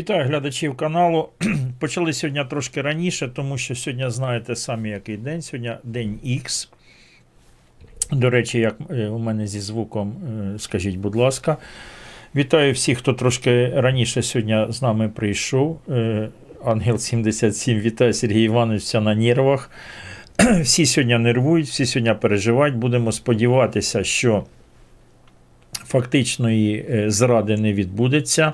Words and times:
Вітаю 0.00 0.26
глядачів 0.26 0.76
каналу. 0.76 1.28
Почали 1.78 2.12
сьогодні 2.12 2.44
трошки 2.50 2.82
раніше, 2.82 3.28
тому 3.28 3.58
що 3.58 3.74
сьогодні 3.74 4.10
знаєте 4.10 4.56
самі 4.56 4.90
який 4.90 5.16
день. 5.16 5.42
Сьогодні 5.42 5.72
день 5.84 6.18
X. 6.26 6.68
До 8.12 8.30
речі, 8.30 8.58
як 8.58 8.76
е, 8.90 9.08
у 9.08 9.18
мене 9.18 9.46
зі 9.46 9.60
звуком, 9.60 10.16
е, 10.54 10.58
скажіть, 10.58 10.96
будь 10.96 11.16
ласка. 11.16 11.56
Вітаю 12.34 12.72
всіх, 12.72 12.98
хто 12.98 13.12
трошки 13.12 13.72
раніше 13.76 14.22
сьогодні 14.22 14.66
з 14.68 14.82
нами 14.82 15.08
прийшов. 15.08 15.80
Е, 15.88 16.28
Ангел 16.64 16.98
77, 16.98 17.80
вітаю 17.80 18.12
Сергій 18.12 18.42
Іванович, 18.42 18.82
все 18.82 19.00
на 19.00 19.14
нервах. 19.14 19.70
Всі 20.62 20.86
сьогодні 20.86 21.18
нервують, 21.18 21.66
всі 21.66 21.86
сьогодні 21.86 22.14
переживають. 22.14 22.76
Будемо 22.76 23.12
сподіватися, 23.12 24.04
що 24.04 24.44
фактичної 25.72 27.04
зради 27.08 27.56
не 27.56 27.72
відбудеться. 27.72 28.52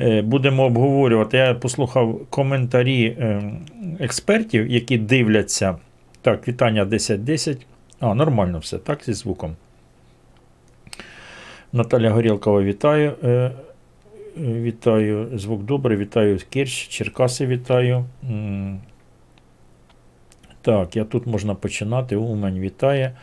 Е, 0.00 0.22
Будемо 0.22 0.64
обговорювати. 0.64 1.36
Я 1.36 1.54
послухав 1.54 2.26
коментарі 2.30 3.06
е, 3.06 3.52
експертів, 4.00 4.70
які 4.70 4.98
дивляться. 4.98 5.76
Так, 6.22 6.48
вітання 6.48 6.82
1010. 6.82 7.66
А, 8.00 8.14
нормально 8.14 8.58
все, 8.58 8.78
так, 8.78 9.04
зі 9.04 9.12
звуком. 9.12 9.56
Наталя 11.72 12.10
Горілкова, 12.10 12.62
вітаю. 12.62 13.12
Е, 13.24 13.50
Вітаю, 14.38 15.38
звук 15.38 15.62
добрий, 15.62 15.98
вітаю 15.98 16.38
Кирч, 16.50 16.88
Черкаси 16.88 17.46
вітаю. 17.46 18.04
Так, 20.62 20.96
я 20.96 21.04
тут 21.04 21.26
можна 21.26 21.54
починати. 21.54 22.16
Умань 22.16 22.58
вітає. 22.58 23.16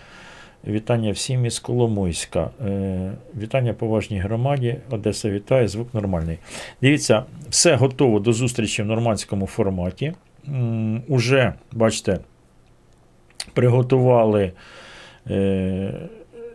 Вітання 0.67 1.11
всім 1.11 1.45
із 1.45 1.59
Коломойська. 1.59 2.49
Е, 2.65 3.11
Вітання 3.41 3.73
поважній 3.73 4.19
громаді. 4.19 4.75
Одеса 4.89 5.29
вітає, 5.29 5.67
звук 5.67 5.93
нормальний. 5.93 6.37
Дивіться, 6.81 7.23
все 7.49 7.75
готово 7.75 8.19
до 8.19 8.33
зустрічі 8.33 8.83
в 8.83 8.85
нормандському 8.85 9.47
форматі. 9.47 10.13
Уже, 11.07 11.53
бачите, 11.71 12.19
приготували 13.53 14.51
е, 15.29 15.93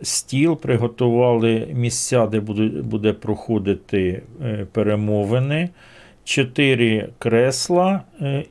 стіл, 0.01 0.57
приготували 0.59 1.67
місця, 1.73 2.27
де 2.27 2.39
буде, 2.39 3.13
проходити 3.13 4.21
е, 4.45 4.67
перемовини, 4.71 5.69
чотири 6.23 7.09
кресла 7.19 8.01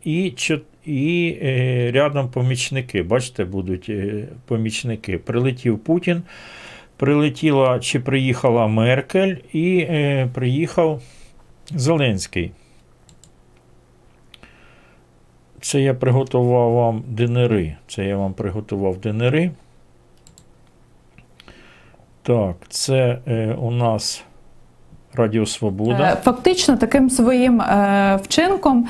і, 0.05 0.33
чот- 0.37 0.61
і 0.89 1.39
е, 1.43 1.91
рядом 1.95 2.29
помічники. 2.29 3.03
Бачите, 3.03 3.45
будуть 3.45 3.87
е, 3.89 4.29
помічники. 4.47 5.19
Прилетів 5.19 5.79
Путін, 5.79 6.23
прилетіла 6.97 7.81
чи 7.81 8.01
приїхала 8.01 8.67
Меркель 8.67 9.37
і 9.53 9.79
е, 9.79 10.29
приїхав 10.35 11.03
Зеленський. 11.71 12.51
Це 15.61 15.81
я 15.81 15.95
приготував 15.95 16.73
вам 16.73 17.05
динери. 17.09 17.77
Це 17.87 18.05
я 18.05 18.17
вам 18.17 18.35
приготував 18.35 18.99
динери. 18.99 19.51
Так, 22.23 22.57
це 22.69 23.19
е, 23.27 23.55
у 23.55 23.71
нас 23.71 24.25
Радіо 25.15 25.47
Свобода. 25.47 26.13
Е, 26.13 26.23
Фактично, 26.23 26.77
таким 26.77 27.11
своїм 27.11 27.61
е, 27.61 28.21
вчинком 28.23 28.89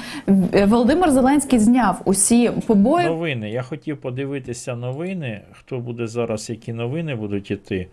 е, 0.55 0.67
Володимир 0.67 1.11
Зеленський 1.11 1.59
зняв 1.59 2.01
усі 2.05 2.51
побої. 2.67 3.07
Новини. 3.07 3.51
Я 3.51 3.63
хотів 3.63 3.97
подивитися 3.97 4.77
новини. 4.77 5.41
Хто 5.53 5.79
буде 5.79 6.07
зараз, 6.07 6.51
які 6.51 6.73
новини 6.73 7.15
будуть 7.15 7.51
іти. 7.51 7.87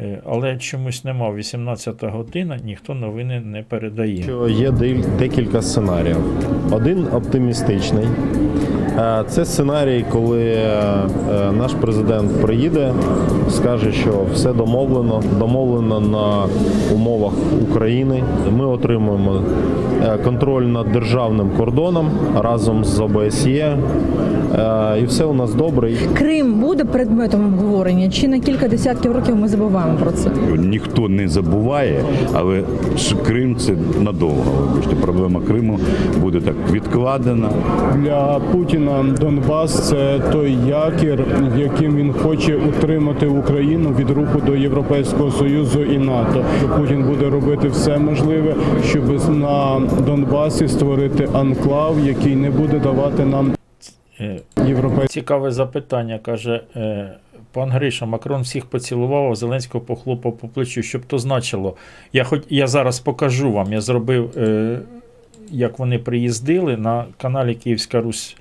Е, 0.00 0.18
Але 0.26 0.56
чомусь 0.56 1.04
нема 1.04 1.32
18 1.32 2.04
година, 2.04 2.58
ніхто 2.64 2.94
новини 2.94 3.42
не 3.44 3.62
передає. 3.62 4.22
Що 4.22 4.48
Є 4.48 4.72
декілька 5.18 5.62
сценаріїв. 5.62 6.16
Один 6.70 7.06
оптимістичний. 7.12 8.04
Е, 8.98 9.24
Це 9.28 9.44
сценарій, 9.44 10.04
коли 10.12 10.44
е, 10.44 10.72
наш 11.58 11.72
президент 11.72 12.42
приїде, 12.42 12.92
скаже, 13.50 13.92
що 13.92 14.26
все 14.32 14.52
домовлено, 14.52 15.22
домовлено 15.38 16.00
на 16.00 16.46
умовах 16.94 17.32
України. 17.62 18.22
Ми 18.50 18.66
отримуємо 18.66 19.42
контроль 20.24 20.62
над 20.62 20.92
державним 20.92 21.50
кордоном 21.56 22.10
разом 22.34 22.84
з 22.84 23.00
ОБСЄ. 23.00 23.76
І 25.02 25.04
все 25.04 25.24
у 25.24 25.32
нас 25.32 25.54
добре. 25.54 25.92
Крим 26.14 26.54
буде 26.54 26.84
предметом 26.84 27.46
обговорення, 27.46 28.10
чи 28.10 28.28
на 28.28 28.40
кілька 28.40 28.68
десятків 28.68 29.12
років 29.12 29.36
ми 29.36 29.48
забуваємо 29.48 29.85
про 30.02 30.12
це? 30.12 30.30
Ніхто 30.56 31.08
не 31.08 31.28
забуває, 31.28 32.04
але 32.32 32.62
Крим 33.26 33.56
це 33.56 33.74
надовго. 34.00 34.68
Вибачте, 34.72 34.96
проблема 34.96 35.40
Криму 35.40 35.78
буде 36.20 36.40
так 36.40 36.54
відкладена. 36.72 37.50
Для 37.96 38.40
Путіна 38.52 39.04
Донбас 39.20 39.88
це 39.88 40.20
той 40.32 40.56
якір, 40.66 41.24
яким 41.56 41.96
він 41.96 42.12
хоче 42.12 42.56
утримати 42.56 43.26
Україну 43.26 43.94
від 43.98 44.10
руху 44.10 44.40
до 44.46 44.56
Європейського 44.56 45.30
союзу 45.30 45.82
і 45.82 45.98
НАТО. 45.98 46.44
Путін 46.78 47.04
буде 47.04 47.30
робити 47.30 47.68
все 47.68 47.98
можливе, 47.98 48.54
щоб 48.84 49.28
на 49.28 49.82
Донбасі 50.06 50.68
створити 50.68 51.28
анклав, 51.32 51.96
який 52.06 52.36
не 52.36 52.50
буде 52.50 52.78
давати 52.78 53.24
нам 53.24 53.52
Е, 54.20 54.40
європейську. 54.66 55.12
Цікаве 55.12 55.50
запитання, 55.50 56.18
каже 56.22 56.60
е, 56.76 57.12
пан 57.56 57.70
Гриша, 57.70 58.06
Макрон 58.06 58.42
всіх 58.42 58.66
поцілував, 58.66 59.32
а 59.32 59.34
Зеленського 59.34 59.84
похлопав 59.84 60.38
по 60.38 60.48
плечу. 60.48 60.82
Що 60.82 60.98
б 60.98 61.02
то 61.06 61.18
значило? 61.18 61.76
Я, 62.12 62.24
хоч, 62.24 62.42
я 62.48 62.66
зараз 62.66 63.00
покажу 63.00 63.52
вам. 63.52 63.72
Я 63.72 63.80
зробив, 63.80 64.38
е, 64.38 64.80
як 65.50 65.78
вони 65.78 65.98
приїздили 65.98 66.76
на 66.76 67.04
каналі 67.18 67.54
Київська 67.54 68.00
Русь 68.00 68.36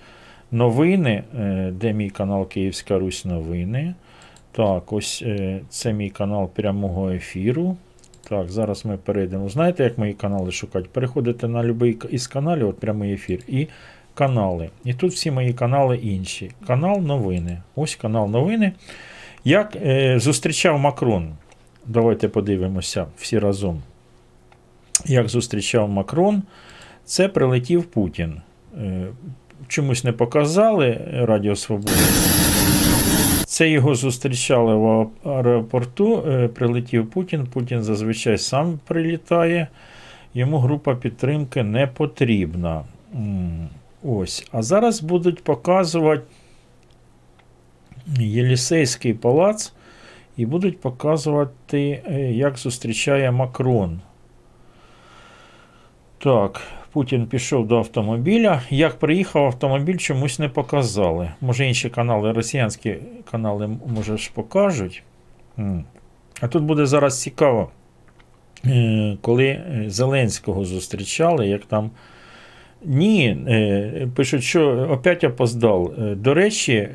новини. 0.52 1.24
Е, 1.40 1.72
де 1.74 1.94
мій 1.94 2.10
канал 2.10 2.48
Київська 2.48 3.00
Русь 3.00 3.26
новини? 3.26 3.94
Так, 4.52 4.94
ось 4.94 5.24
е, 5.26 5.60
це 5.70 5.94
мій 5.94 6.10
канал 6.10 6.50
прямого 6.50 7.12
ефіру. 7.12 7.78
Так, 8.30 8.50
зараз 8.50 8.86
ми 8.86 8.98
перейдемо. 8.98 9.50
Знаєте, 9.50 9.84
як 9.84 9.98
мої 9.98 10.14
канали 10.14 10.52
шукати? 10.52 10.90
Переходите 10.92 11.48
на 11.48 11.74
будь-який 11.74 12.12
із 12.12 12.28
каналів, 12.28 12.68
от 12.68 12.80
прямий 12.80 13.14
ефір, 13.14 13.40
і 13.48 13.68
канали. 14.16 14.70
І 14.84 14.94
тут 14.94 15.12
всі 15.12 15.32
мої 15.32 15.54
канали 15.54 15.98
інші. 15.98 16.52
Канал 16.68 17.02
новини. 17.02 17.62
Ось 17.76 17.96
канал 17.96 18.30
новини. 18.30 18.72
Як 19.44 19.76
е, 19.76 20.20
зустрічав 20.20 20.80
Макрон? 20.80 21.34
Давайте 21.86 22.28
подивимося 22.28 23.06
всі 23.18 23.40
разом. 23.40 23.82
Як 25.06 25.30
зустрічав 25.30 25.90
Макрон, 25.90 26.44
це 27.06 27.28
прилетів 27.28 27.84
Путін. 27.84 28.42
Е, 28.78 29.08
чомусь 29.68 30.04
не 30.04 30.12
показали 30.12 31.02
Радіо 31.14 31.56
Свобода. 31.56 31.92
Це 33.46 33.70
його 33.70 33.96
зустрічали 33.96 34.76
в 34.76 35.08
аеропорту. 35.30 36.24
е, 36.28 36.48
Прилетів 36.48 37.10
Путін. 37.10 37.48
Путін 37.54 37.84
зазвичай 37.84 38.38
сам 38.38 38.80
прилітає. 38.88 39.68
Йому 40.34 40.60
група 40.60 40.96
підтримки 40.96 41.64
не 41.64 41.88
потрібна. 41.88 42.84
Ось. 44.08 44.48
А 44.52 44.62
зараз 44.62 45.02
будуть 45.02 45.44
показувати 45.44 46.24
Єлісейський 48.20 49.14
палац 49.14 49.74
і 50.38 50.46
будуть 50.46 50.82
показувати, 50.82 52.04
е, 52.08 52.32
як 52.32 52.58
зустрічає 52.58 53.32
Макрон. 53.32 54.00
Так, 56.18 56.62
Путін 56.92 57.26
пішов 57.26 57.68
до 57.68 57.78
автомобіля. 57.78 58.62
Як 58.70 59.00
приїхав 59.00 59.46
автомобіль, 59.46 59.98
чомусь 59.98 60.40
не 60.40 60.50
показали. 60.50 61.32
Може, 61.42 61.68
інші 61.68 61.90
канали, 61.90 62.32
росіянські 62.32 62.96
канали, 63.32 63.70
може 63.88 64.18
ж 64.18 64.32
покажуть. 64.34 65.04
А 66.42 66.48
тут 66.48 66.64
буде 66.64 66.86
зараз 66.86 67.22
цікаво, 67.22 67.70
е, 68.66 69.18
коли 69.22 69.46
е, 69.46 69.84
Зеленського 69.88 70.66
зустрічали, 70.66 71.48
як 71.48 71.66
там. 71.66 71.92
Ні, 72.86 73.38
е, 73.48 74.08
пишуть, 74.16 74.44
що 74.44 74.88
опять 74.92 75.24
опоздав. 75.24 75.94
Е, 76.00 76.16
До 76.16 76.34
речі, 76.34 76.90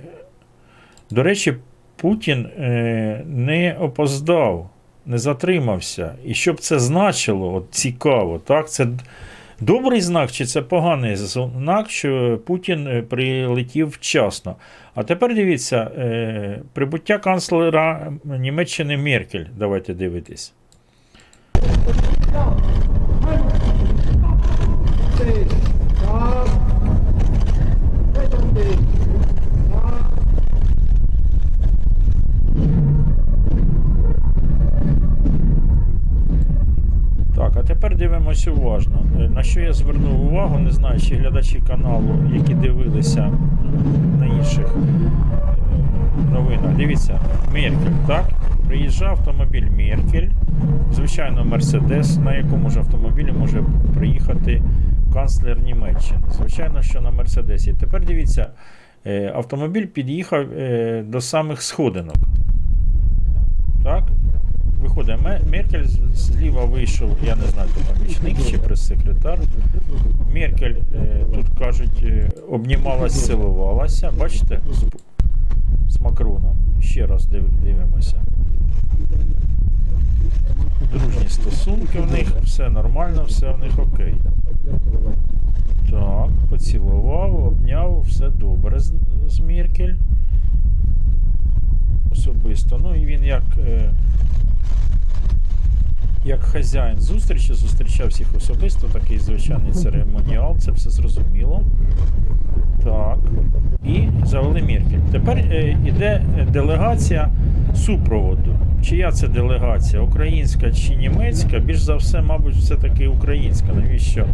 до 1.11 1.23
речі, 1.23 1.55
Путін 1.97 2.47
е, 2.59 3.23
не 3.27 3.77
опоздав, 3.81 4.71
не 5.07 5.19
затримався. 5.19 6.15
І 6.25 6.35
що 6.35 6.53
б 6.53 6.61
це 6.61 6.79
значило, 6.79 7.55
от 7.55 7.65
цікаво, 7.71 8.39
так? 8.39 8.71
Це 8.71 8.87
добрий 9.61 10.01
знак 10.01 10.33
чи 10.33 10.45
це 10.45 10.63
поганий 10.63 11.17
знак, 11.17 11.91
що 11.91 12.41
Путін 12.47 13.05
прилетів 13.09 13.89
вчасно. 13.89 14.57
А 14.95 15.03
тепер 15.03 15.35
дивіться, 15.35 15.91
прибуття 16.73 17.19
канцлера 17.19 18.13
Німеччини 18.25 18.97
Меркель. 18.97 19.45
Давайте 19.59 19.95
дивитись. 19.95 20.53
А 37.61 37.63
тепер 37.63 37.97
дивимося 37.97 38.51
уважно. 38.51 39.07
е, 39.21 39.29
на 39.29 39.43
що 39.43 39.61
я 39.61 39.73
звернув 39.73 40.25
увагу, 40.25 40.59
не 40.59 40.71
знаю, 40.71 41.01
чи 41.01 41.15
глядачі 41.15 41.63
каналу, 41.67 42.15
які 42.35 42.55
дивилися 42.55 43.33
на 44.19 44.27
інших 44.27 44.77
е, 44.77 46.33
новинах. 46.33 46.77
Дивіться, 46.77 47.21
Меркель, 47.53 48.07
так? 48.07 48.25
Приїжджав 48.67 49.11
автомобіль 49.11 49.67
Меркель, 49.77 50.29
звичайно, 50.93 51.45
Мерседес, 51.45 52.17
на 52.17 52.35
якому 52.35 52.71
ж 52.71 52.79
автомобілі 52.79 53.33
може 53.33 53.65
приїхати 53.95 54.63
канцлер 55.13 55.63
Німеччини. 55.63 56.21
Звичайно, 56.37 56.83
що 56.83 57.01
на 57.01 57.11
Мерседесі. 57.11 57.75
Тепер 57.81 58.05
дивіться, 58.05 58.47
е, 59.07 59.33
автомобіль 59.37 59.87
під'їхав 59.87 60.47
до 61.05 61.21
самих 61.21 61.63
сходинок. 61.63 62.17
Так? 63.85 64.03
Виходить, 64.83 65.21
Ме- 65.23 65.41
Меркель 65.51 65.85
зліва 66.15 66.65
вийшов, 66.65 67.11
я 67.27 67.37
не 67.37 67.45
знаю, 67.47 67.69
хто 67.73 67.95
помічник 67.95 68.37
чи 68.51 68.59
прес-секретар. 68.59 69.39
Меркель, 70.35 70.75
е, 70.95 71.25
тут 71.35 71.47
кажуть, 71.59 72.03
е, 72.03 72.29
обнімалась, 72.51 73.27
цілувалася. 73.27 74.13
Бачите? 74.19 74.61
З 75.89 76.01
Макроном. 76.01 76.57
Ще 76.81 77.07
раз 77.07 77.27
дивимося. 77.63 78.21
Дружні 80.93 81.29
стосунки 81.29 82.01
в 82.01 82.13
них, 82.13 82.29
все 82.45 82.69
нормально, 82.69 83.25
все 83.27 83.53
в 83.53 83.59
них 83.59 83.79
окей. 83.79 84.15
Так, 85.91 86.29
поцілував, 86.51 87.45
обняв, 87.47 88.01
все 88.09 88.29
добре 88.29 88.79
з, 88.81 88.93
з 89.29 89.41
Меркель. 89.41 89.95
Особисто. 92.11 92.81
Ну 92.83 92.95
і 92.95 93.07
він 93.07 93.25
як. 93.25 93.43
Е, 93.69 93.91
як 96.25 96.41
хазяїн 96.41 97.01
зустрічі, 97.01 97.55
зустрічав 97.55 98.09
всіх 98.09 98.27
особисто, 98.37 98.87
такий 98.87 99.19
звичайний 99.19 99.73
церемоніал, 99.73 100.59
це 100.59 100.71
все 100.71 100.91
зрозуміло. 100.91 101.63
Так. 102.85 103.19
І 103.85 104.09
завели 104.25 104.63
Меркель. 104.63 104.99
Тепер 105.13 105.39
е, 105.39 106.23
делегація 106.53 107.31
супроводу. 107.75 108.59
Чия 108.83 109.13
це 109.13 109.29
делегація? 109.29 110.03
Українська 110.03 110.73
чи 110.73 110.97
німецька? 110.97 111.59
Більш 111.59 111.81
за 111.81 111.97
все, 111.97 112.23
мабуть, 112.23 112.55
все-таки 112.55 113.09
українська. 113.09 113.73
Навіщо 113.73 114.27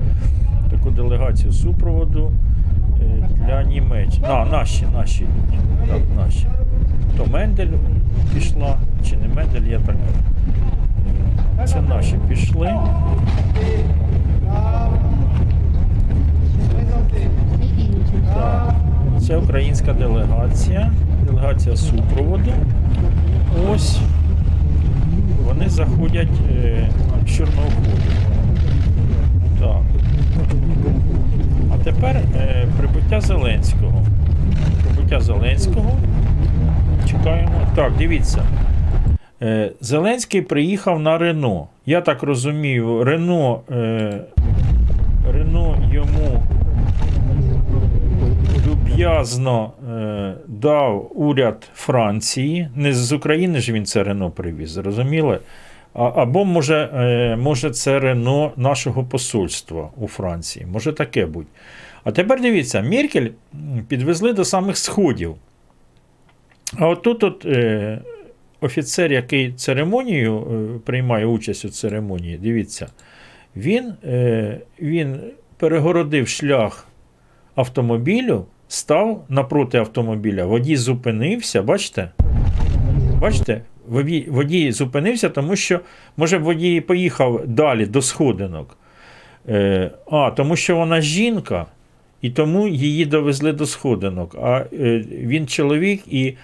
таку 0.70 0.90
делегацію 0.90 1.52
супроводу 1.52 2.32
для 3.46 3.62
Німеччини? 3.62 4.26
А, 4.30 4.44
наші, 4.44 4.84
наші 4.94 5.24
йдуть. 5.24 5.60
Так, 5.90 6.00
наші. 6.24 6.46
То 7.16 7.26
Мендель 7.26 7.66
пішла, 8.34 8.76
чи 9.08 9.16
не 9.16 9.28
Мендель, 9.28 9.70
я 9.70 9.78
так. 9.78 9.96
е, 11.62 11.66
Це 11.66 11.80
наші 11.80 12.16
пішли. 12.28 12.74
Так. 18.34 18.74
Це 19.20 19.36
українська 19.36 19.92
делегація. 19.92 20.90
Делегація 21.26 21.76
супроводу. 21.76 22.50
Ось 23.70 24.00
вони 25.46 25.68
заходять 25.68 26.28
е, 26.64 26.88
з 27.26 27.30
чорного 27.36 27.68
ходу. 27.68 28.12
Так. 29.60 29.82
Тепер 31.86 32.16
е, 32.16 32.66
прибуття 32.78 33.20
Зеленського. 33.20 34.02
Прибуття 34.84 35.20
Зеленського. 35.20 35.98
Чекаємо. 37.10 37.60
Так, 37.74 37.92
дивіться. 37.98 38.42
Е, 39.42 39.70
Зеленський 39.80 40.42
приїхав 40.42 41.00
на 41.00 41.18
Рено. 41.18 41.66
Я 41.86 42.00
так 42.00 42.22
розумію, 42.22 43.04
Рено, 43.04 43.60
е, 43.70 44.20
Рено 45.32 45.76
йому 45.92 46.42
люб'язно 48.66 49.72
е, 49.90 50.34
дав 50.48 51.12
уряд 51.14 51.68
Франції. 51.74 52.68
Не 52.74 52.92
з 52.92 53.12
України 53.12 53.60
ж 53.60 53.72
він 53.72 53.84
це 53.84 54.04
Рено 54.04 54.30
привіз, 54.30 54.70
зрозуміли? 54.70 55.38
Або 55.94 56.44
може, 56.44 56.90
е, 56.94 57.36
може 57.36 57.70
це 57.70 57.98
Рено 58.00 58.52
нашого 58.56 59.04
посольства 59.04 59.88
у 59.96 60.08
Франції. 60.08 60.66
Може 60.66 60.92
таке 60.92 61.26
бути. 61.26 61.48
А 62.06 62.12
тепер 62.12 62.40
дивіться, 62.40 62.82
Меркель 62.82 63.28
підвезли 63.88 64.32
до 64.32 64.44
самих 64.44 64.78
сходів. 64.78 65.34
А 66.78 66.88
отут 66.88 67.24
от, 67.24 67.44
е, 67.46 68.00
офіцер, 68.60 69.12
який 69.12 69.52
церемонію 69.52 70.38
е, 70.38 70.78
приймає 70.78 71.26
участь 71.26 71.64
у 71.64 71.68
церемонії, 71.68 72.38
дивіться, 72.38 72.86
він, 73.56 73.94
е, 74.04 74.60
він 74.80 75.20
перегородив 75.56 76.28
шлях 76.28 76.88
автомобілю, 77.54 78.46
став 78.68 79.24
напроти 79.28 79.78
автомобіля, 79.78 80.44
водій 80.44 80.76
зупинився, 80.76 81.62
бачите? 81.62 82.10
Бачите? 83.20 83.62
Водій, 83.88 84.26
водій 84.28 84.72
зупинився, 84.72 85.28
тому 85.28 85.56
що, 85.56 85.80
може, 86.16 86.38
водій 86.38 86.80
поїхав 86.80 87.46
далі 87.46 87.86
до 87.86 88.02
сходинок. 88.02 88.78
Е, 89.48 89.90
а, 90.10 90.30
тому 90.30 90.56
що 90.56 90.76
вона 90.76 91.00
жінка, 91.00 91.66
і 92.26 92.30
тому 92.30 92.68
її 92.68 93.06
довезли 93.06 93.52
до 93.52 93.66
сходинок. 93.66 94.36
А 94.42 94.64
е, 94.72 95.04
він 95.10 95.46
чоловік, 95.46 96.02
і 96.06 96.34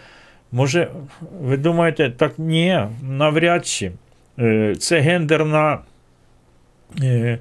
може, 0.52 0.88
ви 1.40 1.56
думаєте, 1.56 2.10
так 2.10 2.32
ні, 2.38 2.78
навряд 3.10 3.66
чи. 3.66 3.92
Е, 4.38 4.74
це 4.78 5.00
гендерна. 5.00 5.78
Е, 7.02 7.38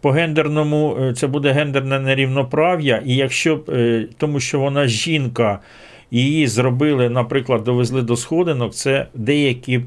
по 0.00 0.10
гендерному 0.10 1.12
це 1.16 1.26
буде 1.26 1.52
гендерне 1.52 2.00
нерівноправ'я, 2.00 3.02
і 3.06 3.16
якщо 3.16 3.60
тому 4.18 4.40
що 4.40 4.60
вона 4.60 4.86
жінка, 4.86 5.58
її 6.10 6.46
зробили, 6.46 7.08
наприклад, 7.08 7.64
довезли 7.64 8.02
до 8.02 8.16
сходинок, 8.16 8.74
це 8.74 9.06
деякі 9.14 9.78
б 9.78 9.82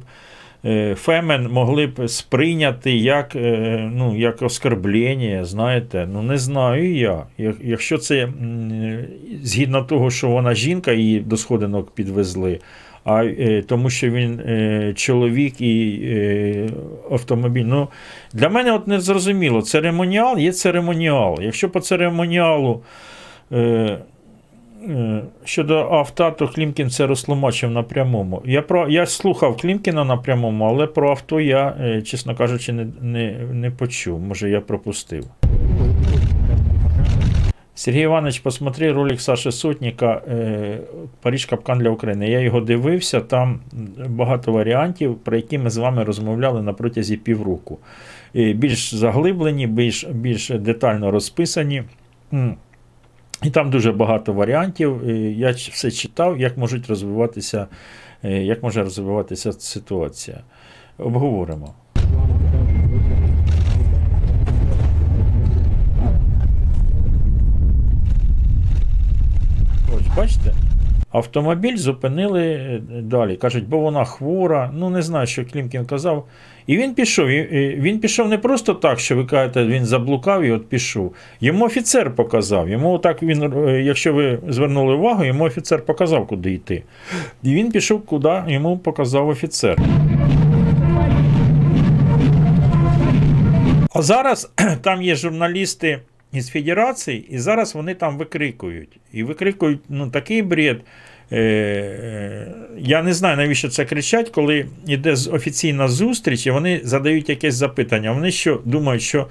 фемен 0.95 1.49
могли 1.51 1.87
б 1.87 2.07
сприйняти 2.07 2.91
як, 2.91 3.35
е, 3.35 3.91
ну, 3.93 4.17
як 4.17 4.41
оскорблення, 4.41 5.45
знаєте, 5.45 6.07
ну 6.13 6.21
не 6.21 6.37
знаю 6.37 6.95
я. 6.95 7.23
Якщо 7.61 7.97
це 7.97 8.29
згідно 9.41 9.81
того, 9.83 10.11
що 10.11 10.29
вона 10.29 10.53
жінка, 10.53 10.91
її 10.91 11.19
до 11.19 11.37
сходинок 11.37 11.91
підвезли, 11.91 12.59
а 13.03 13.25
е, 13.25 13.63
тому 13.67 13.89
що 13.89 14.09
він 14.09 14.39
е, 14.39 14.93
чоловік 14.95 15.61
і 15.61 16.01
е, 16.03 16.69
автомобіль. 17.11 17.65
Ну, 17.65 17.87
для 18.33 18.49
мене 18.49 18.71
от 18.71 18.87
не 18.87 18.99
зрозуміло, 18.99 19.61
церемоніал 19.61 20.39
є 20.39 20.51
церемоніал. 20.51 21.39
Якщо 21.41 21.69
по 21.69 21.79
церемоніалу 21.79 22.81
е, 23.51 23.59
е, 23.59 23.99
щодо 25.43 25.77
авто, 25.77 26.31
то 26.31 26.47
Клімкін 26.47 26.89
це 26.89 27.07
розтлумачив 27.07 27.71
на 27.71 27.83
прямому. 27.83 28.41
Я, 28.45 28.61
про, 28.61 28.89
я 28.89 29.05
слухав 29.05 29.57
Клімкіна 29.57 30.03
на 30.05 30.17
прямому, 30.17 30.65
але 30.65 30.87
про 30.87 31.09
авто 31.09 31.39
я, 31.39 31.77
е, 31.81 32.01
чесно 32.01 32.35
кажучи, 32.35 32.73
не, 32.73 32.87
не, 33.01 33.31
не 33.51 33.71
почув. 33.71 34.19
Може, 34.19 34.49
я 34.49 34.61
пропустив. 34.61 35.25
Сергій 37.75 38.01
Іванович, 38.01 38.39
посмотри 38.39 38.91
ролик 38.91 39.21
Саши 39.21 39.51
Сотніка 39.51 40.21
е, 40.27 40.79
Париж 41.21 41.45
Капкан 41.45 41.79
для 41.79 41.89
України. 41.89 42.29
Я 42.29 42.39
його 42.39 42.61
дивився, 42.61 43.19
там 43.21 43.59
багато 44.09 44.51
варіантів, 44.51 45.15
про 45.15 45.35
які 45.35 45.57
ми 45.57 45.69
з 45.69 45.77
вами 45.77 46.03
розмовляли 46.03 46.61
на 46.61 46.73
протязі 46.73 47.17
півроку. 47.17 47.79
Більш 48.33 48.95
заглиблені, 48.95 49.67
більш, 49.67 50.03
більш 50.03 50.49
детально 50.49 51.11
розписані. 51.11 51.83
І 53.43 53.49
там 53.49 53.69
дуже 53.69 53.91
багато 53.91 54.33
варіантів. 54.33 55.09
Я 55.37 55.51
все 55.51 55.91
читав, 55.91 56.39
як 56.39 56.57
можуть 56.57 56.87
розвиватися, 56.87 57.67
е, 58.23 58.43
як 58.43 58.63
може 58.63 58.83
розвиватися 58.83 59.51
ситуація. 59.51 60.37
Обговоримо. 60.97 61.73
Ось, 69.95 70.17
бачите? 70.17 70.53
Автомобіль 71.11 71.77
зупинили 71.77 72.41
е, 72.43 72.81
далі. 73.01 73.35
Кажуть, 73.35 73.67
бо 73.67 73.79
вона 73.79 74.05
хвора. 74.05 74.71
Ну, 74.73 74.89
не 74.89 75.01
знаю, 75.01 75.27
що 75.27 75.45
Клімкін 75.45 75.85
казав. 75.85 76.27
І 76.67 76.77
він 76.77 76.93
пішов. 76.93 77.27
Він 77.27 77.99
пішов 77.99 78.29
не 78.29 78.37
просто 78.37 78.73
так, 78.73 78.99
що 78.99 79.15
ви 79.15 79.25
кажете, 79.25 79.65
він 79.65 79.85
заблукав 79.85 80.43
і 80.43 80.51
от 80.51 80.69
пішов. 80.69 81.15
Йому 81.41 81.65
офіцер 81.65 82.15
показав. 82.15 82.69
Йому 82.69 82.99
так 82.99 83.23
він, 83.23 83.53
е, 83.67 83.81
якщо 83.81 84.13
ви 84.13 84.39
звернули 84.47 84.93
увагу, 84.93 85.25
йому 85.25 85.43
офіцер 85.43 85.85
показав, 85.85 86.27
куди 86.27 86.53
йти. 86.53 86.83
І 87.43 87.53
він 87.53 87.71
пішов, 87.71 88.05
куди 88.05 88.43
йому 88.47 88.77
показав 88.77 89.27
офіцер. 89.27 89.77
А 93.93 94.01
зараз 94.01 94.51
там 94.81 95.01
є 95.01 95.15
журналісти 95.15 95.99
із 96.33 96.49
Федерації, 96.49 97.27
і 97.29 97.37
зараз 97.37 97.75
вони 97.75 97.95
там 97.95 98.17
викрикують. 98.17 98.99
І 99.13 99.23
викрикують 99.23 99.79
ну, 99.89 100.09
такий 100.09 100.41
бред. 100.41 100.81
Е, 101.33 101.39
е, 101.39 102.47
я 102.77 103.03
не 103.03 103.13
знаю, 103.13 103.37
навіщо 103.37 103.69
це 103.69 103.85
кричать, 103.85 104.29
коли 104.29 104.65
йде 104.87 105.11
офіційна 105.31 105.87
зустріч, 105.87 106.47
і 106.47 106.51
вони 106.51 106.81
задають 106.83 107.29
якесь 107.29 107.55
запитання. 107.55 108.11
Вони 108.11 108.31
що 108.31 108.61
думають, 108.65 109.01
що 109.01 109.27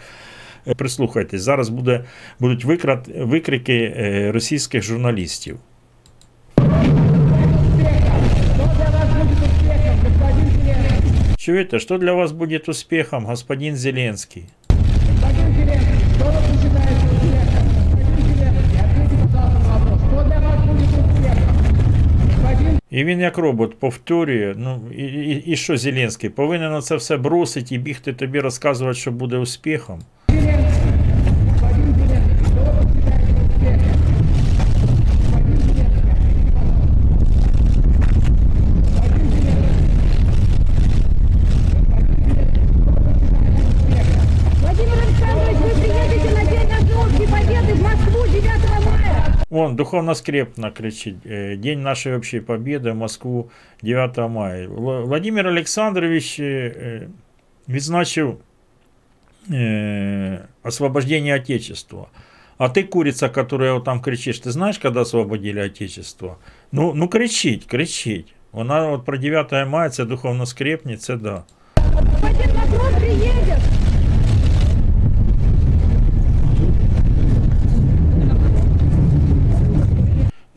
Е, 0.66 0.75
Прислухайтесь, 0.75 1.42
зараз 1.42 1.68
буде, 1.68 2.04
будуть 2.40 2.64
викрат, 2.64 3.09
викрики 3.16 4.30
російських 4.35 4.82
журналістів. 4.82 5.59
Чуєте, 11.37 11.80
що 11.80 11.99
для 11.99 12.12
вас 12.12 12.32
буде 12.32 12.61
успіхом, 12.68 13.25
господин 13.25 13.76
Зеленський? 13.76 14.44
І 22.92 23.04
він 23.04 23.20
як 23.20 23.38
робот 23.38 23.78
повторює. 23.78 24.54
Ну 24.58 24.80
і, 24.96 25.02
і, 25.04 25.42
і 25.46 25.56
що 25.56 25.76
Зеленський 25.76 26.30
повинен 26.30 26.72
на 26.72 26.82
це 26.82 26.96
все 26.96 27.16
бросити 27.16 27.75
і 27.75 27.78
бігти 27.78 28.12
тобі 28.12 28.40
розказувати, 28.40 28.99
що 28.99 29.12
буде 29.12 29.37
успіхом. 29.37 30.00
Духовно 49.76 50.14
скрепно 50.14 50.71
кричить. 50.71 51.17
э, 51.26 51.57
День 51.57 51.81
нашей 51.81 52.17
общей 52.17 52.41
победы 52.41 52.95
Москву 52.95 53.50
9 53.83 54.29
мая. 54.29 54.69
Вла- 54.69 55.02
Владимир 55.02 55.47
Олександрович 55.47 56.41
е, 56.41 56.45
е, 56.45 57.09
відзначив 57.69 58.37
е, 59.50 60.38
освобождение 60.62 61.37
Отечества. 61.37 62.07
А 62.59 62.69
ты, 62.69 62.85
курица, 62.85 63.29
которая 63.29 63.73
вот 63.73 63.85
там 63.85 64.00
кричишь, 64.00 64.38
ты 64.41 64.50
знаешь, 64.50 64.79
когда 64.79 65.00
освободили 65.00 65.61
Отечество? 65.61 66.37
Ну, 66.73 66.93
ну 66.95 67.09
кричить, 67.09 67.64
кричить. 67.67 68.35
Вона 68.52 68.91
от 68.91 69.05
про 69.05 69.17
9 69.17 69.52
мая, 69.69 69.91
це 69.91 70.05
духовно 70.05 70.47
скрепні, 70.47 70.97
це 70.97 71.17
да. 71.17 71.43
Макрон 72.23 72.95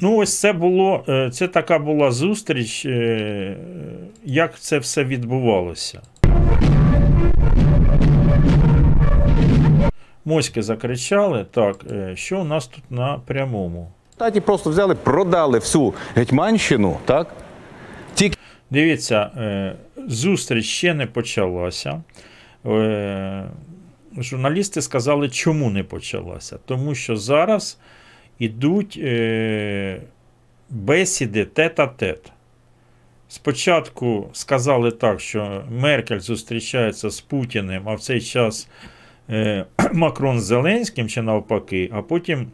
Ну, 0.05 0.17
ось 0.17 0.39
це 0.39 0.53
було, 0.53 1.03
е, 1.09 1.29
це 1.29 1.47
така 1.47 1.79
була 1.79 2.11
зустріч, 2.11 2.85
е, 2.85 3.57
як 4.25 4.59
це 4.59 4.79
все 4.79 5.03
відбувалося. 5.03 6.01
Моськи 10.25 10.61
закричали. 10.61 11.45
Так, 11.51 11.85
е, 11.91 12.15
що 12.15 12.39
у 12.39 12.43
нас 12.43 12.67
тут 12.67 12.83
на 12.89 13.19
прямому? 13.25 13.91
Таті 14.17 14.41
просто 14.41 14.69
взяли, 14.69 14.95
продали 14.95 15.59
всю 15.59 15.93
Гетьманщину, 16.15 16.97
так? 17.05 17.33
Тільки 18.13 18.37
Дивіться, 18.69 19.31
зустріч 20.07 20.65
ще 20.65 20.93
не 20.93 21.05
почалася. 21.05 22.03
Журналісти 24.17 24.81
сказали, 24.81 25.29
чому 25.29 25.69
не 25.69 25.83
почалася. 25.83 26.57
Тому 26.65 26.95
що 26.95 27.17
зараз 27.17 27.77
ідуть 28.39 28.99
е, 29.03 30.01
бесіди 30.69 31.45
тет-а-тет. 31.45 32.31
Спочатку 33.27 34.29
сказали 34.33 34.91
так, 34.91 35.19
що 35.19 35.63
Меркель 35.71 36.19
зустрічається 36.19 37.09
з 37.09 37.21
Путіним, 37.21 37.89
а 37.89 37.95
в 37.95 37.99
цей 37.99 38.21
час 38.21 38.69
е, 39.29 39.65
Макрон 39.93 40.39
з 40.39 40.43
Зеленським 40.43 41.07
чи 41.07 41.21
навпаки, 41.21 41.89
а 41.93 42.01
потім 42.01 42.47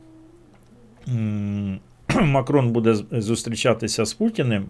м, 1.07 1.79
Макрон 2.21 2.69
буде 2.69 2.95
зустрічатися 3.11 4.05
з 4.05 4.13
Путіним, 4.13 4.65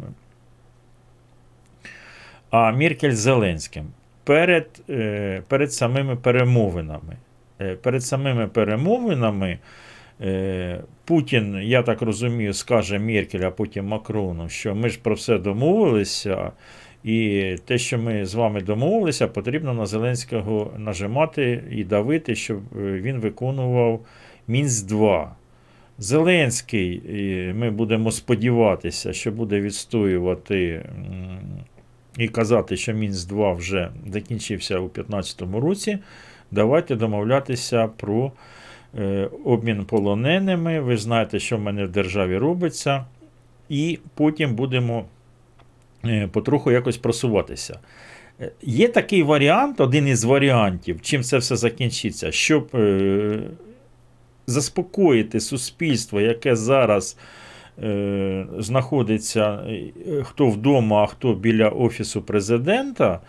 а 2.49 2.71
Меркель 2.71 3.11
з 3.11 3.19
Зеленським 3.19 3.85
перед, 4.23 4.67
е, 4.89 5.43
перед 5.47 5.73
самими 5.73 6.15
перемовинами. 6.15 7.17
Е, 7.61 7.75
перед 7.75 8.03
самими 8.03 8.47
перемовинами 8.47 9.59
Путін, 11.05 11.59
я 11.61 11.83
так 11.83 12.01
розумію, 12.01 12.53
скаже 12.53 12.99
Меркель, 12.99 13.39
а 13.39 13.51
потім 13.51 13.87
Макрону, 13.87 14.49
що 14.49 14.75
ми 14.75 14.89
ж 14.89 14.99
про 15.03 15.15
все 15.15 15.37
домовилися, 15.37 16.51
і 17.03 17.55
те, 17.65 17.77
що 17.77 17.97
ми 17.97 18.25
з 18.25 18.35
вами 18.35 18.61
домовилися, 18.61 19.27
потрібно 19.27 19.73
на 19.73 19.85
Зеленського 19.85 20.73
нажимати 20.77 21.63
і 21.71 21.83
давити, 21.83 22.35
щоб 22.35 22.57
е, 22.57 22.91
він 22.91 23.19
виконував 23.19 24.05
Мінськ 24.47 24.87
2. 24.87 25.35
Зеленський, 25.97 27.01
ми 27.55 27.69
будемо 27.71 28.11
сподіватися, 28.11 29.13
що 29.13 29.31
буде 29.31 29.61
відстоювати 29.61 30.85
і 32.17 32.27
казати, 32.27 32.77
що 32.77 32.93
Мінськ 32.93 33.29
2 33.29 33.53
вже 33.53 33.89
закінчився 34.07 34.79
у 34.79 34.87
2015 34.87 35.41
році. 35.41 35.97
Давайте 36.51 36.95
домовлятися 36.95 37.87
про 37.87 38.25
е, 38.25 38.31
обмін 39.43 39.85
полоненими. 39.85 40.79
Ви 40.79 40.97
знаєте, 40.97 41.39
що 41.39 41.57
в 41.57 41.61
мене 41.61 41.85
в 41.85 41.91
державі 41.91 42.37
робиться, 42.37 43.05
і 43.69 43.99
потім 44.15 44.55
будемо 44.55 45.05
е, 46.05 46.27
потроху 46.27 46.71
якось 46.71 46.97
просуватися. 46.97 47.79
Е, 48.41 48.51
Є 48.61 48.87
такий 48.87 49.23
варіант, 49.23 49.79
один 49.81 50.07
із 50.07 50.23
варіантів, 50.23 51.01
чим 51.01 51.23
це 51.23 51.37
все 51.37 51.55
закінчиться, 51.55 52.31
щоб 52.31 52.69
е, 52.73 53.39
заспокоїти 54.47 55.39
суспільство, 55.39 56.21
яке 56.21 56.55
зараз 56.55 57.17
е, 57.83 58.45
знаходиться 58.57 59.59
е, 59.67 60.23
хто 60.23 60.47
вдома, 60.47 61.03
а 61.03 61.07
хто 61.07 61.33
біля 61.33 61.69
Офісу 61.69 62.21
президента. 62.21 63.19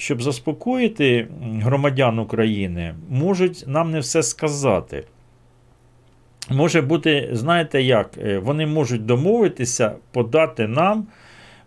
Щоб 0.00 0.22
заспокоїти 0.22 1.28
громадян 1.42 2.18
України, 2.18 2.94
можуть 3.10 3.64
нам 3.66 3.90
не 3.90 4.00
все 4.00 4.22
сказати. 4.22 5.04
Може 6.50 6.82
бути, 6.82 7.28
знаєте 7.32 7.82
як, 7.82 8.18
е, 8.18 8.38
вони 8.38 8.66
можуть 8.66 9.06
домовитися 9.06 9.92
подати 10.12 10.68
нам 10.68 11.06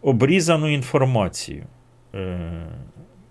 обрізану 0.01 0.73
інформацію. 0.73 1.63
Е, 2.15 2.39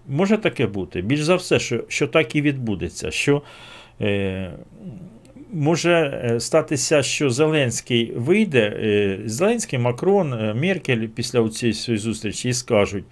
Може 0.08 0.36
таке 0.38 0.66
бути. 0.66 1.00
Більш 1.02 1.22
за 1.22 1.34
все, 1.36 1.58
що, 1.58 1.84
що 1.88 2.06
так 2.06 2.36
і 2.36 2.42
відбудеться. 2.42 3.10
Що 3.10 3.42
е, 4.00 4.52
може 5.52 6.20
е, 6.24 6.40
статися, 6.40 7.02
що 7.02 7.30
Зеленський 7.30 8.12
вийде, 8.16 8.60
е, 8.60 9.20
Зеленський, 9.28 9.78
Макрон, 9.78 10.58
Меркель 10.60 11.06
після 11.06 11.48
цієї 11.48 11.98
зустрічі 11.98 12.48
і 12.48 12.52
скажуть, 12.52 13.04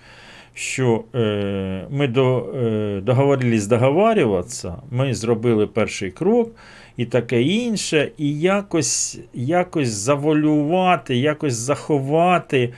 що 0.54 1.04
е, 1.14 1.87
ми 1.90 2.09
до, 2.09 2.38
е, 2.38 3.00
договорились 3.00 3.66
договарюватися, 3.66 4.75
ми 4.90 5.14
зробили 5.14 5.66
перший 5.66 6.11
крок 6.11 6.50
і 6.97 7.04
таке 7.04 7.42
інше, 7.42 8.11
і 8.19 8.40
якось, 8.40 9.21
якось 9.35 9.88
заволювати, 9.88 11.16
якось 11.16 11.54
заховати 11.54 12.73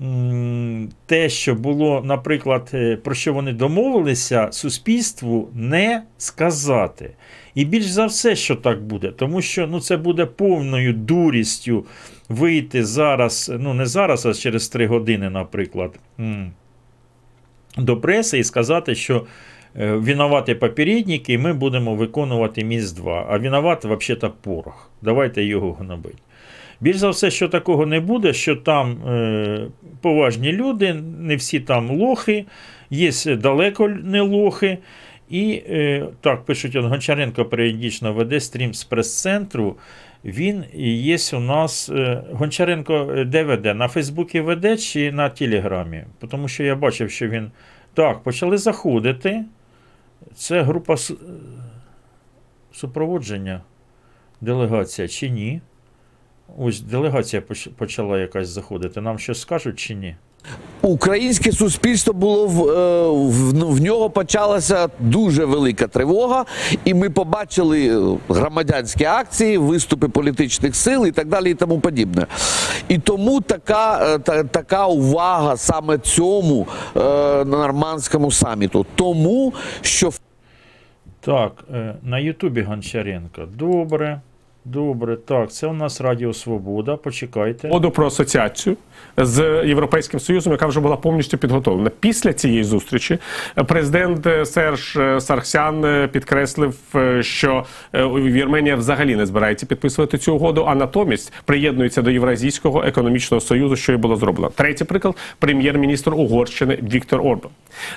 м, 0.00 0.88
те, 1.06 1.28
що 1.28 1.54
було, 1.54 2.02
наприклад, 2.04 2.70
е, 2.74 2.96
про 2.96 3.14
що 3.14 3.34
вони 3.34 3.52
домовилися, 3.52 4.48
суспільству 4.50 5.48
не 5.54 6.02
сказати. 6.18 7.10
І 7.54 7.64
більш 7.64 7.86
за 7.86 8.06
все, 8.06 8.36
що 8.36 8.56
так 8.56 8.82
буде, 8.82 9.08
тому 9.08 9.42
що 9.42 9.66
ну, 9.66 9.80
це 9.80 9.96
буде 9.96 10.26
повною 10.26 10.92
дурістю 10.92 11.86
вийти 12.28 12.84
зараз, 12.84 13.52
ну 13.58 13.74
не 13.74 13.86
зараз, 13.86 14.26
а 14.26 14.34
через 14.34 14.68
три 14.68 14.86
години, 14.86 15.30
наприклад, 15.30 15.98
до 17.76 17.96
преси 17.96 18.38
і 18.38 18.44
сказати, 18.44 18.94
що 18.94 19.26
е, 19.80 19.92
винувати 19.92 20.54
попередники, 20.54 21.32
і 21.32 21.38
ми 21.38 21.52
будемо 21.52 21.94
виконувати 21.94 22.64
міс 22.64 22.92
2. 22.92 23.26
А 23.30 23.38
винувати 23.38 23.88
взагалі 23.88 24.32
порох. 24.42 24.90
Давайте 25.02 25.44
його 25.44 25.72
гнобити. 25.72 26.18
Більш 26.80 26.96
за 26.96 27.10
все, 27.10 27.30
що 27.30 27.48
такого 27.48 27.86
не 27.86 28.00
буде, 28.00 28.32
що 28.32 28.56
там 28.56 29.08
е, 29.08 29.66
поважні 30.00 30.52
люди, 30.52 30.94
не 31.20 31.36
всі 31.36 31.60
там 31.60 31.90
лохи, 31.90 32.44
є 32.90 33.12
далеко 33.36 33.88
не 33.88 34.20
лохи. 34.20 34.78
І 35.30 35.62
е, 35.68 36.06
так, 36.20 36.44
пишуть, 36.44 36.76
Гончаренко 36.76 37.44
періодично 37.44 38.12
веде 38.12 38.40
стрім 38.40 38.74
з 38.74 38.84
прес-центру. 38.84 39.76
Він 40.26 40.64
і 40.74 40.92
є 41.02 41.16
у 41.34 41.40
нас. 41.40 41.88
Е, 41.88 42.22
Гончаренко 42.32 42.94
е, 43.16 43.24
де 43.24 43.44
веде? 43.44 43.74
На 43.74 43.88
Фейсбуці 43.88 44.40
веде 44.40 44.76
чи 44.76 45.12
на 45.12 45.28
Телеграмі? 45.28 46.04
Тому 46.30 46.48
що 46.48 46.64
я 46.64 46.76
бачив, 46.76 47.10
що 47.10 47.28
він. 47.28 47.50
Так, 47.94 48.22
почали 48.22 48.58
заходити. 48.58 49.44
Це 50.34 50.62
група 50.62 50.94
су- 50.94 51.16
супроводження 52.72 53.60
делегація 54.40 55.08
чи 55.08 55.30
ні? 55.30 55.60
Ось 56.58 56.80
делегація 56.80 57.42
почала 57.76 58.18
якась 58.18 58.48
заходити. 58.48 59.00
Нам 59.00 59.18
щось 59.18 59.40
скажуть 59.40 59.78
чи 59.78 59.94
ні? 59.94 60.16
Українське 60.82 61.52
суспільство 61.52 62.12
було 62.12 62.46
в, 62.46 62.68
е, 62.70 63.08
в, 63.10 63.54
ну, 63.54 63.68
в 63.68 63.80
нього 63.80 64.10
почалася 64.10 64.88
дуже 65.00 65.44
велика 65.44 65.86
тривога, 65.86 66.44
і 66.84 66.94
ми 66.94 67.10
побачили 67.10 67.88
е, 67.88 68.18
громадянські 68.28 69.04
акції, 69.04 69.58
виступи 69.58 70.08
політичних 70.08 70.76
сил 70.76 71.06
і 71.06 71.12
так 71.12 71.28
далі, 71.28 71.50
і 71.50 71.54
тому 71.54 71.80
подібне. 71.80 72.26
І 72.88 72.98
тому 72.98 73.40
така, 73.40 74.14
е, 74.14 74.18
та, 74.18 74.44
така 74.44 74.86
увага 74.86 75.56
саме 75.56 75.98
цьому 75.98 76.66
е, 76.96 77.00
нормандському 77.44 78.30
саміту. 78.30 78.86
Тому 78.94 79.52
що 79.80 80.10
Так, 81.20 81.64
на 82.02 82.18
Ютубі 82.18 82.62
Гончаренко. 82.62 83.42
Добре. 83.58 84.20
Добре, 84.72 85.16
так, 85.16 85.52
це 85.52 85.66
у 85.66 85.72
нас 85.72 86.00
Радіо 86.00 86.32
Свобода. 86.32 86.96
Почекайте. 86.96 87.68
угоду 87.68 87.90
про 87.90 88.06
асоціацію 88.06 88.76
з 89.16 89.62
Європейським 89.66 90.20
Союзом, 90.20 90.52
яка 90.52 90.66
вже 90.66 90.80
була 90.80 90.96
повністю 90.96 91.38
підготовлена. 91.38 91.90
Після 92.00 92.32
цієї 92.32 92.64
зустрічі 92.64 93.18
е, 93.58 93.64
президент 93.64 94.26
е, 94.26 94.46
Серж 94.46 94.96
е, 94.96 95.20
Саргсян 95.20 95.84
е, 95.84 96.08
підкреслив, 96.08 96.78
що 97.20 97.64
Вірменія 97.94 98.76
взагалі 98.76 99.16
не 99.16 99.26
збирається 99.26 99.66
підписувати 99.66 100.18
цю 100.18 100.34
угоду, 100.34 100.64
а 100.68 100.74
натомість 100.74 101.32
приєднується 101.44 102.02
до 102.02 102.10
Євразійського 102.10 102.84
економічного 102.84 103.40
союзу, 103.40 103.76
що 103.76 103.92
і 103.92 103.96
було 103.96 104.16
зроблено. 104.16 104.52
Третій 104.54 104.84
приклад 104.84 105.16
прем'єр-міністр 105.38 106.14
Угорщини 106.14 106.78
Віктор 106.92 107.20
Орбан. 107.20 107.50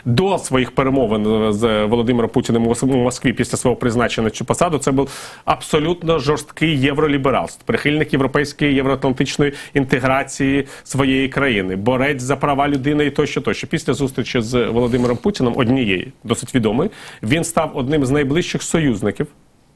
До 0.06 0.38
своїх 0.38 0.72
перемовин 0.72 1.54
з 1.54 1.86
Володимиром 1.86 2.30
Путіним 2.30 2.68
у 2.82 2.86
Москві 2.86 3.34
після 3.34 3.58
свого 3.58 3.76
призначення 3.76 4.26
на 4.26 4.32
цю 4.32 4.46
посаду 4.46 4.78
це 4.78 4.92
був 4.92 5.10
абсолютно 5.46 6.20
жорсткий 6.20 6.59
євроліберал, 6.68 7.50
прихильник 7.66 8.14
європейської 8.14 8.74
євроатлантичної 8.74 9.54
інтеграції 9.74 10.68
своєї 10.84 11.30
країни, 11.30 11.76
борець 11.76 12.22
за 12.22 12.36
права 12.36 12.68
людини 12.68 13.06
і 13.06 13.12
тощо, 13.12 13.42
тощо. 13.42 13.68
Після 13.68 13.94
зустрічі 13.94 14.42
з 14.42 14.66
Володимиром 14.66 15.18
Путіним, 15.18 15.54
однієї 15.58 16.12
досить 16.24 16.56
відомої, 16.56 16.90
він 17.24 17.44
став 17.44 17.72
одним 17.74 18.06
з 18.06 18.10
найближчих 18.10 18.64
союзників. 18.64 19.28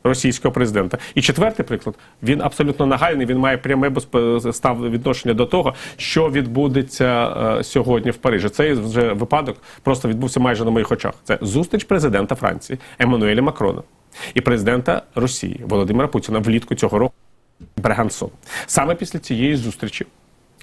Російського 0.05 0.51
президента. 0.51 0.97
І 1.15 1.21
четвертий 1.21 1.65
приклад 1.65 1.95
він 2.23 2.41
абсолютно 2.41 2.85
нагальний. 2.85 3.25
Він 3.25 3.37
має 3.37 3.57
пряме 3.57 3.91
став 4.51 4.89
відношення 4.89 5.33
до 5.33 5.45
того, 5.45 5.73
що 5.97 6.29
відбудеться 6.29 7.35
е, 7.59 7.63
сьогодні 7.63 8.11
в 8.11 8.17
Парижі. 8.17 8.49
Цей 8.49 8.73
вже 8.73 9.13
випадок 9.13 9.57
просто 9.83 10.09
відбувся 10.09 10.39
майже 10.39 10.65
на 10.65 10.71
моїх 10.71 10.91
очах. 10.91 11.13
Це 11.23 11.37
зустріч 11.41 11.83
президента 11.83 12.35
Франції 12.35 12.79
Еммануеля 12.99 13.41
Макрона 13.41 13.81
і 14.33 14.41
президента 14.41 15.01
Росії 15.15 15.61
Володимира 15.63 16.07
Путіна 16.07 16.39
влітку 16.39 16.75
цього 16.75 16.99
року. 16.99 17.15
Брегансон. 17.77 18.29
Саме 18.65 18.95
після 18.95 19.19
цієї 19.19 19.55
зустрічі 19.55 20.05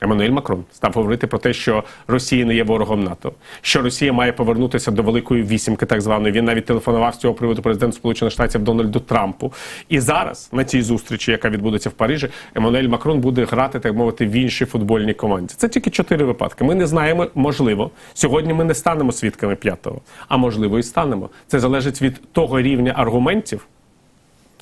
Еммануель 0.00 0.30
Макрон 0.30 0.64
став 0.72 0.92
говорити 0.92 1.26
про 1.26 1.38
те, 1.38 1.52
що 1.52 1.84
Росія 2.08 2.44
не 2.44 2.54
є 2.54 2.64
ворогом 2.64 3.04
НАТО, 3.04 3.32
що 3.60 3.82
Росія 3.82 4.12
має 4.12 4.32
повернутися 4.32 4.90
до 4.90 5.02
великої 5.02 5.42
вісімки, 5.42 5.86
так 5.86 6.00
званої. 6.00 6.32
Він 6.32 6.44
навіть 6.44 6.66
телефонував 6.66 7.14
з 7.14 7.18
цього 7.18 7.34
приводу 7.34 7.62
президенту 7.62 7.96
Сполучених 7.96 8.32
Штатів 8.32 8.62
Дональду 8.62 9.00
Трампу. 9.00 9.52
І 9.88 10.00
зараз 10.00 10.48
на 10.52 10.64
цій 10.64 10.82
зустрічі, 10.82 11.30
яка 11.30 11.50
відбудеться 11.50 11.88
в 11.88 11.92
Парижі, 11.92 12.28
Еммануель 12.54 12.88
Макрон 12.88 13.20
буде 13.20 13.44
грати, 13.44 13.80
так 13.80 13.94
мовити, 13.94 14.26
в 14.26 14.30
іншій 14.30 14.64
футбольній 14.64 15.14
команді. 15.14 15.54
Це 15.56 15.68
тільки 15.68 15.90
чотири 15.90 16.24
випадки. 16.24 16.64
Ми 16.64 16.74
не 16.74 16.86
знаємо, 16.86 17.26
можливо, 17.34 17.90
сьогодні 18.14 18.54
ми 18.54 18.64
не 18.64 18.74
станемо 18.74 19.12
свідками 19.12 19.56
п'ятого, 19.56 20.00
а 20.28 20.36
можливо, 20.36 20.78
і 20.78 20.82
станемо. 20.82 21.30
Це 21.46 21.60
залежить 21.60 22.02
від 22.02 22.32
того 22.32 22.60
рівня 22.60 22.92
аргументів 22.96 23.66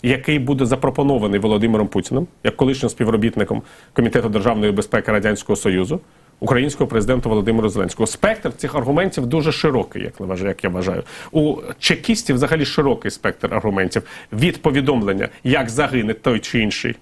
який 0.03 0.39
буде 0.39 0.67
запропонований 0.67 1.41
Володимиром 1.41 1.89
Путіним 1.89 2.27
як 2.45 2.57
колишнім 2.57 2.91
співробітником 2.91 3.63
Комітету 3.93 4.29
державної 4.29 4.73
безпеки 4.73 5.13
Радянського 5.13 5.57
Союзу, 5.57 6.01
українського 6.41 6.89
президента 6.89 7.29
Володимира 7.29 7.69
Зеленського. 7.69 8.07
Спектр 8.07 8.53
цих 8.57 8.75
аргументів 8.75 9.27
дуже 9.27 9.53
широкий, 9.53 10.03
як, 10.03 10.21
вважаю, 10.21 10.49
як 10.49 10.65
я 10.65 10.71
вважаю. 10.71 11.03
У 11.33 11.57
чекістів 11.79 12.37
взагалі 12.37 12.65
широкий 12.65 13.11
спектр 13.11 13.55
аргументів 13.55 14.03
від 14.33 14.63
повідомлення, 14.63 15.29
як 15.45 15.71
загине 15.71 16.15
той 16.15 16.41
чи 16.41 16.61
інший 16.61 16.97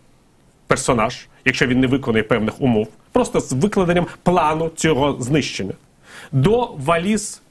персонаж, 0.66 1.26
якщо 1.44 1.66
він 1.66 1.80
не 1.80 1.86
виконує 1.86 2.24
певних 2.24 2.60
умов, 2.60 2.88
просто 3.12 3.40
з 3.40 3.52
викладенням 3.52 4.06
плану 4.22 4.70
цього 4.76 5.16
знищення, 5.20 5.74
до 6.32 6.70
валіз. 6.78 7.42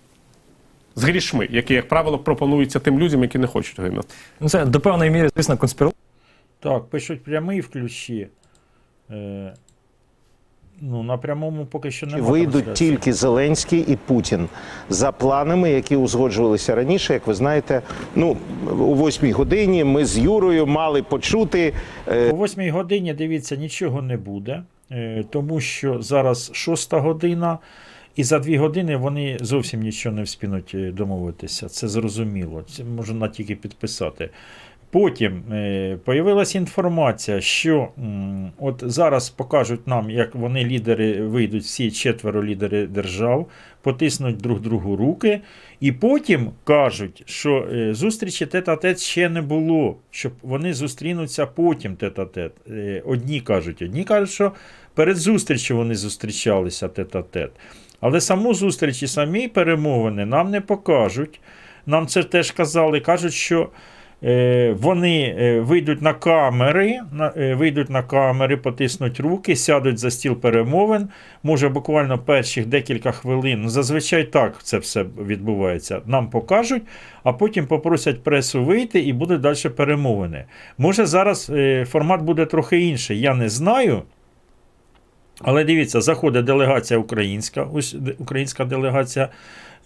З 0.95 1.03
грішми, 1.03 1.47
які, 1.51 1.73
як 1.73 1.87
правило, 1.87 2.19
пропонуються 2.19 2.79
тим 2.79 2.99
людям, 2.99 3.21
які 3.21 3.37
не 3.37 3.47
хочуть 3.47 3.79
гинути. 3.79 4.07
Ну, 4.39 4.49
це 4.49 4.65
до 4.65 4.79
певної 4.79 5.11
міри, 5.11 5.29
звісно, 5.35 5.57
конспірологія. 5.57 5.95
Так, 6.59 6.85
пишуть 6.85 7.23
прямий 7.23 7.61
включі. 7.61 8.27
Е, 9.11 9.53
ну, 10.81 11.03
на 11.03 11.17
прямому 11.17 11.65
поки 11.65 11.91
що 11.91 12.05
немає. 12.05 12.23
Вийдуть 12.23 12.73
тільки 12.73 13.13
Зеленський 13.13 13.79
і 13.87 13.95
Путін 13.95 14.47
за 14.89 15.11
планами, 15.11 15.69
які 15.71 15.95
узгоджувалися 15.95 16.75
раніше. 16.75 17.13
Як 17.13 17.27
ви 17.27 17.33
знаєте, 17.33 17.81
ну 18.15 18.37
у 18.71 18.93
восьмій 18.93 19.31
годині 19.31 19.83
ми 19.83 20.05
з 20.05 20.17
Юрою 20.17 20.67
мали 20.67 21.03
почути. 21.03 21.73
е, 22.07 22.31
О 22.31 22.43
8 22.45 22.71
годині, 22.71 23.13
дивіться, 23.13 23.55
нічого 23.55 24.01
не 24.01 24.17
буде, 24.17 24.63
е, 24.91 25.23
тому 25.29 25.59
що 25.59 26.01
зараз 26.01 26.51
6 26.53 26.93
година, 26.93 27.57
і 28.15 28.23
за 28.23 28.39
2 28.39 28.57
години 28.57 28.95
вони 28.97 29.37
зовсім 29.41 29.79
нічого 29.79 30.15
не 30.15 30.23
вспінуть 30.23 30.71
е, 30.75 30.91
домовитися. 30.91 31.69
Це 31.69 31.87
зрозуміло. 31.87 32.63
Це 32.71 32.83
можна 32.83 33.27
тільки 33.27 33.55
підписати. 33.55 34.29
Потім 34.91 35.43
е, 35.51 35.97
появилася 36.05 36.57
інформація, 36.57 37.41
що 37.41 37.87
м, 37.97 38.51
от 38.59 38.83
зараз 38.85 39.29
покажуть 39.29 39.87
нам, 39.87 40.09
як 40.09 40.35
вони 40.35 40.65
лідери 40.65 41.21
вийдуть, 41.21 41.63
всі 41.63 41.91
четверо 41.91 42.43
лідери 42.45 42.87
держав, 42.87 43.47
потиснуть 43.81 44.37
друг 44.37 44.59
другу 44.61 44.95
руки, 44.95 45.41
і 45.79 45.91
потім 45.91 46.51
кажуть, 46.63 47.23
що 47.25 47.67
е, 47.73 47.93
зустрічі 47.93 48.45
тет-а-тет 48.45 48.99
ще 48.99 49.29
не 49.29 49.41
було, 49.41 49.97
щоб 50.11 50.31
вони 50.41 50.73
зустрінуться 50.73 51.45
потім 51.45 51.95
тет-а-тет. 51.95 52.51
Е, 52.69 53.01
Одні 53.05 53.41
кажуть, 53.41 53.81
одні 53.81 54.03
кажуть, 54.03 54.29
що 54.29 54.51
перед 54.93 55.17
зустрічю 55.17 55.77
вони 55.77 55.95
зустрічалися 55.95 56.87
тет-а-тет. 56.87 57.49
Але 58.01 58.21
саму 58.21 58.53
зустріч 58.53 59.03
і 59.03 59.07
самі 59.07 59.47
перемовини 59.47 60.25
нам 60.25 60.51
не 60.51 60.61
покажуть. 60.61 61.39
Нам 61.85 62.07
це 62.07 62.23
теж 62.23 62.51
казали. 62.51 62.99
Кажуть, 62.99 63.33
що 63.33 63.69
е, 64.23 64.75
вони 64.79 65.35
е, 65.39 65.59
вийдуть 65.59 66.01
на 66.01 66.13
камери, 66.13 66.99
е, 67.37 67.55
вийдуть 67.55 67.89
на 67.89 68.03
камери, 68.03 68.57
потиснуть 68.57 69.19
руки, 69.19 69.55
сядуть 69.55 69.97
за 69.97 70.11
стіл 70.11 70.35
перемовин. 70.35 71.09
Може, 71.43 71.69
буквально 71.69 72.19
перших 72.19 72.65
декілька 72.65 73.11
хвилин. 73.11 73.61
Ну, 73.61 73.69
зазвичай 73.69 74.23
так 74.23 74.63
це 74.63 74.77
все 74.77 75.05
відбувається. 75.27 76.01
Нам 76.05 76.29
покажуть, 76.29 76.83
а 77.23 77.33
потім 77.33 77.67
попросять 77.67 78.23
пресу 78.23 78.63
вийти 78.63 78.99
і 78.99 79.13
будуть 79.13 79.41
далі 79.41 79.69
перемовини. 79.75 80.45
Може, 80.77 81.05
зараз 81.05 81.51
формат 81.85 82.21
буде 82.21 82.45
трохи 82.45 82.79
інший. 82.79 83.19
Я 83.19 83.33
не 83.33 83.49
знаю. 83.49 84.03
Але 85.41 85.63
дивіться, 85.63 86.01
заходить 86.01 86.45
делегація 86.45 86.99
українська, 86.99 87.67
ось 87.73 87.95
українська 88.19 88.65
делегація. 88.65 89.29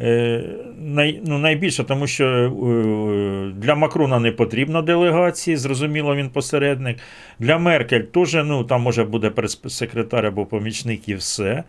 Е, 0.02 0.44
най, 0.82 1.22
ну, 1.26 1.38
найбільше, 1.38 1.84
тому 1.84 2.08
що 2.08 2.26
е, 2.26 3.60
для 3.62 3.76
Макрона 3.76 4.20
не 4.20 4.32
потрібно 4.32 4.82
делегації, 4.82 5.58
зрозуміло, 5.58 6.16
він 6.16 6.30
посередник. 6.30 6.98
Для 7.40 7.58
Меркель 7.58 8.02
теж, 8.02 8.34
ну, 8.34 8.64
там 8.64 8.82
може 8.82 9.04
буде 9.04 9.30
прес-секретар 9.30 10.26
або 10.26 10.46
помічник 10.46 11.10
і 11.10 11.16
все. 11.16 11.64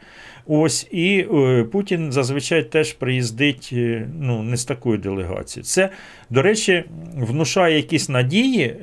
Ось, 0.46 0.88
і 0.90 1.26
е, 1.34 1.64
Путін 1.64 2.12
зазвичай 2.12 2.62
теж 2.62 2.92
приїздить 2.92 3.74
ну, 4.20 4.42
не 4.42 4.56
з 4.56 4.64
такою 4.64 4.98
делегацією. 4.98 5.64
Це, 5.64 5.88
до 6.30 6.42
речі, 6.42 6.84
внушає 7.16 7.76
якісь 7.76 8.08
надії. 8.08 8.76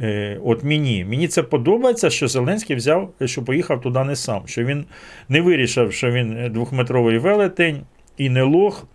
От 0.43 0.63
мені. 0.63 1.05
Мені 1.05 1.27
це 1.27 1.43
подобається, 1.43 2.10
що 2.10 2.27
Зеленський 2.27 2.75
взяв, 2.75 3.13
що 3.25 3.43
поїхав 3.43 3.81
туди 3.81 4.03
не 4.03 4.15
сам, 4.15 4.41
що 4.45 4.63
він 4.63 4.86
не 5.29 5.41
вирішив, 5.41 5.93
що 5.93 6.12
він 6.12 6.51
двохметровий 6.51 7.17
велетень 7.17 7.81
і 8.17 8.29
не 8.29 8.41
лох. 8.41 8.88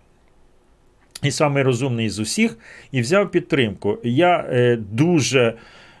І 1.23 1.31
самий 1.31 1.63
розумний 1.63 2.09
з 2.09 2.19
усіх, 2.19 2.57
і 2.91 3.01
взяв 3.01 3.31
підтримку. 3.31 3.97
Я 4.03 4.45
е, 4.49 4.75
дуже, 4.75 5.53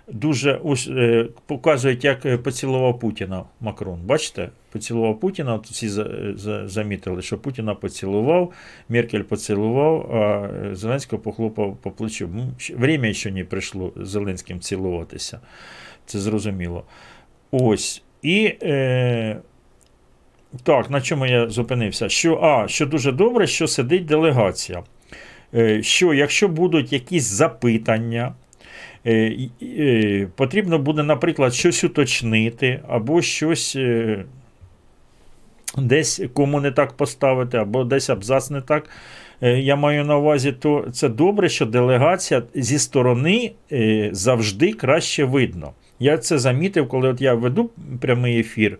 дуже 0.07 0.59
е, 0.89 1.27
показують, 1.45 2.03
як 2.03 2.25
е, 2.25 2.37
поцілував 2.37 2.99
Путіна 2.99 3.43
Макрон. 3.59 3.99
Бачите? 4.05 4.49
Поцілував 4.71 5.19
Путіна, 5.19 5.53
от 5.53 5.67
всі 5.67 5.89
за, 5.89 6.09
за, 6.35 6.67
замітили, 6.67 7.21
що 7.21 7.37
Путіна 7.37 7.75
поцілував, 7.75 8.51
Меркель 8.89 9.21
поцілував, 9.21 10.15
а 10.15 10.49
е, 10.65 10.75
Зеленського 10.75 11.21
похлопав 11.21 11.77
по 11.81 11.91
плечу. 11.91 12.29
Время 12.75 13.13
ще 13.13 13.31
не 13.31 13.43
прийшло 13.43 13.93
Зеленським 13.95 14.59
цілуватися. 14.59 15.39
Це 16.05 16.19
зрозуміло. 16.19 16.83
Ось. 17.51 18.03
І. 18.21 18.53
Е, 18.63 19.37
так, 20.63 20.89
на 20.89 21.01
чому 21.01 21.25
я 21.25 21.49
зупинився? 21.49 22.09
Що, 22.09 22.39
а, 22.41 22.67
що 22.67 22.85
дуже 22.85 23.11
добре, 23.11 23.47
що 23.47 23.67
сидить 23.67 24.05
делегація. 24.05 24.83
Е, 25.55 25.83
Що 25.83 26.13
якщо 26.13 26.47
будуть 26.47 26.93
якісь 26.93 27.23
запитання, 27.23 28.33
е, 29.05 29.37
е, 29.61 30.27
потрібно 30.35 30.79
буде, 30.79 31.03
наприклад, 31.03 31.53
щось 31.53 31.83
уточнити, 31.83 32.79
або 32.87 33.21
щось. 33.21 33.77
десь 35.77 36.21
кому 36.33 36.61
не 36.61 36.71
так 36.71 36.93
поставити, 36.93 37.57
або 37.57 37.83
десь 37.83 38.09
абзац 38.09 38.49
не 38.49 38.61
так. 38.61 38.89
Я 39.41 39.75
маю 39.75 40.05
на 40.05 40.17
увазі, 40.17 40.51
то 40.51 40.87
це 40.93 41.09
добре, 41.09 41.49
що 41.49 41.65
делегація 41.65 42.43
зі 42.55 42.79
сторони 42.79 43.51
завжди 44.11 44.73
краще 44.73 45.23
видно. 45.23 45.71
Я 45.99 46.17
це 46.17 46.37
замітив, 46.37 46.87
коли 46.87 47.09
от 47.09 47.21
я 47.21 47.33
веду 47.33 47.69
прямий 48.01 48.39
ефір 48.39 48.79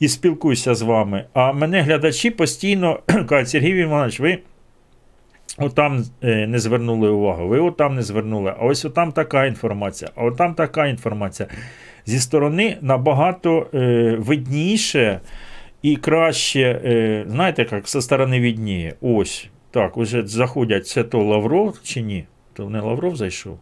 і 0.00 0.08
спілкуюся 0.08 0.74
з 0.74 0.82
вами. 0.82 1.24
А 1.32 1.52
мене 1.52 1.80
глядачі 1.80 2.30
постійно 2.30 3.00
кажуть, 3.28 3.48
Сергій 3.48 3.80
Іванович, 3.80 4.20
ви 4.20 4.38
отам 5.58 6.04
е, 6.22 6.46
не 6.46 6.58
звернули 6.58 7.08
увагу, 7.08 7.48
ви 7.48 7.60
отам 7.60 7.94
не 7.94 8.02
звернули, 8.02 8.54
а 8.58 8.64
ось 8.64 8.84
отам 8.84 9.12
така 9.12 9.46
інформація, 9.46 10.10
а 10.16 10.24
отам 10.24 10.54
така 10.54 10.86
інформація. 10.86 11.48
Зі 12.06 12.20
сторони 12.20 12.76
набагато 12.80 13.66
е, 13.74 14.16
видніше 14.18 15.20
і 15.82 15.96
краще, 15.96 16.80
е, 16.84 17.24
знаєте, 17.28 17.66
як 17.72 17.88
зі 17.88 18.00
сторони 18.00 18.40
відніє. 18.40 18.94
Ось. 19.00 19.48
Так, 19.70 19.96
уже 19.96 20.26
заходять, 20.26 20.86
це 20.86 21.04
то 21.04 21.22
Лавров 21.22 21.78
чи 21.82 22.02
ні? 22.02 22.24
То 22.52 22.70
не 22.70 22.80
Лавров 22.80 23.16
зайшов? 23.16 23.58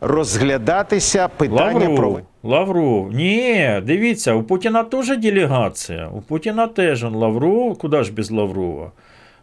Розглядатися 0.00 1.28
питання 1.28 1.96
про 1.96 2.08
Лавров. 2.08 2.20
Лавров. 2.42 3.12
Ні, 3.12 3.80
дивіться, 3.86 4.34
у 4.34 4.42
Путіна 4.42 4.84
теж 4.84 5.18
делегація. 5.18 6.08
У 6.08 6.20
Путіна 6.20 6.66
теж 6.66 7.04
он 7.04 7.14
Лавров, 7.14 7.78
куди 7.78 8.02
ж 8.02 8.12
без 8.12 8.30
Лаврова? 8.30 8.92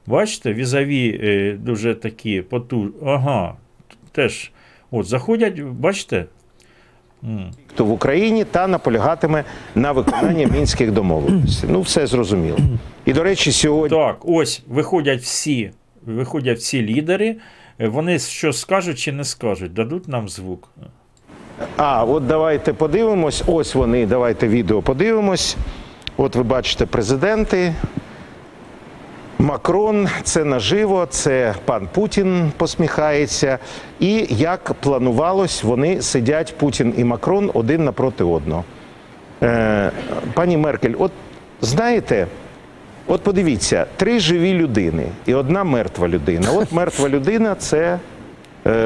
Бачите, 0.10 0.54
візаві 0.54 1.20
е, 1.24 1.58
дуже 1.60 1.96
такі 1.96 2.42
поту. 2.42 2.88
Ага, 3.06 3.54
теж. 4.12 4.52
От, 4.92 5.06
заходять, 5.08 5.62
бачите? 5.62 6.26
М. 7.24 7.52
то 7.76 7.86
в 7.86 7.92
Україні 7.92 8.44
та 8.44 8.68
наполягатиме 8.68 9.44
на 9.76 9.92
виконанні 9.92 10.48
мінських 10.54 10.92
домовленостей. 10.92 11.70
Ну, 11.74 11.82
все 11.82 12.08
зрозуміло. 12.08 12.58
І 13.06 13.14
до 13.14 13.24
речі, 13.24 13.52
сьогодні 13.52 13.98
Так, 13.98 14.18
ось 14.26 14.64
виходять 14.68 15.22
всі, 15.22 15.72
виходять 16.06 16.58
всі 16.58 16.82
лідери. 16.82 17.36
Е, 17.80 17.88
Вони 17.88 18.20
що 18.20 18.54
скажуть 18.54 19.00
чи 19.00 19.12
не 19.12 19.24
скажуть, 19.24 19.74
дадуть 19.74 20.08
нам 20.08 20.30
звук. 20.30 20.70
А, 21.78 22.04
от 22.06 22.28
давайте 22.28 22.74
подивимось. 22.74 23.44
Ось 23.48 23.76
вони, 23.76 24.06
давайте 24.06 24.48
відео 24.48 24.82
подивимось. 24.82 25.58
От 26.18 26.36
ви 26.36 26.44
бачите 26.44 26.86
президенти. 26.86 27.74
Макрон, 29.40 30.08
це 30.24 30.44
наживо, 30.44 31.08
це 31.10 31.54
пан 31.66 31.88
Путін 31.94 32.52
посміхається. 32.58 33.58
І 34.00 34.28
як 34.30 34.74
планувалось, 34.74 35.64
вони 35.64 36.02
сидять 36.02 36.56
Путін 36.58 36.94
і 36.98 37.04
Макрон 37.04 37.52
один 37.54 37.84
напроти 37.84 38.24
одного. 38.24 38.64
Е, 39.44 39.92
пані 40.34 40.58
Меркель, 40.58 40.94
от 41.00 41.12
знаєте, 41.62 42.28
от 43.08 43.22
подивіться, 43.22 43.86
три 43.96 44.20
живі 44.20 44.54
людини 44.54 45.04
і 45.26 45.34
одна 45.34 45.64
мертва 45.64 46.08
людина. 46.08 46.52
От 46.52 46.72
мертва 46.72 47.10
людина 47.10 47.56
це 47.56 48.00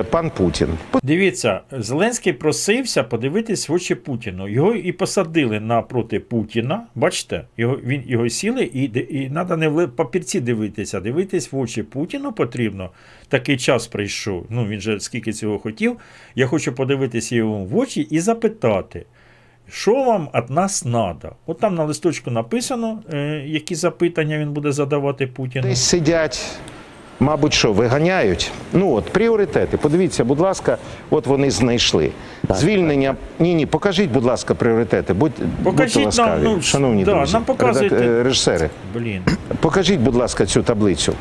пан 0.10 0.32
Путін. 0.38 0.68
Дивіться, 1.04 1.62
Зеленський 1.72 2.34
просився 2.34 3.04
подивитись 3.04 3.70
в 3.70 3.74
очі 3.74 3.96
Путіну. 3.96 4.48
Його 4.48 4.74
і 4.74 4.92
посадили 4.92 5.60
напроти 5.60 6.20
Путіна. 6.20 6.84
Бачите, 6.96 7.44
його, 7.58 7.80
він, 7.84 8.04
його 8.08 8.30
сіли, 8.30 8.64
і, 8.64 8.84
і 8.84 9.30
треба 9.30 9.58
не 9.58 9.68
в 9.68 9.88
папірці 9.88 10.40
дивитися. 10.40 11.00
Дивитись 11.00 11.52
в 11.52 11.58
очі 11.58 11.84
Путіну 11.84 12.32
потрібно. 12.32 12.90
Такий 13.28 13.58
час 13.58 13.88
прийшов. 13.88 14.46
Ну, 14.50 14.68
він 14.68 14.82
же 14.82 15.00
скільки 15.00 15.34
цього 15.34 15.60
хотів. 15.60 15.98
Я 16.36 16.48
хочу 16.48 16.74
подивитися 16.74 17.36
йому 17.36 17.66
в 17.66 17.78
очі 17.78 18.02
і 18.02 18.20
запитати. 18.20 19.06
Що 19.70 20.04
вам 20.04 20.30
від 20.36 20.50
нас 20.50 20.82
треба? 20.82 21.36
От 21.46 21.60
там 21.60 21.76
на 21.76 21.84
листочку 21.84 22.32
написано, 22.32 23.00
е, 23.14 23.44
які 23.46 23.76
запитання 23.76 24.38
він 24.38 24.54
буде 24.54 24.72
задавати 24.72 25.28
Путіну. 25.28 25.68
Десь 25.68 25.84
сидять, 25.84 26.60
мабуть, 27.20 27.54
що 27.54 27.74
виганяють. 27.74 28.52
Ну 28.74 28.94
от 28.94 29.06
пріоритети. 29.06 29.78
Подивіться, 29.78 30.24
будь 30.24 30.40
ласка, 30.40 30.78
от 31.10 31.28
вони 31.28 31.52
знайшли. 31.52 32.12
Звільнення. 32.50 33.16
Ні, 33.40 33.54
ні, 33.56 33.66
покажіть, 33.66 34.10
будь 34.12 34.24
ласка, 34.26 34.54
пріоритети. 34.56 35.14
Будь, 35.14 35.32
Покажіть 35.64 36.04
будьте 36.04 36.22
нам, 36.26 36.44
ну, 36.44 36.62
шановні 36.62 37.04
да, 37.04 37.14
друзі, 37.16 37.34
нам 37.34 37.44
показуйте. 37.44 37.96
е, 37.96 38.24
режисери. 38.24 38.70
Блін, 38.94 39.22
Покажіть, 39.60 40.00
будь 40.00 40.16
ласка, 40.16 40.46
цю 40.46 40.64
таблицю. 40.64 41.14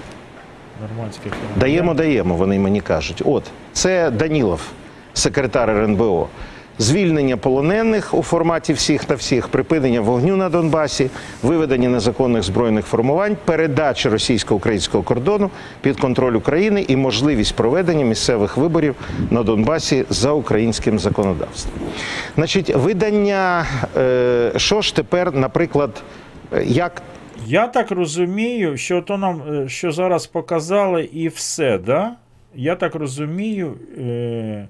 нормандський 0.88 1.30
фільм. 1.32 1.60
Даємо, 1.60 1.94
даємо, 1.94 2.34
вони 2.34 2.58
мені 2.58 2.80
кажуть. 2.80 3.22
От, 3.24 3.44
це 3.72 4.10
Данілов, 4.10 4.60
секретар 5.14 5.70
РНБО. 5.70 6.28
Звільнення 6.78 7.36
полонених 7.36 8.14
у 8.14 8.22
форматі 8.22 8.72
всіх 8.72 9.04
та 9.04 9.14
всіх, 9.14 9.48
припинення 9.48 10.00
вогню 10.00 10.36
на 10.36 10.48
Донбасі, 10.48 11.10
виведення 11.42 11.88
незаконних 11.88 12.42
збройних 12.42 12.86
формувань, 12.86 13.36
передача 13.44 14.10
російсько-українського 14.10 15.04
кордону 15.04 15.50
під 15.80 16.00
контроль 16.00 16.34
України 16.34 16.84
і 16.88 16.96
можливість 16.96 17.54
проведення 17.54 18.04
місцевих 18.04 18.56
виборів 18.56 18.94
на 19.30 19.42
Донбасі 19.42 20.04
за 20.10 20.32
українським 20.32 20.98
законодавством. 20.98 21.74
Значить, 22.34 22.76
видання, 22.76 23.66
е, 23.96 24.52
що 24.56 24.80
ж 24.80 24.96
тепер, 24.96 25.34
наприклад, 25.34 26.02
е, 26.52 26.64
як 26.64 27.02
Я 27.46 27.66
так 27.66 27.90
розумію, 27.90 28.76
що 28.76 29.02
то 29.02 29.18
нам 29.18 29.42
е, 29.52 29.68
що 29.68 29.92
зараз 29.92 30.26
показали, 30.26 31.04
і 31.04 31.28
все, 31.28 31.78
да? 31.78 32.12
Я 32.54 32.76
так 32.76 32.94
розумію. 32.94 33.74
Е, 33.98 34.68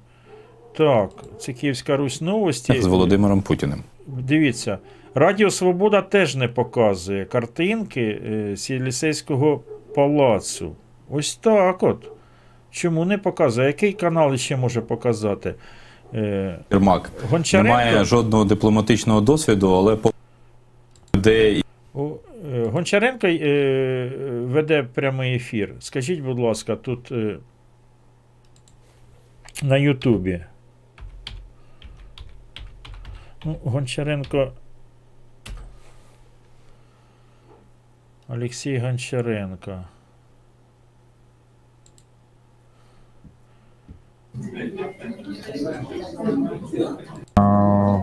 так, 0.77 1.11
це 1.39 1.53
Київська 1.53 1.97
Русь 1.97 2.21
новості. 2.21 2.83
з 2.83 2.87
Володимиром 2.87 3.43
Путіним. 3.43 3.83
Дивіться, 4.07 4.79
Радіо 5.15 5.51
Свобода 5.51 6.03
теж 6.03 6.37
не 6.37 6.49
показує 6.49 7.25
картинки 7.25 8.21
е, 8.27 8.57
з 8.57 8.71
Єлісейського 8.71 9.61
палацу. 9.95 10.73
Ось 11.11 11.37
так 11.37 11.83
от. 11.83 12.09
Чому 12.71 13.05
не 13.05 13.19
показує? 13.19 13.67
Який 13.67 13.93
канал 13.93 14.37
ще 14.37 14.57
може 14.57 14.81
показати? 14.81 15.55
Е, 16.15 16.59
Єрмак 16.71 17.11
Гончаренко? 17.31 17.69
немає 17.69 18.05
жодного 18.05 18.45
дипломатичного 18.45 19.21
досвіду, 19.21 19.73
але 19.73 19.97
по 19.97 20.13
де 21.15 21.51
е, 21.55 21.63
Гончаренко 22.73 23.27
е, 23.27 24.13
веде 24.45 24.83
прямий 24.95 25.35
ефір. 25.35 25.75
Скажіть, 25.81 26.21
будь 26.21 26.39
ласка, 26.39 26.77
тут 26.77 27.13
е, 27.13 27.37
на 29.63 29.77
Ютубі. 29.77 30.41
Ну, 33.44 33.59
Гончаренко. 33.64 34.52
Олексій 38.28 38.78
Гончаренко. 38.78 39.85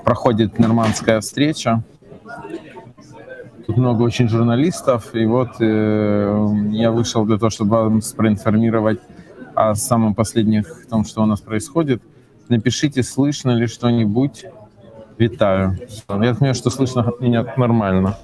проходит 0.03 0.59
нормандская 0.59 1.19
встреча. 1.19 1.83
Тут 3.67 3.77
много 3.77 4.03
очень 4.03 4.27
журналистов, 4.27 5.15
и 5.15 5.25
вот 5.25 5.61
э, 5.61 6.47
я 6.71 6.91
вышел 6.91 7.25
для 7.25 7.37
того, 7.37 7.49
чтобы 7.49 7.89
вас 7.89 8.13
проинформировать 8.13 8.99
о 9.55 9.75
самом 9.75 10.15
последних 10.15 10.87
том, 10.89 11.05
что 11.05 11.21
у 11.23 11.25
нас 11.25 11.41
происходит. 11.41 12.01
Напишите, 12.49 13.03
слышно 13.03 13.51
ли 13.51 13.67
что-нибудь. 13.67 14.45
Витаю. 15.19 15.77
Я 16.07 16.33
понимаю, 16.33 16.55
что 16.55 16.69
слышно 16.69 17.11
меня 17.19 17.45
нормально. 17.57 18.17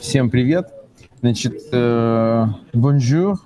Всем 0.00 0.30
привет. 0.30 0.72
Значит, 1.20 1.54
э, 1.70 2.46
бонжур. 2.72 3.36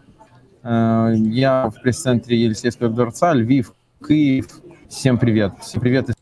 Э, 0.62 1.12
я 1.16 1.70
в 1.70 1.82
пресс-центре 1.82 2.40
Елисейского 2.40 2.88
дворца, 2.90 3.34
Львив, 3.34 3.74
Киев. 4.06 4.46
Всем 4.88 5.18
привет. 5.18 5.54
Всем 5.60 5.80
привет 5.80 6.10
из 6.10 6.14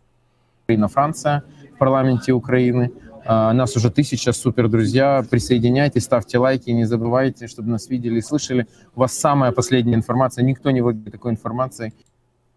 Украина, 0.65 0.89
Франция 0.89 1.43
в 1.75 1.79
парламенте 1.79 2.33
Украины. 2.33 2.91
А, 3.27 3.53
Нас 3.53 3.77
уже 3.77 3.91
тысяча, 3.91 4.33
супер, 4.33 4.69
друзья. 4.69 5.23
Присоединяйтесь, 5.31 6.05
ставьте 6.05 6.39
лайки, 6.39 6.71
не 6.71 6.87
забывайте, 6.87 7.49
чтобы 7.49 7.69
нас 7.69 7.91
видели 7.91 8.19
и 8.19 8.23
слышали. 8.23 8.67
У 8.97 9.01
вас 9.01 9.13
самая 9.13 9.53
последняя 9.53 9.95
информация. 9.95 10.43
Никто 10.43 10.71
не 10.71 10.81
владеет 10.81 11.13
такой 11.13 11.33
информацией. 11.33 11.93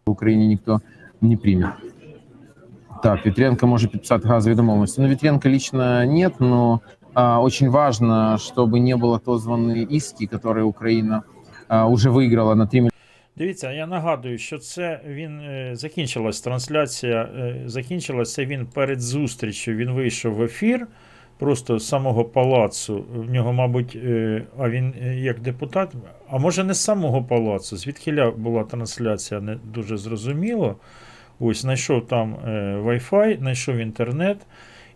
В 0.05 0.11
Украине 0.11 0.47
никто 0.47 0.79
не 1.19 1.35
примет. 1.35 1.73
Так, 3.04 3.26
Вітренко 3.26 3.66
може 3.66 3.88
підписати 3.88 4.28
газові 4.28 4.54
домовленості. 4.54 5.00
Ну, 5.00 5.08
Вітренко 5.08 5.48
лично 5.48 6.04
нет, 6.04 6.40
но 6.40 6.80
а, 7.14 7.40
очень 7.40 7.70
важно, 7.70 8.36
чтобы 8.38 8.78
не 8.80 8.96
было 8.96 9.16
отозваны 9.16 9.86
иски, 9.96 10.26
которые 10.26 10.64
Украина 10.64 11.22
а, 11.68 11.86
уже 11.86 12.10
выиграла 12.10 12.54
на 12.54 12.66
3 12.66 12.80
миллиона. 12.80 12.90
Дивіться, 13.36 13.72
я 13.72 13.86
нагадую, 13.86 14.38
що 14.38 14.58
це 14.58 15.00
він 15.06 15.40
е, 15.40 15.70
закінчилась 15.74 16.40
трансляція. 16.40 17.22
Е, 17.22 17.62
закінчилася 17.66 18.44
він 18.44 18.66
перед 18.66 19.00
зустрічю. 19.00 19.72
Він 19.72 19.90
вийшов 19.90 20.34
в 20.34 20.42
ефір 20.42 20.86
просто 21.38 21.78
з 21.78 21.88
самого 21.88 22.24
палацу. 22.24 23.04
В 23.14 23.30
нього, 23.30 23.52
мабуть, 23.52 23.96
е, 23.96 24.42
а 24.58 24.70
він 24.70 24.94
е, 25.02 25.14
як 25.14 25.40
депутат, 25.40 25.92
а 26.30 26.38
може 26.38 26.64
не 26.64 26.74
з 26.74 26.80
самого 26.80 27.24
палацу. 27.24 27.76
Звідкиля 27.76 28.30
була 28.30 28.64
трансляція, 28.64 29.40
не 29.40 29.54
дуже 29.54 29.96
зрозуміло. 29.96 30.76
Ось 31.39 31.61
знайшов 31.61 32.07
там 32.07 32.35
е, 32.47 32.49
Wi-Fi, 32.85 33.39
знайшов 33.39 33.75
інтернет 33.75 34.37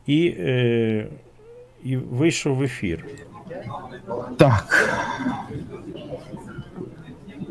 і, 0.07 0.35
е, 0.39 1.07
і 1.83 1.97
вийшов 1.97 2.57
в 2.57 2.63
ефір. 2.63 3.05
Так. 4.37 4.89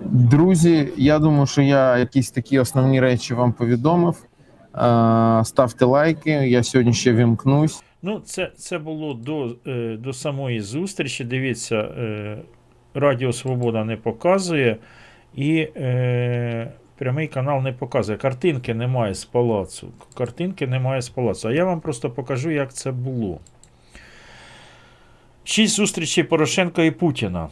Друзі, 0.04 0.88
я 0.96 1.18
думаю, 1.18 1.46
що 1.46 1.62
я 1.62 1.98
якісь 1.98 2.30
такі 2.30 2.58
основні 2.58 3.00
речі 3.00 3.34
вам 3.34 3.52
повідомив. 3.52 4.16
Е, 4.74 5.44
Ставте 5.44 5.84
лайки. 5.84 6.30
Я 6.30 6.62
сьогодні 6.62 6.92
ще 6.92 7.12
вімкнусь. 7.12 7.84
Ну, 8.02 8.20
це, 8.24 8.52
це 8.56 8.78
було 8.78 9.14
до, 9.14 9.56
до 9.96 10.12
самої 10.12 10.60
зустрічі. 10.60 11.24
Дивіться, 11.24 11.88
Радіо 12.94 13.32
Свобода 13.32 13.84
не 13.84 13.96
показує 13.96 14.76
і 15.34 15.68
е, 15.76 16.72
прямий 16.98 17.28
канал 17.28 17.62
не 17.62 17.72
показує. 17.72 18.18
Картинки 18.18 18.74
немає 18.74 19.14
з 19.14 19.24
палацу. 19.24 19.88
Картинки 20.14 20.66
немає 20.66 21.02
з 21.02 21.08
палацу. 21.08 21.48
А 21.48 21.52
я 21.52 21.64
вам 21.64 21.80
просто 21.80 22.10
покажу, 22.10 22.50
як 22.50 22.74
це 22.74 22.92
було. 22.92 23.40
Шість 25.44 25.74
зустрічей 25.74 26.24
Порошенка 26.24 26.82
і 26.82 26.90
Путіна. 26.90 27.48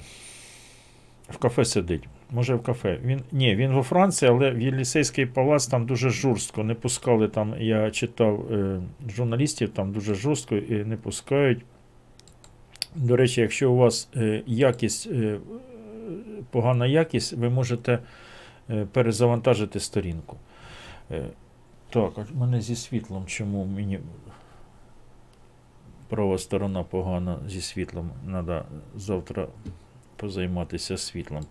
В 1.28 1.36
кафе 1.36 1.64
сидить. 1.64 2.04
Може 2.30 2.54
в 2.54 2.62
кафе. 2.62 2.98
Він, 3.04 3.20
ні, 3.32 3.56
він 3.56 3.72
во 3.72 3.82
Франції, 3.82 4.30
але 4.30 4.50
в 4.50 4.60
Єлісейський 4.60 5.26
палац 5.26 5.66
там 5.66 5.86
дуже 5.86 6.10
жорстко. 6.10 6.64
Не 6.64 6.74
пускали 6.74 7.28
там, 7.28 7.54
я 7.58 7.90
читав 7.90 8.52
е, 8.52 8.80
журналістів, 9.16 9.68
там 9.68 9.92
дуже 9.92 10.14
жорстко 10.14 10.56
і 10.56 10.84
не 10.84 10.96
пускають. 10.96 11.64
До 12.94 13.16
речі, 13.16 13.40
якщо 13.40 13.72
у 13.72 13.76
вас 13.76 14.08
е, 14.16 14.42
якість, 14.46 15.06
е, 15.06 15.38
погана 16.50 16.86
якість, 16.86 17.32
ви 17.32 17.50
можете 17.50 17.98
перезавантажити 18.92 19.80
сторінку. 19.80 20.36
Е, 21.10 21.24
так, 21.90 22.12
а 22.18 22.38
мене 22.38 22.60
зі 22.60 22.76
світлом, 22.76 23.26
чому 23.26 23.64
мені 23.64 24.00
права 26.08 26.38
сторона 26.38 26.82
погана 26.82 27.38
зі 27.46 27.60
світлом. 27.60 28.10
Треба 28.26 28.64
завтра 28.96 29.48
позайматися 30.16 30.96
світлом. 30.96 31.46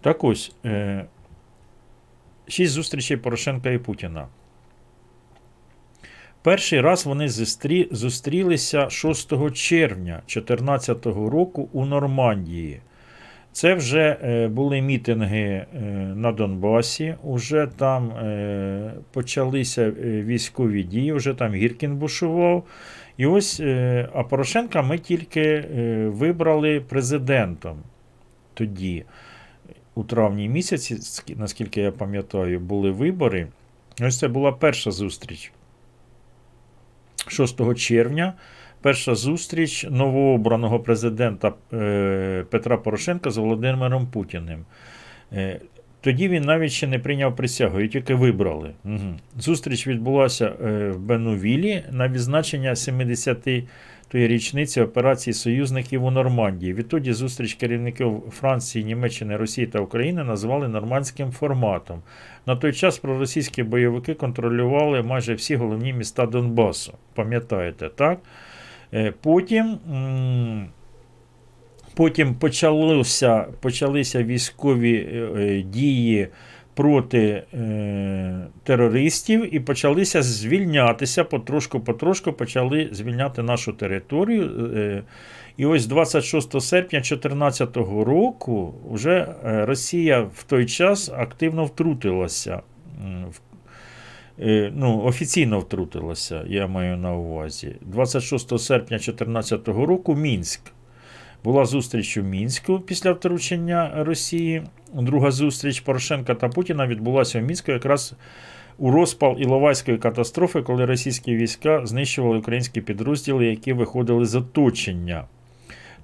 Так 0.00 0.24
ось, 0.24 0.52
е, 0.64 1.06
шість 2.48 2.72
зустрічей 2.72 3.16
Порошенка 3.16 3.70
і 3.70 3.78
Путіна. 3.78 4.28
Перший 6.42 6.80
раз 6.80 7.06
вони 7.06 7.28
зустрі, 7.28 7.88
зустрілися 7.90 8.90
6 8.90 9.50
червня 9.50 10.22
2014 10.26 11.06
року 11.06 11.68
у 11.72 11.86
Нормандії. 11.86 12.80
Це 13.52 13.74
вже 13.74 14.16
е, 14.22 14.48
були 14.48 14.80
мітинги 14.80 15.38
е, 15.38 15.66
на 16.16 16.32
Донбасі, 16.32 17.14
уже 17.22 17.68
там 17.76 18.10
е, 18.10 18.92
почалися 19.12 19.90
військові 20.00 20.82
дії, 20.82 21.12
вже 21.12 21.34
там 21.34 21.54
Гіркін 21.54 21.96
бушував. 21.96 22.64
І 23.16 23.26
ось, 23.26 23.60
а 24.14 24.24
Порошенка 24.30 24.82
ми 24.82 24.98
тільки 24.98 25.60
вибрали 26.06 26.80
президентом 26.80 27.76
тоді, 28.54 29.04
у 29.94 30.04
травні 30.04 30.48
місяці, 30.48 30.98
наскільки 31.36 31.80
я 31.80 31.92
пам'ятаю, 31.92 32.60
були 32.60 32.90
вибори. 32.90 33.48
Ось 34.00 34.18
це 34.18 34.28
була 34.28 34.52
перша 34.52 34.90
зустріч. 34.90 35.52
6 37.28 37.74
червня. 37.74 38.34
Перша 38.82 39.14
зустріч 39.14 39.86
новообраного 39.90 40.80
президента 40.80 41.52
е, 41.72 42.44
Петра 42.50 42.76
Порошенка 42.76 43.30
з 43.30 43.36
Володимиром 43.36 44.06
Путіним. 44.06 44.64
Е, 45.32 45.60
тоді 46.00 46.28
він 46.28 46.42
навіть 46.42 46.72
ще 46.72 46.86
не 46.86 46.98
прийняв 46.98 47.36
присягу, 47.36 47.80
і 47.80 47.88
тільки 47.88 48.14
вибрали. 48.14 48.70
Угу. 48.84 49.16
Зустріч 49.38 49.86
відбулася 49.86 50.52
е, 50.64 50.90
в 50.90 50.98
Бенувілі 50.98 51.84
на 51.90 52.08
відзначення 52.08 52.70
70-ї 52.70 53.66
річниці 54.12 54.80
операції 54.80 55.34
союзників 55.34 56.04
у 56.04 56.10
Нормандії. 56.10 56.74
Відтоді 56.74 57.12
зустріч 57.12 57.54
керівників 57.54 58.22
Франції, 58.30 58.84
Німеччини, 58.84 59.36
Росії 59.36 59.66
та 59.66 59.80
України 59.80 60.24
назвали 60.24 60.68
нормандським 60.68 61.32
форматом. 61.32 62.02
На 62.46 62.56
той 62.56 62.72
час 62.72 62.98
проросійські 62.98 63.62
бойовики 63.62 64.14
контролювали 64.14 65.02
майже 65.02 65.34
всі 65.34 65.56
головні 65.56 65.92
міста 65.92 66.26
Донбасу. 66.26 66.92
Пам'ятаєте, 67.14 67.88
так? 67.88 68.18
Е, 68.94 69.12
Потім. 69.22 69.78
Потім 71.94 72.34
почалося, 72.34 73.46
почалися 73.60 74.22
військові 74.22 74.94
е, 74.94 75.28
е, 75.36 75.62
дії 75.62 76.28
проти 76.74 77.42
терористів 78.64 79.54
і 79.54 79.60
почалися 79.60 80.22
звільнятися 80.22 81.24
потрошку-потрошку 81.24 82.32
почали 82.32 82.88
звільняти 82.92 83.42
нашу 83.42 83.72
територію. 83.72 85.02
І 85.56 85.66
ось 85.66 85.86
26 85.86 86.60
серпня 86.60 86.98
2014 86.98 87.76
року 87.76 88.74
вже 88.90 89.34
Росія 89.44 90.20
в 90.20 90.42
той 90.42 90.66
час 90.66 91.08
активно 91.08 91.64
втрутилася. 91.64 92.60
в 93.30 93.49
ну, 94.74 95.02
офіційно 95.02 95.58
втрутилася, 95.58 96.44
я 96.46 96.66
маю 96.66 96.96
на 96.96 97.14
увазі. 97.14 97.76
26 97.80 98.58
серпня 98.58 98.96
2014 98.96 99.68
року 99.68 100.14
Мінськ. 100.14 100.60
Була 101.44 101.64
зустріч 101.64 102.16
у 102.16 102.22
Мінську 102.22 102.80
після 102.80 103.12
втручення 103.12 103.92
Росії. 103.96 104.62
Друга 104.94 105.30
зустріч 105.30 105.80
Порошенка 105.80 106.34
та 106.34 106.48
Путіна 106.48 106.86
відбулася 106.86 107.38
у 107.38 107.42
Мінську 107.42 107.72
якраз 107.72 108.14
у 108.78 108.90
розпал 108.90 109.36
Іловайської 109.38 109.98
катастрофи, 109.98 110.62
коли 110.62 110.84
російські 110.84 111.36
війська 111.36 111.86
знищували 111.86 112.38
українські 112.38 112.80
підрозділи, 112.80 113.46
які 113.46 113.72
виходили 113.72 114.24
з 114.24 114.34
оточення. 114.34 115.24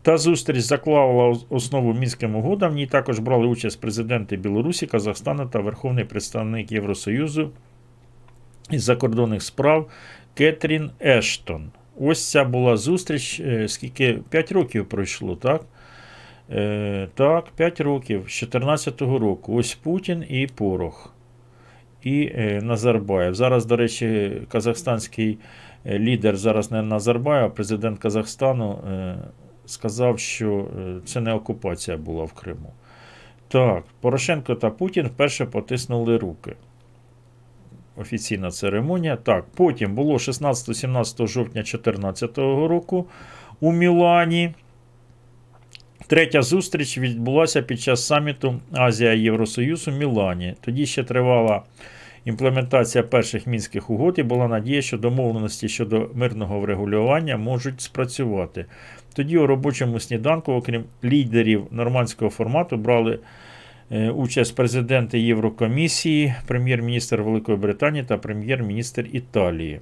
Та 0.03 0.19
зустріч 0.19 0.61
заклала 0.61 1.37
основу 1.49 1.95
мінським 1.95 2.37
угодам. 2.37 2.73
В 2.73 2.75
ній 2.75 2.87
також 2.87 3.19
брали 3.19 3.47
участь 3.47 3.81
президенти 3.81 4.37
Білорусі, 4.37 4.87
Казахстану 4.87 5.47
та 5.47 5.59
Верховний 5.59 6.05
представник 6.05 6.73
Євросоюзу 6.73 7.51
із 8.71 8.83
закордонних 8.83 9.43
справ 9.43 9.91
Кетрін 10.35 10.91
Ештон. 11.01 11.71
Ось 12.01 12.31
ця 12.31 12.45
була 12.45 12.77
зустріч, 12.77 13.41
е, 13.41 13.69
скільки 13.69 14.19
5 14.31 14.53
років 14.53 14.89
пройшло, 14.89 15.37
так? 15.37 15.65
Е, 16.51 17.09
так, 17.15 17.45
5 17.57 17.81
років 17.81 18.21
з 18.21 18.41
2014 18.41 19.19
року. 19.19 19.55
Ось 19.55 19.75
Путін 19.75 20.25
і 20.29 20.47
Порох. 20.47 21.13
І 22.03 22.33
е, 22.35 22.61
Назарбаєв. 22.63 23.35
Зараз, 23.35 23.67
до 23.67 23.77
речі, 23.77 24.33
казахстанський 24.49 25.39
е, 25.85 25.99
лідер, 25.99 26.37
зараз 26.37 26.71
не 26.71 26.83
Назарбаєв, 26.83 27.45
а 27.45 27.49
президент 27.49 27.99
Казахстану 27.99 28.79
е, 28.91 29.17
сказав, 29.67 30.19
що 30.19 30.69
е, 30.79 31.01
це 31.05 31.21
не 31.21 31.33
окупація 31.33 31.97
була 31.97 32.25
в 32.25 32.33
Криму. 32.33 32.73
Так, 33.49 33.85
Порошенко 34.01 34.55
та 34.55 34.71
Путін 34.71 35.07
вперше 35.07 35.45
потиснули 35.45 36.17
руки 36.17 36.57
офіційна 37.97 38.51
церемонія. 38.51 39.17
Так, 39.17 39.45
потім 39.55 39.95
було 39.95 40.15
16-17 40.15 41.27
жовтня 41.27 41.63
2014 41.63 42.39
року 42.39 43.07
у 43.61 43.73
Мілані. 43.73 44.55
Третя 46.07 46.43
зустріч 46.43 46.99
відбулася 46.99 47.63
під 47.63 47.81
час 47.81 48.07
саміту 48.07 48.61
Азія 48.73 49.13
Євросоюз 49.13 49.89
у 49.89 49.91
Мілані. 49.91 50.55
Тоді 50.61 50.87
ще 50.87 51.05
тривала 51.05 51.63
імплементація 52.25 53.05
перших 53.05 53.47
мінських 53.47 53.91
угод 53.91 54.15
і 54.19 54.23
була 54.23 54.49
надія, 54.49 54.83
що 54.83 54.99
домовленості 54.99 55.69
щодо 55.69 56.11
мирного 56.15 56.61
врегулювання 56.61 57.37
можуть 57.37 57.81
спрацювати. 57.81 58.67
Тоді 59.15 59.39
у 59.39 59.47
робочому 59.47 60.01
сніданку, 60.01 60.53
окрім 60.53 60.85
лідерів 61.05 61.67
нормандського 61.71 62.31
формату, 62.31 62.77
брали 62.77 63.19
участь 63.91 64.57
президенти 64.57 65.21
Єврокомісії, 65.21 66.35
прем'єр-міністр 66.47 67.21
Великої 67.21 67.59
Британії 67.59 68.05
та 68.05 68.19
прем'єр-міністр 68.19 69.07
Італії. 69.13 69.81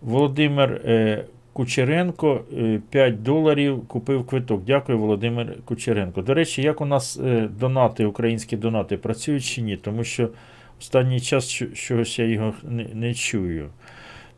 Володимир 0.00 0.80
е, 0.84 1.24
Кучеренко 1.52 2.40
е, 2.58 2.80
5 2.90 3.22
доларів 3.22 3.86
купив 3.88 4.26
квиток. 4.26 4.64
Дякую, 4.64 4.98
Володимир 4.98 5.56
Кучеренко. 5.64 6.22
До 6.22 6.34
речі, 6.34 6.62
як 6.62 6.80
у 6.80 6.86
нас 6.86 7.20
е, 7.24 7.48
донати, 7.60 8.06
українські 8.06 8.56
донати 8.56 8.96
працюють 8.96 9.44
чи 9.44 9.62
ні? 9.62 9.76
Тому 9.76 10.04
що 10.04 10.28
останній 10.80 11.20
час 11.20 11.48
чогось 11.74 12.18
я 12.18 12.24
його 12.24 12.54
не, 12.94 13.14
чую. 13.14 13.68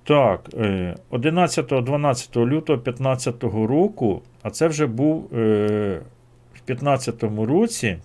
Так, 0.05 0.49
е, 0.55 0.97
11-12 1.11 2.47
лютого 2.47 2.77
2015 2.77 3.43
року, 3.43 4.23
а 4.43 4.51
це 4.51 4.69
вже 4.69 4.87
був 4.87 5.35
е, 5.35 6.01
в 6.55 6.67
2015 6.67 7.23
році. 7.23 7.99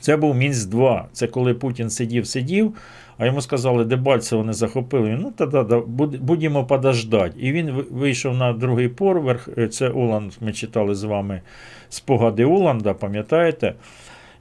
Це 0.00 0.16
був 0.16 0.34
Мінськ 0.34 0.68
2. 0.68 1.08
Це 1.12 1.26
коли 1.26 1.54
Путін 1.54 1.90
сидів, 1.90 2.26
сидів, 2.26 2.74
а 3.18 3.26
йому 3.26 3.40
сказали, 3.40 3.84
Дебальцево 3.84 4.44
не 4.44 4.52
захопили. 4.52 5.18
Ну, 5.20 5.32
тоді 5.36 5.68
да, 5.68 5.80
будемо 6.20 6.64
подождати. 6.64 7.40
І 7.40 7.52
він 7.52 7.84
вийшов 7.90 8.36
на 8.36 8.52
другий 8.52 8.88
поверх. 8.88 9.48
Е, 9.58 9.68
Це 9.68 9.88
Оланд, 9.88 10.32
ми 10.40 10.52
читали 10.52 10.94
з 10.94 11.04
вами 11.04 11.40
спогади 11.88 12.44
Оланда, 12.44 12.94
пам'ятаєте? 12.94 13.74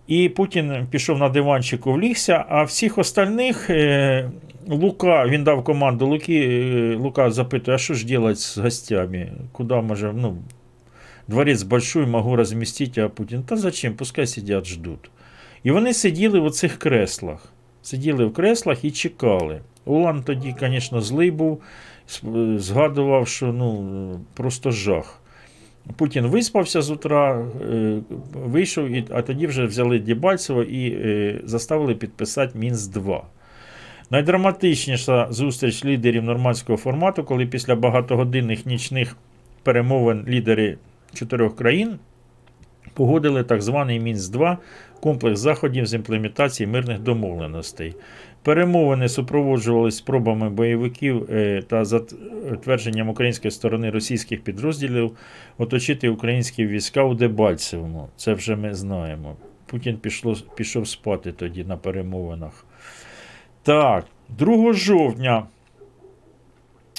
І 0.08 0.30
Путін 0.30 0.88
пішов 0.92 1.18
на 1.18 1.30
диванчику, 1.30 1.94
влігся, 1.94 2.46
а 2.50 2.64
всіх 2.64 2.98
остальних 2.98 3.70
е, 3.70 4.30
Лука, 4.68 5.28
він 5.28 5.44
дав 5.44 5.64
команду 5.64 6.08
Луки, 6.08 6.48
е, 6.50 6.96
Лука 6.96 7.32
запитує, 7.32 7.76
а 7.76 7.78
що 7.78 7.94
ж 7.94 8.16
робити 8.16 8.36
з 8.36 8.58
гостями? 8.58 9.32
Куди 9.52 9.76
може, 9.76 10.14
ну, 10.16 10.38
дворец 11.28 11.64
большой, 11.64 12.06
могу 12.06 12.36
разместить, 12.36 12.98
а 12.98 13.10
Путін, 13.10 13.44
та 13.44 13.56
зачем, 13.56 13.94
пускай 13.94 14.28
сидять, 14.28 14.66
ждуть. 14.66 15.10
І 15.66 15.72
вони 15.72 15.94
сиділи 15.94 16.40
в 16.40 16.46
оцих 16.46 16.78
креслах. 16.78 17.54
Сиділи 17.82 18.26
в 18.26 18.34
креслах 18.34 18.86
і 18.86 18.92
чекали. 18.92 19.62
Улан 19.86 20.24
тоді, 20.24 20.56
звісно, 20.60 21.02
злий 21.02 21.32
був, 21.32 21.62
згадував, 22.56 23.28
що 23.28 23.54
ну, 23.54 24.20
просто 24.34 24.72
жах. 24.72 25.22
Путін 25.96 26.26
виспався 26.26 26.82
з 26.82 26.90
утра, 26.90 27.46
е, 27.72 28.00
вийшов, 28.34 28.90
а 29.10 29.22
тоді 29.22 29.48
вже 29.48 29.66
взяли 29.66 30.00
Дебальцево 30.00 30.64
і 30.64 30.92
е, 30.92 31.42
заставили 31.44 31.96
підписати 31.96 32.60
Мінськ-2. 32.60 33.22
Найдраматичніша 34.10 35.28
зустріч 35.30 35.86
лідерів 35.86 36.24
нормандського 36.24 36.78
формату, 36.78 37.24
коли 37.24 37.46
після 37.46 37.76
багатогодинних 37.76 38.66
нічних 38.66 39.18
перемовин 39.64 40.26
лідери 40.28 40.78
чотирьох 41.14 41.56
країн 41.56 42.00
погодили 42.96 43.44
так 43.44 43.62
званий 43.62 44.00
Мінськ-2 44.00 44.58
комплекс 45.00 45.40
заходів 45.40 45.86
з 45.86 45.94
імплементації 45.94 46.68
мирних 46.68 47.00
домовленостей. 47.00 47.96
Перемовини 48.44 49.10
супроводжувалися 49.10 49.98
спробами 49.98 50.50
бойовиків 50.50 51.28
е, 51.32 51.64
та 51.68 51.86
затвердженням 51.86 53.10
української 53.10 53.52
сторони 53.52 53.90
російських 53.90 54.42
підрозділів 54.42 55.18
оточити 55.58 56.10
українські 56.10 56.68
війська 56.68 57.04
у 57.04 57.14
Дебальцевому. 57.14 58.10
Це 58.16 58.34
вже 58.34 58.56
ми 58.56 58.74
знаємо. 58.74 59.36
Путін 59.66 59.98
пішло, 59.98 60.36
пішов 60.56 60.88
спати 60.88 61.32
тоді 61.32 61.64
на 61.64 61.78
перемовинах. 61.78 62.66
Так, 63.64 64.06
2 64.30 64.74
жовтня. 64.74 65.44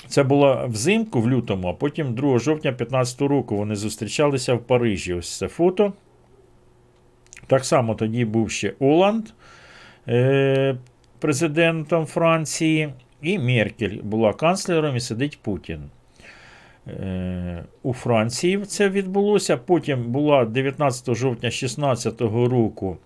Це 0.08 0.22
було 0.22 0.66
взимку 0.68 1.20
в 1.20 1.30
лютому, 1.30 1.68
а 1.68 1.72
потім 1.72 2.14
2 2.14 2.38
жовтня 2.38 2.70
2015 2.70 3.20
року 3.20 3.56
вони 3.56 3.76
зустрічалися 3.76 4.54
в 4.54 4.58
Парижі. 4.58 5.14
Ось 5.14 5.38
це 5.38 5.48
фото. 5.48 5.92
Так 7.46 7.64
само 7.64 7.94
тоді 7.94 8.24
був 8.24 8.50
ще 8.50 8.72
Оланд, 8.78 9.24
е, 10.08 10.76
президентом 11.18 12.06
Франції, 12.06 12.92
і 13.22 13.38
Меркель 13.38 14.02
була 14.02 14.32
канцлером 14.32 14.96
і 14.96 15.00
сидить 15.00 15.38
Путін. 15.42 15.80
Е, 16.88 17.64
у 17.82 17.92
Франції 17.92 18.58
це 18.58 18.88
відбулося. 18.88 19.56
Потім 19.56 20.04
була 20.04 20.44
19 20.44 21.14
жовтня 21.14 21.48
2016 21.48 22.20
року. 22.20 22.96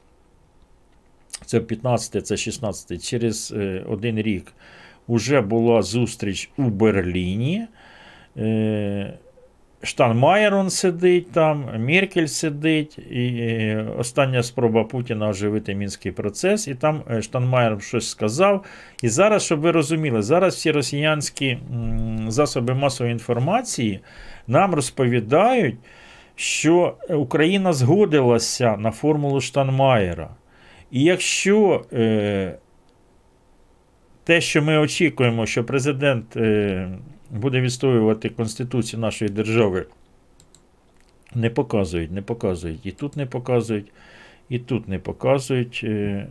Це 1.47 1.61
15, 1.61 2.27
це 2.27 2.37
16, 2.37 3.05
через 3.05 3.55
е, 3.57 3.85
один 3.89 4.19
рік 4.19 4.53
вже 5.09 5.41
була 5.41 5.83
зустріч 5.83 6.51
у 6.57 6.63
Берліні. 6.63 7.67
Е, 8.37 9.19
Штанмаєр 9.83 10.55
он 10.55 10.71
сидить 10.71 11.33
там, 11.33 11.85
Меркель 11.85 12.27
сидить, 12.27 12.99
і 12.99 13.77
остання 13.99 14.43
спроба 14.43 14.85
Путіна 14.85 15.29
оживити 15.29 15.75
мінський 15.75 16.13
процес. 16.13 16.69
І 16.69 16.75
там 16.75 17.03
е, 17.11 17.23
Штанмаєр 17.23 17.83
щось 17.83 18.09
сказав. 18.09 18.65
І 19.03 19.09
зараз, 19.09 19.43
щоб 19.43 19.61
ви 19.61 19.71
розуміли, 19.71 20.23
зараз 20.23 20.55
всі 20.55 20.71
росіянські 20.71 21.59
засоби 22.29 22.75
масової 22.75 23.13
інформації 23.13 24.01
нам 24.47 24.75
розповідають, 24.75 25.77
що 26.35 26.95
Україна 27.09 27.73
згодилася 27.73 28.77
на 28.77 28.91
формулу 28.91 29.41
Штанмаєра. 29.41 30.31
І 30.91 31.03
якщо 31.03 31.85
е, 31.93 32.59
те, 34.25 34.41
що 34.41 34.63
ми 34.63 34.79
очікуємо, 34.79 35.47
що 35.47 35.65
президент 35.65 36.37
е, 36.37 36.89
буде 37.31 37.61
відстоювати 37.61 38.29
Конституцію 38.29 39.01
нашої 39.01 39.31
держави, 39.31 39.87
не 41.35 41.51
показують, 41.51 42.13
не 42.13 42.23
показують. 42.23 42.87
І 42.87 42.91
тут 42.91 43.17
не 43.17 43.27
показують, 43.27 43.93
і 44.49 44.59
тут 44.59 44.89
не 44.89 44.99
показують. 44.99 45.81
Е, 45.85 46.27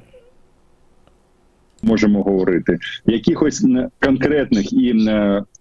можемо 1.81 2.23
говорити. 2.23 2.79
Якихось 3.05 3.65
конкретних 3.99 4.73
і 4.73 5.09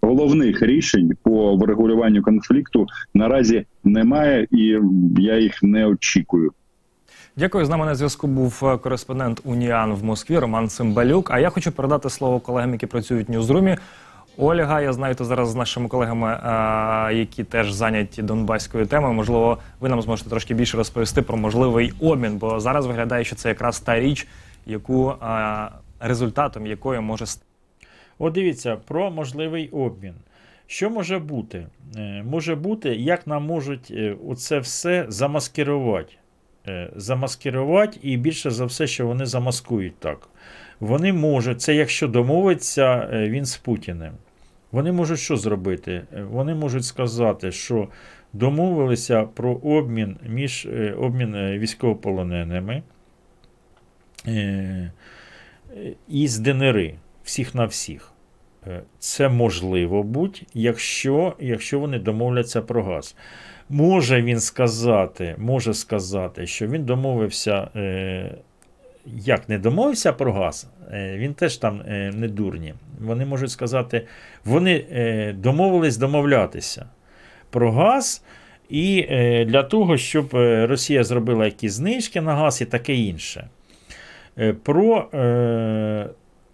головних 0.02 0.62
рішень 0.62 1.12
по 1.22 1.56
врегулюванню 1.56 2.22
конфлікту 2.22 2.86
наразі 3.14 3.66
немає, 3.84 4.46
і 4.50 4.78
я 5.18 5.38
їх 5.38 5.62
не 5.62 5.86
очікую. 5.86 6.52
Дякую. 7.36 7.64
З 7.64 7.68
нами 7.68 7.86
на 7.86 7.94
зв'язку 7.94 8.26
був 8.26 8.60
е, 8.64 8.78
кореспондент 8.78 9.40
Уніан 9.44 9.94
в 9.94 10.04
Москві 10.04 10.38
Роман 10.38 10.68
Цимбалюк. 10.68 11.30
А 11.30 11.38
я 11.38 11.50
хочу 11.50 11.72
передати 11.72 12.10
слово 12.10 12.40
колегам, 12.40 12.72
які 12.72 12.86
працюють 12.86 13.28
в 13.28 13.30
Ньюзрумі. 13.30 13.76
Ольга, 14.40 14.80
я 14.80 14.92
знаю, 14.92 15.14
ти 15.14 15.24
зараз 15.24 15.48
з 15.48 15.54
нашими 15.54 15.88
колегами, 15.88 16.32
е, 16.32 17.14
які 17.14 17.44
теж 17.44 17.72
зайняті 17.72 18.22
донбаською 18.22 18.86
темою. 18.86 19.14
Можливо, 19.14 19.58
ви 19.80 19.88
нам 19.88 20.02
зможете 20.02 20.30
трошки 20.30 20.54
більше 20.54 20.76
розповісти 20.76 21.22
про 21.22 21.36
можливий 21.36 21.92
обмін, 22.00 22.38
бо 22.38 22.60
зараз 22.60 22.86
виглядає, 22.86 23.24
що 23.24 23.36
це 23.36 23.48
якраз 23.48 23.80
та 23.80 24.00
річ, 24.00 24.26
яку 24.66 25.10
е, 25.10 25.68
результатом 26.00 26.66
якої 26.66 27.00
може 27.00 27.26
стати. 27.26 27.46
От 28.18 28.32
дивіться 28.32 28.76
про 28.76 29.10
можливий 29.10 29.68
обмін. 29.68 30.14
Що 30.66 30.90
може 30.90 31.18
бути? 31.18 31.66
Е, 31.96 32.22
Може 32.30 32.54
бути, 32.54 32.94
як 32.94 33.26
нам 33.26 33.44
можуть 33.44 33.90
е, 33.90 34.16
оце 34.28 34.58
все 34.58 35.06
замаскирувати. 35.08 36.12
Замаскирувати 36.96 37.98
і 38.02 38.16
більше 38.16 38.50
за 38.50 38.64
все, 38.64 38.86
що 38.86 39.06
вони 39.06 39.26
замаскують 39.26 39.98
так. 39.98 40.28
Вони 40.80 41.12
можуть, 41.12 41.60
це 41.60 41.74
якщо 41.74 42.08
домовиться 42.08 43.08
він 43.12 43.44
з 43.44 43.56
Путіним. 43.56 44.12
Вони 44.72 44.92
можуть 44.92 45.18
що 45.18 45.36
зробити? 45.36 46.02
Е, 46.12 46.22
Вони 46.22 46.54
можуть 46.54 46.84
сказати, 46.84 47.52
що 47.52 47.88
домовилися 48.32 49.22
про 49.22 49.52
обмін 49.52 50.16
між 50.28 50.66
е, 50.66 50.94
обмін 50.98 51.34
е, 51.34 51.58
військовополоненими 51.58 52.82
із 56.08 56.38
ДНРи, 56.38 56.94
всіх 57.24 57.54
на 57.54 57.64
всіх. 57.64 58.12
Це 58.98 59.28
можливо 59.28 60.02
будь, 60.02 60.42
якщо, 60.54 61.36
якщо 61.40 61.80
вони 61.80 61.98
домовляться 61.98 62.62
про 62.62 62.82
газ. 62.84 63.16
Може 63.68 64.22
він 64.22 64.40
сказати, 64.40 65.34
може 65.38 65.74
сказати, 65.74 66.46
що 66.46 66.66
він 66.66 66.84
домовився, 66.84 67.68
як 69.16 69.48
не 69.48 69.58
домовився 69.58 70.12
про 70.12 70.32
газ, 70.32 70.70
е, 70.92 71.16
він 71.16 71.34
теж 71.34 71.56
там 71.56 71.82
е, 71.88 72.12
не 72.14 72.28
дурні. 72.28 72.74
Вони 73.00 73.26
можуть 73.26 73.50
сказати, 73.50 74.06
вони 74.44 74.84
е, 74.92 75.32
домовились 75.32 75.96
домовлятися 75.96 76.86
про 77.50 77.72
газ. 77.72 78.24
І 78.68 79.02
для 79.46 79.62
того, 79.62 79.96
щоб 79.96 80.28
Росія 80.68 81.04
зробила 81.04 81.44
якісь 81.44 81.72
знижки 81.72 82.20
на 82.20 82.34
газ 82.34 82.60
і 82.60 82.64
таке 82.64 82.94
інше. 82.94 83.48
Про 84.62 85.08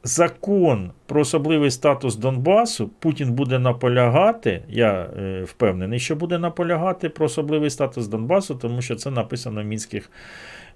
закон 0.04 0.90
про 1.06 1.20
особливий 1.20 1.70
статус 1.70 2.16
Донбасу 2.16 2.88
Путін 2.88 3.32
буде 3.32 3.58
наполягати. 3.58 4.62
Я 4.68 5.08
впевнений, 5.44 5.98
що 5.98 6.16
буде 6.16 6.38
наполягати 6.38 7.08
про 7.08 7.26
особливий 7.26 7.70
статус 7.70 8.08
Донбасу, 8.08 8.54
тому 8.54 8.82
що 8.82 8.94
це 8.94 9.10
написано 9.10 9.62
в 9.62 9.64
мінських 9.64 10.10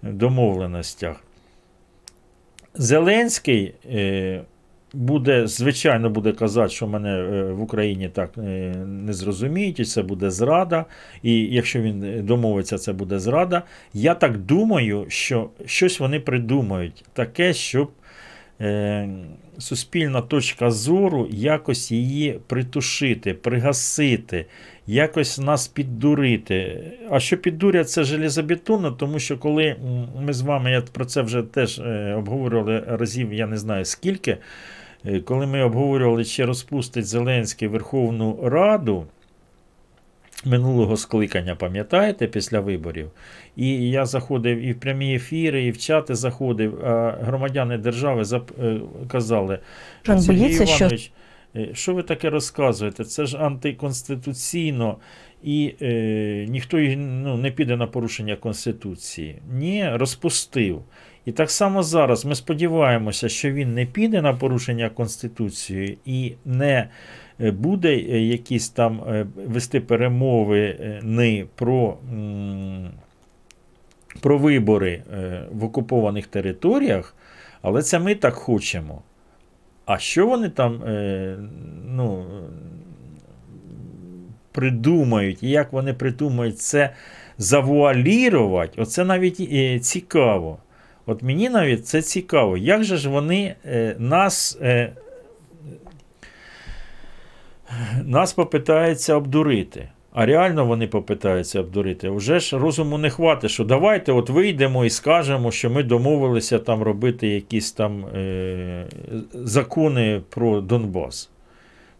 домовленостях. 0.02 1.24
Зеленський 2.78 3.74
е, 3.94 4.40
буде, 4.92 5.46
звичайно, 5.46 6.10
буде 6.10 6.32
казати, 6.32 6.68
що 6.68 6.86
мене 6.86 7.18
е, 7.18 7.52
в 7.52 7.62
Україні 7.62 8.08
так 8.08 8.30
е, 8.38 8.40
не 8.86 9.12
зрозуміють, 9.12 9.80
і 9.80 9.84
це 9.84 10.02
буде 10.02 10.30
зрада. 10.30 10.84
І 11.22 11.40
якщо 11.40 11.80
він 11.80 12.26
домовиться, 12.26 12.78
це 12.78 12.92
буде 12.92 13.18
зрада. 13.18 13.62
Я 13.94 14.14
так 14.14 14.38
думаю, 14.38 15.06
що 15.08 15.50
щось 15.66 16.00
вони 16.00 16.20
придумають 16.20 17.04
таке, 17.12 17.52
щоб 17.52 17.90
суспільна 19.58 20.20
точка 20.20 20.70
зору 20.70 21.28
якось 21.30 21.90
її 21.92 22.40
притушити, 22.46 23.34
пригасити, 23.34 24.46
якось 24.88 25.38
нас 25.38 25.68
піддурити. 25.68 26.82
А 27.10 27.20
що 27.20 27.36
піддурять, 27.36 27.90
це 27.90 28.04
железобетонно, 28.04 28.90
тому 28.90 29.18
що 29.18 29.38
коли 29.38 29.76
ми 30.20 30.32
з 30.32 30.40
вами, 30.40 30.70
я 30.70 30.80
про 30.80 31.04
це 31.04 31.22
вже 31.22 31.42
теж 31.42 31.78
е, 31.78 32.14
обговорювали 32.18 32.84
разів, 32.88 33.32
я 33.32 33.46
не 33.46 33.56
знаю 33.56 33.84
скільки, 33.84 34.36
е, 35.06 35.20
коли 35.20 35.46
ми 35.46 35.62
обговорювали, 35.62 36.24
чи 36.24 36.44
розпустить 36.44 37.06
Зеленський 37.06 37.68
Верховну 37.68 38.38
Раду. 38.42 39.06
Минулого 40.44 40.96
скликання, 40.96 41.56
пам'ятаєте, 41.56 42.26
після 42.26 42.60
виборів. 42.60 43.10
І 43.56 43.90
я 43.90 44.06
заходив 44.06 44.58
і 44.58 44.72
в 44.72 44.80
прямі 44.80 45.14
ефіри, 45.14 45.64
і 45.64 45.70
в 45.70 45.78
чати 45.78 46.14
заходив, 46.14 46.84
а 46.84 47.18
громадяни 47.22 47.78
держави 47.78 48.22
е, 48.62 48.80
казали, 49.08 49.58
Він 50.08 50.20
Сергій 50.20 50.52
що- 50.54 50.64
Іванович, 50.64 51.06
е, 51.06 51.10
що 51.72 51.94
ви 51.94 52.02
таке 52.02 52.30
розказуєте? 52.30 53.04
Це 53.04 53.26
ж 53.26 53.38
антиконституційно, 53.38 54.96
і 55.42 55.74
е, 55.82 56.46
ніхто 56.48 56.78
ну, 56.96 57.36
не 57.36 57.50
піде 57.50 57.76
на 57.76 57.86
порушення 57.86 58.36
Конституції. 58.36 59.38
Ні, 59.52 59.88
розпустив. 59.92 60.82
І 61.24 61.32
так 61.32 61.50
само 61.50 61.82
зараз 61.82 62.24
ми 62.24 62.34
сподіваємося, 62.34 63.28
що 63.28 63.52
він 63.52 63.74
не 63.74 63.86
піде 63.86 64.22
на 64.22 64.34
порушення 64.34 64.88
Конституції 64.88 65.98
і 66.04 66.34
не 66.44 66.88
е, 67.40 67.50
буде 67.50 67.96
е, 67.96 68.20
якісь 68.20 68.68
там 68.68 69.00
е, 69.08 69.26
вести 69.46 69.80
перемови 69.80 70.60
е, 70.60 71.00
не 71.02 71.44
про, 71.54 71.98
про 74.20 74.38
вибори 74.38 75.02
е, 75.12 75.42
в 75.52 75.64
окупованих 75.64 76.26
територіях, 76.26 77.16
але 77.62 77.82
це 77.82 77.98
ми 77.98 78.14
так 78.14 78.34
хочемо. 78.34 79.02
А 79.88 79.98
що 79.98 80.26
вони 80.26 80.48
там 80.48 80.82
е, 80.82 81.36
ну, 81.86 82.26
придумають, 84.52 85.42
і 85.42 85.50
як 85.50 85.72
вони 85.72 85.94
придумають 85.94 86.58
це 86.58 86.90
завуалірувати, 87.38 88.82
оце 88.82 89.04
навіть 89.04 89.40
е, 89.40 89.78
цікаво. 89.78 90.58
От 91.06 91.22
мені 91.22 91.48
навіть 91.48 91.86
це 91.86 92.02
цікаво. 92.02 92.56
Як 92.56 92.84
же 92.84 92.96
ж 92.96 93.08
вони 93.08 93.54
е, 93.66 93.96
нас, 93.98 94.58
е, 94.62 94.92
нас 98.04 98.32
попитаються 98.32 99.14
обдурити? 99.14 99.88
А 100.18 100.26
реально 100.26 100.66
вони 100.66 100.86
попитаються 100.86 101.60
обдурити. 101.60 102.10
Вже 102.10 102.40
ж 102.40 102.58
розуму 102.58 102.98
не 102.98 103.10
хватить, 103.10 103.50
що 103.50 103.64
давайте 103.64 104.12
от 104.12 104.30
вийдемо 104.30 104.84
і 104.84 104.90
скажемо, 104.90 105.50
що 105.50 105.70
ми 105.70 105.82
домовилися 105.82 106.58
там 106.58 106.82
робити 106.82 107.28
якісь 107.28 107.72
там 107.72 108.04
е, 108.06 108.86
закони 109.32 110.22
про 110.28 110.60
Донбас. 110.60 111.30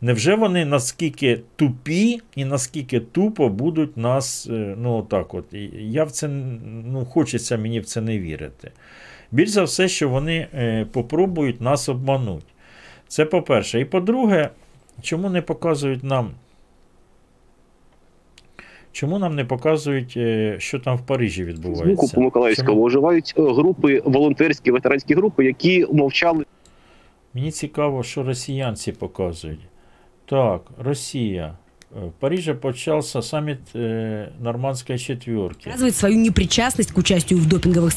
Невже 0.01 0.35
вони 0.35 0.65
наскільки 0.65 1.41
тупі 1.57 2.21
і 2.37 2.45
наскільки 2.45 3.01
тупо 3.01 3.49
будуть 3.49 3.97
нас, 3.97 4.47
е, 4.51 4.75
ну 4.79 5.03
так 5.03 5.35
от. 5.35 5.45
Я 5.73 6.05
в 6.05 6.11
це 6.11 6.29
ну, 6.87 7.05
хочеться 7.05 7.57
мені 7.57 7.81
в 7.81 7.87
це 7.87 8.01
не 8.01 8.19
вірити. 8.19 8.71
Більш 9.33 9.49
за 9.49 9.63
все, 9.63 9.89
що 9.89 10.09
вони 10.09 10.47
е, 10.55 10.87
попробують 10.93 11.61
нас 11.61 11.89
обманути. 11.89 12.47
Це 13.09 13.25
по-перше. 13.25 13.81
І 13.81 13.85
по-друге, 13.85 14.51
чому 15.03 15.31
не 15.31 15.43
показують 15.43 16.05
нам? 16.05 16.31
Чому 18.99 19.19
нам 19.19 19.35
не 19.35 19.45
показують, 19.45 20.15
е, 20.17 20.57
що 20.59 20.79
там 20.79 20.97
в 20.97 21.01
Парижі 21.01 21.45
відбувається? 21.45 21.85
Звуку 21.87 22.09
по 22.15 22.21
Миколаївському 22.21 22.83
оживають 22.83 23.35
е, 23.39 23.43
групи, 23.43 24.03
волонтерські, 24.05 24.71
ветеранські 24.71 25.15
групи, 25.15 25.45
які 25.45 25.87
мовчали. 25.93 26.45
Мені 27.35 27.51
цікаво, 27.51 28.03
що 28.03 28.23
росіянці 28.23 28.93
показують. 28.93 29.61
Так, 30.27 30.61
Росія. 30.79 31.57
Е, 31.97 32.07
В 32.07 32.13
Париже 32.13 32.55
почався 32.55 33.23
саміт 33.23 33.59
е, 33.77 34.29
Нормандської 34.41 34.99
четверки. 34.99 35.71
Показывает 35.71 35.95
свою 35.95 36.17
непричастность 36.17 36.93
к 36.93 37.01
участию 37.01 37.41
в 37.41 37.47
допинговых 37.47 37.93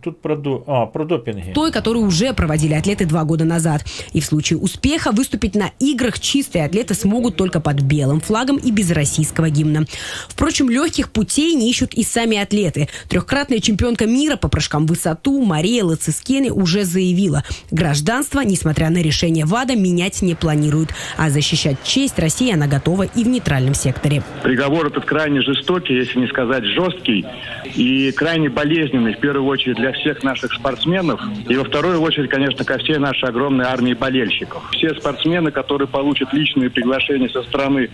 Тут 0.00 0.22
про, 0.22 0.62
а, 0.66 0.86
про 0.86 1.04
допінги. 1.04 1.52
той, 1.54 1.70
которую 1.70 2.06
уже 2.06 2.32
проводили 2.32 2.72
атлеты 2.72 3.06
два 3.06 3.24
года 3.24 3.44
назад. 3.44 3.84
И 4.14 4.20
в 4.20 4.24
случае 4.24 4.58
успеха 4.58 5.12
выступить 5.12 5.54
на 5.54 5.70
играх 5.78 6.18
чистые 6.18 6.64
атлеты 6.64 6.94
смогут 6.94 7.36
только 7.36 7.60
под 7.60 7.82
белым 7.82 8.20
флагом 8.20 8.56
и 8.56 8.70
без 8.70 8.90
российского 8.90 9.50
гимна. 9.50 9.84
Впрочем, 10.28 10.70
легких 10.70 11.10
путей 11.10 11.54
не 11.54 11.68
ищут 11.70 11.92
и 11.92 12.02
сами 12.02 12.38
атлеты. 12.38 12.88
Трехкратная 13.08 13.58
чемпионка 13.60 14.06
мира 14.06 14.36
по 14.36 14.48
прыжкам 14.48 14.86
в 14.86 14.88
высоту 14.88 15.44
Мария 15.44 15.84
Лацискене 15.84 16.50
уже 16.50 16.84
заявила, 16.84 17.44
гражданство, 17.70 18.40
несмотря 18.40 18.88
на 18.88 19.02
решение 19.02 19.44
ВАДА, 19.44 19.76
менять 19.76 20.22
не 20.22 20.34
планирует. 20.34 20.94
А 21.18 21.28
защищать 21.28 21.76
честь 21.84 22.18
России 22.18 22.50
она 22.52 22.66
готова 22.66 23.02
и 23.02 23.22
в 23.22 23.28
нейтральном 23.28 23.74
секторе. 23.74 24.22
Приговор 24.42 24.86
этот 24.86 25.04
крайне 25.04 25.42
жестокий, 25.42 25.94
если 25.94 26.20
не 26.20 26.26
сказать 26.28 26.64
жесткий, 26.64 27.26
и 27.74 28.12
крайне 28.12 28.48
болезненный, 28.48 29.14
в 29.14 29.20
первую 29.20 29.46
очередь, 29.46 29.73
для 29.74 29.92
всех 29.92 30.22
наших 30.22 30.52
спортсменов, 30.52 31.20
и 31.48 31.56
во 31.56 31.64
вторую 31.64 32.00
очередь, 32.00 32.30
конечно, 32.30 32.64
ко 32.64 32.78
всей 32.78 32.98
нашей 32.98 33.28
огромной 33.28 33.66
армии 33.66 33.94
болельщиков. 33.94 34.62
Все 34.72 34.94
спортсмены, 34.94 35.50
которые 35.50 35.88
получат 35.88 36.32
личные 36.32 36.70
приглашения 36.70 37.28
со 37.28 37.42
стороны 37.42 37.90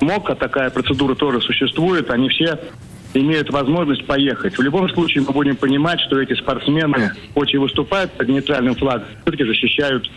МОК, 0.00 0.30
а 0.30 0.34
такая 0.34 0.70
процедура 0.70 1.14
тоже 1.14 1.40
существует, 1.40 2.10
они 2.10 2.28
все 2.28 2.58
имеют 3.14 3.50
возможность 3.50 4.06
поехать. 4.06 4.56
В 4.56 4.62
любом 4.62 4.88
случае 4.88 5.24
мы 5.26 5.32
будем 5.32 5.56
понимать, 5.56 6.00
что 6.00 6.20
эти 6.20 6.34
спортсмены, 6.34 7.12
хоть 7.34 7.52
и 7.54 7.58
выступают 7.58 8.12
под 8.12 8.28
нейтральным 8.28 8.74
флагом, 8.74 9.06
все-таки 9.22 9.44
защищают 9.44 10.10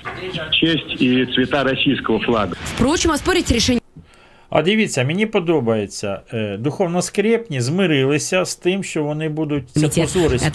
честь 0.51 1.01
и 1.01 1.25
цвета 1.25 1.63
российского 1.63 2.19
флага. 2.19 2.55
Впрочем, 2.75 3.11
оспорить 3.11 3.51
решение 3.51 3.81
А 4.55 4.61
дивіться, 4.61 5.03
мені 5.03 5.25
подобається. 5.25 6.21
Е, 6.33 6.57
духовно-скрепні 6.57 7.59
змирилися 7.61 8.45
з 8.45 8.55
тим, 8.55 8.83
що 8.83 9.03
вони 9.03 9.29
будуть 9.29 9.69
це 9.69 9.87
позорисько. 10.01 10.45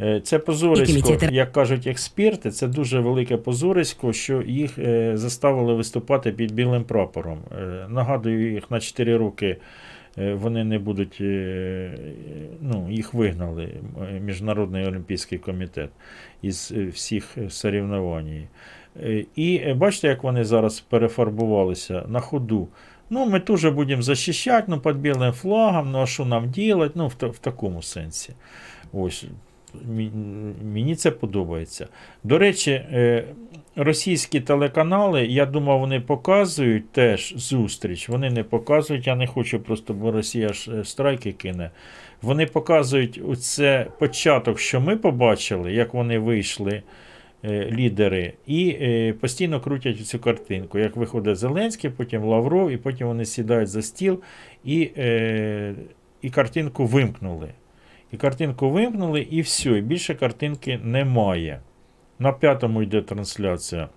Е, 0.00 0.20
Це 0.20 0.38
позорисько, 0.38 1.16
як 1.32 1.52
кажуть 1.52 1.86
експерти, 1.86 2.50
це 2.50 2.66
дуже 2.68 3.00
велике 3.00 3.36
позорисько, 3.36 4.12
що 4.12 4.42
їх 4.42 4.78
е, 4.78 5.12
заставили 5.14 5.74
виступати 5.74 6.32
під 6.32 6.52
білим 6.52 6.84
прапором. 6.84 7.38
Нагадую, 7.88 8.52
їх 8.52 8.70
на 8.70 8.80
4 8.80 9.16
роки 9.16 9.56
вони 10.16 10.64
не 10.64 10.78
будуть, 10.78 11.16
ну, 12.60 12.88
їх 12.90 13.14
вигнали 13.14 13.68
Міжнародний 14.20 14.86
олімпійський 14.86 15.38
комітет 15.38 15.90
із 16.42 16.72
всіх 16.92 17.36
соревнованій. 17.48 18.48
І 19.36 19.72
бачите, 19.76 20.08
як 20.08 20.22
вони 20.22 20.44
зараз 20.44 20.80
перефарбувалися 20.80 22.04
на 22.08 22.20
ходу. 22.20 22.68
Ну, 23.10 23.26
ми 23.26 23.40
теж 23.40 23.66
будемо 23.66 24.02
захищати, 24.02 24.64
ну, 24.68 24.80
під 24.80 24.96
білим 24.96 25.32
флагом, 25.32 25.90
ну 25.90 26.02
а 26.02 26.06
що 26.06 26.24
нам 26.24 26.44
робити? 26.44 26.92
Ну, 26.94 27.08
в, 27.08 27.26
в 27.28 27.38
такому 27.38 27.82
сенсі. 27.82 28.32
Ось. 28.92 29.24
Мені 30.64 30.96
це 30.96 31.10
подобається. 31.10 31.88
До 32.24 32.38
речі, 32.38 32.70
е, 32.70 33.24
російські 33.76 34.40
телеканали, 34.40 35.26
я 35.26 35.46
думав, 35.46 35.80
вони 35.80 36.00
показують 36.00 36.92
теж 36.92 37.34
зустріч. 37.36 38.08
Вони 38.08 38.30
не 38.30 38.44
показують, 38.44 39.06
я 39.06 39.16
не 39.16 39.26
хочу 39.26 39.60
просто, 39.60 39.94
бо 39.94 40.12
Росія 40.12 40.52
ж 40.52 40.72
е, 40.72 40.84
страйки 40.84 41.32
кине. 41.32 41.70
Вони 42.22 42.46
показують 42.46 43.20
оце 43.28 43.86
початок, 43.98 44.58
що 44.58 44.80
ми 44.80 44.96
побачили, 44.96 45.72
як 45.72 45.94
вони 45.94 46.18
вийшли. 46.18 46.82
Е, 47.44 47.70
Лідери 47.70 48.32
і 48.46 48.78
е, 48.80 49.12
постійно 49.12 49.60
крутять 49.60 50.06
цю 50.06 50.18
картинку. 50.18 50.78
Як 50.78 50.96
виходить 50.96 51.36
Зеленський, 51.36 51.90
потім 51.90 52.24
Лавров, 52.24 52.70
і 52.70 52.76
потім 52.76 53.06
вони 53.06 53.24
сідають 53.24 53.68
за 53.68 53.82
стіл 53.82 54.20
і, 54.64 54.90
е, 54.96 55.74
і 56.22 56.30
картинку 56.30 56.86
вимкнули. 56.86 57.48
І 58.12 58.16
картинку 58.16 58.70
вимкнули, 58.70 59.20
і 59.20 59.40
все. 59.40 59.70
І 59.70 59.80
більше 59.80 60.14
картинки 60.14 60.80
немає. 60.84 61.60
На 62.18 62.32
п'ятому 62.32 62.82
йде 62.82 63.02
трансляція. 63.02 63.88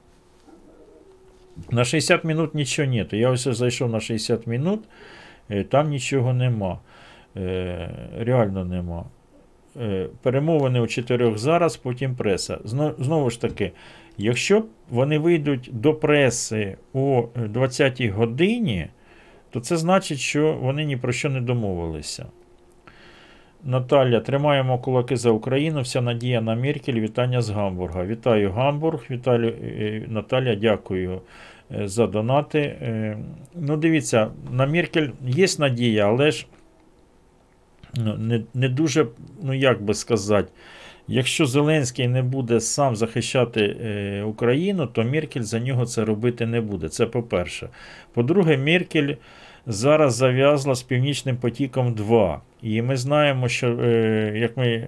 На 1.71 1.85
60 1.85 2.23
минут 2.23 2.55
нічого 2.55 2.87
нету. 2.87 3.15
Я 3.15 3.29
ось 3.29 3.47
зайшов 3.47 3.89
на 3.89 3.99
60 3.99 4.47
минут, 4.47 4.79
там 5.69 5.89
нічого 5.89 6.33
нема. 6.33 6.79
Реально 8.15 8.65
нема. 8.65 9.05
Е, 9.79 10.07
Перемовини 10.21 10.79
у 10.79 10.87
чотирьох 10.87 11.37
зараз, 11.37 11.77
потім 11.77 12.15
преса. 12.15 12.59
Знову 12.99 13.29
ж 13.29 13.41
таки, 13.41 13.71
якщо 14.17 14.65
вони 14.89 15.19
вийдуть 15.19 15.69
до 15.73 15.93
преси 15.93 16.77
о 16.93 17.27
20-й 17.35 18.09
годині, 18.09 18.87
то 19.49 19.59
це 19.59 19.77
значить, 19.77 20.19
що 20.19 20.57
вони 20.61 20.85
ні 20.85 20.97
про 20.97 21.11
що 21.11 21.29
не 21.29 21.41
домовилися. 21.41 22.25
Наталя, 23.63 24.19
тримаємо 24.19 24.79
кулаки 24.79 25.17
за 25.17 25.31
Україну. 25.31 25.81
Вся 25.81 26.01
надія 26.01 26.41
на 26.41 26.55
Меркель. 26.55 26.99
Вітання 26.99 27.41
з 27.41 27.49
Гамбурга. 27.49 28.05
Вітаю 28.05 28.51
Гамбург. 28.51 29.05
Віталю, 29.11 29.47
е, 29.47 30.05
Наталя, 30.07 30.55
дякую 30.55 31.21
е, 31.71 31.87
за 31.87 32.07
донати. 32.07 32.77
Ну, 33.55 33.77
дивіться, 33.77 34.27
на 34.51 34.65
Меркель 34.65 35.09
є 35.27 35.47
надія, 35.59 36.07
але 36.07 36.31
ж 36.31 36.47
не, 37.95 38.41
не 38.53 38.69
дуже, 38.69 39.07
ну 39.43 39.53
як 39.53 39.81
би 39.81 39.93
сказати, 39.93 40.51
якщо 41.07 41.45
Зеленський 41.45 42.07
не 42.07 42.23
буде 42.23 42.59
сам 42.59 42.95
захищати 42.95 43.61
е, 43.61 44.23
Україну, 44.23 44.87
то 44.87 45.03
Меркель 45.03 45.41
за 45.41 45.59
нього 45.59 45.85
це 45.85 46.05
робити 46.05 46.45
не 46.45 46.61
буде. 46.61 46.89
Це 46.89 47.05
по-перше. 47.05 47.69
По-друге, 48.13 48.57
Меркель 48.57 49.15
зараз 49.67 50.15
зав'язла 50.15 50.75
з 50.75 50.83
Північним 50.83 51.37
потіком 51.37 51.93
2. 51.93 52.41
І 52.61 52.81
ми 52.81 52.97
знаємо, 52.97 53.49
що 53.49 53.67
е, 53.67 54.33
як 54.35 54.57
ми 54.57 54.87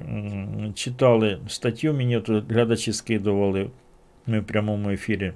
читали 0.75 1.39
статтю, 1.47 1.93
мені 1.93 2.19
тут 2.19 2.51
глядачі 2.51 2.93
скидували, 2.93 3.69
ми 4.27 4.39
в 4.39 4.43
прямому 4.43 4.89
ефірі 4.89 5.31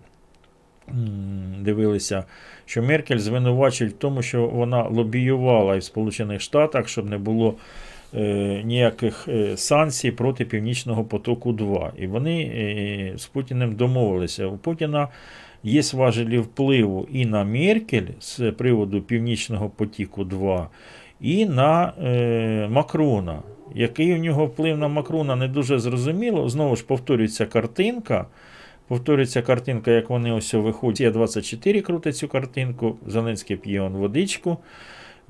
дивилися, 1.59 2.23
що 2.65 2.83
Меркель 2.83 3.17
звинувачують 3.17 3.93
в 3.93 3.97
тому, 3.97 4.21
що 4.21 4.47
вона 4.47 4.83
лобіювала 4.83 5.75
і 5.75 5.79
в 5.79 5.83
Сполучених 5.83 6.41
Штатах, 6.41 6.87
щоб 6.87 7.09
не 7.09 7.17
було 7.17 7.55
е, 8.13 8.61
ніяких 8.65 9.27
е, 9.27 9.57
санкцій 9.57 10.11
проти 10.11 10.45
Північного 10.45 11.03
потоку 11.03 11.53
2. 11.53 11.93
І 11.97 12.07
вони 12.07 12.41
е, 12.41 13.17
з 13.17 13.25
Путіним 13.25 13.75
домовилися. 13.75 14.47
У 14.47 14.57
Путіна 14.57 15.07
є 15.63 15.81
важелі 15.93 16.37
впливу 16.37 17.07
і 17.11 17.25
на 17.25 17.43
Меркель 17.43 18.07
з 18.19 18.51
приводу 18.51 19.01
Північного 19.01 19.69
потіку 19.69 20.23
2. 20.23 20.69
і 21.21 21.45
на 21.45 21.93
Макрона. 22.71 23.39
Який 23.75 24.13
у 24.13 24.17
нього 24.17 24.45
вплив 24.45 24.77
на 24.77 24.87
Макрона, 24.87 25.35
не 25.35 25.47
дуже 25.47 25.79
зрозуміло. 25.79 26.49
Знову 26.49 26.75
ж 26.75 26.85
повторюється 26.85 27.45
картинка. 27.45 28.25
Повторюється 28.87 29.41
картинка, 29.41 29.91
як 29.91 30.09
вони 30.09 30.31
ось 30.31 30.53
виходять. 30.53 31.01
Є 31.01 31.11
24 31.11 31.81
крутить 31.81 32.17
цю 32.17 32.27
картинку. 32.27 32.97
Зеленський 33.07 33.57
п'є 33.57 33.81
он 33.81 33.93
водичку. 33.93 34.57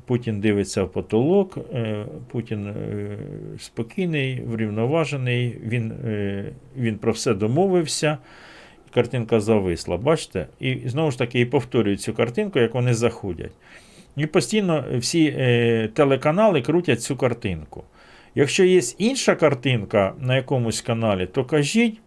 Путін 0.05 0.39
дивиться 0.39 0.83
в 0.83 0.91
потолок. 0.91 1.57
е, 1.73 2.05
Путін 2.31 2.67
е, 2.67 3.17
спокійний, 3.59 4.41
врівноважений. 4.41 5.57
Він, 5.63 5.91
е, 5.91 6.45
він 6.77 6.97
про 6.97 7.11
все 7.11 7.33
домовився. 7.33 8.17
Картинка 8.93 9.39
зависла, 9.39 9.97
бачите? 9.97 10.47
І 10.59 10.77
знову 10.85 11.11
ж 11.11 11.17
таки 11.17 11.39
і 11.39 11.45
повторюють 11.45 12.01
цю 12.01 12.13
картинку, 12.13 12.59
як 12.59 12.73
вони 12.73 12.93
заходять. 12.93 13.51
І 14.15 14.25
постійно 14.25 14.85
всі 14.93 15.35
е, 15.37 15.89
телеканали 15.93 16.61
крутять 16.61 17.01
цю 17.01 17.15
картинку. 17.15 17.83
Якщо 18.35 18.63
є 18.63 18.81
інша 18.97 19.35
картинка 19.35 20.13
на 20.19 20.35
якомусь 20.35 20.81
каналі, 20.81 21.25
то 21.25 21.45
кажіть. 21.45 21.99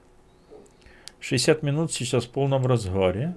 60 1.21 1.63
минут 1.63 2.03
зараз 2.05 2.25
в 2.25 2.29
повному 2.29 2.67
розгарі. 2.69 3.29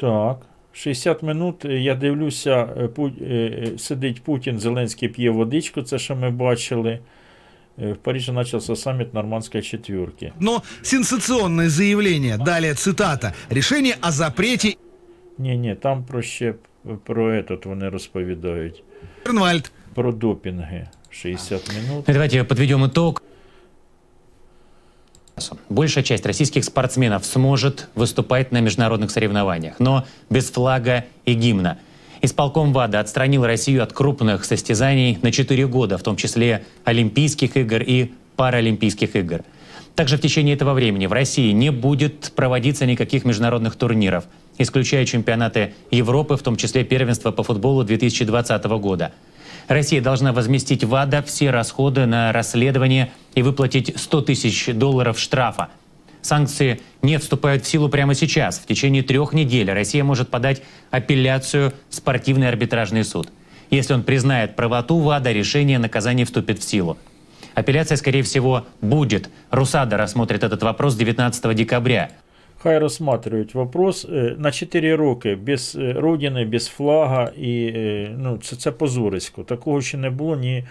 Так. 0.00 0.46
60 0.72 1.22
минут 1.22 1.64
е, 1.64 1.80
я 1.80 1.94
дивлюся, 1.94 2.68
е, 2.76 2.86
Пу- 2.86 3.22
е, 3.22 3.78
сидить 3.78 4.22
Путін, 4.22 4.58
Зеленський 4.58 5.08
п'є 5.08 5.30
водичку, 5.30 5.82
це 5.82 5.98
що 5.98 6.16
ми 6.16 6.30
бачили. 6.30 6.98
В 7.78 7.94
Парижі 7.94 8.32
почався 8.32 8.76
саміт 8.76 9.14
Нормандської 9.14 9.62
четвірки. 9.62 10.32
Но 10.40 10.62
сенсационное 10.82 11.68
заявление. 11.68 12.38
Далее 12.38 12.74
цитата. 12.74 13.32
Решение 13.50 13.94
о 14.08 14.10
запрете 14.10 14.74
ні, 15.38 15.76
там 15.82 16.04
про 16.04 16.22
ще 16.22 16.54
про 17.04 17.32
этот 17.34 17.68
вони 17.68 17.88
розповідають. 17.88 18.82
Бернвальд. 19.26 19.72
Про 19.94 20.12
допінги. 20.12 20.88
60 21.10 21.68
минут. 21.68 22.04
Ну, 22.08 22.14
Давайте 22.14 22.44
подведем 22.44 22.84
итог. 22.84 23.22
Большая 25.68 26.02
часть 26.02 26.24
российских 26.24 26.64
спортсменов 26.64 27.26
сможет 27.26 27.88
выступать 27.94 28.52
на 28.52 28.60
международных 28.62 29.10
соревнованиях, 29.10 29.78
но 29.78 30.06
без 30.30 30.50
флага 30.50 31.04
и 31.26 31.34
гимна. 31.34 31.78
Исполком 32.22 32.72
ВАДА 32.72 33.00
отстранил 33.00 33.44
Россию 33.44 33.82
от 33.82 33.92
крупных 33.92 34.46
состязаний 34.46 35.18
на 35.20 35.30
4 35.30 35.66
года, 35.66 35.98
в 35.98 36.02
том 36.02 36.16
числе 36.16 36.64
Олимпийских 36.84 37.58
игр 37.58 37.82
и 37.82 38.12
Паралимпийских 38.36 39.14
игр. 39.14 39.42
Также 39.94 40.16
в 40.16 40.20
течение 40.22 40.54
этого 40.54 40.72
времени 40.72 41.04
в 41.04 41.12
России 41.12 41.52
не 41.52 41.70
будет 41.70 42.32
проводиться 42.34 42.86
никаких 42.86 43.26
международных 43.26 43.76
турниров, 43.76 44.24
исключая 44.56 45.04
чемпионаты 45.04 45.74
Европы, 45.90 46.36
в 46.36 46.42
том 46.42 46.56
числе 46.56 46.82
первенство 46.82 47.30
по 47.30 47.42
футболу 47.42 47.84
2020 47.84 48.64
года. 48.64 49.12
Россия 49.68 50.00
должна 50.00 50.32
возместить 50.32 50.84
ВАДА 50.84 51.22
все 51.22 51.50
расходы 51.50 52.06
на 52.06 52.32
расследование 52.32 53.10
и 53.34 53.42
выплатить 53.42 53.92
100 53.96 54.20
тысяч 54.22 54.66
долларов 54.72 55.18
штрафа. 55.18 55.68
Санкции 56.22 56.80
не 57.02 57.18
вступают 57.18 57.64
в 57.64 57.68
силу 57.68 57.88
прямо 57.88 58.14
сейчас. 58.14 58.58
В 58.58 58.66
течение 58.66 59.02
трех 59.02 59.32
недель 59.32 59.70
Россия 59.70 60.02
может 60.02 60.28
подать 60.28 60.62
апелляцию 60.90 61.72
в 61.88 61.94
спортивный 61.94 62.48
арбитражный 62.48 63.04
суд. 63.04 63.28
Если 63.70 63.94
он 63.94 64.02
признает 64.02 64.56
правоту 64.56 64.98
ВАДА, 65.00 65.32
решение 65.32 65.78
наказания 65.78 66.24
вступит 66.24 66.60
в 66.60 66.64
силу. 66.64 66.96
Апелляция, 67.54 67.96
скорее 67.96 68.22
всего, 68.22 68.66
будет. 68.80 69.30
РУСАДА 69.50 69.96
рассмотрит 69.96 70.44
этот 70.44 70.62
вопрос 70.62 70.94
19 70.94 71.54
декабря. 71.54 72.10
Хай 72.66 72.78
розсматривають 72.78 73.54
вопрос 73.54 74.06
Е, 74.12 74.34
на 74.38 74.50
4 74.50 74.96
роки 74.96 75.34
без 75.34 75.76
е, 75.80 75.92
родини, 75.92 76.44
без 76.44 76.66
флага, 76.66 77.30
і 77.38 77.72
е, 77.76 78.10
ну, 78.18 78.38
це, 78.38 78.56
це 78.56 78.70
позорисько. 78.72 79.42
Такого 79.42 79.80
ще 79.80 79.98
не 79.98 80.10
було 80.10 80.36
ні, 80.36 80.64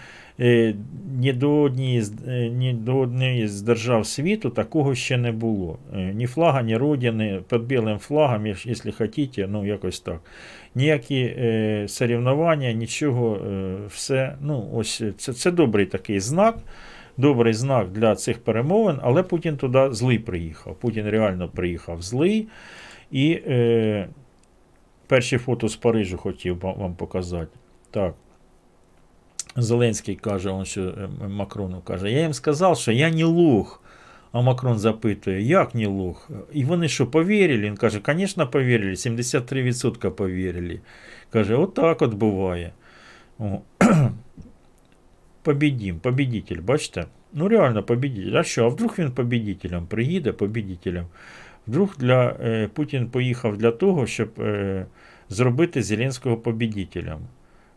ні, 1.18 1.32
до 1.32 1.60
однієї, 1.60 2.04
ні 2.50 2.72
до 2.72 2.98
однієї 2.98 3.48
з 3.48 3.62
держав 3.62 4.06
світу, 4.06 4.50
такого 4.50 4.94
ще 4.94 5.16
не 5.16 5.32
було. 5.32 5.78
Ні 6.14 6.26
флага, 6.26 6.62
ні 6.62 6.76
родини, 6.76 7.40
під 7.50 7.62
білим 7.62 7.98
флагом, 7.98 8.46
якщо 8.46 8.92
хотіте, 8.92 9.46
ну 9.46 9.66
якось 9.66 10.00
так. 10.00 10.20
Ніякі 10.74 11.20
е, 11.38 11.86
нічого, 12.74 13.40
все. 13.88 14.34
Ну, 14.40 14.68
ось 14.74 15.02
це, 15.18 15.32
це 15.32 15.50
добрий 15.50 15.86
такий 15.86 16.20
знак 16.20 16.56
добрий 17.16 17.54
знак 17.54 17.90
для 17.92 18.14
цих 18.14 18.38
перемовин, 18.38 18.98
але 19.02 19.22
Путін 19.22 19.56
туди 19.56 19.88
злий 19.90 20.18
приїхав. 20.18 20.74
Путін 20.74 21.08
реально 21.08 21.48
приїхав 21.48 22.02
злий. 22.02 22.48
І 23.10 23.42
е, 23.46 24.08
перші 25.06 25.38
фото 25.38 25.68
з 25.68 25.76
Парижу 25.76 26.16
хотів 26.16 26.58
вам 26.60 26.94
показати. 26.94 27.58
Так. 27.90 28.14
Зеленський 29.56 30.16
каже, 30.16 30.50
он 30.50 30.64
що 30.64 30.82
е, 30.82 31.08
Макрону 31.28 31.80
каже, 31.80 32.10
я 32.10 32.20
їм 32.20 32.32
сказав, 32.32 32.78
що 32.78 32.92
я 32.92 33.10
не 33.10 33.24
лох. 33.24 33.82
А 34.32 34.40
Макрон 34.40 34.78
запитує, 34.78 35.42
як 35.42 35.74
не 35.74 35.86
лох? 35.86 36.30
І 36.52 36.64
вони 36.64 36.88
що, 36.88 37.06
повірили? 37.06 37.62
Він 37.62 37.76
каже, 37.76 38.00
звісно, 38.06 38.48
повірили, 38.48 38.94
73% 38.94 40.10
повірили. 40.10 40.80
Каже, 41.30 41.54
отак 41.54 42.02
от 42.02 42.14
буває. 42.14 42.72
О. 43.38 43.58
Побідім, 45.46 45.98
побідитель, 45.98 46.60
бачите? 46.60 47.04
Ну 47.32 47.48
реально 47.48 47.82
побідитель. 47.82 48.34
А 48.34 48.42
що? 48.42 48.64
А 48.64 48.68
вдруг 48.68 48.94
він 48.98 49.12
побідителем 49.12 49.86
приїде, 49.86 50.32
побідителем? 50.32 51.06
Вдруг 51.66 51.96
для, 51.98 52.36
е, 52.40 52.68
Путін 52.74 53.08
поїхав 53.10 53.56
для 53.56 53.70
того, 53.70 54.06
щоб 54.06 54.40
е, 54.40 54.86
зробити 55.28 55.82
Зеленського 55.82 56.36
побідителем. 56.36 57.18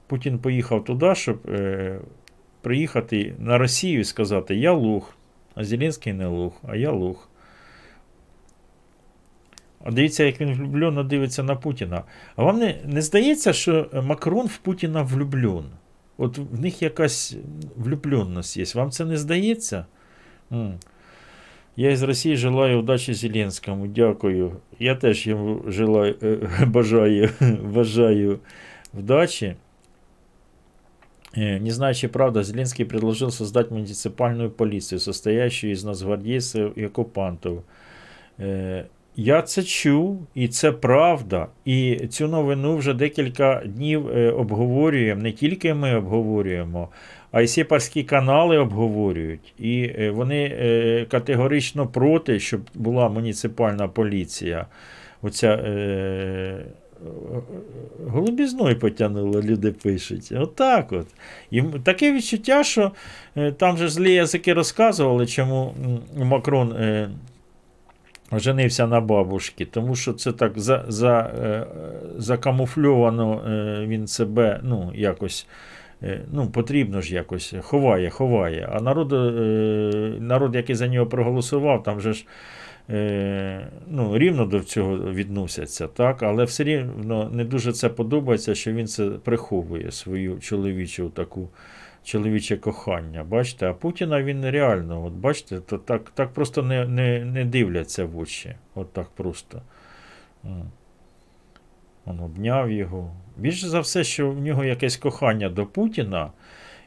Путін 0.08 0.40
поїхав 0.40 0.86
туди, 0.86 1.16
щоб 1.16 1.40
е, 1.50 2.00
приїхати 2.62 3.34
на 3.40 3.58
Росію 3.58 4.00
і 4.00 4.04
сказати: 4.04 4.56
Я 4.56 4.72
лох, 4.72 5.18
а 5.56 5.64
Зеленський 5.64 6.14
не 6.14 6.28
лох, 6.28 6.54
а 6.68 6.76
я 6.76 6.92
лох. 6.92 7.30
А 9.84 9.92
дивіться, 9.92 10.24
як 10.24 10.42
він 10.42 10.54
влюблено 10.54 11.04
дивиться 11.04 11.44
на 11.44 11.56
Путіна. 11.56 12.04
А 12.36 12.44
вам 12.44 12.60
не, 12.60 12.76
не 12.86 13.02
здається, 13.02 13.54
що 13.54 13.90
Макрон 14.04 14.48
в 14.48 14.58
Путіна 14.58 15.02
влюблен? 15.02 15.66
От 16.20 16.38
в 16.38 16.62
них 16.62 16.82
якась 16.82 17.36
влюбленность 17.76 18.58
є. 18.58 18.66
Вам 18.76 18.92
це 18.92 19.06
не 19.06 19.18
здається? 19.18 19.86
Я 21.76 21.92
із 21.92 22.04
Росії 22.04 22.36
желаю 22.36 22.80
удачі 22.80 23.14
Зеленському. 23.14 23.88
Дякую. 23.88 24.52
Я 24.80 24.96
теж 24.96 25.28
йому 25.28 25.64
желаю, 25.68 26.16
е, 26.24 26.38
бажаю, 26.66 27.30
бажаю 27.64 28.40
вдачі. 28.94 29.56
Э, 31.38 31.60
Не 31.60 31.72
знаю, 31.72 31.96
чи 31.96 32.08
правда, 32.08 32.44
Зеленский 32.44 32.86
предложил 32.86 33.32
создать 33.32 33.72
муниципальную 33.72 34.50
полицию, 34.52 35.00
состоящую 35.00 35.74
из 35.74 35.84
нацгвардейцев 35.84 36.78
и 36.78 36.86
оккупантов. 36.86 37.64
Я 39.16 39.42
це 39.42 39.64
чув, 39.64 40.28
і 40.36 40.48
це 40.48 40.72
правда. 40.72 41.48
І 41.66 42.08
цю 42.10 42.28
новину 42.28 42.78
вже 42.78 42.94
декілька 42.94 43.62
днів 43.66 44.10
е, 44.10 44.32
обговорюємо. 44.32 45.22
Не 45.22 45.32
тільки 45.32 45.74
ми 45.74 45.96
обговорюємо, 45.96 46.90
а 47.32 47.42
й 47.42 47.48
сепарські 47.48 48.04
канали 48.04 48.58
обговорюють. 48.58 49.54
І 49.60 49.92
е, 50.00 50.12
вони 50.12 50.44
е, 50.44 51.06
категорично 51.10 51.88
проти, 51.88 52.40
щоб 52.40 52.62
була 52.76 53.10
муніципальна 53.10 53.88
поліція. 53.88 54.66
Оця 55.22 55.48
е, 55.48 56.66
голубізною 58.08 58.80
потягнуло, 58.80 59.42
люди 59.42 59.72
пишуть. 59.72 60.32
Отак 60.32 60.92
от. 60.92 61.08
І 61.52 61.62
таке 61.62 62.14
відчуття, 62.14 62.64
що 62.64 62.92
там 63.58 63.78
же 63.78 63.90
злі 63.90 64.14
язики 64.14 64.54
розказували, 64.54 65.28
чому 65.28 65.74
Макрон. 66.18 66.72
Е, 66.72 67.10
Женився 68.32 68.88
на 68.88 69.02
бабушки, 69.02 69.66
тому 69.66 69.96
що 69.96 70.14
це 70.14 70.32
так 70.32 70.60
за, 70.60 70.86
за, 70.88 71.20
е, 71.20 71.66
закамуфльовано 72.18 73.42
е, 73.48 73.86
він 73.88 74.08
себе 74.08 74.60
ну, 74.64 74.92
якось 74.96 75.48
е, 76.04 76.22
ну, 76.32 76.50
потрібно 76.50 77.02
ж 77.02 77.16
якось 77.16 77.56
ховає, 77.62 78.10
ховає. 78.10 78.70
А 78.72 78.82
народ, 78.82 79.12
народ, 80.22 80.56
який 80.56 80.76
за 80.76 80.88
нього 80.88 81.06
проголосував, 81.06 81.84
там 81.84 82.02
же 82.02 82.14
ж 82.14 82.26
ну, 83.88 84.18
рівно 84.18 84.46
до 84.46 84.60
цього 84.60 84.98
відносяться, 84.98 85.88
так? 85.88 86.24
але 86.24 86.44
все 86.44 86.64
рівно 86.64 87.30
не 87.34 87.44
дуже 87.44 87.72
це 87.72 87.90
подобається, 87.90 88.56
що 88.56 88.74
він 88.74 88.88
це 88.88 89.06
приховує 89.06 89.92
свою 89.92 90.40
чоловічу 90.40 91.10
таку 91.10 91.50
чоловіче 92.04 92.58
кохання. 92.58 93.24
Бачите, 93.24 93.70
а 93.70 93.74
Путіна 93.74 94.24
він 94.24 94.50
реально, 94.50 95.06
от 95.06 95.14
бачите, 95.14 95.60
то 95.60 95.78
так, 95.78 96.10
так 96.10 96.34
просто 96.34 96.64
не, 96.64 96.86
не, 96.86 97.26
не 97.26 97.46
дивляться 97.46 98.06
в 98.06 98.18
очі. 98.18 98.56
От 98.76 98.94
так 98.94 99.10
просто. 99.10 99.62
Он 102.06 102.20
обняв 102.20 102.72
його. 102.72 103.12
Більше 103.38 103.68
за 103.68 103.80
все, 103.80 104.04
що 104.04 104.32
в 104.32 104.40
нього 104.40 104.64
якесь 104.64 104.98
кохання 104.98 105.50
до 105.50 105.66
Путіна. 105.66 106.32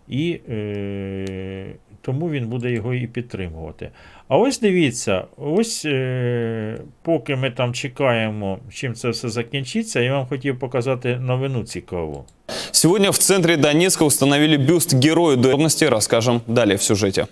і 0.08 0.40
е, 0.48 1.74
тому 2.02 2.30
він 2.30 2.46
буде 2.46 2.70
його 2.70 2.94
і 2.94 3.06
підтримувати. 3.06 3.90
А 4.28 4.38
ось 4.38 4.60
дивіться, 4.60 5.24
ось 5.36 5.84
е, 5.84 6.78
поки 7.02 7.36
ми 7.36 7.50
там 7.50 7.74
чекаємо, 7.74 8.58
чим 8.72 8.94
це 8.94 9.08
все 9.08 9.28
закінчиться, 9.28 10.00
я 10.00 10.12
вам 10.12 10.26
хотів 10.26 10.58
показати 10.58 11.16
новину 11.16 11.64
цікаву. 11.64 12.24
Сьогодні 12.70 13.10
в 13.10 13.18
центрі 13.18 13.56
Донецька 13.56 14.04
встановили 14.04 14.58
бюст 14.58 15.04
герою. 15.04 15.36
Подробности 15.36 15.88
Розкажемо 15.88 16.40
далі 16.46 16.74
в 16.74 16.82
сюжете. 16.82 17.26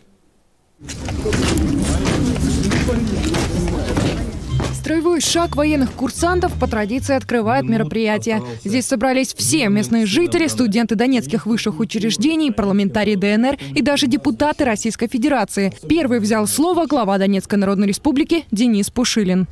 Строевой 5.20 5.48
шаг 5.48 5.56
военных 5.56 5.92
курсантов 5.92 6.52
по 6.58 6.66
традиции 6.66 7.14
открывает 7.14 7.64
мероприятие. 7.64 8.42
Здесь 8.64 8.86
собрались 8.86 9.34
все 9.34 9.68
местные 9.68 10.06
жители, 10.06 10.48
студенты 10.48 10.94
донецких 10.94 11.46
высших 11.46 11.78
учреждений, 11.80 12.50
парламентарии 12.50 13.16
ДНР 13.16 13.58
и 13.74 13.82
даже 13.82 14.06
депутаты 14.06 14.64
Российской 14.64 15.08
Федерации. 15.08 15.72
Первый 15.88 16.20
взял 16.20 16.46
слово 16.46 16.86
глава 16.86 17.18
Донецкой 17.18 17.58
Народной 17.58 17.88
Республики 17.88 18.44
Денис 18.50 18.90
Пушилин. 18.90 19.46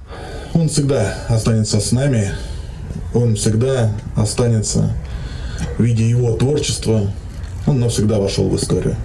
Он 0.55 0.69
всегда 0.69 1.15
останется 1.29 1.81
с 1.81 1.93
нами, 1.93 2.31
он 3.15 3.35
всегда 3.35 3.93
останется 4.17 4.95
в 5.77 5.83
виде 5.83 6.09
его 6.09 6.37
творчества, 6.37 7.13
он 7.67 7.81
навсегда 7.81 8.19
вошел 8.19 8.49
в 8.49 8.57
историю. 8.57 8.97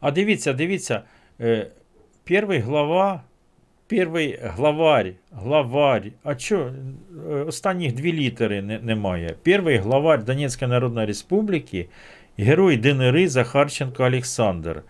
А 0.00 0.10
дивіться, 0.10 0.52
дивіться, 0.52 1.02
е, 1.40 1.66
перший 2.24 2.60
глава, 2.60 3.22
перший 3.90 4.38
главарь, 4.42 5.12
главарь, 5.32 6.12
а 6.24 6.38
що, 6.38 6.72
е, 7.30 7.34
останніх 7.34 7.92
дві 7.92 8.12
літери 8.12 8.62
не, 8.62 8.78
немає. 8.78 9.34
Перший 9.42 9.76
главарь 9.76 10.24
Донецької 10.24 10.70
Народної 10.70 11.06
Республіки, 11.06 11.88
герой 12.38 12.76
ДНР 12.76 13.28
Захарченко 13.28 14.04
Олександр. 14.04 14.82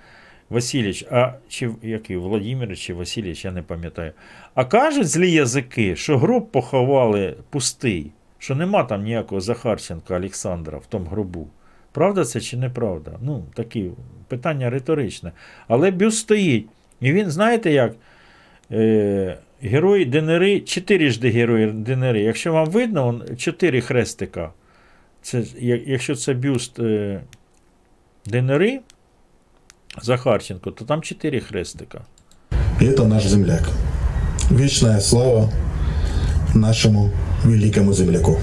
Васильович, 0.50 1.04
а 1.10 1.32
чи 1.48 1.70
який 1.82 2.16
Владимир 2.16 2.78
чи 2.78 2.94
Васильович, 2.94 3.44
я 3.44 3.52
не 3.52 3.62
пам'ятаю. 3.62 4.12
А 4.54 4.64
кажуть 4.64 5.08
злі 5.08 5.32
язики, 5.32 5.96
що 5.96 6.18
гроб 6.18 6.50
поховали 6.50 7.36
пустий, 7.50 8.10
що 8.38 8.54
нема 8.54 8.84
там 8.84 9.02
ніякого 9.02 9.40
Захарченка 9.40 10.16
Олександра 10.16 10.78
в 10.78 10.86
тому 10.86 11.06
гробу. 11.06 11.48
Правда 11.92 12.24
це 12.24 12.40
чи 12.40 12.56
неправда? 12.56 13.12
Ну, 13.22 13.44
такі 13.54 13.90
питання 14.28 14.70
риторичне. 14.70 15.32
Але 15.68 15.90
бюст 15.90 16.18
стоїть. 16.18 16.66
І 17.00 17.12
він, 17.12 17.30
знаєте 17.30 17.72
як? 17.72 17.92
Е, 18.71 19.37
герой 19.63 20.05
ДНР, 20.05 20.63
чотирижди 20.65 21.29
герої 21.29 21.67
ДНР. 21.71 22.15
Якщо 22.15 22.53
вам 22.53 22.65
видно, 22.65 23.07
он, 23.07 23.23
чотири 23.37 23.81
хрестика. 23.81 24.51
Це, 25.21 25.43
як- 25.59 25.87
якщо 25.87 26.15
це 26.15 26.33
бюст 26.33 26.79
е, 26.79 27.21
ДНР 28.25 28.79
Захарченко, 30.01 30.71
то 30.71 30.85
там 30.85 31.01
чотири 31.01 31.39
хрестика. 31.39 32.01
И 32.81 32.85
это 32.85 33.05
наш 33.07 33.25
земляк. 33.27 33.69
Вечная 34.51 34.99
слава 35.01 35.49
нашему 36.55 37.11
великому 37.45 37.93
земляку. 37.93 38.37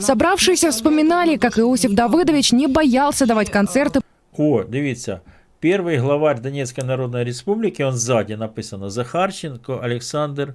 Собравшиеся 0.00 0.70
вспоминали, 0.70 1.36
как 1.36 1.58
Иосиф 1.58 1.92
Давыдович 1.92 2.54
не 2.54 2.66
боялся 2.68 3.26
давать 3.26 3.50
концерты 3.50 4.00
О, 4.38 4.62
дивіться. 4.64 5.20
Перший 5.59 5.97
главарь 5.97 6.41
Донецької 6.41 6.87
Народної 6.87 7.25
Республіки, 7.25 7.83
он 7.83 7.93
ззаді 7.93 8.35
написано 8.35 8.89
Захарченко, 8.89 9.81
Олександр. 9.83 10.53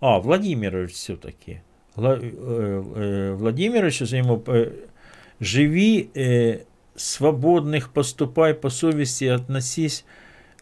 А, 0.00 0.18
Владимирович 0.18 0.92
все-таки. 0.92 1.60
Е, 1.98 2.08
е, 2.96 3.30
Владимирович, 3.30 4.02
йому 4.12 4.42
е, 4.48 4.68
живі, 5.40 6.06
е, 6.16 6.58
поступай 7.86 8.54
по 8.54 8.70
совісті, 8.70 9.30
относись 9.30 10.04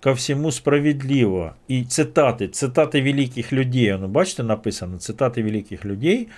ко 0.01 0.12
всему 0.12 0.53
справедливо. 0.53 1.53
І 1.68 1.84
цитати, 1.84 2.49
цитати 2.49 3.03
великих 3.03 3.53
людей. 3.53 3.97
Ну, 4.01 4.09
бачите, 4.09 4.42
написано 4.42 4.99
цитати 4.99 5.42
великих 5.42 5.84
людей. 5.84 6.28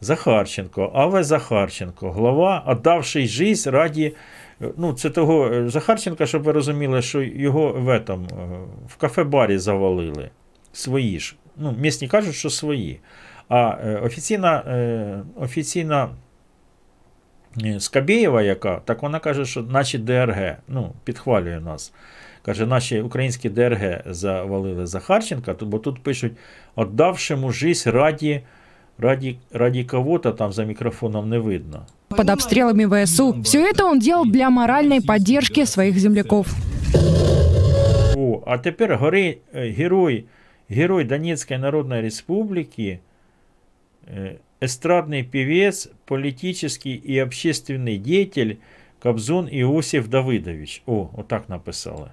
Захарченко, 0.00 0.90
Аве 0.94 1.24
Захарченко, 1.24 2.10
глава, 2.10 2.64
отдавший 2.66 3.28
жизнь 3.28 3.70
раді. 3.70 4.12
Ну, 4.76 4.92
це 4.92 5.10
того 5.10 5.46
е, 5.46 5.68
Захарченка, 5.68 6.26
щоб 6.26 6.42
ви 6.42 6.52
розуміли, 6.52 7.02
що 7.02 7.22
його 7.22 7.72
в, 7.72 7.88
этом, 7.88 8.24
е, 8.24 8.58
в 8.88 8.96
кафе-барі 8.98 9.58
завалили. 9.58 10.30
Свої 10.72 11.20
ж. 11.20 11.36
Ну, 11.56 11.74
місні 11.78 12.08
кажуть, 12.08 12.34
що 12.34 12.50
свої. 12.50 13.00
А 13.48 13.76
е, 13.84 13.96
офіційна, 13.96 14.62
офіційна 15.36 16.08
Скабєєва, 17.78 18.42
яка, 18.42 18.80
так 18.84 19.02
вона 19.02 19.18
каже, 19.18 19.44
що 19.44 19.62
наші 19.62 19.98
ДРГ, 19.98 20.56
ну, 20.68 20.92
підхвалює 21.04 21.60
нас. 21.60 21.92
Каже, 22.44 22.66
наші 22.66 23.00
українські 23.00 23.48
ДРГ 23.48 24.02
завалили 24.06 24.86
Захарченка, 24.86 25.54
бо 25.60 25.78
тут 25.78 26.02
пишуть, 26.02 26.32
отдавшему 26.74 27.52
жизнь 27.52 27.90
раді, 27.90 28.42
раді, 28.97 29.37
раді 29.53 29.83
кого-то, 29.83 30.31
там 30.31 30.53
за 30.53 30.63
мікрофоном 30.63 31.29
не 31.29 31.39
видно. 31.39 31.85
под 32.09 32.29
обстрелами 32.29 32.85
ВСУ. 32.85 33.41
Все 33.43 33.69
это 33.69 33.85
он 33.85 33.99
делал 33.99 34.25
для 34.25 34.49
моральной 34.49 35.01
поддержки 35.01 35.65
своих 35.65 35.97
земляков. 35.97 36.47
О, 38.15 38.43
а 38.45 38.57
тепер 38.57 38.97
гори, 38.97 39.37
е, 39.53 39.69
герой, 39.69 40.25
герой 40.69 41.03
Донецької 41.03 41.59
Народної 41.59 42.01
Республіки, 42.01 42.99
е, 44.07 44.35
эстрадный 44.61 45.23
певец, 45.23 45.89
политический 46.05 46.95
и 47.09 47.19
общественный 47.19 47.97
деятель 47.99 48.57
Кобзон 48.99 49.47
Иосиф 49.51 50.07
Давидович. 50.07 50.81
О, 50.87 51.09
отак 51.17 51.49
написали. 51.49 52.09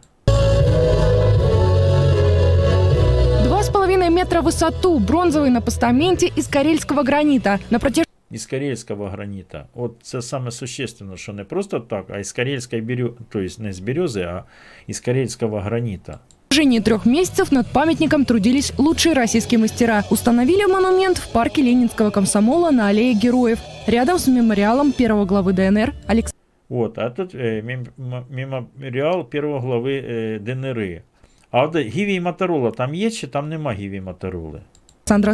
Два 4.19 4.19
с 4.19 4.19
половиной 4.19 4.19
метра 4.19 4.41
в 4.41 4.45
высоту, 4.45 4.99
бронзовый 4.99 5.51
на 5.51 5.61
постаменте 5.61 6.27
из 6.27 6.49
карельского 6.49 7.03
гранита. 7.05 7.61
На 7.71 7.79
протяжении 7.79 8.05
Із 8.31 8.47
карельського 8.47 9.09
граніта. 9.09 9.67
От 9.75 9.93
це 10.03 10.23
саме 10.23 10.51
существенно, 10.51 11.17
що 11.17 11.33
не 11.33 11.45
просто 11.45 11.81
так, 11.81 12.05
а 12.11 12.19
із 12.19 12.33
карельської 12.33 12.83
бірю, 12.83 13.15
тобто 13.31 13.63
не 13.63 13.73
з 13.73 13.81
берези, 13.81 14.21
а 14.23 14.45
із 14.87 15.01
карельського 15.01 15.61
граніта. 15.61 16.19
протяжении 16.49 16.81
трех 16.81 17.07
месяцев 17.07 17.53
над 17.53 17.67
памятником 17.73 18.25
трудились 18.25 18.73
лучшие 18.79 19.15
российские 19.15 19.59
мастера. 19.59 20.03
Установили 20.11 20.67
монумент 20.67 21.19
в 21.19 21.33
парке 21.33 21.63
Ленинского 21.63 22.11
комсомола 22.11 22.71
на 22.71 22.87
аллее 22.89 23.15
Героев, 23.15 23.59
рядом 23.87 24.19
с 24.19 24.27
мемориалом 24.29 24.93
первого 24.93 25.25
главы 25.27 25.53
ДНР 25.53 25.93
Александра 26.07 26.35
От, 26.71 26.99
а 26.99 27.11
тут 27.11 27.35
е, 27.35 27.63
мем- 27.63 27.89
м- 27.99 28.25
меморіал 28.31 29.25
первого 29.31 29.61
глави 29.61 30.05
е, 30.09 30.39
ДНР. 30.39 31.03
А 31.51 31.63
от 31.63 31.77
Гівій 31.77 32.21
Моторола 32.21 32.71
там 32.71 32.95
є 32.95 33.11
чи 33.11 33.27
там 33.27 33.49
нема 33.49 33.73
Гівій 33.73 34.01
Мотороли? 34.01 34.61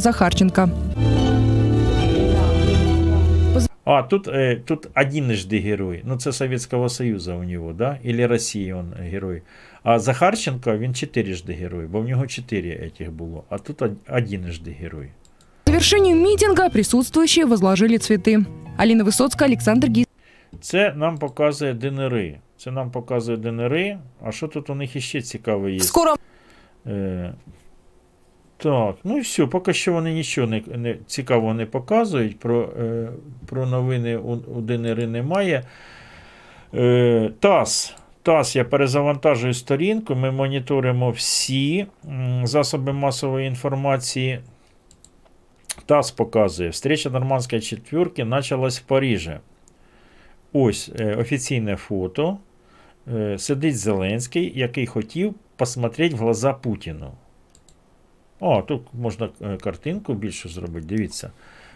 Захарченко. 0.01 0.69
А, 3.85 4.03
тут, 4.03 4.29
э, 4.29 4.57
тут 4.65 4.87
одинжды 4.95 5.59
герой. 5.59 6.03
Ну, 6.05 6.17
це 6.17 6.33
Советского 6.33 6.89
Союза 6.89 7.35
у 7.35 7.43
него, 7.45 7.73
да? 7.73 7.99
Или 8.05 8.27
Росії 8.27 8.73
он 8.73 8.93
герой. 9.13 9.43
А 9.83 9.99
Захарченко, 9.99 10.79
він 10.79 10.95
чотирижди 10.95 11.53
герой, 11.53 11.87
бо 11.87 12.01
в 12.01 12.05
нього 12.09 12.27
чотири 12.27 12.69
этих 12.71 13.11
було. 13.11 13.45
А 13.49 13.59
тут 13.59 13.83
од- 13.83 13.97
одинжды 14.09 14.75
герой. 14.83 15.07
К 15.07 15.67
завершению 15.67 16.17
митинга 16.17 16.69
присутствующие 16.69 17.45
возложили 17.47 17.97
цветы. 17.99 18.45
Алина 18.77 19.05
Высоцкая, 19.05 19.45
Александр 19.45 19.89
Гиз. 19.89 20.07
Це 20.61 20.93
нам 20.97 21.19
показує 21.19 21.75
ДНР. 21.75 22.35
Це 22.66 22.72
нам 22.72 22.92
показує 22.92 23.38
ДНР. 23.38 23.98
А 24.24 24.32
що 24.32 24.48
тут 24.48 24.70
у 24.70 24.76
них 24.76 24.96
іще 24.96 25.22
цікаве 25.22 25.72
є? 25.72 25.80
Скоро 25.80 26.16
Е, 26.88 27.34
так, 28.58 28.96
ну 29.04 29.18
і 29.18 29.22
все, 29.22 29.46
поки 29.46 29.74
що 29.74 29.94
вони 29.94 30.14
нічого 30.14 30.48
не, 30.48 30.62
не, 30.76 30.98
цікавого 31.08 31.54
не 31.54 31.66
показують. 31.66 32.40
Про, 32.40 32.70
е, 32.80 33.10
про 33.46 33.66
новини 33.66 34.18
у, 34.18 34.32
у 34.32 34.62
ДНР 34.62 35.08
немає. 35.08 35.64
Е, 36.74 37.32
ТАСС. 37.40 37.96
ТАСС, 38.22 38.56
я 38.56 38.66
перезавантажую 38.66 39.54
сторінку. 39.54 40.16
Ми 40.16 40.32
моніторимо 40.32 41.12
всі 41.12 41.86
засоби 42.44 42.94
масової 42.94 43.48
інформації. 43.48 44.40
ТАСС 45.86 46.12
показує, 46.12 46.70
встреча 46.70 47.10
нормандської 47.10 47.62
четвірки 47.62 48.26
почалась 48.26 48.80
в 48.80 48.84
Парижі. 48.84 49.38
Ось 50.54 50.92
е, 51.00 51.16
офіційне 51.16 51.76
фото. 51.76 52.38
Е, 53.14 53.38
сидить 53.38 53.78
Зеленський, 53.78 54.60
який 54.60 54.86
хотів 54.86 55.36
посмотреть 55.56 56.14
в 56.14 56.18
глаза 56.18 56.54
Путіну. 56.54 57.12
О, 58.40 58.62
тут 58.62 58.82
можна 58.94 59.30
е, 59.42 59.58
картинку 59.58 60.14
більше 60.14 60.50
зробити. 60.50 60.88
Дивіться, 60.88 61.32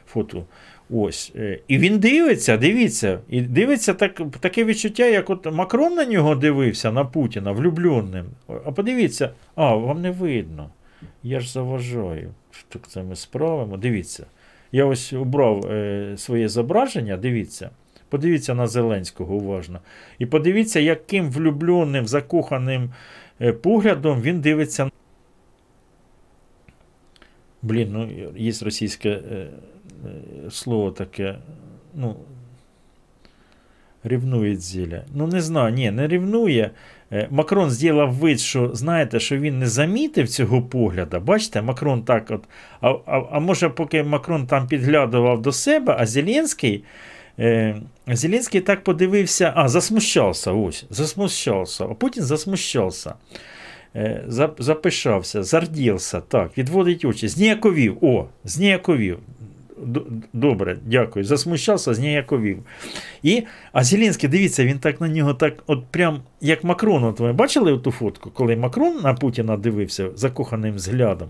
фото. 0.08 0.46
Ось. 0.90 1.32
Е, 1.36 1.60
І 1.68 1.78
він 1.78 2.00
дивиться, 2.00 2.58
дивіться. 2.58 3.20
І 3.30 3.42
дивиться 3.42 3.94
так, 3.94 4.22
таке 4.40 4.64
відчуття, 4.64 5.06
як 5.06 5.30
от 5.30 5.52
Макрон 5.54 5.94
на 5.94 6.06
нього 6.06 6.36
дивився, 6.36 6.92
на 6.92 7.06
Путіна, 7.06 7.52
влюбленим. 7.52 8.26
А 8.48 8.72
подивіться, 8.72 9.34
а, 9.56 9.76
вам 9.76 10.02
не 10.02 10.12
видно. 10.12 10.70
Я 11.24 11.40
ж 11.40 11.52
заважаю. 11.52 12.34
Так 12.70 12.88
це 12.88 13.04
ми 13.04 13.16
справимо. 13.16 13.78
Дивіться. 13.78 14.26
Я 14.72 14.86
ось 14.86 15.14
убрав 15.14 15.66
е, 15.66 16.14
своє 16.18 16.50
зображення, 16.50 17.18
дивіться. 17.18 17.70
Подивіться 18.10 18.54
на 18.54 18.68
Зеленського 18.68 19.36
уважно. 19.36 19.80
І 20.20 20.26
подивіться, 20.26 20.80
яким 20.80 21.32
влюбленим, 21.32 22.08
закоханим 22.08 22.90
е, 23.42 23.54
поглядом 23.54 24.22
він 24.22 24.42
дивиться. 24.42 24.90
Блін, 27.62 27.90
ну 27.92 28.32
є 28.38 28.54
російське 28.62 29.10
е, 29.10 29.36
е, 29.36 29.48
слово 30.52 30.92
таке. 30.92 31.40
Ну, 31.96 32.16
рівнує 34.04 34.56
зілля. 34.56 35.04
Ну, 35.14 35.28
не 35.28 35.42
знаю, 35.42 35.74
ні, 35.74 35.92
не 35.92 36.08
рівнує. 36.08 36.72
Макрон 37.30 37.70
зробив 37.70 38.14
вид, 38.14 38.40
що 38.40 38.76
знаєте, 38.76 39.20
що 39.20 39.38
він 39.38 39.60
не 39.60 39.68
замітив 39.68 40.28
цього 40.28 40.62
погляду. 40.62 41.20
Бачите, 41.20 41.62
Макрон 41.62 42.04
так 42.04 42.32
от. 42.32 42.44
А, 42.82 42.90
а, 42.90 43.24
а 43.32 43.40
може, 43.40 43.70
поки 43.70 44.04
Макрон 44.04 44.48
там 44.48 44.68
підглядував 44.68 45.42
до 45.42 45.52
себе, 45.52 45.96
а 46.00 46.06
Зеленський. 46.06 46.84
Е, 47.40 47.82
Зеленський 48.08 48.62
так 48.62 48.84
подивився, 48.84 49.54
а, 49.56 49.68
засмущався, 49.68 50.52
ось, 50.52 50.86
засмущався, 50.90 51.86
а 51.86 51.94
Путін 51.94 52.24
засмущався, 52.24 53.14
е, 53.96 54.24
запишався, 54.60 55.44
зардівся, 55.44 56.22
так, 56.22 56.58
відводить 56.58 57.06
очі, 57.06 57.28
зніяковів, 57.28 57.98
о, 58.02 58.26
зніяковів. 58.44 59.20
Добре, 60.34 60.78
дякую. 60.86 61.26
Засмущався, 61.26 61.94
зніяковів. 61.94 62.60
І, 63.24 63.44
а 63.72 63.84
Зеленський, 63.84 64.30
дивіться, 64.30 64.66
він 64.66 64.80
так 64.80 65.02
на 65.02 65.08
нього, 65.08 65.34
так, 65.34 65.54
от 65.68 65.86
прям 65.92 66.22
як 66.42 66.64
Макрон. 66.64 67.04
От 67.04 67.20
ви 67.20 67.34
бачили 67.34 67.78
ту 67.78 67.92
фотку, 67.92 68.32
коли 68.32 68.56
Макрон 68.56 69.00
на 69.04 69.14
Путіна 69.14 69.58
дивився 69.58 70.10
закоханим 70.16 70.76
взглядом? 70.76 71.30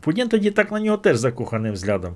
Путін 0.00 0.28
тоді 0.28 0.50
так 0.50 0.72
на 0.72 0.80
нього 0.80 0.96
теж 0.96 1.16
закоханим 1.16 1.72
взглядом. 1.72 2.14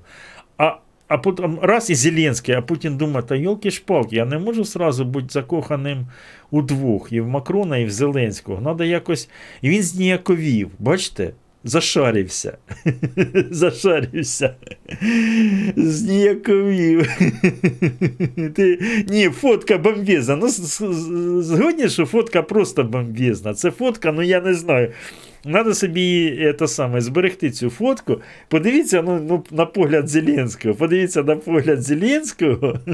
А, 0.57 0.75
а 1.11 1.17
потім 1.17 1.59
раз 1.61 1.89
і 1.89 1.95
Зеленський, 1.95 2.55
а 2.55 2.61
Путін 2.61 2.97
думає, 2.97 3.25
та 3.27 3.35
йолки-шпалки, 3.35 4.15
я 4.15 4.25
не 4.25 4.37
можу 4.37 4.65
сразу 4.65 5.05
бути 5.05 5.27
закоханим 5.29 6.07
у 6.51 6.61
двох, 6.61 7.11
і 7.11 7.21
в 7.21 7.27
Макрона, 7.27 7.77
і 7.77 7.85
в 7.85 7.91
Зеленського. 7.91 8.61
Надо 8.61 8.83
якось. 8.83 9.29
І 9.61 9.69
він 9.69 9.83
зніяковів, 9.83 10.69
бачите? 10.79 11.33
Зашарився. 11.63 12.57
Зашарився. 13.51 14.55
Зніяковів. 15.75 17.09
Ти... 18.55 18.79
Ні, 19.07 19.29
фотка 19.29 19.77
бомбезна. 19.77 20.35
Ну, 20.35 20.49
згодні, 21.41 21.89
що 21.89 22.05
фотка 22.05 22.41
просто 22.41 22.83
бомбезна. 22.83 23.53
Це 23.53 23.71
фотка, 23.71 24.11
ну 24.11 24.21
я 24.21 24.41
не 24.41 24.53
знаю. 24.53 24.91
Надо 25.45 25.73
собі 25.73 26.37
е, 26.39 26.53
те 26.53 26.67
саме, 26.67 27.01
зберегти 27.01 27.51
цю 27.51 27.69
фотку. 27.69 28.21
Подивіться 28.47 29.01
ну, 29.01 29.25
ну, 29.29 29.43
на 29.51 29.65
погляд 29.65 30.07
Зеленського. 30.07 30.75
Подивіться 30.75 31.23
на 31.23 31.35
погляд 31.35 31.81
Зеленського. 31.81 32.79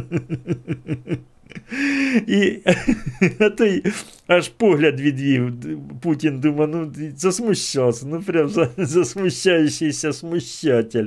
І 2.28 2.60
а 3.40 3.50
той 3.50 3.84
аж 4.28 4.48
погляд 4.50 5.00
відвів. 5.02 5.54
Путін 6.02 6.40
думає, 6.40 6.68
ну 6.74 6.94
засмущався, 7.16 8.06
ну 8.10 8.22
прям 8.22 8.50
за- 8.50 8.70
засмущаючийся 8.78 10.14
смущатель. 10.14 11.06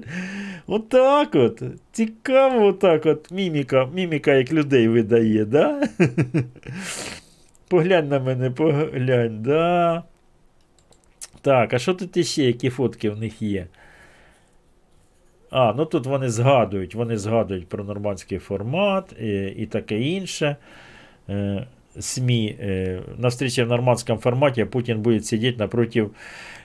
Отак 0.67 1.35
от. 1.35 1.63
Цікаво, 1.93 2.67
отак 2.67 3.07
от. 3.07 3.31
Міміка, 3.31 3.89
міміка 3.95 4.35
як 4.35 4.53
людей 4.53 4.89
видає, 4.89 5.45
да? 5.45 5.89
Поглянь 7.69 8.09
на 8.09 8.21
мене, 8.21 8.51
поглянь, 8.51 9.43
да. 9.43 10.03
Так, 11.43 11.75
а 11.75 11.79
що 11.79 11.95
тут 11.95 12.17
іще, 12.17 12.43
які 12.43 12.71
фотки 12.71 13.11
в 13.11 13.19
них 13.19 13.43
є? 13.43 13.67
А, 15.51 15.73
ну 15.77 15.85
тут 15.85 16.07
вони 16.07 16.29
згадують, 16.29 16.95
вони 16.95 17.17
згадують 17.19 17.69
про 17.69 17.85
нормандський 17.85 18.39
формат 18.39 19.13
і, 19.21 19.55
і 19.57 19.67
таке 19.67 20.01
інше. 20.01 20.57
Е, 21.29 21.67
СМІ. 21.99 22.57
Е, 22.61 23.01
на 23.19 23.29
встрече 23.29 23.65
в 23.65 23.69
нормандском 23.69 24.19
формате 24.19 24.65
Путін 24.65 25.01
буде 25.01 25.21
сидіти 25.21 25.59
напротив 25.59 26.11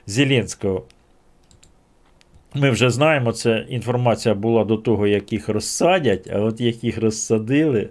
Зеленського. 0.06 0.84
Ми 2.54 2.70
вже 2.70 2.90
знаємо, 2.90 3.32
це 3.32 3.66
інформація 3.68 4.34
була 4.34 4.64
до 4.64 4.76
того, 4.76 5.06
як 5.06 5.32
їх 5.32 5.48
розсадять, 5.48 6.30
а 6.32 6.40
от 6.40 6.60
як 6.60 6.84
їх 6.84 6.98
розсадили. 6.98 7.88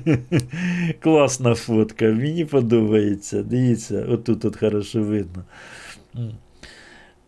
Класна 1.00 1.54
фотка, 1.54 2.04
мені 2.04 2.44
подобається. 2.44 3.42
Дивіться, 3.42 4.06
отут 4.08 4.44
от 4.44 4.56
хорошо 4.56 5.02
видно. 5.02 5.44
М. 6.15 6.31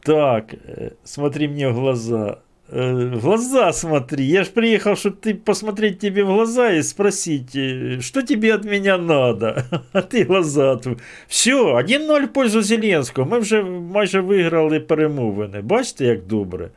Так, 0.04 0.54
э, 0.54 0.92
смотри 1.04 1.48
мне 1.48 1.70
в 1.70 1.74
глаза. 1.80 2.38
Э, 2.72 3.16
В 3.16 3.22
глаза 3.22 3.74
смотри. 3.74 4.26
Я 4.26 4.44
ж 4.44 4.50
приехал, 4.50 4.96
чтобы 4.96 5.16
ты 5.22 5.34
посмотреть 5.36 6.00
тебе 6.00 6.24
в 6.24 6.28
глаза 6.28 6.72
и 6.72 6.84
спросить, 6.84 7.56
э, 7.56 8.02
что 8.02 8.22
тебе 8.22 8.54
от 8.56 8.66
меня 8.66 8.98
надо. 8.98 9.64
А 9.94 10.02
ти 10.02 10.24
глаза 10.24 10.76
тут. 10.76 11.00
Все, 11.28 11.76
1-0 11.76 12.26
в 12.26 12.34
пользу 12.34 12.62
Зеленського. 12.62 13.28
Ми 13.32 13.40
вже 13.40 13.64
майже 13.64 14.22
виграли 14.22 14.80
перемовини. 14.80 15.62
Бачите, 15.62 16.06
як 16.06 16.26
добре. 16.28 16.70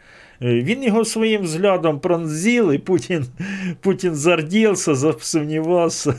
Е, 0.43 0.63
Він 0.63 0.83
його 0.83 1.05
своїм 1.05 1.43
взглядом 1.43 2.01
пронзив, 2.01 2.73
і 2.73 2.79
Путін, 2.79 3.25
Путін 3.81 4.15
зардівся, 4.15 4.95
засумнівався. 4.95 6.15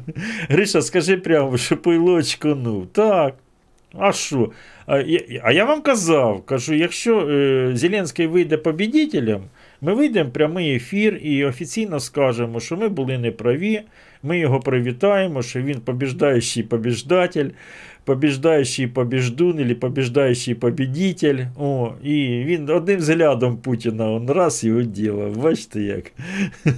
Гриша, 0.49 0.81
скажи 0.81 1.17
прямо, 1.17 1.57
що 1.57 1.77
пилочку, 1.77 2.47
ну. 2.47 2.85
Так. 2.91 3.33
А 3.99 4.11
що? 4.11 4.51
А 5.42 5.52
я, 5.52 5.64
вам 5.64 5.82
казав, 5.82 6.42
кажу, 6.42 6.74
якщо 6.74 7.20
е, 7.20 7.70
Зеленський 7.74 8.26
вийде 8.26 8.56
побідітелем, 8.56 9.42
ми 9.80 9.94
вийдемо 9.94 10.30
прямий 10.30 10.74
ефір 10.74 11.20
і 11.22 11.44
офіційно 11.44 12.00
скажемо, 12.00 12.60
що 12.60 12.76
ми 12.76 12.88
були 12.88 13.18
неправі, 13.18 13.82
ми 14.22 14.38
його 14.38 14.60
привітаємо, 14.60 15.42
що 15.42 15.62
він 15.62 15.80
побіждаючий 15.80 16.62
побіждатель, 16.62 17.50
побіждаючий 18.04 18.86
побіждун, 18.86 19.58
або 19.58 19.74
побіждаючий 19.74 20.54
побідітель. 20.54 21.38
О, 21.58 21.92
і 22.02 22.44
він 22.44 22.70
одним 22.70 22.98
взглядом 22.98 23.56
Путіна 23.56 24.10
он 24.10 24.30
раз 24.30 24.64
його 24.64 24.82
діло. 24.82 25.34
Бачите 25.36 25.82
як? 25.82 26.12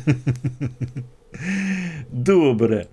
Добре. 2.12 2.86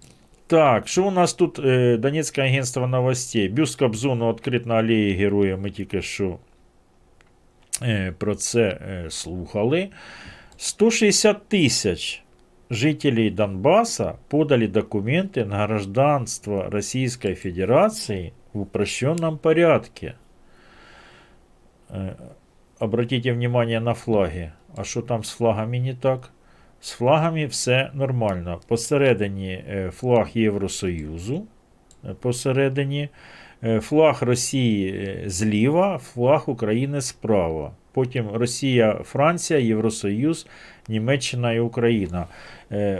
Так, 0.50 0.88
що 0.88 1.06
у 1.06 1.12
нас 1.12 1.34
тут 1.34 1.60
е, 1.60 1.98
Донецьке 1.98 2.42
агентство 2.42 2.88
новостей? 2.88 3.50
Бюст 3.50 3.80
Кобзону 3.80 4.32
відкрит 4.32 4.66
на 4.66 4.76
алеї 4.76 5.14
Героя. 5.14 5.58
Ми 5.58 5.72
тільки 5.72 6.02
що 6.02 6.38
е, 7.82 8.14
про 8.18 8.36
це 8.36 8.62
е, 8.62 9.06
слухали. 9.10 9.90
160 10.58 11.48
тисяч 11.48 12.24
жителей 12.70 13.30
Донбасса 13.30 14.14
подали 14.28 14.68
документы 14.68 15.46
на 15.46 15.68
гражданство 15.68 16.70
Российской 16.70 17.36
Федерации 17.36 18.34
в 18.54 18.60
упрощенном 18.60 19.38
порядке. 19.38 20.14
Обратите 22.80 23.34
внимание 23.34 23.80
на 23.80 23.94
флаги. 23.94 24.52
А 24.76 24.84
що 24.84 25.02
там 25.02 25.24
з 25.24 25.30
флагами 25.32 25.80
не 25.80 25.96
так? 25.96 26.32
З 26.82 26.92
флагами 26.92 27.46
все 27.46 27.90
нормально. 27.94 28.60
Посередині 28.68 29.52
е, 29.52 29.92
флаг 29.96 30.30
Євросоюзу. 30.34 31.44
е, 32.06 32.14
Посередині 32.22 33.10
е, 33.64 33.80
флаг 33.80 34.24
Росії 34.24 35.18
зліва, 35.26 35.98
флаг 35.98 36.44
України 36.50 37.02
справа. 37.02 37.72
Потім 37.94 38.30
Росія, 38.34 39.00
Франція, 39.04 39.60
Євросоюз, 39.60 40.48
Німеччина 40.88 41.54
і 41.54 41.60
Україна. 41.60 42.26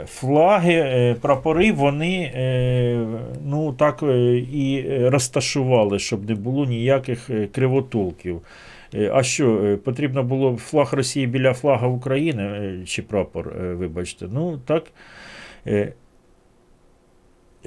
Флаги, 0.06 1.16
прапори 1.20 1.72
вони 1.72 2.32
ну, 3.46 3.72
так 3.72 4.02
і 4.52 4.84
розташували, 5.02 5.98
щоб 5.98 6.28
не 6.28 6.34
було 6.34 6.64
ніяких 6.64 7.30
кривотолків. 7.52 8.42
Е, 8.94 9.10
А 9.14 9.22
що, 9.22 9.64
е, 9.64 9.76
потрібно 9.76 10.22
було 10.22 10.56
флаг 10.56 10.94
Росії 10.94 11.26
біля 11.26 11.54
флага 11.54 11.86
України 11.86 12.42
е, 12.42 12.86
чи 12.86 13.02
прапор, 13.02 13.54
вибачте. 13.58 14.26
Ну, 14.32 14.58
так. 14.58 14.84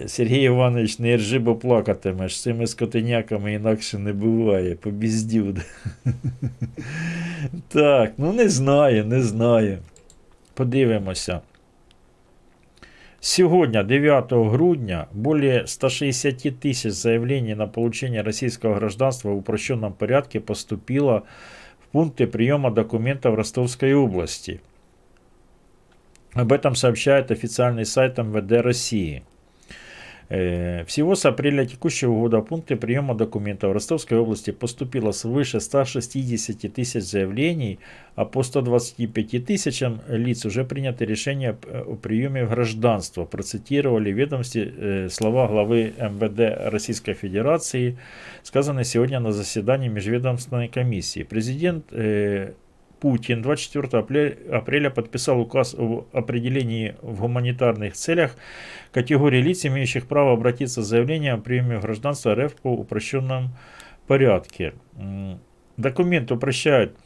Сергій 0.06 0.42
Іванович, 0.44 1.00
не 1.00 1.18
ржи, 1.18 1.40
бо 1.40 1.56
плакатимеш. 1.56 2.38
З 2.38 2.42
цими 2.42 2.68
скотиняками 2.68 3.54
інакше 3.54 4.00
не 4.00 4.14
буває. 4.14 4.76
Побіздів. 4.76 5.58
Так, 7.68 8.14
ну 8.18 8.34
не 8.34 8.50
знаю, 8.50 9.06
не 9.06 9.22
знаю. 9.22 9.78
Подивимося. 10.54 11.42
Сегодня, 13.23 13.83
9 13.83 14.51
грудня, 14.53 15.09
более 15.13 15.67
160 15.67 16.61
тысяч 16.61 16.93
заявлений 16.93 17.55
на 17.55 17.67
получение 17.67 18.23
российского 18.23 18.77
гражданства 18.77 19.31
в 19.31 19.39
упрощенном 19.39 19.93
порядке 19.93 20.39
поступило 20.39 21.25
в 21.81 21.89
пункты 21.89 22.29
приема 22.29 22.71
документов 22.71 23.35
Ростовской 23.35 23.93
области. 23.93 24.61
Об 26.33 26.53
этом 26.53 26.77
сообщает 26.77 27.33
официальный 27.33 27.85
сайт 27.85 28.19
МВД 28.19 28.63
России. 28.63 29.25
Э, 30.30 30.86
Всего 30.86 31.16
с 31.16 31.26
апреля 31.26 31.66
текущего 31.66 32.14
года 32.14 32.42
пункты 32.42 32.76
приема 32.76 33.16
документов 33.16 33.70
в 33.72 33.74
Ростовской 33.74 34.18
области 34.18 34.52
поступило 34.52 35.12
свыше 35.12 35.60
160 35.60 36.74
тысяч 36.74 37.04
заявлений, 37.04 37.80
а 38.16 38.26
по 38.26 38.44
125 38.44 39.46
тысячам 39.46 40.02
лиц 40.08 40.46
уже 40.46 40.64
принято 40.64 41.06
решение 41.06 41.58
э, 41.66 41.84
о 41.86 41.96
приеме 41.96 42.46
в 42.46 42.50
гражданство. 42.50 43.26
Процитировали 43.26 44.12
в 44.12 44.18
ведомстве 44.18 44.74
э, 44.76 45.10
слова 45.10 45.48
главы 45.48 45.94
МВД 45.98 46.72
Российской 46.72 47.14
Федерации, 47.14 47.98
сказанные 48.44 48.86
сегодня 48.86 49.20
на 49.20 49.32
заседании 49.32 49.90
Межведомственной 49.90 50.68
комиссии. 50.68 51.24
Президент 51.24 51.86
Путин 53.03 53.43
24 53.43 54.03
апреля, 54.03 54.37
апреля 54.53 54.91
подписал 54.91 55.41
указ 55.41 55.75
о 55.79 56.07
определении 56.13 56.97
в 57.01 57.21
гуманитарных 57.21 57.95
целях 57.95 58.37
категории 58.93 59.41
лиц, 59.41 59.65
имеющих 59.65 60.07
право 60.07 60.33
обратиться 60.33 60.83
с 60.83 60.87
заявлением 60.87 61.37
о 61.37 61.39
приеме 61.39 61.79
гражданства 61.79 62.35
РФ 62.35 62.57
по 62.57 62.73
упрощенном 62.73 63.51
порядке. 64.07 64.73
М, 64.99 65.39
Документ 65.77 66.33
упрощает 66.33 66.97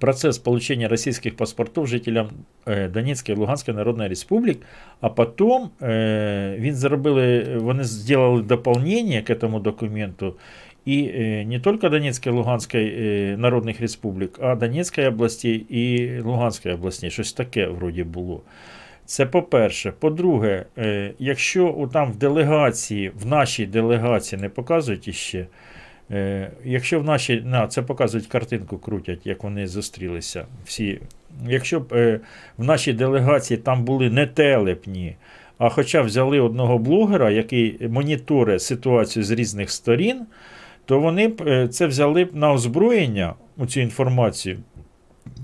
процесс 0.00 0.38
получения 0.38 0.86
российских 0.88 1.36
паспортов 1.36 1.86
жителям 1.86 2.30
е, 2.66 2.88
Донецької 2.88 3.36
і 3.36 3.40
Луганської 3.40 3.76
Народної 3.76 4.08
Республік, 4.08 4.62
а 5.00 5.08
потім 5.08 5.70
е, 5.82 6.56
він 6.58 6.74
зробили, 6.74 7.56
вони 7.58 7.84
зробили 7.84 8.42
дополнение 8.42 9.22
к 9.22 9.30
этому 9.34 9.60
документу, 9.60 10.34
и 10.88 11.02
э, 11.14 11.44
не 11.44 11.58
только 11.60 11.88
Донецкой 11.88 12.32
и 12.32 12.36
Луганской 12.36 12.84
э, 12.84 13.36
народных 13.36 13.80
республік, 13.80 14.38
а 14.42 14.54
Донецької 14.54 15.06
області 15.08 15.52
і 15.70 16.10
Луганської 16.20 16.74
області. 16.74 17.10
Щось 17.10 17.32
таке 17.32 17.66
вроді 17.66 18.04
було. 18.04 18.42
Це 19.04 19.26
по-перше. 19.26 19.92
По-друге, 19.98 20.64
е, 20.78 21.12
якщо 21.18 21.68
у- 21.68 21.86
там 21.88 22.12
в 22.12 22.16
делегації, 22.16 23.12
в 23.20 23.26
нашій 23.26 23.66
делегації 23.66 24.42
не 24.42 24.48
показують 24.48 25.08
іще, 25.08 25.46
е, 26.10 26.50
якщо 26.64 27.00
в 27.00 27.04
нашій, 27.04 27.40
на, 27.44 27.66
це 27.66 27.82
показують 27.82 28.26
картинку, 28.26 28.78
крутять, 28.78 29.26
як 29.26 29.42
вони 29.44 29.66
зустрілися. 29.66 30.46
Всі. 30.64 31.00
Якщо 31.48 31.80
б 31.80 31.92
е, 31.92 32.20
в 32.58 32.64
нашій 32.64 32.92
делегації 32.92 33.58
там 33.58 33.84
були 33.84 34.10
не 34.10 34.26
телепні, 34.26 35.16
а 35.58 35.68
хоча 35.68 36.02
взяли 36.02 36.40
одного 36.40 36.78
блогера, 36.78 37.30
який 37.30 37.88
моніторить 37.88 38.62
ситуацію 38.62 39.22
з 39.22 39.30
різних 39.30 39.70
сторін, 39.70 40.26
то 40.85 40.99
вони 40.99 41.27
б 41.27 41.41
е, 41.47 41.67
це 41.67 41.87
взяли 41.87 42.25
б 42.25 42.35
на 42.35 42.53
озброєння, 42.53 43.33
у 43.57 43.65
цю 43.65 43.79
інформацію. 43.79 44.59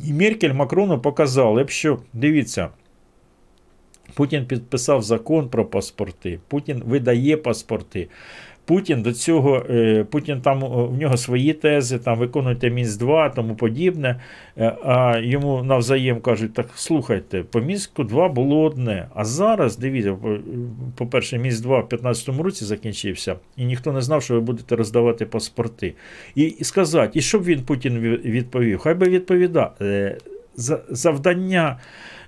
І 0.06 0.14
Меркель 0.14 0.54
Макрону 0.54 1.00
показали 1.00 1.64
б, 1.64 1.70
що 1.70 2.00
дивіться, 2.14 2.70
Путін 4.14 4.46
підписав 4.46 5.02
закон 5.02 5.50
про 5.50 5.66
паспорти, 5.66 6.40
Путін 6.48 6.84
видає 6.86 7.38
паспорти. 7.38 8.08
Путін 8.68 9.02
до 9.02 9.14
цього, 9.14 9.66
е, 9.70 10.04
Путін 10.12 10.42
там 10.42 10.64
е, 10.64 10.68
в 10.68 10.98
нього 10.98 11.18
свої 11.18 11.54
тези, 11.54 12.00
там 12.00 12.18
виконуйте 12.20 12.70
Мінськ 12.70 13.00
2 13.00 13.30
тому 13.30 13.56
подібне. 13.56 14.20
Е, 14.58 14.76
А 14.86 15.18
йому 15.24 15.64
навзаєм 15.64 16.20
кажуть: 16.22 16.54
так 16.54 16.68
слухайте, 16.76 17.44
по 17.44 17.62
Мінську 17.62 18.04
2 18.04 18.30
було 18.30 18.64
одне. 18.64 19.08
А 19.16 19.26
зараз, 19.26 19.78
дивіться, 19.78 20.14
по- 20.14 20.38
по-перше, 20.96 21.38
Мінськ 21.38 21.62
2 21.64 21.80
в 21.80 21.88
15-му 21.88 22.44
році 22.44 22.66
закінчився, 22.66 23.36
і 23.58 23.66
ніхто 23.66 23.94
не 23.94 24.02
знав, 24.02 24.24
що 24.24 24.34
ви 24.34 24.40
будете 24.40 24.76
роздавати 24.76 25.26
паспорти. 25.26 25.94
І, 26.36 26.56
сказати, 26.64 27.20
і 27.20 27.22
що 27.22 27.40
б 27.40 27.44
він 27.44 27.62
Путін 27.62 28.00
відповів? 28.26 28.80
Хай 28.80 28.94
би 28.94 29.10
відповідав. 29.10 29.74
За- 30.56 30.80
Завдання 30.90 31.80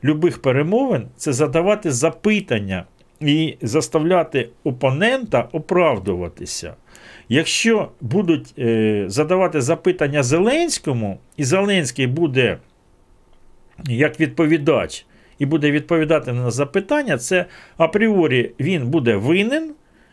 любих 0.04 0.42
перемовин 0.42 1.08
це 1.18 1.34
задавати 1.34 1.92
запитання 1.92 2.84
і 3.22 3.58
заставляти 3.62 4.50
опонента 4.64 5.48
оправдуватися. 5.52 6.74
Якщо 7.30 7.90
будуть 8.02 8.54
е, 8.60 9.04
задавати 9.08 9.62
запитання 9.62 10.24
Зеленському, 10.24 11.20
і 11.38 11.44
Зеленський 11.44 12.08
буде 12.08 12.58
як 13.88 14.20
відповідач 14.20 15.06
і 15.40 15.46
буде 15.46 15.72
відповідати 15.72 16.34
на 16.34 16.52
запитання, 16.52 17.18
це 17.18 17.46
апріорі 17.78 18.52
він 18.60 18.88
буде 18.88 19.16
винен, 19.16 19.72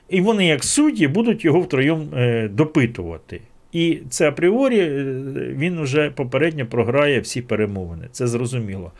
і 0.08 0.20
вони, 0.20 0.46
як 0.46 0.64
судді, 0.64 1.08
будуть 1.08 1.44
його 1.44 1.60
втроєм 1.60 2.08
е, 2.16 2.48
допитувати. 2.48 3.40
І 3.72 3.98
це 4.10 4.28
апріорі 4.28 4.78
е, 4.78 5.04
він 5.56 5.80
вже 5.80 6.10
попередньо 6.10 6.66
програє 6.66 7.20
всі 7.20 7.42
перемовини. 7.42 8.08
Це 8.12 8.26
зрозуміло. 8.26 8.92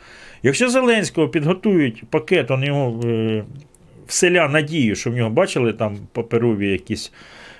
Якщо 0.43 0.69
Зеленського 0.69 1.29
підготують 1.29 2.03
пакет, 2.09 2.51
он 2.51 2.63
його 2.63 3.01
е, 3.05 3.43
вселя 4.07 4.47
надію, 4.47 4.95
що 4.95 5.11
в 5.11 5.15
нього 5.15 5.29
бачили 5.29 5.73
там 5.73 5.97
паперові 6.11 6.71
якісь 6.71 7.11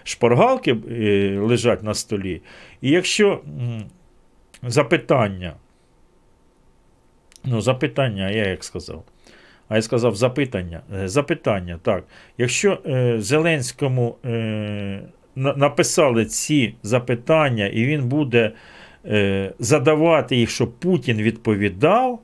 шпаргалки 0.04 0.76
е, 0.92 1.38
лежать 1.40 1.84
на 1.84 1.94
столі. 1.94 2.42
І 2.82 2.90
якщо 2.90 3.42
запитання, 4.64 5.54
ну, 7.46 7.62
запитання, 7.62 8.30
я 8.30 8.48
як 8.48 8.64
сказав. 8.64 9.04
А 9.70 9.76
я 9.76 9.82
сказав 9.82 10.16
запитання. 10.16 10.82
Е, 10.96 11.08
Запитання, 11.08 11.80
так. 11.84 12.04
Якщо 12.38 12.80
е, 12.86 13.16
Зеленському 13.20 14.16
на- 14.24 15.56
написали 15.56 16.26
ці 16.26 16.76
запитання, 16.84 17.68
і 17.68 17.86
він 17.86 18.08
буде 18.08 18.52
задавати 19.60 20.36
їх, 20.36 20.50
щоб 20.50 20.72
Путін 20.74 21.18
відповідав, 21.18 22.20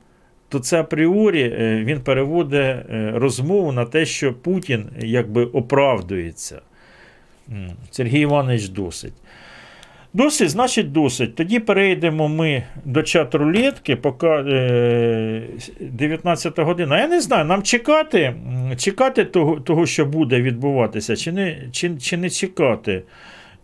то 0.54 0.60
це 0.60 0.80
апріорі 0.80 1.42
е, 1.42 1.84
він 1.84 2.00
переводить 2.00 2.60
е, 2.60 3.12
розмову 3.14 3.72
на 3.72 3.84
те, 3.84 4.06
що 4.06 4.34
Путін 4.34 4.86
якби 4.98 5.44
оправдується. 5.44 6.60
Сергій 7.90 8.20
Іванович 8.20 8.68
досить. 8.68 9.12
Досить, 10.12 10.50
значить, 10.50 10.92
досить. 10.92 11.34
Тоді 11.34 11.58
перейдемо 11.58 12.28
ми 12.28 12.62
до 12.84 13.02
чат 13.02 13.34
рулетки, 13.34 13.96
поки 13.96 14.26
е, 14.26 15.42
19 15.80 16.58
година. 16.58 17.00
Я 17.00 17.08
не 17.08 17.20
знаю, 17.20 17.44
нам 17.44 17.62
чекати, 17.62 18.34
чекати 18.76 19.24
того, 19.24 19.60
того, 19.60 19.86
що 19.86 20.06
буде 20.06 20.42
відбуватися, 20.42 21.16
чи 21.16 21.32
не, 21.32 21.58
чи, 21.72 21.96
чи 21.96 22.16
не 22.16 22.30
чекати. 22.30 23.02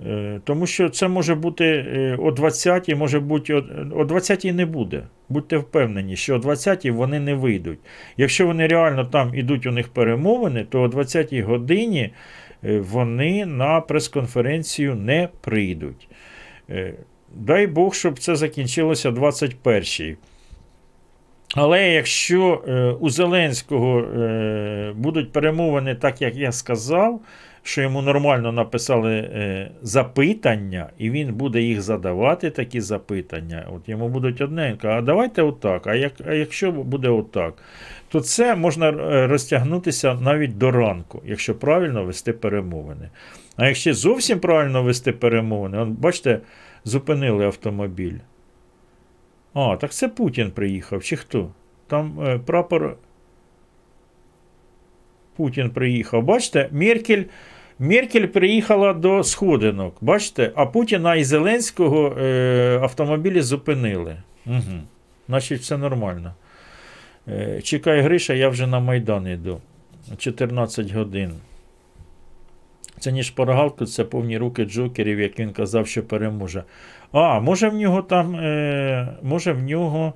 Е, 0.07 0.40
Тому 0.44 0.66
що 0.66 0.88
це 0.88 1.09
може 1.09 1.34
бути 1.34 1.64
е, 1.64 2.16
о 2.18 2.30
20-й, 2.30 2.94
може 2.94 3.20
бути 3.20 3.55
о, 3.55 3.59
о 3.92 4.05
20-й 4.05 4.53
не 4.53 4.66
буде. 4.66 5.03
Будьте 5.28 5.57
впевнені, 5.57 6.16
що 6.16 6.34
о 6.34 6.38
20-й 6.38 6.90
вони 6.90 7.20
не 7.20 7.34
вийдуть. 7.34 7.78
Якщо 8.16 8.46
вони 8.46 8.66
реально 8.66 9.05
там 9.05 9.34
ідуть 9.34 9.66
у 9.66 9.72
них 9.72 9.88
перемовини, 9.88 10.64
то 10.64 10.80
о 10.80 10.86
20-й 10.86 11.42
годині 11.42 12.11
е, 12.64 12.78
вони 12.78 13.46
на 13.46 13.80
прес-конференцію 13.80 14.94
не 14.94 15.28
прийдуть. 15.40 16.09
Дай 17.34 17.66
Бог, 17.66 17.94
щоб 17.94 18.18
це 18.18 18.36
закінчилося 18.36 19.11
21-й. 19.11 20.16
Але 21.55 21.90
якщо 21.90 22.55
у 23.01 23.11
Зеленського 23.11 24.05
будуть 24.96 25.32
перемовини, 25.32 25.94
так 25.94 26.22
як 26.22 26.36
я 26.36 26.53
сказав, 26.53 27.20
що 27.62 27.82
йому 27.82 28.02
нормально 28.02 28.52
написали 28.52 29.16
е, 29.16 29.70
запитання, 29.82 30.90
і 30.98 31.11
він 31.11 31.34
буде 31.34 31.61
їх 31.61 31.82
задавати, 31.82 32.50
такі 32.50 32.80
запитання, 32.80 33.66
от 33.74 33.88
йому 33.88 34.08
будуть 34.08 34.40
одненько, 34.40 34.88
а 34.88 35.00
давайте 35.00 35.42
отак. 35.42 35.86
А, 35.86 35.94
як, 35.94 36.12
а 36.26 36.32
якщо 36.32 36.72
буде 36.72 37.08
отак, 37.08 37.54
то 38.08 38.20
це 38.20 38.56
можна 38.56 38.88
е, 38.88 39.26
розтягнутися 39.26 40.14
навіть 40.14 40.58
до 40.58 40.70
ранку, 40.70 41.22
якщо 41.24 41.54
правильно 41.54 42.04
вести 42.04 42.32
перемовини. 42.32 43.08
А 43.56 43.66
якщо 43.66 43.94
зовсім 43.94 44.40
правильно 44.40 44.82
вести 44.82 45.12
перемовини, 45.12 45.78
от 45.78 45.88
бачите, 45.88 46.40
зупинили 46.84 47.46
автомобіль. 47.46 48.18
А, 49.54 49.76
так 49.76 49.92
це 49.92 50.08
Путін 50.08 50.50
приїхав, 50.50 51.02
чи 51.02 51.16
хто? 51.16 51.50
Там 51.86 52.20
е, 52.20 52.38
прапор. 52.38 52.96
Путін 55.36 55.70
приїхав. 55.70 56.22
Бачите, 56.22 56.68
Меркель, 56.72 57.24
Меркель 57.81 58.26
приїхала 58.26 58.93
до 58.93 59.24
сходинок. 59.24 59.97
Бачите, 60.01 60.53
а 60.55 60.66
Путіна 60.66 61.14
і 61.14 61.24
Зеленського 61.24 62.16
е, 62.18 62.78
автомобілі 62.83 63.41
зупинили. 63.41 64.16
Угу. 64.47 64.81
Значить, 65.28 65.61
все 65.61 65.76
нормально. 65.76 66.35
Е, 67.28 67.61
чекай, 67.62 68.01
Гриша, 68.01 68.35
я 68.35 68.49
вже 68.49 68.66
на 68.66 68.81
Майдан 68.81 69.26
йду. 69.26 69.61
14 70.18 70.93
годин. 70.93 71.31
Це 72.99 73.12
не 73.12 73.22
шпаргалка, 73.22 73.87
це 73.87 74.05
повні 74.05 74.39
руки 74.39 74.64
Джокерів, 74.64 75.20
як 75.20 75.39
він 75.39 75.51
казав, 75.53 75.87
що 75.87 76.03
переможе. 76.03 76.64
А, 77.12 77.41
може 77.41 77.68
в 77.68 77.74
нього 77.74 78.03
там. 78.03 78.37
Е, 78.37 79.09
може 79.22 79.53
в 79.53 79.62
нього. 79.62 80.12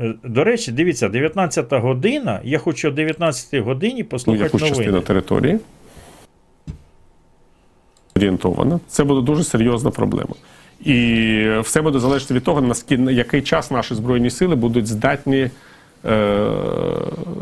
Е, 0.00 0.14
До 0.24 0.44
речі, 0.44 0.72
дивіться, 0.72 1.08
19 1.08 1.72
година. 1.72 2.40
Я 2.44 2.58
хочу 2.58 2.88
о 2.88 2.90
19 2.90 3.60
годині 3.60 4.02
Ну, 4.02 4.04
послухати 4.04 4.44
якусь 4.44 4.60
новини. 4.60 4.76
частину 4.76 5.00
території 5.00 5.58
орієнтована, 8.22 8.80
це 8.88 9.04
буде 9.04 9.20
дуже 9.26 9.44
серйозна 9.44 9.90
проблема. 9.90 10.34
І 10.84 11.46
все 11.60 11.82
буде 11.82 11.98
залежати 11.98 12.34
від 12.34 12.44
того, 12.44 12.60
наскільки 12.60 13.12
який 13.12 13.42
час 13.42 13.70
наші 13.70 13.94
збройні 13.94 14.30
сили 14.30 14.56
будуть 14.56 14.86
здатні 14.86 15.50
е, 16.04 16.46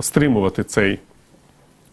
стримувати 0.01 0.65
цей 0.65 0.99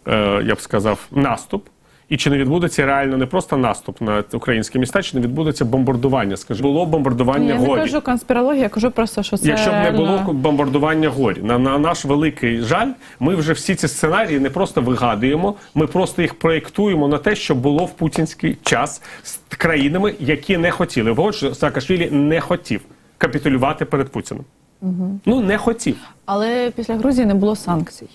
е, 0.08 0.44
я 0.46 0.56
б 0.56 0.62
сказав, 0.62 1.08
наступ. 1.12 1.66
І 2.10 2.18
чи 2.18 2.30
не 2.30 2.38
відбудеться 2.38 2.86
реально 2.86 3.18
не 3.18 3.26
просто 3.26 3.58
наступ 3.58 4.02
на 4.02 4.24
українські 4.34 4.80
міста, 4.80 5.04
чи 5.04 5.18
не 5.18 5.24
відбудеться 5.24 5.66
бомбардування? 5.66 6.38
Скажи, 6.38 6.64
було 6.64 6.86
бомбардування 6.86 7.54
Я 7.54 7.60
не 7.60 7.68
горі. 7.68 7.82
кажу 7.82 8.02
конспірологію, 8.02 8.62
я 8.62 8.70
кажу 8.70 8.92
просто, 8.92 9.24
що 9.24 9.38
це 9.38 9.48
Якщо 9.48 9.72
б 9.72 9.74
не 9.74 9.92
було 9.92 10.34
бомбардування 10.34 11.10
горі, 11.10 11.42
на, 11.42 11.60
на 11.60 11.78
наш 11.78 12.06
великий 12.06 12.62
жаль, 12.62 12.92
ми 13.20 13.36
вже 13.36 13.54
всі 13.54 13.76
ці 13.76 13.88
сценарії 13.88 14.40
не 14.40 14.50
просто 14.50 14.82
вигадуємо, 14.82 15.56
ми 15.76 15.88
просто 15.88 16.22
їх 16.22 16.34
проєктуємо 16.40 17.08
на 17.08 17.18
те, 17.18 17.36
що 17.36 17.56
було 17.56 17.86
в 17.86 17.92
путінський 17.92 18.58
час 18.62 19.02
з 19.24 19.38
країнами, 19.50 20.14
які 20.20 20.58
не 20.58 20.72
хотіли. 20.72 21.14
От 21.18 21.36
що 21.36 21.56
Саакашвілі 21.56 22.10
не 22.12 22.42
хотів 22.42 22.82
капітулювати 23.18 23.86
перед 23.86 24.10
Путіним. 24.10 24.44
Мгм. 24.82 25.20
Ну 25.26 25.42
не 25.42 25.58
хотів. 25.58 25.98
Але 26.26 26.72
після 26.76 26.96
Грузії 26.96 27.26
не 27.26 27.34
було 27.34 27.56
санкцій. 27.56 28.10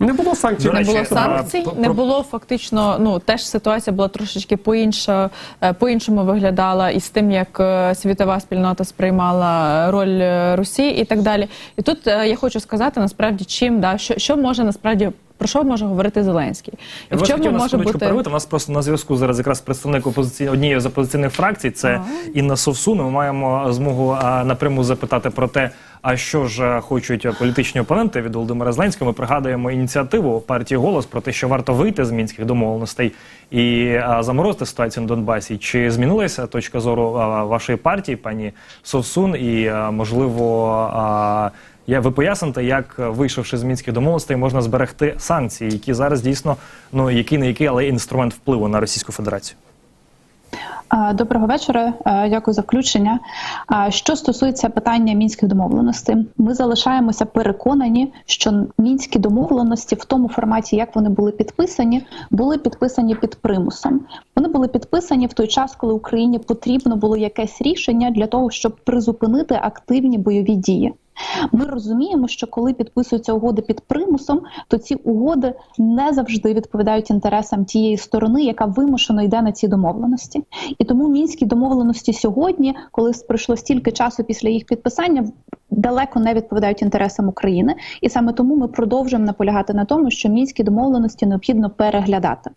Не 0.00 0.12
було 0.12 0.34
санкцій. 0.34 0.70
не 0.70 0.82
було 0.82 0.98
а, 0.98 1.04
санкцій, 1.04 1.60
про- 1.60 1.74
не 1.78 1.88
було 1.88 2.22
фактично. 2.30 2.96
Ну 3.00 3.18
теж 3.18 3.46
ситуація 3.46 3.96
була 3.96 4.08
трошечки 4.08 4.56
по-інша, 4.56 5.30
е, 5.62 5.72
по-іншому 5.72 6.24
виглядала 6.24 6.90
із 6.90 7.10
тим, 7.10 7.30
як 7.30 7.60
е, 7.60 7.94
світова 7.94 8.40
спільнота 8.40 8.84
сприймала 8.84 9.90
роль 9.90 10.20
Русі 10.56 10.70
Росії 10.70 11.02
і 11.02 11.04
так 11.04 11.22
далі. 11.22 11.48
І 11.76 11.82
тут 11.82 12.06
е, 12.06 12.28
я 12.28 12.36
хочу 12.36 12.60
сказати 12.60 13.00
насправді, 13.00 13.44
чим 13.44 13.80
да 13.80 13.98
що, 13.98 14.14
що 14.18 14.36
може 14.36 14.64
насправді 14.64 15.10
про 15.40 15.48
що 15.48 15.64
може 15.64 15.86
говорити 15.86 16.24
Зеленський, 16.24 16.74
і 17.12 17.14
в 17.14 17.22
чому 17.22 17.50
може 17.50 17.76
бути 17.76 17.98
перервати. 17.98 18.30
У 18.30 18.32
нас 18.32 18.46
просто 18.46 18.72
на 18.72 18.82
зв'язку 18.82 19.16
зараз 19.16 19.38
якраз 19.38 19.60
представник 19.60 20.06
опозиції 20.06 20.48
однієї 20.48 20.80
з 20.80 20.86
опозиційних 20.86 21.32
фракцій. 21.32 21.70
Це 21.70 22.00
Інна 22.34 22.56
Совсун. 22.56 22.98
Ми 22.98 23.10
маємо 23.10 23.72
змогу 23.72 24.16
а, 24.22 24.44
напряму 24.44 24.84
запитати 24.84 25.30
про 25.30 25.48
те, 25.48 25.70
а 26.02 26.16
що 26.16 26.46
ж 26.46 26.80
хочуть 26.80 27.38
політичні 27.38 27.80
опоненти 27.80 28.20
від 28.20 28.34
Володимира 28.34 28.72
Зеленського. 28.72 29.10
Ми 29.10 29.12
пригадуємо 29.12 29.70
ініціативу 29.70 30.40
партії 30.40 30.78
голос 30.78 31.06
про 31.06 31.20
те, 31.20 31.32
що 31.32 31.48
варто 31.48 31.74
вийти 31.74 32.04
з 32.04 32.10
мінських 32.10 32.44
домовленостей 32.44 33.12
і 33.50 33.94
а, 33.94 34.22
заморозити 34.22 34.66
ситуацію 34.66 35.02
на 35.02 35.08
Донбасі. 35.08 35.56
Чи 35.56 35.90
змінилася 35.90 36.46
точка 36.46 36.80
зору 36.80 37.02
а, 37.02 37.44
вашої 37.44 37.78
партії, 37.78 38.16
пані 38.16 38.52
Совсун, 38.82 39.36
і 39.36 39.66
а, 39.66 39.90
можливо. 39.90 40.70
А, 40.92 41.50
я 41.90 42.00
ви 42.00 42.10
поясните, 42.10 42.64
як 42.64 42.96
е, 42.98 43.08
вийшовши 43.08 43.56
з 43.56 43.62
мінських 43.62 43.94
домовленостей, 43.94 44.36
можна 44.36 44.62
зберегти 44.62 45.14
санкції, 45.18 45.70
які 45.70 45.94
зараз 45.94 46.22
дійсно 46.22 46.56
ну 46.92 47.10
який 47.10 47.38
не 47.38 47.46
який, 47.46 47.66
але 47.66 47.86
інструмент 47.86 48.34
впливу 48.34 48.68
на 48.68 48.80
Російську 48.80 49.12
Федерацію. 49.12 49.56
Доброго 51.14 51.46
вечора, 51.46 51.92
дякую 52.06 52.54
за 52.54 52.62
включення. 52.62 53.18
Що 53.88 54.16
стосується 54.16 54.68
питання 54.68 55.14
мінських 55.14 55.48
домовленостей, 55.48 56.16
ми 56.38 56.54
залишаємося 56.54 57.24
переконані, 57.24 58.12
що 58.26 58.66
мінські 58.78 59.18
домовленості 59.18 59.94
в 59.94 60.04
тому 60.04 60.28
форматі, 60.28 60.76
як 60.76 60.96
вони 60.96 61.08
були 61.08 61.32
підписані, 61.32 62.06
були 62.30 62.58
підписані 62.58 63.14
під 63.14 63.34
примусом. 63.34 64.00
Вони 64.36 64.48
були 64.48 64.68
підписані 64.68 65.26
в 65.26 65.32
той 65.32 65.46
час, 65.46 65.76
коли 65.76 65.92
Україні 65.92 66.38
потрібно 66.38 66.96
було 66.96 67.16
якесь 67.16 67.62
рішення 67.62 68.10
для 68.10 68.26
того, 68.26 68.50
щоб 68.50 68.76
призупинити 68.76 69.58
активні 69.62 70.18
бойові 70.18 70.54
дії. 70.54 70.92
Ми 71.52 71.64
розуміємо, 71.64 72.28
що 72.28 72.46
коли 72.46 72.72
підписуються 72.72 73.32
угоди 73.32 73.62
під 73.62 73.80
примусом, 73.80 74.40
то 74.68 74.78
ці 74.78 74.94
угоди 74.94 75.54
не 75.78 76.12
завжди 76.12 76.54
відповідають 76.54 77.10
інтересам 77.10 77.64
тієї 77.64 77.96
сторони, 77.96 78.42
яка 78.42 78.64
вимушено 78.64 79.22
йде 79.22 79.42
на 79.42 79.52
ці 79.52 79.68
домовленості. 79.68 80.42
І 80.78 80.84
тому 80.84 81.08
мінські 81.08 81.44
домовленості 81.44 82.12
сьогодні, 82.12 82.76
коли 82.90 83.12
пройшло 83.28 83.56
стільки 83.56 83.92
часу 83.92 84.24
після 84.24 84.48
їх 84.48 84.64
підписання, 84.64 85.24
далеко 85.70 86.20
не 86.20 86.34
відповідають 86.34 86.82
інтересам 86.82 87.28
України. 87.28 87.74
І 88.00 88.08
саме 88.08 88.32
тому 88.32 88.56
ми 88.56 88.68
продовжуємо 88.68 89.26
наполягати 89.26 89.74
на 89.74 89.84
тому, 89.84 90.10
що 90.10 90.28
мінські 90.28 90.62
домовленості 90.62 91.26
необхідно 91.26 91.70
переглядати. 91.70 92.50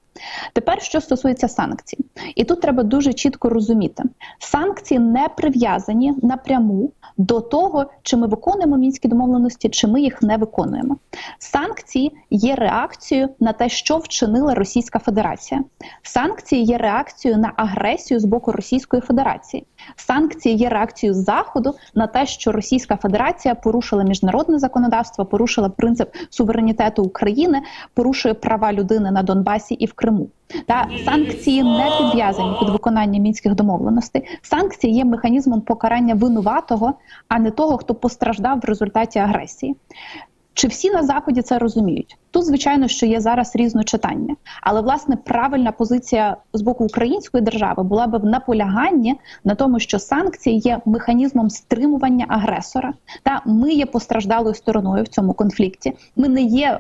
Тепер, 0.53 0.81
що 0.81 1.01
стосується 1.01 1.47
санкцій, 1.47 1.97
і 2.35 2.43
тут 2.43 2.61
треба 2.61 2.83
дуже 2.83 3.13
чітко 3.13 3.49
розуміти: 3.49 4.03
санкції 4.39 4.99
не 4.99 5.27
прив'язані 5.37 6.13
напряму 6.21 6.91
до 7.17 7.39
того, 7.39 7.85
чи 8.03 8.17
ми 8.17 8.27
виконуємо 8.27 8.52
мінські 8.77 9.07
домовленості, 9.07 9.69
чи 9.69 9.87
ми 9.87 10.01
їх 10.01 10.21
не 10.21 10.37
виконуємо. 10.37 10.97
Санкції 11.39 12.11
є 12.29 12.55
реакцією 12.55 13.29
на 13.39 13.53
те, 13.53 13.69
що 13.69 13.97
вчинила 13.97 14.53
Російська 14.53 14.99
Федерація. 14.99 15.63
Санкції 16.01 16.63
є 16.63 16.77
реакцією 16.77 17.39
на 17.39 17.53
агресію 17.55 18.19
з 18.19 18.25
боку 18.25 18.51
Російської 18.51 19.01
Федерації. 19.01 19.65
Санкції 19.95 20.55
є 20.55 20.69
реакцією 20.69 21.13
Заходу 21.13 21.75
на 21.95 22.07
те, 22.07 22.25
що 22.25 22.51
Російська 22.51 22.97
Федерація 22.97 23.55
порушила 23.55 24.03
міжнародне 24.03 24.59
законодавство, 24.59 25.25
порушила 25.25 25.69
принцип 25.69 26.09
суверенітету 26.29 27.03
України, 27.03 27.61
порушує 27.93 28.33
права 28.33 28.73
людини 28.73 29.11
на 29.11 29.23
Донбасі 29.23 29.73
і 29.73 29.85
в 29.85 29.93
Криму. 29.93 30.27
Та 30.67 30.87
санкції 31.05 31.63
не 31.63 31.91
підв'язані 31.97 32.55
під 32.59 32.69
виконання 32.69 33.19
мінських 33.19 33.55
домовленостей. 33.55 34.23
Санкції 34.41 34.93
є 34.93 35.05
механізмом 35.05 35.61
покарання 35.61 36.15
винуватого, 36.15 36.93
а 37.27 37.39
не 37.39 37.51
того, 37.51 37.77
хто 37.77 37.95
постраждав 37.95 38.59
в 38.59 38.65
результаті 38.65 39.19
агресії. 39.19 39.75
Чи 40.53 40.67
всі 40.67 40.91
на 40.91 41.03
заході 41.03 41.41
це 41.41 41.59
розуміють? 41.59 42.17
Тут, 42.31 42.45
звичайно, 42.45 42.87
що 42.87 43.05
є 43.05 43.21
зараз 43.21 43.55
різночитання, 43.55 44.35
але 44.61 44.81
власне 44.81 45.15
правильна 45.15 45.71
позиція 45.71 46.37
з 46.53 46.61
боку 46.61 46.85
української 46.85 47.43
держави 47.43 47.83
була 47.83 48.07
би 48.07 48.17
в 48.17 48.25
наполяганні 48.25 49.15
на 49.43 49.55
тому, 49.55 49.79
що 49.79 49.99
санкції 49.99 50.59
є 50.59 50.79
механізмом 50.85 51.49
стримування 51.49 52.25
агресора. 52.29 52.93
Та 53.23 53.41
ми 53.45 53.71
є 53.71 53.85
постраждалою 53.85 54.55
стороною 54.55 55.03
в 55.03 55.07
цьому 55.07 55.33
конфлікті. 55.33 55.93
Ми 56.15 56.27
не 56.27 56.41
є 56.41 56.79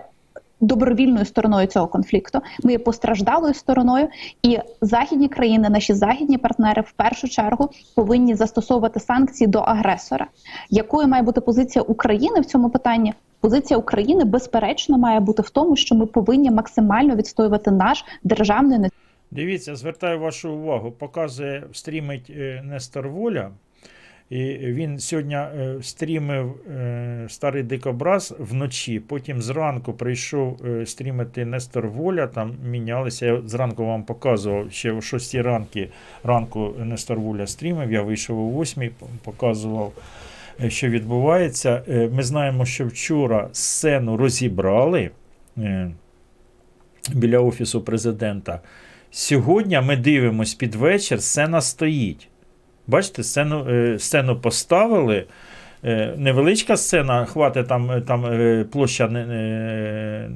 добровільною 0.61 1.25
стороною 1.25 1.67
цього 1.67 1.87
конфлікту. 1.87 2.39
Ми 2.63 2.71
є 2.71 2.79
постраждалою 2.79 3.53
стороною, 3.53 4.07
і 4.43 4.59
західні 4.81 5.27
країни, 5.27 5.69
наші 5.69 5.93
західні 5.93 6.37
партнери, 6.37 6.81
в 6.81 6.91
першу 6.91 7.27
чергу 7.27 7.69
повинні 7.95 8.35
застосовувати 8.35 8.99
санкції 8.99 9.47
до 9.47 9.59
агресора. 9.59 10.27
Якою 10.69 11.07
має 11.07 11.23
бути 11.23 11.41
позиція 11.41 11.83
України 11.83 12.39
в 12.39 12.45
цьому 12.45 12.69
питанні? 12.69 13.13
Позиція 13.43 13.77
України 13.77 14.25
безперечно 14.25 14.97
має 14.97 15.19
бути 15.19 15.41
в 15.41 15.49
тому, 15.49 15.75
що 15.75 15.95
ми 15.95 16.05
повинні 16.05 16.51
максимально 16.51 17.15
відстоювати 17.15 17.71
наш 17.71 18.05
державний 18.23 18.89
Дивіться, 19.31 19.75
звертаю 19.75 20.19
вашу 20.19 20.51
увагу, 20.51 20.91
показує, 20.91 21.63
стрімить 21.73 22.29
е, 22.29 22.61
Нестор 22.65 23.09
Воля. 23.09 23.51
І 24.29 24.57
він 24.57 24.99
сьогодні 24.99 25.35
е, 25.35 25.77
стрімив 25.81 26.55
е, 26.71 27.25
старий 27.29 27.63
дикобраз 27.63 28.35
вночі. 28.39 28.99
Потім 28.99 29.41
зранку 29.41 29.93
прийшов 29.93 30.61
стрімити 30.85 31.45
Нестор 31.45 31.87
Воля. 31.87 32.27
Там 32.27 32.55
мінялися. 32.65 33.25
Я 33.25 33.41
зранку 33.45 33.85
вам 33.85 34.03
показував 34.03 34.71
ще 34.71 34.91
о 34.91 35.01
6 35.01 35.35
ранки, 35.35 35.89
ранку 36.23 36.73
Нестор 36.79 37.19
Воля 37.19 37.47
стрімив. 37.47 37.91
Я 37.91 38.01
вийшов 38.01 38.39
о 38.39 38.61
8, 38.61 38.89
показував, 39.23 39.91
що 40.69 40.89
відбувається. 40.89 41.83
Е, 41.89 42.09
Ми 42.13 42.23
знаємо, 42.23 42.65
що 42.65 42.87
вчора 42.87 43.49
сцену 43.51 44.17
розібрали 44.17 45.09
е, 45.57 45.91
біля 47.13 47.39
офісу 47.39 47.81
президента. 47.81 48.59
Сьогодні 49.11 49.81
ми 49.81 49.95
дивимось 49.95 50.53
під 50.53 50.75
вечір, 50.75 51.21
сцена 51.21 51.61
стоїть. 51.61 52.27
Бачите, 52.87 53.23
сцену, 53.23 53.69
е, 53.69 53.99
сцену 53.99 54.39
поставили. 54.39 55.25
Е, 55.85 56.13
Невеличка 56.17 56.77
сцена, 56.77 57.25
хватить 57.25 57.67
там, 57.67 57.91
е, 57.91 58.01
там 58.01 58.25
е, 58.25 58.65
площа 58.71 59.07
не, 59.07 59.25
не, 59.25 60.29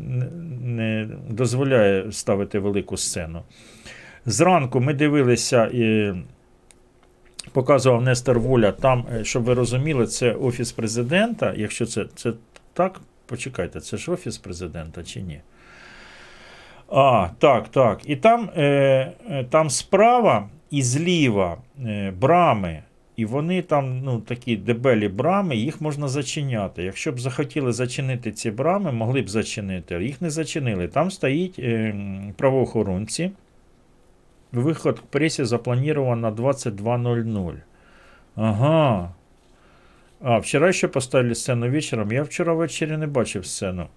не 0.62 1.08
дозволяє 1.30 2.12
ставити 2.12 2.60
велику 2.60 2.98
сцену. 2.98 3.42
Зранку 4.26 4.80
ми 4.80 4.94
дивилися, 4.94 5.70
показував 7.52 8.02
Нестор 8.02 8.40
Воля, 8.40 8.72
там, 8.72 9.06
е, 9.14 9.24
щоб 9.24 9.44
ви 9.44 9.54
розуміли, 9.54 10.08
це 10.08 10.32
Офіс 10.32 10.72
президента. 10.72 11.54
Якщо 11.58 11.86
це, 11.86 12.06
це 12.16 12.34
так, 12.74 13.02
почекайте, 13.26 13.80
це 13.80 13.98
ж 13.98 14.12
Офіс 14.12 14.38
президента 14.38 15.04
чи 15.04 15.22
ні? 15.22 15.40
А, 16.90 17.28
так, 17.40 17.68
так. 17.68 18.00
І 18.06 18.16
там, 18.16 18.50
е, 18.58 18.64
е, 19.30 19.44
там 19.50 19.70
справа 19.70 20.50
і 20.72 20.82
зліва 20.82 21.58
е, 21.86 22.14
брами, 22.22 22.84
і 23.16 23.26
вони 23.26 23.62
там 23.62 24.00
ну, 24.04 24.20
такі 24.20 24.56
дебелі 24.56 25.08
брами, 25.08 25.56
їх 25.56 25.82
можна 25.82 26.08
зачиняти. 26.08 26.84
Якщо 26.84 27.12
б 27.12 27.20
захотіли 27.20 27.72
зачинити 27.72 28.32
ці 28.32 28.52
брами, 28.52 28.92
могли 28.92 29.22
б 29.22 29.30
зачинити, 29.30 30.04
їх 30.04 30.22
не 30.22 30.30
зачинили. 30.30 30.88
Там 30.88 31.12
стоїть 31.12 31.60
е, 31.60 31.96
правоохоронці. 32.38 33.32
Виход 34.58 35.00
к 35.00 35.06
пресі 35.10 35.44
запланирован 35.44 36.22
на 36.22 36.32
22.00. 36.32 37.54
Ага. 38.36 39.12
А, 40.22 40.38
вчора 40.38 40.74
ще 40.74 40.88
поставили 40.88 41.36
сцену 41.36 41.70
вечором. 41.70 42.12
Я 42.12 42.24
вчора 42.24 42.54
ввечері 42.54 42.98
не 42.98 43.08
бачив 43.08 43.46
сцену. 43.46 43.88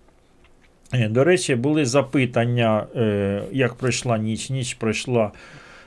Е, 0.92 1.08
До 1.08 1.24
речі, 1.24 1.54
були 1.54 1.84
запитання, 1.84 2.86
е, 2.96 3.42
як 3.52 3.74
пройшла 3.74 4.18
ніч. 4.18 4.50
Ніч 4.50 4.74
пройшла 4.74 5.30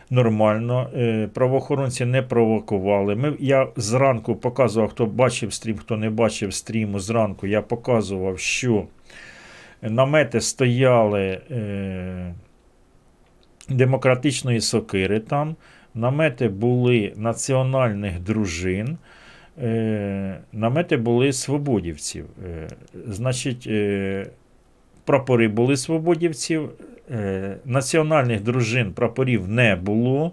нормально. 0.09 0.89
Е, 0.95 1.29
Правоохоронці 1.33 2.05
не 2.05 2.21
провокували. 2.21 3.15
Ми, 3.15 3.33
я 3.39 3.67
зранку 3.75 4.35
показував, 4.35 4.89
хто 4.89 5.05
бачив 5.05 5.53
стрім, 5.53 5.77
хто 5.77 5.97
не 5.97 6.09
бачив 6.09 6.53
стріму 6.53 6.99
зранку, 6.99 7.47
я 7.47 7.61
показував, 7.61 8.39
що 8.39 8.85
намети 9.81 10.41
стояли 10.41 11.41
е, 11.51 12.33
демократичної 13.69 14.61
сокири 14.61 15.19
там, 15.19 15.55
намети 15.95 16.47
були 16.47 17.13
національних 17.15 18.19
дружин, 18.19 18.97
е, 19.61 20.39
намети 20.53 20.97
були 20.97 21.33
свободівців. 21.33 22.25
Е, 22.45 22.67
значить, 23.07 23.67
е, 23.67 24.27
прапори 25.05 25.47
були 25.47 25.77
свободівців, 25.77 26.69
національних 27.65 28.41
дружин 28.41 28.91
прапорів 28.91 29.47
не 29.47 29.75
було. 29.75 30.31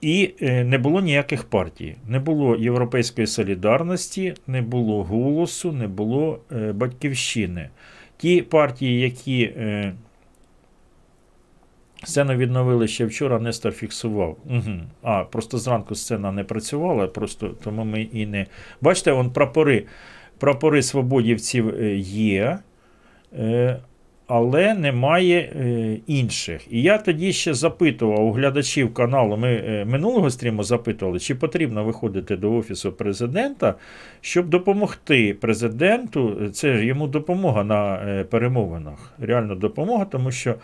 І 0.00 0.34
не 0.42 0.78
було 0.78 1.00
ніяких 1.00 1.44
партій. 1.44 1.96
Не 2.08 2.18
було 2.18 2.56
Європейської 2.56 3.26
солідарності, 3.26 4.34
не 4.46 4.62
було 4.62 5.02
голосу, 5.02 5.72
не 5.72 5.88
було 5.88 6.38
батьківщини. 6.74 7.68
Ті 8.16 8.42
партії, 8.42 9.00
які 9.00 9.52
сцену 12.04 12.34
відновили 12.34 12.88
ще 12.88 13.04
вчора, 13.04 13.38
Нестор 13.38 13.72
фіксував. 13.72 14.36
Угу. 14.44 14.80
А, 15.02 15.24
просто 15.24 15.58
зранку 15.58 15.94
сцена 15.94 16.32
не 16.32 16.44
працювала, 16.44 17.06
просто 17.06 17.48
тому 17.64 17.84
ми 17.84 18.02
і 18.02 18.26
не. 18.26 18.46
Бачите, 18.80 19.12
он 19.12 19.30
прапори, 19.30 19.84
прапори 20.38 20.82
свободівців 20.82 21.68
е, 21.68 21.96
є. 21.96 22.58
Е, 23.38 23.76
але 24.26 24.74
немає 24.74 25.38
е, 25.40 25.96
інших. 26.06 26.72
І 26.72 26.82
я 26.82 26.98
тоді 26.98 27.32
ще 27.32 27.54
запитував 27.54 28.26
у 28.26 28.32
глядачів 28.32 28.94
каналу. 28.94 29.36
Ми 29.36 29.84
минулого 29.86 30.30
стріму 30.30 30.62
запитували, 30.62 31.18
чи 31.18 31.34
потрібно 31.34 31.84
виходити 31.84 32.36
до 32.36 32.54
Офісу 32.54 32.92
президента, 32.92 33.74
щоб 34.20 34.48
допомогти 34.48 35.34
президенту. 35.34 36.48
Це 36.50 36.76
ж 36.76 36.84
йому 36.84 37.06
допомога 37.06 37.64
на 37.64 37.96
перемовинах. 38.30 39.12
Реально 39.18 39.54
допомога, 39.54 40.04
тому 40.04 40.30
що. 40.30 40.54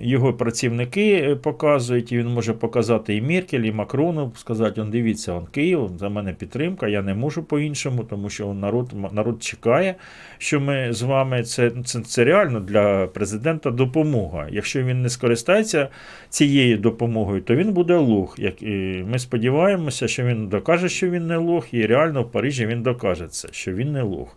Його 0.00 0.34
працівники 0.34 1.12
е, 1.12 1.36
показують, 1.36 2.12
і 2.12 2.18
він 2.18 2.26
може 2.26 2.52
показати 2.52 3.16
і 3.16 3.22
Меркель, 3.22 3.60
і 3.60 3.72
Макрону, 3.72 4.32
сказати, 4.36 4.80
он 4.80 4.90
дивіться, 4.90 5.32
он 5.32 5.46
Київ, 5.46 5.90
за 5.98 6.08
мене 6.08 6.32
підтримка, 6.32 6.88
я 6.88 7.02
не 7.02 7.14
можу 7.14 7.42
по-іншому, 7.42 8.04
тому 8.04 8.30
що 8.30 8.54
народ, 8.54 8.92
народ 9.12 9.42
чекає, 9.42 9.94
що 10.38 10.60
ми 10.60 10.92
з 10.92 11.02
вами. 11.02 11.42
Це, 11.42 11.72
це, 11.84 12.00
це 12.00 12.24
реально 12.24 12.60
для 12.60 13.06
президента 13.06 13.70
допомога. 13.70 14.46
Якщо 14.50 14.82
він 14.82 15.02
не 15.02 15.08
скористається 15.08 15.88
цією 16.28 16.78
допомогою, 16.78 17.40
то 17.40 17.54
він 17.56 17.72
буде 17.72 17.94
лох. 17.94 18.38
Як, 18.38 18.62
і 18.62 19.04
ми 19.10 19.18
сподіваємося, 19.18 20.08
що 20.08 20.24
він 20.24 20.48
докаже, 20.48 20.88
що 20.88 21.10
він 21.10 21.26
не 21.26 21.36
лох, 21.36 21.74
і 21.74 21.86
реально 21.86 22.22
в 22.22 22.30
Парижі 22.30 22.66
він 22.66 22.82
докаже 22.82 23.26
це, 23.28 23.48
що 23.52 23.72
він 23.72 23.92
не 23.92 24.02
лох. 24.02 24.36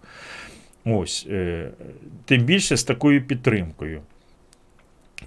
Ось, 0.86 1.28
е, 1.30 1.70
тим 2.26 2.42
більше 2.44 2.78
з 2.78 2.84
такою 2.84 3.28
підтримкою. 3.28 4.02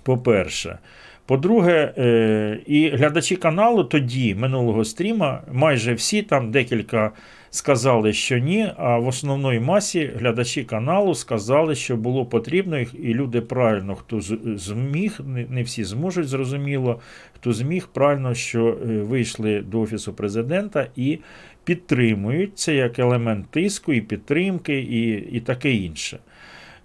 По-перше. 0.05 0.79
По-друге, 1.27 1.95
е, 1.99 2.59
і 2.67 2.89
глядачі 2.89 3.37
каналу 3.37 3.85
тоді, 3.85 4.35
минулого 4.35 4.85
стріма, 4.85 5.43
майже 5.53 5.95
всі, 5.95 6.23
там 6.23 6.51
декілька 6.51 7.11
сказали, 7.51 8.13
що 8.13 8.39
ні, 8.39 8.69
а 8.77 8.99
в 8.99 9.07
основної 9.07 9.61
масі 9.61 10.11
глядачі 10.17 10.65
каналу 10.65 11.15
сказали, 11.15 11.75
що 11.75 11.97
було 11.97 12.27
потрібно, 12.27 12.79
і- 12.79 13.15
люди 13.15 13.41
правильно, 13.41 13.95
хто 13.95 14.21
зміг, 14.57 15.21
не, 15.27 15.47
не 15.51 15.63
всі 15.63 15.85
зможуть, 15.85 16.29
зрозуміло, 16.29 17.01
хто 17.35 17.53
зміг, 17.53 17.89
правильно, 17.93 18.35
що 18.35 18.67
е, 18.69 18.87
вийшли 18.87 19.61
до 19.61 19.81
Офісу 19.81 20.13
президента 20.13 20.87
і 20.97 21.19
підтримують 21.65 22.59
це 22.59 22.75
як 22.75 22.99
елемент 22.99 23.51
тиску 23.51 23.93
і 23.93 24.01
підтримки, 24.01 24.79
і, 24.79 25.11
і 25.37 25.41
таке 25.41 25.73
інше. 25.73 26.19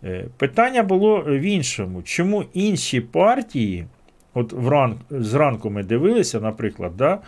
Е, 0.04 0.26
Питання 0.38 0.84
було 0.84 1.22
в 1.22 1.42
іншому. 1.42 2.02
Чому 2.02 2.44
інші 2.54 3.02
партії, 3.02 3.86
от 4.34 4.54
вран, 4.54 4.96
зранку 5.10 5.70
ми 5.70 5.84
дивилися, 5.84 6.40
наприклад, 6.40 6.92
да, 6.98 7.20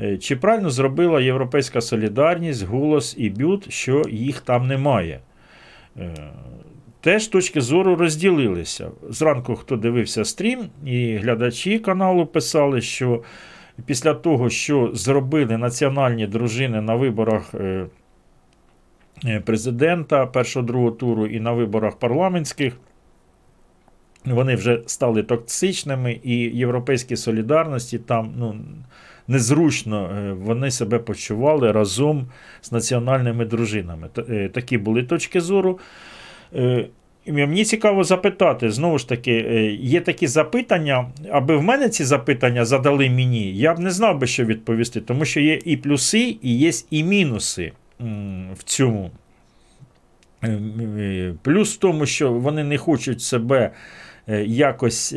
е, 0.00 0.18
чи 0.18 0.36
правильно 0.36 0.70
зробила 0.70 1.20
Європейська 1.20 1.80
Солідарність, 1.80 2.62
Голос 2.62 3.14
і 3.18 3.30
Бют, 3.30 3.72
що 3.72 4.02
їх 4.10 4.40
там 4.40 4.66
немає? 4.66 5.20
Е, 5.98 6.14
Теж 7.00 7.26
точки 7.26 7.60
зору 7.60 7.96
розділилися. 7.96 8.90
Зранку, 9.08 9.54
хто 9.54 9.76
дивився 9.76 10.24
стрім, 10.24 10.60
і 10.84 11.16
глядачі 11.16 11.78
каналу 11.78 12.26
писали, 12.26 12.80
що 12.80 13.22
після 13.86 14.14
того, 14.14 14.50
що 14.50 14.90
зробили 14.94 15.58
національні 15.58 16.26
дружини 16.26 16.80
на 16.80 16.94
виборах 16.94 17.54
президента 19.44 20.26
першого 20.26 20.66
другого 20.66 20.90
туру 20.90 21.26
і 21.26 21.40
на 21.40 21.52
виборах 21.52 21.96
парламентських, 21.96 22.76
вони 24.24 24.54
вже 24.54 24.82
стали 24.86 25.22
токсичними, 25.22 26.20
і 26.22 26.36
європейські 26.38 27.16
солідарності 27.16 27.98
там 27.98 28.34
ну, 28.36 28.54
незручно 29.28 30.10
е, 30.10 30.32
вони 30.32 30.70
себе 30.70 30.98
почували 30.98 31.72
разом 31.72 32.26
з 32.60 32.72
національними 32.72 33.44
дружинами. 33.44 34.08
Е, 34.28 34.48
Такі 34.48 34.78
були 34.78 35.02
точки 35.02 35.40
зору. 35.40 35.78
Е, 36.54 36.86
Мені 37.26 37.64
цікаво 37.64 38.04
запитати, 38.04 38.70
знову 38.70 38.98
ж 38.98 39.08
таки, 39.08 39.32
е, 39.32 39.72
є 39.72 40.00
такі 40.00 40.26
запитання, 40.26 41.10
аби 41.30 41.56
в 41.56 41.62
мене 41.62 41.88
ці 41.88 42.04
запитання 42.04 42.64
задали 42.64 43.10
мені, 43.10 43.56
я 43.56 43.74
б 43.74 43.78
не 43.78 43.90
знав 43.90 44.18
би, 44.18 44.26
що 44.26 44.44
відповісти, 44.44 45.00
тому 45.00 45.24
що 45.24 45.40
є 45.40 45.58
і 45.64 45.76
плюси, 45.76 46.36
і 46.42 46.58
є 46.58 46.70
і 46.90 47.04
мінуси 47.04 47.72
в 48.54 48.62
цьому. 48.64 49.10
Е, 50.42 50.48
е, 50.48 51.34
Плюс 51.42 51.74
в 51.74 51.78
тому, 51.78 52.06
що 52.06 52.32
вони 52.32 52.64
не 52.64 52.78
хочуть 52.78 53.22
себе 53.22 53.70
е, 54.28 54.44
якось, 54.44 55.14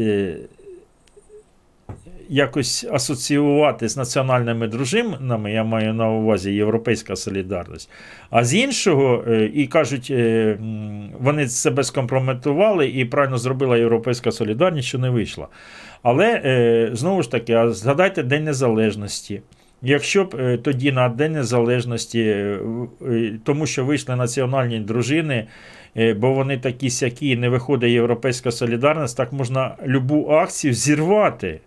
якось 2.29 2.87
асоціювати 2.91 3.89
з 3.89 3.97
національними 3.97 4.67
дружинами, 4.67 5.51
я 5.51 5.63
маю 5.63 5.93
на 5.93 6.09
увазі 6.09 6.53
Європейська 6.53 7.15
солідарність. 7.15 7.89
А 8.29 8.43
з 8.43 8.55
іншого, 8.55 9.23
і 9.53 9.67
кажуть, 9.67 10.09
вони 11.19 11.47
себе 11.49 11.83
скомпрометували 11.83 12.89
і 12.89 13.05
правильно 13.05 13.37
зробила 13.37 13.77
Європейська 13.77 14.31
солідарність, 14.31 14.87
що 14.87 14.97
не 14.97 15.09
вийшла. 15.09 15.47
Але 16.03 16.89
знову 16.93 17.23
ж 17.23 17.31
таки, 17.31 17.69
згадайте 17.69 18.23
День 18.23 18.43
Незалежності. 18.43 19.41
Якщо 19.81 20.23
б 20.23 20.35
е, 20.39 20.57
тоді 20.57 20.91
на 20.91 21.09
День 21.09 21.31
Незалежності, 21.31 22.21
е, 22.21 22.59
е, 23.01 23.39
тому 23.43 23.65
що 23.65 23.85
вийшли 23.85 24.15
національні 24.15 24.79
дружини, 24.79 25.47
бо 26.15 26.33
вони 26.33 26.57
такі 26.57 26.89
сякі, 26.89 27.37
не 27.37 27.49
виходить 27.49 27.91
Європейська 27.91 28.51
солідарність, 28.51 29.17
так 29.17 29.33
можна 29.33 29.75
любу 29.85 30.27
акцію 30.29 30.73
зірвати. 30.73 31.59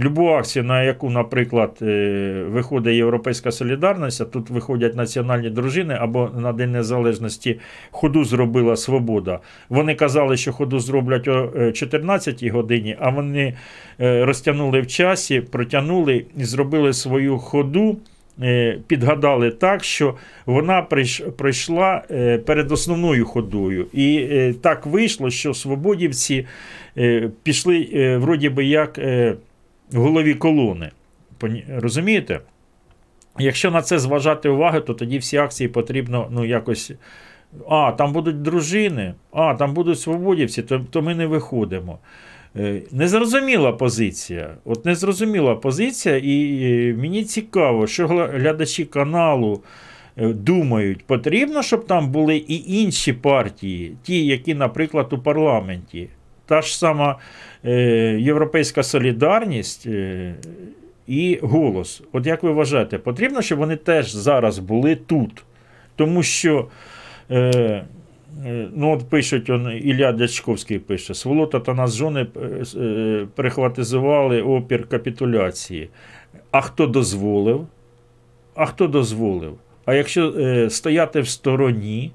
Любу 0.00 0.28
акцію, 0.28 0.64
на 0.64 0.82
яку, 0.82 1.10
наприклад, 1.10 1.78
е, 1.82 2.44
виходить 2.48 2.94
Європейська 2.94 3.50
солідарність, 3.52 4.20
а 4.20 4.24
тут 4.24 4.50
виходять 4.50 4.96
національні 4.96 5.50
дружини, 5.50 5.96
або 6.00 6.30
на 6.36 6.52
День 6.52 6.72
Незалежності 6.72 7.58
ходу 7.90 8.24
зробила 8.24 8.76
Свобода. 8.76 9.38
Вони 9.68 9.94
казали, 9.94 10.36
що 10.36 10.52
ходу 10.52 10.78
зроблять 10.78 11.28
о 11.28 11.52
е, 11.56 11.72
14 11.72 12.44
годині, 12.46 12.96
а 13.00 13.10
вони 13.10 13.54
е, 14.00 14.24
розтягнули 14.24 14.80
в 14.80 14.86
часі, 14.86 15.40
протягнули 15.40 16.24
і 16.36 16.44
зробили 16.44 16.92
свою 16.92 17.38
ходу. 17.38 17.96
е, 18.42 18.78
Підгадали 18.86 19.50
так, 19.50 19.84
що 19.84 20.14
вона 20.46 20.82
пройшла 21.36 22.02
е, 22.10 22.38
перед 22.38 22.72
основною 22.72 23.24
ходою. 23.24 23.86
І 23.92 24.16
е, 24.30 24.54
так 24.62 24.86
вийшло, 24.86 25.30
що 25.30 25.54
свободівці 25.54 26.46
е, 26.98 27.30
пішли 27.42 27.88
е, 27.94 28.16
вроді 28.16 28.48
би 28.48 28.64
як 28.64 28.98
е, 28.98 29.34
в 29.92 29.96
голові 29.96 30.34
колони. 30.34 30.90
Розумієте? 31.68 32.40
Якщо 33.38 33.70
на 33.70 33.82
це 33.82 33.98
зважати 33.98 34.48
увагу, 34.48 34.80
то 34.80 34.94
тоді 34.94 35.18
всі 35.18 35.36
акції 35.36 35.68
потрібно 35.68 36.28
ну, 36.30 36.44
якось. 36.44 36.92
А, 37.68 37.92
там 37.92 38.12
будуть 38.12 38.42
дружини, 38.42 39.14
а, 39.32 39.54
там 39.54 39.74
будуть 39.74 40.00
свободівці, 40.00 40.62
то, 40.62 40.80
то 40.90 41.02
ми 41.02 41.14
не 41.14 41.26
виходимо. 41.26 41.98
Е, 42.56 42.82
Незрозуміла 42.92 43.72
позиція. 43.72 44.54
От 44.64 44.84
незрозуміла 44.84 45.54
позиція, 45.54 46.20
і 46.24 46.94
мені 46.98 47.24
цікаво, 47.24 47.86
що 47.86 48.08
глядачі 48.08 48.84
каналу 48.84 49.62
е, 50.16 50.28
думають, 50.32 51.04
потрібно, 51.04 51.62
щоб 51.62 51.86
там 51.86 52.10
були 52.10 52.36
і 52.36 52.80
інші 52.82 53.12
партії, 53.12 53.96
ті, 54.02 54.26
які, 54.26 54.54
наприклад, 54.54 55.12
у 55.12 55.18
парламенті. 55.18 56.08
Та 56.50 56.62
ж 56.62 56.78
сама 56.78 57.18
е, 57.64 57.72
Європейська 58.20 58.82
солідарність 58.82 59.86
е, 59.86 60.34
і 61.06 61.38
голос. 61.42 62.02
От 62.12 62.26
як 62.26 62.42
ви 62.42 62.52
вважаєте, 62.52 62.98
потрібно, 62.98 63.42
щоб 63.42 63.58
вони 63.58 63.76
теж 63.76 64.12
зараз 64.12 64.58
були 64.58 64.96
тут? 64.96 65.42
Тому 65.96 66.22
що. 66.22 66.68
Е, 67.30 67.84
Ну, 68.74 68.92
от 68.92 69.08
пишуть, 69.08 69.50
он, 69.50 69.72
Ілля 69.82 70.12
Дячковський 70.12 70.78
пише: 70.78 71.14
Сволота 71.14 71.60
та 71.60 71.74
нас 71.74 71.96
жони 71.96 72.26
перехватизували 73.34 74.42
опір 74.42 74.86
капітуляції. 74.88 75.88
А 76.50 76.60
хто 76.60 76.86
дозволив? 76.86 77.66
А 78.54 78.66
хто 78.66 78.86
дозволив? 78.86 79.54
А 79.84 79.94
якщо 79.94 80.34
е, 80.38 80.70
стояти 80.70 81.20
в 81.20 81.28
стороні, 81.28 82.12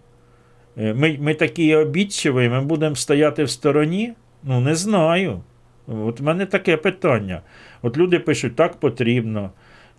Ми, 0.76 1.18
ми 1.22 1.34
такі 1.34 1.76
обідчиві, 1.76 2.49
ми 2.49 2.62
будемо 2.62 2.95
стояти 2.95 3.44
в 3.44 3.49
стороні? 3.49 4.14
Ну, 4.45 4.61
не 4.61 4.75
знаю. 4.75 5.41
От 5.87 6.21
в 6.21 6.23
мене 6.23 6.47
таке 6.47 6.77
питання. 6.77 7.43
От 7.83 7.97
люди 7.97 8.19
пишуть, 8.19 8.57
так 8.57 8.77
потрібно. 8.81 9.51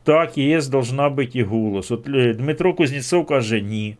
Так, 0.03 0.37
ЄС 0.37 0.67
должна 0.67 1.09
бути 1.09 1.39
і 1.39 1.43
голос. 1.43 1.91
От 1.91 2.07
е, 2.07 2.33
Дмитро 2.33 2.73
Кузнєцов 2.73 3.25
каже 3.25 3.61
ні. 3.61 3.97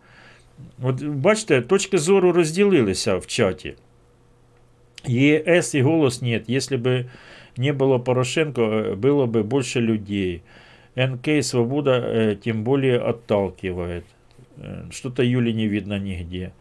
От 0.84 1.04
бачите, 1.04 1.62
точки 1.62 1.98
зору 1.98 2.32
розділилися 2.32 3.16
в 3.18 3.28
чаті. 3.28 3.74
ЕС 5.08 5.76
и 5.76 5.82
голос 5.82 6.22
нет. 6.22 6.50
Если 6.50 6.78
бы 6.78 7.10
не 7.58 7.74
было 7.74 7.98
Порошенко, 7.98 8.62
э, 8.62 8.96
было 8.96 9.26
бы 9.26 9.44
больше 9.44 9.80
людей. 9.80 10.42
НК 10.96 11.44
свобода 11.44 12.04
э, 12.04 12.36
тем 12.36 12.64
более 12.64 13.00
отталкивает. 13.00 14.06
Э, 14.58 14.92
Что-то 14.92 15.24
Юлі 15.24 15.54
не 15.54 15.68
видно 15.68 15.98
нігде. 15.98 16.52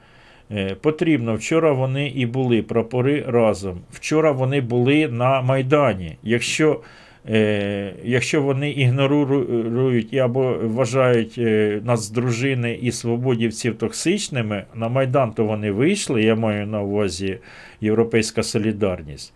Е, 0.52 0.76
Потрібно. 0.82 1.36
Вчора 1.36 1.72
вони 1.72 2.08
і 2.08 2.26
були 2.26 2.62
прапори 2.62 3.24
разом. 3.28 3.82
Вчора 3.92 4.32
вони 4.32 4.62
були 4.62 5.08
на 5.08 5.42
Майдані. 5.42 6.18
Якщо, 6.24 6.82
е, 7.30 7.94
якщо 8.04 8.42
вони 8.42 8.72
ігнорують 8.72 10.14
або 10.14 10.58
вважають 10.64 11.38
нас 11.86 12.10
дружини 12.10 12.80
і 12.82 12.92
свободівців 12.92 13.78
токсичними, 13.78 14.64
на 14.76 14.90
Майдан 14.90 15.32
то 15.32 15.46
вони 15.46 15.72
вийшли, 15.72 16.24
я 16.24 16.36
маю 16.36 16.68
на 16.68 16.82
увазі 16.82 17.38
Європейська 17.82 18.44
солідарність. 18.44 19.34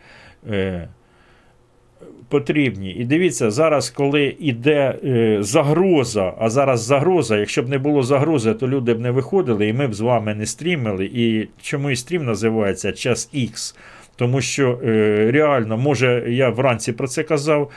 Е, 2.30 2.40
потрібні. 2.40 2.92
І 2.92 3.06
дивіться, 3.06 3.52
зараз, 3.52 3.90
коли 3.90 4.36
йде 4.40 4.96
е, 5.04 5.38
загроза, 5.40 6.34
а 6.40 6.50
зараз 6.50 6.82
загроза, 6.82 7.38
якщо 7.38 7.64
б 7.64 7.70
не 7.70 7.78
було 7.78 8.04
загрози, 8.04 8.54
то 8.54 8.68
люди 8.68 8.94
б 8.94 9.00
не 9.00 9.12
виходили, 9.12 9.68
і 9.68 9.74
ми 9.74 9.88
б 9.88 9.94
з 9.94 10.00
вами 10.00 10.36
не 10.36 10.46
стрімили. 10.46 11.06
І 11.14 11.48
чому 11.62 11.90
і 11.90 11.96
стрім 11.96 12.26
називається 12.26 12.92
час 12.92 13.30
Х? 13.34 13.76
Тому 14.16 14.42
що 14.42 14.80
е, 14.84 15.32
реально, 15.32 15.78
може, 15.78 16.26
я 16.28 16.50
вранці 16.50 16.94
про 16.94 17.08
це 17.08 17.24
казав. 17.24 17.72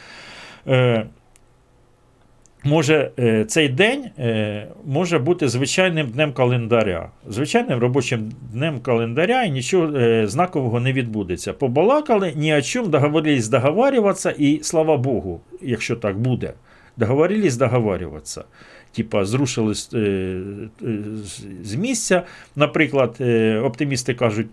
Може, 2.65 3.11
е, 3.19 3.45
цей 3.45 3.69
день 3.69 4.05
е, 4.19 4.67
може 4.87 5.19
бути 5.19 5.49
звичайним 5.49 6.07
днем 6.07 6.33
календаря, 6.33 7.11
звичайним 7.29 7.79
робочим 7.79 8.33
днем 8.53 8.81
календаря, 8.81 9.43
і 9.43 9.51
нічого 9.51 9.97
е, 9.97 10.27
знакового 10.27 10.81
не 10.81 10.93
відбудеться. 10.93 11.53
Побалакали, 11.53 12.33
ні 12.37 12.55
о 12.55 12.63
чому, 12.63 12.89
договорились 12.89 13.49
договарюватися, 13.49 14.31
і 14.31 14.61
слава 14.63 14.97
Богу, 14.97 15.41
якщо 15.63 15.97
так 15.97 16.19
буде, 16.19 16.53
договорились 16.97 17.57
договарюватися. 17.57 18.45
Типа 18.93 19.25
зрушили 19.25 19.75
з, 19.75 21.77
місця. 21.79 22.23
Наприклад, 22.57 23.17
оптимісти 23.65 24.15
кажуть, 24.15 24.47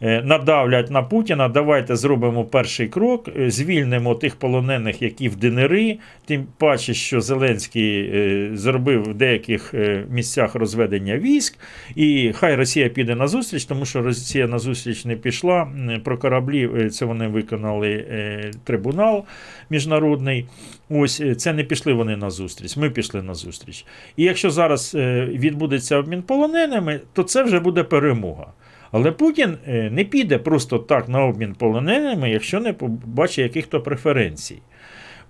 надавлять 0.00 0.90
на 0.90 1.02
Путіна, 1.02 1.48
давайте 1.48 1.96
зробимо 1.96 2.44
перший 2.44 2.88
крок, 2.88 3.28
е, 3.28 3.50
звільнимо 3.50 4.14
тих 4.14 4.36
полонених, 4.36 5.02
які 5.02 5.28
в 5.28 5.36
ДНРи, 5.36 5.98
тим 6.26 6.46
паче, 6.58 6.94
що 6.94 7.20
Зеленський 7.20 8.10
е, 8.14 8.50
зробив 8.54 9.02
в 9.02 9.14
деяких 9.14 9.74
е, 9.74 10.04
місцях 10.10 10.54
розведення 10.54 11.18
військ, 11.18 11.58
і 11.94 12.32
хай 12.34 12.54
Росія 12.54 12.88
піде 12.88 13.14
на 13.14 13.28
зустріч, 13.28 13.64
тому 13.64 13.84
що 13.84 14.02
Росія 14.02 14.46
на 14.46 14.58
зустріч 14.58 15.04
не 15.04 15.16
пішла. 15.16 15.68
Про 16.04 16.18
кораблі 16.18 16.70
е, 16.76 16.90
це 16.90 17.04
вони 17.04 17.28
виконали 17.28 17.90
е, 17.90 18.50
трибунал 18.64 19.24
міжнародний. 19.70 20.46
Ось 20.90 21.20
е, 21.20 21.34
це 21.34 21.52
не 21.52 21.64
пішли 21.64 21.92
вони 21.92 22.16
на 22.16 22.30
зустріч. 22.30 22.76
Ми 22.76 22.90
пішли 22.90 23.22
на 23.22 23.34
зустріч. 23.34 23.84
І 24.16 24.24
якщо 24.24 24.50
зараз 24.50 24.94
е, 24.94 25.24
відбудеться 25.24 25.96
обмін 25.96 26.22
полоненими, 26.22 27.00
то 27.12 27.22
це 27.22 27.42
вже 27.42 27.60
буде 27.60 27.84
перемога. 27.84 28.46
Але 28.92 29.12
Путін 29.12 29.58
е, 29.66 29.90
не 29.90 30.04
піде 30.04 30.38
просто 30.38 30.78
так 30.78 31.08
на 31.08 31.24
обмін 31.24 31.54
полоненими, 31.54 32.30
якщо 32.30 32.60
не 32.60 32.72
побачить 32.72 33.38
яких-то 33.38 33.80
преференцій. 33.80 34.62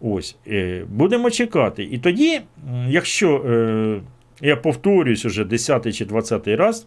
Ось, 0.01 0.37
е, 0.47 0.85
будемо 0.89 1.31
чекати. 1.31 1.85
І 1.85 1.99
тоді, 1.99 2.41
якщо 2.89 3.37
е, 3.37 4.01
я 4.41 4.57
повторююсь 4.57 5.25
уже 5.25 5.45
10 5.45 5.97
чи 5.97 6.05
20 6.05 6.49
раз, 6.49 6.87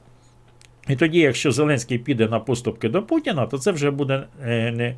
і 0.88 0.96
тоді, 0.96 1.20
якщо 1.20 1.52
Зеленський 1.52 1.98
піде 1.98 2.28
на 2.28 2.40
поступки 2.40 2.90
до 2.90 3.04
Путіна, 3.04 3.46
то 3.46 3.58
це 3.58 3.72
вже 3.72 3.92
буде 3.92 4.24
не 4.50 4.96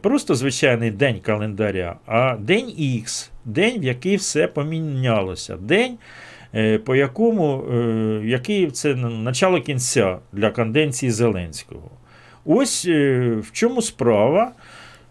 просто 0.00 0.34
звичайний 0.34 0.90
день 0.90 1.20
календаря, 1.20 1.96
а 2.06 2.36
день 2.36 2.72
Х, 3.04 3.30
день, 3.44 3.80
в 3.80 3.84
який 3.84 4.16
все 4.16 4.48
помінялося. 4.48 5.56
День, 5.56 5.98
по 6.84 6.96
якому 6.96 7.64
е, 7.72 8.20
який 8.24 8.70
це 8.70 8.94
начало 8.94 9.60
кінця 9.60 10.18
для 10.32 10.50
канденції 10.50 11.12
Зеленського. 11.12 11.90
Ось 12.44 12.86
е, 12.88 13.20
в 13.42 13.52
чому 13.52 13.82
справа. 13.82 14.52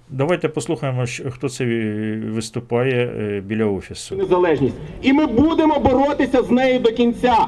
Давайте 0.10 0.50
послухаємо, 0.50 1.06
хто 1.30 1.50
це 1.50 1.66
е, 1.66 2.22
виступає 2.30 3.06
е, 3.06 3.42
біля 3.42 3.66
офісу. 3.66 4.16
незалежність. 4.16 4.76
І 5.02 5.14
ми 5.14 5.26
будемо 5.26 5.80
боротися 5.80 6.44
з 6.44 6.52
нею 6.52 6.80
до 6.80 6.92
кінця. 6.92 7.48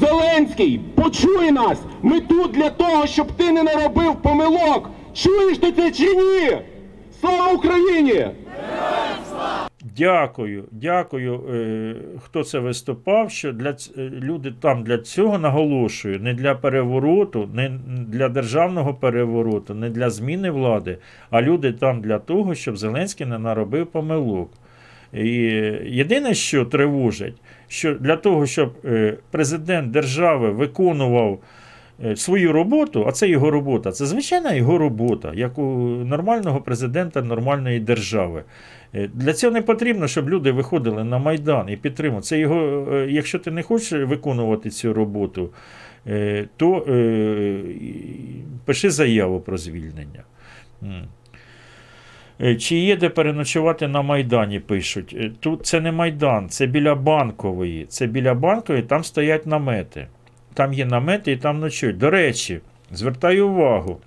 Зеленський, 0.00 0.80
почуй 0.94 1.50
нас! 1.52 1.78
Ми 2.02 2.20
тут 2.20 2.52
для 2.52 2.70
того, 2.70 3.06
щоб 3.06 3.32
ти 3.32 3.52
не 3.52 3.62
наробив 3.62 4.14
помилок. 4.22 4.90
Чуєш 5.14 5.58
ти 5.58 5.72
це 5.72 5.90
чи 5.90 6.14
ні? 6.14 6.58
Слава 7.20 7.52
Україні! 7.52 8.26
Дякую, 9.96 10.64
дякую, 10.70 11.40
е, 11.54 11.94
хто 12.18 12.44
це 12.44 12.58
виступав. 12.58 13.30
Що 13.30 13.52
для 13.52 13.70
е, 13.70 14.10
люди 14.10 14.52
там 14.60 14.84
для 14.84 14.98
цього 14.98 15.38
наголошую, 15.38 16.20
не 16.20 16.34
для 16.34 16.54
перевороту, 16.54 17.50
не 17.54 17.68
для 18.08 18.28
державного 18.28 18.94
перевороту, 18.94 19.74
не 19.74 19.90
для 19.90 20.10
зміни 20.10 20.50
влади, 20.50 20.98
а 21.30 21.42
люди 21.42 21.72
там 21.72 22.00
для 22.00 22.18
того, 22.18 22.54
щоб 22.54 22.76
Зеленський 22.76 23.26
не 23.26 23.38
наробив 23.38 23.86
помилок. 23.86 24.50
І 25.12 25.26
єдине, 25.86 26.34
що 26.34 26.64
тривожить, 26.64 27.36
що 27.68 27.94
для 27.94 28.16
того, 28.16 28.46
щоб 28.46 28.74
е, 28.84 29.16
президент 29.30 29.90
держави 29.90 30.50
виконував 30.50 31.38
свою 32.16 32.52
роботу, 32.52 33.04
а 33.08 33.12
це 33.12 33.28
його 33.28 33.50
робота, 33.50 33.92
це 33.92 34.06
звичайна 34.06 34.52
його 34.52 34.78
робота, 34.78 35.32
як 35.34 35.58
у 35.58 35.62
нормального 36.04 36.60
президента 36.60 37.22
нормальної 37.22 37.80
держави. 37.80 38.44
Е, 38.94 39.08
Для 39.14 39.32
цього 39.32 39.52
не 39.52 39.62
потрібно, 39.62 40.08
щоб 40.08 40.30
люди 40.30 40.52
виходили 40.52 41.04
на 41.04 41.18
Майдан 41.18 41.68
і 41.68 41.76
підтримували. 41.76 42.22
Це 42.22 42.38
його, 42.38 42.88
е, 42.92 43.06
якщо 43.10 43.38
ти 43.38 43.50
не 43.50 43.62
хочеш 43.62 43.92
виконувати 43.92 44.70
цю 44.70 44.92
роботу, 44.92 45.50
е, 46.06 46.48
то 46.56 46.80
пиши 48.64 48.90
заяву 48.90 49.40
про 49.40 49.56
звільнення. 49.56 50.22
Чи 52.58 52.76
є 52.76 52.96
де 52.96 53.08
переночувати 53.08 53.88
на 53.88 54.02
Майдані, 54.02 54.60
пишуть. 54.60 55.16
Тут 55.40 55.66
це 55.66 55.80
не 55.80 55.92
Майдан, 55.92 56.48
це 56.48 56.66
біля 56.66 56.94
банкової. 56.94 57.86
Це 57.86 58.06
біля 58.06 58.34
банкової, 58.34 58.82
там 58.82 59.04
стоять 59.04 59.46
намети. 59.46 60.06
Там 60.54 60.72
є 60.72 60.86
намети 60.86 61.32
і 61.32 61.36
там 61.36 61.60
ночують. 61.60 61.98
До 61.98 62.10
речі, 62.10 62.60
звертаю 62.90 63.48
увагу. 63.48 64.00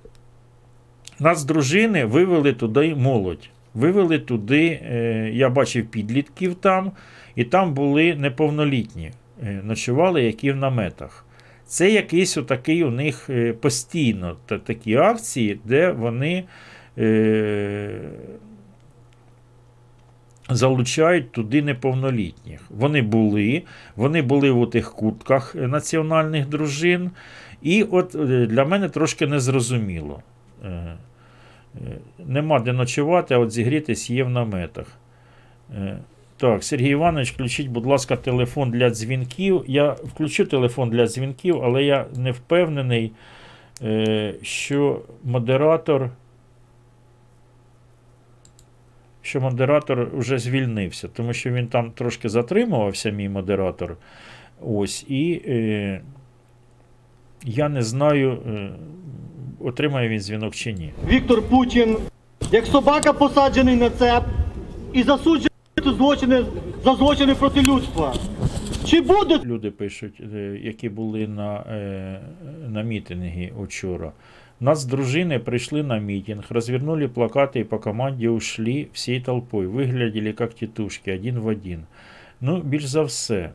Нас 1.19 1.45
дружини 1.45 2.05
вивели 2.05 2.53
туди 2.53 2.95
молодь. 2.95 3.49
Вивели 3.75 4.19
туди, 4.19 4.79
е, 4.83 5.29
я 5.33 5.49
бачив 5.49 5.85
підлітків 5.85 6.55
там, 6.55 6.91
і 7.35 7.43
там 7.43 7.73
були 7.73 8.15
неповнолітні, 8.15 9.11
е, 9.43 9.61
ночували, 9.63 10.23
які 10.23 10.51
в 10.51 10.55
наметах. 10.55 11.25
Це 11.65 11.91
якийсь 11.91 12.37
отакий 12.37 12.83
у 12.83 12.91
них 12.91 13.29
е, 13.29 13.53
постійно 13.53 14.37
такі 14.65 14.95
акції, 14.95 15.59
де 15.65 15.91
вони 15.91 16.43
залучають 20.49 21.31
туди 21.31 21.61
неповнолітніх. 21.61 22.61
Вони 22.69 23.01
були, 23.01 23.63
вони 23.95 24.21
були 24.21 24.49
у 24.49 24.65
тих 24.65 24.91
кутках 24.91 25.55
національних 25.55 26.47
дружин, 26.47 27.11
і 27.61 27.83
от 27.83 28.15
для 28.47 28.65
мене 28.65 28.89
трошки 28.89 29.27
незрозуміло. 29.27 30.23
Е, 31.75 31.97
Нема 32.25 32.59
де 32.59 32.73
ночувати, 32.73 33.33
а 33.33 33.37
от 33.37 33.51
зігрітись 33.51 34.09
є 34.09 34.23
в 34.23 34.29
наметах. 34.29 34.87
Е, 35.75 35.97
Так, 36.37 36.63
Сергій 36.63 36.89
Іванович, 36.89 37.31
включіть, 37.31 37.67
будь 37.67 37.85
ласка, 37.85 38.15
телефон 38.15 38.71
для 38.71 38.89
дзвінків. 38.89 39.63
Я 39.67 39.91
включу 39.91 40.45
телефон 40.45 40.89
для 40.89 41.07
дзвінків, 41.07 41.61
але 41.63 41.83
я 41.83 42.05
не 42.15 42.31
впевнений, 42.31 43.11
е, 43.81 44.33
що 44.41 45.01
модератор. 45.23 46.09
Що 49.21 49.41
модератор 49.41 50.09
вже 50.13 50.39
звільнився, 50.39 51.07
тому 51.07 51.33
що 51.33 51.51
він 51.51 51.67
там 51.67 51.91
трошки 51.91 52.29
затримувався, 52.29 53.09
мій 53.09 53.29
модератор. 53.29 53.97
Ось, 54.61 55.05
і 55.09 55.41
я 57.44 57.68
не 57.68 57.82
знаю, 57.82 58.32
е, 58.32 58.70
отримає 59.60 60.08
він 60.08 60.20
дзвінок 60.20 60.54
чи 60.54 60.72
ні. 60.72 60.92
Віктор 61.08 61.42
Путін, 61.42 61.96
як 62.52 62.66
собака 62.66 63.12
посаджений 63.12 63.76
на 63.76 63.90
цеп 63.90 64.24
і 64.92 65.02
засуджений 65.02 65.50
злочини 65.84 66.44
за 66.84 66.94
злочини 66.94 67.34
проти 67.34 67.62
людства. 67.62 68.14
Чи 68.84 69.00
буде 69.00 69.40
люди 69.44 69.70
пишуть, 69.70 70.20
е, 70.34 70.58
які 70.62 70.88
були 70.88 71.26
на, 71.26 71.56
е, 71.60 72.20
на 72.68 72.82
мітингі 72.82 73.52
вчора. 73.58 74.12
Нас 74.60 74.84
дружины 74.84 75.38
пришли 75.38 75.82
на 75.82 76.00
митинг, 76.00 76.44
развернули 76.50 77.06
плакаты 77.06 77.60
и 77.60 77.64
по 77.64 77.78
команде 77.78 78.28
ушли 78.28 78.88
всей 78.92 79.20
толпой. 79.20 79.66
Выглядели 79.66 80.32
как 80.32 80.54
тетушки, 80.54 81.10
один 81.10 81.38
в 81.38 81.46
один. 81.46 81.86
Ну, 82.40 82.60
більш 82.60 82.84
за 82.84 83.02
все. 83.02 83.50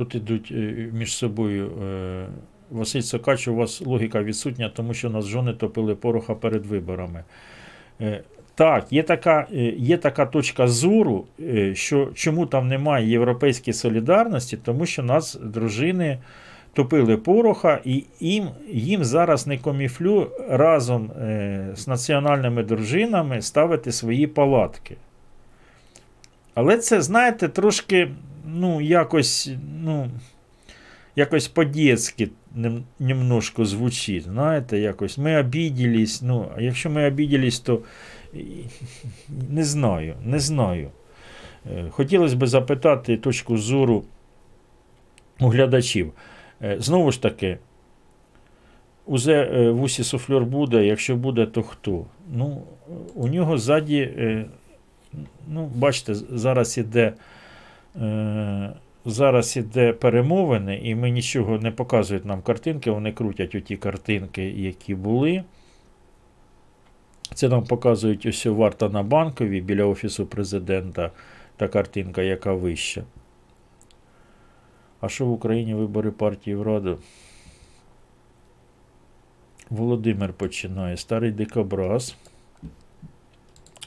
Тут 0.00 0.14
ідуть 0.14 0.52
е, 0.52 0.88
між 0.92 1.14
собою. 1.14 1.70
е, 1.82 2.26
Василь 2.70 3.00
Сокач, 3.00 3.48
у 3.48 3.54
вас 3.54 3.80
логіка 3.80 4.22
відсутня, 4.22 4.68
тому 4.74 4.94
що 4.94 5.10
нас 5.10 5.26
жони 5.26 5.52
топили 5.52 5.94
пороха 5.94 6.34
перед 6.34 6.66
виборами. 6.66 7.24
Е, 8.00 8.22
Так, 8.54 8.92
є 8.92 9.02
така, 9.02 9.46
є 9.76 9.96
така 9.96 10.26
точка 10.26 10.68
зору, 10.68 11.26
що 11.72 12.08
чому 12.14 12.46
там 12.46 12.68
немає 12.68 13.08
європейської 13.10 13.74
солідарності, 13.74 14.56
тому 14.56 14.86
що 14.86 15.02
нас 15.02 15.38
дружини 15.42 16.18
топили 16.72 17.16
пороха, 17.16 17.80
і 17.84 18.04
їм, 18.20 18.48
їм 18.72 19.04
зараз 19.04 19.46
не 19.46 19.58
коміфлю 19.58 20.30
разом 20.48 21.10
з 21.74 21.88
національними 21.88 22.62
дружинами 22.62 23.42
ставити 23.42 23.92
свої 23.92 24.26
палатки. 24.26 24.96
Але 26.54 26.76
це, 26.76 27.02
знаєте, 27.02 27.48
трошки, 27.48 28.08
ну, 28.54 28.80
якось, 28.80 29.50
ну, 29.82 30.10
якось 31.16 31.48
по-дєцьки 31.48 32.28
немножко 32.98 33.64
звучить. 33.64 34.24
Знаєте, 34.24 34.78
якось 34.78 35.18
ми 35.18 35.40
обіділись. 35.40 36.22
Ну, 36.22 36.52
а 36.56 36.60
якщо 36.60 36.90
ми 36.90 37.06
обіділись, 37.06 37.60
то 37.60 37.82
не 39.50 39.64
знаю, 39.64 40.14
не 40.24 40.38
знаю. 40.38 40.90
Е, 41.66 41.88
Хотілося 41.90 42.36
б 42.36 42.46
запитати 42.46 43.16
точку 43.16 43.58
зору 43.58 44.04
у 45.40 45.48
глядачів. 45.48 46.12
Е, 46.62 46.76
Знову 46.78 47.12
ж 47.12 47.22
таки, 47.22 47.58
узе 49.06 49.34
е, 49.34 49.70
в 49.70 49.82
усі 49.82 50.04
суфльор 50.04 50.44
буде, 50.44 50.86
якщо 50.86 51.16
буде, 51.16 51.46
то 51.46 51.62
хто? 51.62 52.06
Ну, 52.32 52.62
у 53.14 53.28
нього 53.28 53.58
ззаді, 53.58 54.10
ну, 55.48 55.70
бачите, 55.74 56.14
зараз 56.14 56.78
іде. 56.78 57.12
Е, 57.96 58.72
Зараз 59.04 59.56
іде 59.56 59.92
перемовини, 59.92 60.80
і 60.82 60.94
ми 60.94 61.10
нічого 61.10 61.58
не 61.58 61.70
показують 61.70 62.24
нам 62.24 62.42
картинки. 62.42 62.90
Вони 62.90 63.12
крутять 63.12 63.54
оті 63.54 63.76
картинки, 63.76 64.50
які 64.50 64.94
були. 64.94 65.44
Це 67.34 67.48
нам 67.48 67.64
показують 67.64 68.26
ось 68.26 68.46
варта 68.46 68.88
на 68.88 69.02
банковій 69.02 69.60
біля 69.60 69.84
Офісу 69.84 70.26
президента 70.26 71.10
та 71.56 71.68
картинка, 71.68 72.22
яка 72.22 72.52
вища. 72.52 73.04
А 75.00 75.08
що 75.08 75.26
в 75.26 75.32
Україні 75.32 75.74
вибори 75.74 76.10
партії 76.10 76.56
в 76.56 76.62
Раду? 76.62 76.98
Володимир 79.70 80.32
починає. 80.32 80.96
Старий 80.96 81.30
дикобраз. 81.30 82.16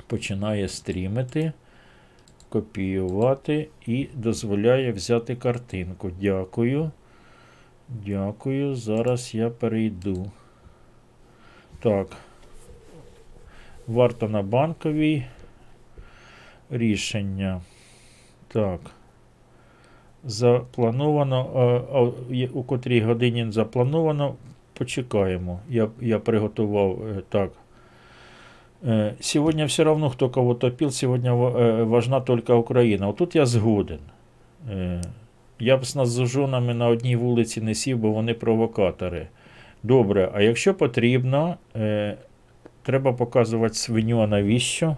Починає 0.07 0.67
стрімити, 0.67 1.53
копіювати 2.53 3.67
і 3.85 4.07
дозволяє 4.13 4.91
взяти 4.91 5.35
картинку. 5.35 6.11
Дякую. 6.21 6.91
Дякую. 7.89 8.75
Зараз 8.75 9.35
я 9.35 9.49
перейду. 9.49 10.31
Так. 11.79 12.07
Варто 13.87 14.29
на 14.29 14.41
банковій. 14.41 15.25
Рішення. 16.69 17.61
Так. 18.47 18.79
Заплановано. 20.23 21.49
а, 21.55 21.97
а, 21.97 22.01
у 22.53 22.63
котрій 22.63 23.01
годині 23.01 23.51
заплановано. 23.51 24.35
Почекаємо. 24.73 25.59
Я, 25.69 25.89
я 26.01 26.19
приготував 26.19 27.07
е, 27.07 27.21
так. 27.29 27.51
Э, 28.83 29.15
Сегодня 29.19 29.65
все 29.65 29.83
равно, 29.83 30.09
кто 30.09 30.29
кого 30.29 30.53
топил, 30.53 30.91
сегодня 30.91 31.31
э, 31.31 31.83
важна 31.83 32.21
только 32.21 32.55
Україна. 32.55 33.07
Отут 33.07 33.35
я 33.35 33.45
згоден. 33.45 33.99
Е, 34.69 35.01
Я 35.59 35.77
б 35.77 35.85
з 35.85 35.95
нас 35.95 36.19
жонами 36.19 36.73
на 36.73 36.87
одній 36.87 37.15
вулиці 37.15 37.61
не 37.61 37.75
сів, 37.75 37.97
бо 37.97 38.11
вони 38.11 38.33
провокатори. 38.33 39.27
Добре, 39.83 40.31
а 40.33 40.41
якщо 40.41 40.73
потрібно, 40.73 41.57
е, 41.75 42.17
треба 42.83 43.13
показувати 43.13 43.73
свиню, 43.73 44.19
а 44.19 44.27
навіщо? 44.27 44.97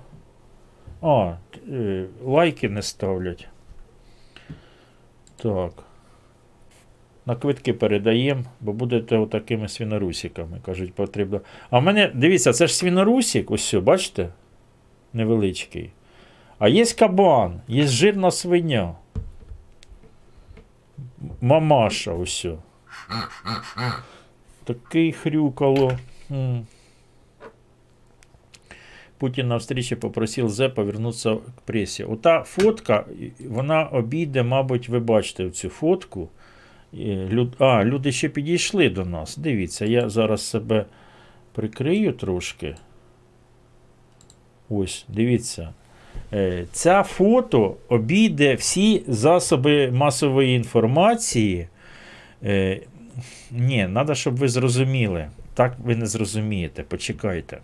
А, 1.02 1.34
е, 1.72 2.06
лайки 2.26 2.70
не 2.70 2.82
ставлять. 2.82 3.48
Так. 5.38 5.85
На 7.26 7.35
квитки 7.35 7.73
передаємо, 7.73 8.43
бо 8.61 8.73
будете 8.73 9.18
отакими 9.18 9.68
свінорусиками, 9.68 10.60
кажуть, 10.65 10.93
потрібно. 10.93 11.41
А 11.69 11.80
в 11.80 11.84
мене, 11.84 12.11
дивіться, 12.14 12.53
це 12.53 12.68
ж 12.68 12.76
свінорусик, 12.76 13.52
ось, 13.52 13.61
все, 13.61 13.80
бачите? 13.80 14.30
Невеличкий. 15.14 15.89
А 16.60 16.68
є 16.68 16.85
кабан, 16.85 17.61
є 17.68 17.88
жирна 17.88 18.31
свиня. 18.31 18.95
Мамаша, 21.41 22.14
ось. 22.14 22.45
Такий 24.64 25.11
хрюкало. 25.11 25.97
Путін 29.18 29.47
на 29.47 29.56
встречі 29.56 29.95
попросив 29.95 30.49
Зе 30.49 30.69
повернутися 30.69 31.35
к 31.35 31.41
пресі. 31.65 32.03
Ота 32.03 32.43
фотка, 32.43 33.06
вона 33.49 33.85
обійде, 33.85 34.43
мабуть, 34.43 34.89
ви 34.89 34.99
бачите 34.99 35.49
цю 35.49 35.69
фотку. 35.69 36.30
А, 37.60 37.84
люди 37.86 38.12
ще 38.12 38.30
підійшли 38.30 38.90
до 38.90 39.06
нас. 39.06 39.38
Дивіться, 39.38 39.86
я 39.86 40.10
зараз 40.10 40.41
себе 40.41 40.86
прикрию 41.53 42.14
трошки. 42.14 42.76
Ось, 44.70 45.06
дивіться. 45.07 45.74
Е, 46.34 46.66
Ця 46.72 47.03
фото 47.03 47.78
обійде 47.90 48.56
всі 48.56 49.03
засоби 49.07 49.91
масової 49.91 50.56
інформації. 50.56 51.68
Е, 52.44 52.82
Ні, 53.52 53.90
треба, 53.94 54.16
щоб 54.16 54.36
ви 54.38 54.49
зрозуміли. 54.49 55.30
Так 55.53 55.76
ви 55.84 55.95
не 55.95 56.06
зрозумієте. 56.06 56.84
Почекайте. 56.84 57.60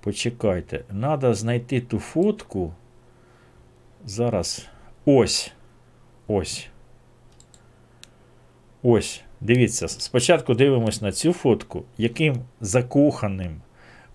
Почекайте. 0.00 0.78
Треба 0.78 1.34
знайти 1.34 1.80
ту 1.80 1.98
фотку. 1.98 2.72
Зараз. 4.04 4.66
Ось. 5.04 5.52
Ось. 6.26 6.68
Ось, 8.82 9.22
дивіться, 9.40 9.88
спочатку 9.88 10.54
дивимось 10.54 11.02
на 11.02 11.12
цю 11.12 11.32
фотку, 11.32 11.84
яким 11.98 12.36
закоханим, 12.60 13.60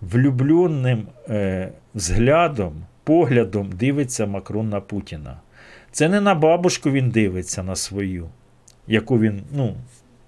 влюбленим 0.00 1.06
е, 1.28 1.72
взглядом, 1.94 2.72
поглядом 3.04 3.72
дивиться 3.72 4.26
Макрон 4.26 4.68
на 4.68 4.80
Путіна. 4.80 5.40
Це 5.90 6.08
не 6.08 6.20
на 6.20 6.34
бабушку 6.34 6.90
він 6.90 7.10
дивиться 7.10 7.62
на 7.62 7.76
свою, 7.76 8.28
яку 8.86 9.18
він, 9.18 9.42
ну, 9.52 9.74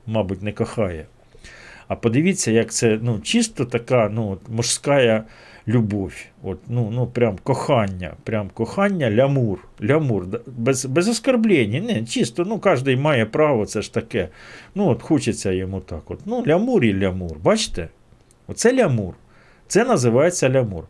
мабуть, 0.06 0.42
не 0.42 0.52
кохає. 0.52 1.06
А 1.88 1.96
подивіться, 1.96 2.50
як 2.50 2.72
це 2.72 2.98
ну, 3.02 3.20
чисто 3.20 3.64
така 3.64 4.08
ну, 4.08 4.38
мужська 4.48 5.24
любов. 5.68 6.12
От, 6.42 6.58
ну, 6.68 6.90
ну, 6.92 7.06
прям 7.06 7.38
кохання, 7.42 8.12
прям 8.24 8.50
кохання, 8.54 9.10
лямур. 9.10 9.58
лямур. 9.82 10.26
Без, 10.46 10.84
без 10.84 11.08
оскорблення. 11.08 11.80
Не, 11.80 12.04
чисто, 12.04 12.44
ну, 12.44 12.58
кожен 12.58 13.00
має 13.00 13.26
право, 13.26 13.66
це 13.66 13.82
ж 13.82 13.94
таке. 13.94 14.28
Ну, 14.74 14.88
от 14.88 15.02
хочеться 15.02 15.52
йому 15.52 15.80
так. 15.80 16.10
От. 16.10 16.20
Ну, 16.26 16.44
лямур 16.46 16.84
і 16.84 17.00
лямур. 17.00 17.38
Бачите? 17.42 17.88
Оце 18.48 18.74
лямур. 18.74 19.14
Це 19.66 19.84
називається 19.84 20.50
лямур. 20.50 20.84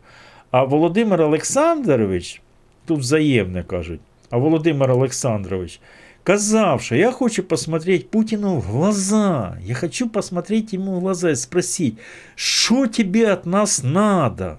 А 0.51 0.63
Володимир 0.63 1.21
Олександрович, 1.21 2.41
тут 2.85 2.99
взаємне 2.99 3.63
кажуть, 3.63 3.99
а 4.29 4.37
Володимир 4.37 4.91
Олександрович 4.91 5.79
казав, 6.23 6.89
я 6.91 7.11
хочу 7.11 7.43
посмотреть 7.43 8.09
Путину 8.09 8.59
в 8.59 8.71
глаза. 8.71 9.57
Я 9.63 9.75
хочу 9.75 10.09
посмотреть 10.09 10.73
ему 10.73 10.95
в 10.95 10.99
глаза 10.99 11.31
и 11.31 11.35
спросить, 11.35 11.97
что 12.35 12.87
тебе 12.87 13.33
от 13.33 13.45
нас 13.45 13.83
надо? 13.83 14.57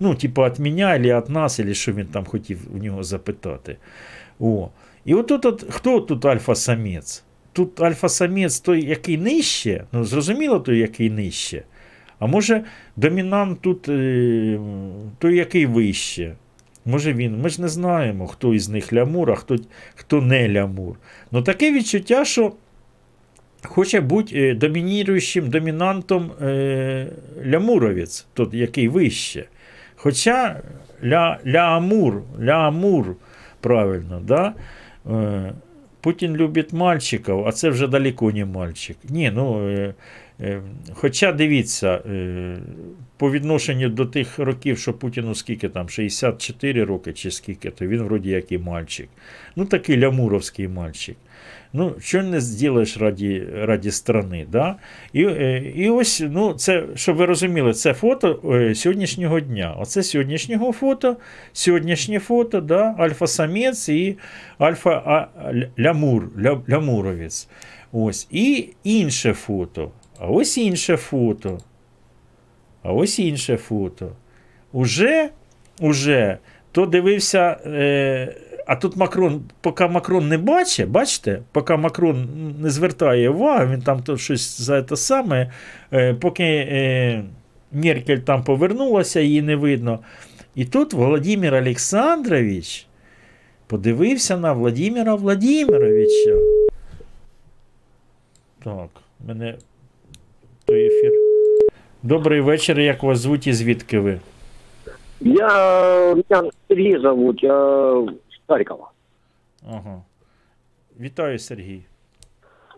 Ну, 0.00 0.14
типа, 0.14 0.46
от 0.46 0.58
меня 0.58 0.96
или 0.96 1.10
от 1.10 1.28
нас, 1.28 1.58
или 1.58 1.74
що 1.74 1.92
він 1.92 2.06
там 2.06 2.24
хотів 2.24 2.58
у 2.74 2.78
нього 2.78 3.02
запитати. 3.02 3.76
О. 4.40 4.70
І 5.04 5.14
от, 5.14 5.64
хто 5.70 6.00
тут 6.00 6.24
альфа-самець? 6.24 7.22
Тут 7.52 7.80
альфа-самець 7.80 8.60
той, 8.60 8.84
який 8.84 9.18
нижче, 9.18 9.84
ну, 9.92 10.04
зрозуміло, 10.04 10.60
той, 10.60 10.78
який 10.78 11.10
нижче. 11.10 11.62
А 12.18 12.26
може, 12.26 12.64
домінант 12.96 13.60
тут 13.60 13.88
е, 13.88 14.60
той, 15.18 15.36
який 15.36 15.66
вище. 15.66 16.34
Може 16.84 17.12
він, 17.12 17.40
ми 17.40 17.48
ж 17.48 17.62
не 17.62 17.68
знаємо, 17.68 18.26
хто 18.26 18.54
із 18.54 18.68
них 18.68 18.92
лямур, 18.92 19.30
а 19.30 19.34
хто, 19.34 19.56
хто 19.94 20.22
не 20.22 20.48
лямур. 20.48 20.96
Ну 21.32 21.42
таке 21.42 21.72
відчуття, 21.72 22.24
що 22.24 22.52
хоче 23.62 24.00
бути 24.00 24.48
е, 24.48 24.54
домініруючим 24.54 25.50
домінантом 25.50 26.30
е, 26.42 27.06
лямуровець, 27.46 28.26
тот, 28.34 28.54
який 28.54 28.88
вище. 28.88 29.44
Хоча 29.96 30.62
ля, 31.04 31.38
ля 31.46 31.76
Амур, 32.66 33.16
правильно, 33.60 34.20
да? 34.24 34.54
Е, 35.10 35.52
Путін 36.00 36.36
любить 36.36 36.72
мальчиків, 36.72 37.46
а 37.46 37.52
це 37.52 37.68
вже 37.70 37.86
далеко 37.86 38.32
не 38.32 38.44
мальчик. 38.44 38.96
Ні, 39.08 39.30
ну, 39.34 39.68
е, 39.68 39.94
хоча 40.92 41.32
дивіться, 41.32 42.02
е, 42.06 42.56
по 43.16 43.30
відношенню 43.30 43.88
до 43.88 44.06
тих 44.06 44.38
років, 44.38 44.78
що 44.78 44.92
Путіну 44.92 45.34
скільки 45.34 45.68
там, 45.68 45.88
64 45.88 46.84
роки 46.84 47.12
чи 47.12 47.30
скільки, 47.30 47.70
то 47.70 47.86
він 47.86 48.02
вроді 48.02 48.30
як 48.30 48.52
і 48.52 48.58
мальчик. 48.58 49.08
Ну, 49.56 49.64
такий 49.64 50.00
лямуровський 50.00 50.68
мальчик. 50.68 51.16
Ну, 51.72 51.94
що 52.00 52.22
не 52.22 52.40
зробиш 52.40 52.96
раді, 52.98 53.46
раді 53.54 53.90
страни. 53.90 54.46
Да? 54.52 54.76
І, 55.12 55.24
е, 55.24 55.72
і 55.76 55.90
ось, 55.90 56.22
ну, 56.30 56.52
це, 56.52 56.84
щоб 56.94 57.16
ви 57.16 57.26
розуміли, 57.26 57.72
це 57.72 57.94
фото 57.94 58.40
е, 58.54 58.74
сьогоднішнього 58.74 59.40
дня. 59.40 59.76
Оце 59.78 60.02
сьогоднішнього 60.02 60.72
фото, 60.72 61.16
сьогоднішнє 61.52 62.18
фото, 62.18 62.60
да? 62.60 62.94
альфа-самець 62.98 63.88
і 63.88 64.16
альфа-лямур, 64.58 66.22
лямуровець. 66.68 67.48
Ось. 67.92 68.28
І 68.30 68.68
інше 68.84 69.32
фото. 69.32 69.90
А 70.20 70.26
ось 70.26 70.58
інше 70.58 70.96
фото. 70.96 71.58
А 72.82 72.92
ось 72.92 73.18
інше 73.18 73.56
фото. 73.56 74.12
Уже, 74.72 75.30
уже 75.80 76.38
то 76.72 76.86
дивився. 76.86 77.60
Е, 77.66 78.36
а 78.66 78.76
тут 78.76 78.96
Макрон, 78.96 79.42
поки 79.60 79.86
Макрон 79.88 80.28
не 80.28 80.38
бачить, 80.38 80.88
бачите, 80.88 81.42
поки 81.52 81.76
Макрон 81.76 82.28
не 82.60 82.70
звертає 82.70 83.30
увагу, 83.30 83.72
він 83.72 83.82
там 83.82 84.02
то 84.02 84.16
щось 84.16 84.60
за 84.60 84.82
те 84.82 84.96
саме, 84.96 85.52
е, 85.92 86.14
поки 86.14 86.44
е, 86.44 87.24
Меркель 87.72 88.18
там 88.18 88.44
повернулася, 88.44 89.20
її 89.20 89.42
не 89.42 89.56
видно. 89.56 89.98
І 90.54 90.64
тут 90.64 90.92
Володимир 90.92 91.54
Олександрович 91.54 92.86
подивився 93.66 94.36
на 94.36 94.52
Владимира 94.52 95.14
Владимировича. 95.14 96.36
Так, 98.64 98.88
мене 99.26 99.54
той 100.69 100.85
ефір. 100.87 101.11
Добрий 102.03 102.41
вечір, 102.41 102.79
як 102.79 103.03
вас 103.03 103.19
звуть 103.19 103.47
і 103.47 103.53
звідки 103.53 103.99
ви? 103.99 104.19
Я, 105.21 105.47
меня 106.15 106.51
Сергей 106.67 106.99
зовут, 106.99 107.43
я 107.43 107.53
с 108.07 108.39
Харькова. 108.47 108.91
Ага. 109.67 110.01
Вітаю, 110.99 111.39
Сергій. 111.39 111.81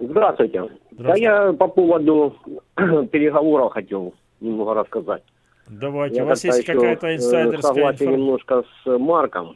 Здравствуйте. 0.02 0.64
Да 0.92 1.16
я 1.16 1.54
по 1.54 1.70
поводу 1.70 2.34
переговоров 3.12 3.72
хотел 3.74 4.14
немного 4.42 4.74
рассказать. 4.74 5.22
Давайте, 5.70 6.16
я 6.16 6.24
у 6.24 6.28
вас 6.28 6.42
как-то 6.42 6.58
есть 6.58 6.70
еще, 6.70 6.74
какая-то 6.80 7.08
э, 7.08 7.14
инсайдерская 7.16 7.62
согласен 7.62 8.06
информация? 8.08 8.12
немножко 8.12 8.64
с 8.84 8.98
Марком. 9.00 9.56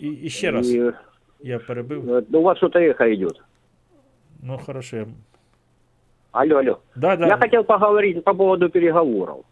І, 0.00 0.08
і 0.08 0.28
ще 0.30 0.50
раз, 0.50 0.74
И, 0.74 0.92
я 1.42 1.58
перебив. 1.58 2.10
э, 2.10 2.22
ну, 2.28 2.38
у 2.40 2.42
вас 2.42 2.56
что-то 2.58 2.78
эхо 2.78 3.14
идет. 3.14 3.40
Ну, 4.42 4.58
хорошо. 4.66 4.96
я- 4.96 5.06
Алло, 6.31 6.57
алло. 6.57 6.79
Да, 6.95 7.17
да. 7.17 7.27
Я 7.27 7.37
хотел 7.37 7.63
поговорить 7.63 8.23
по 8.23 8.33
поводу 8.33 8.69
переговоров. 8.69 9.45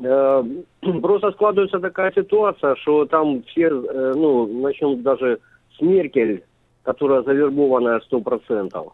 Э, 0.00 0.44
Просто 1.02 1.32
складывается 1.32 1.80
такая 1.80 2.12
ситуация, 2.12 2.76
что 2.76 3.04
там 3.06 3.42
все, 3.44 3.66
э, 3.66 4.12
ну, 4.14 4.46
начнем 4.62 5.02
даже 5.02 5.40
с 5.76 5.80
Меркель, 5.80 6.44
которая 6.84 7.22
завербованная 7.22 8.00
100%. 8.10 8.92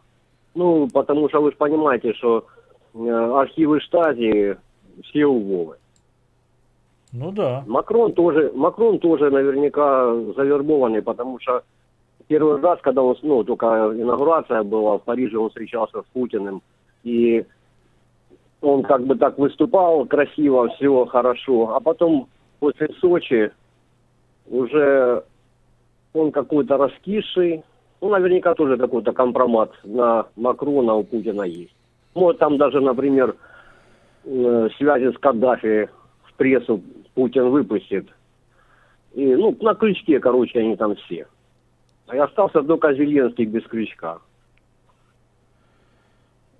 Ну, 0.55 0.89
потому 0.93 1.29
что 1.29 1.43
вы 1.43 1.51
же 1.51 1.57
понимаете, 1.57 2.15
что 2.15 2.47
э, 2.95 2.99
архивы 3.09 3.81
штази 3.81 4.57
все 5.03 5.27
у 5.27 5.39
Вовы. 5.39 5.77
Ну 7.13 7.31
да. 7.33 7.63
Макрон 7.67 8.13
тоже, 8.13 8.51
Макрон 8.55 8.99
тоже 8.99 9.31
наверняка 9.31 10.13
завербованный, 10.37 11.03
потому 11.03 11.39
что 11.39 11.63
первый 12.29 12.61
раз, 12.61 12.81
когда 12.83 13.03
он, 13.03 13.17
ну, 13.23 13.45
только 13.45 13.67
инаугурация 13.67 14.63
была 14.63 14.99
в 14.99 15.03
Париже, 15.03 15.39
он 15.39 15.49
встречался 15.49 16.03
с 16.03 16.05
Путиным, 16.13 16.63
и 17.03 17.45
он 18.61 18.83
как 18.83 19.05
бы 19.05 19.17
так 19.17 19.39
выступал 19.39 20.07
красиво, 20.07 20.69
все 20.71 21.05
хорошо, 21.07 21.75
а 21.75 21.81
потом 21.81 22.29
после 22.61 22.89
Сочи 23.01 23.51
уже 24.47 25.23
он 26.13 26.33
какой-то 26.33 26.77
раскисший, 26.77 27.63
ну, 28.01 28.11
наверняка 28.11 28.55
тоже 28.55 28.77
какой-то 28.77 29.13
компромат 29.13 29.73
на 29.85 30.27
Макрона 30.37 30.95
у 30.95 31.05
Путина 31.05 31.43
есть. 31.43 31.75
Вот 32.15 32.39
там 32.39 32.57
даже, 32.57 32.81
например, 32.81 33.35
э, 34.25 34.69
связи 34.79 35.13
с 35.13 35.19
Каддафи 35.19 35.89
в 36.25 36.35
прессу 36.35 36.83
Путин 37.15 37.51
выпустит. 37.51 38.07
И, 39.15 39.35
ну, 39.35 39.57
на 39.61 39.75
крючке, 39.75 40.21
короче, 40.21 40.61
они 40.61 40.77
там 40.77 40.97
все. 40.97 41.27
А 42.08 42.16
и 42.16 42.20
остался 42.20 42.62
только 42.64 42.94
Зеленский 42.94 43.46
без 43.46 43.64
крючка. 43.68 44.18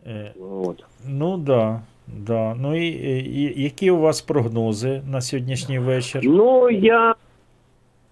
Е, 0.08 0.34
Вот. 0.40 0.86
Ну 1.08 1.38
да. 1.38 1.82
Да. 2.08 2.56
Ну 2.56 2.76
і, 2.76 2.88
і, 2.88 3.32
і 3.42 3.64
які 3.64 3.92
у 3.92 3.98
вас 4.00 4.22
прогнози 4.22 5.02
на 5.12 5.22
сьогоднішній 5.22 5.80
вечір? 5.80 6.22
Ну, 6.24 6.70
я 6.70 7.16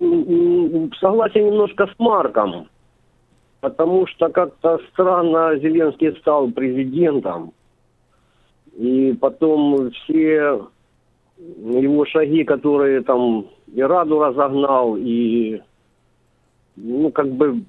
м, 0.02 0.26
м, 0.30 0.92
согласен 0.94 1.46
немножко 1.46 1.84
с 1.84 1.96
Марком, 2.00 2.66
потому 3.60 4.08
что 4.08 4.30
как-то 4.30 4.80
странно 4.94 5.60
Зеленский 5.60 6.16
стал 6.20 6.52
президентом, 6.52 7.52
и 8.80 9.16
потом 9.20 9.90
все 9.92 10.60
его 11.38 12.06
шаги, 12.06 12.44
которые 12.44 13.02
там 13.02 13.46
и 13.76 13.82
Раду 13.82 14.20
разогнал, 14.20 14.98
и 14.98 15.62
ну 16.77 17.11
как 17.11 17.29
бы 17.29 17.63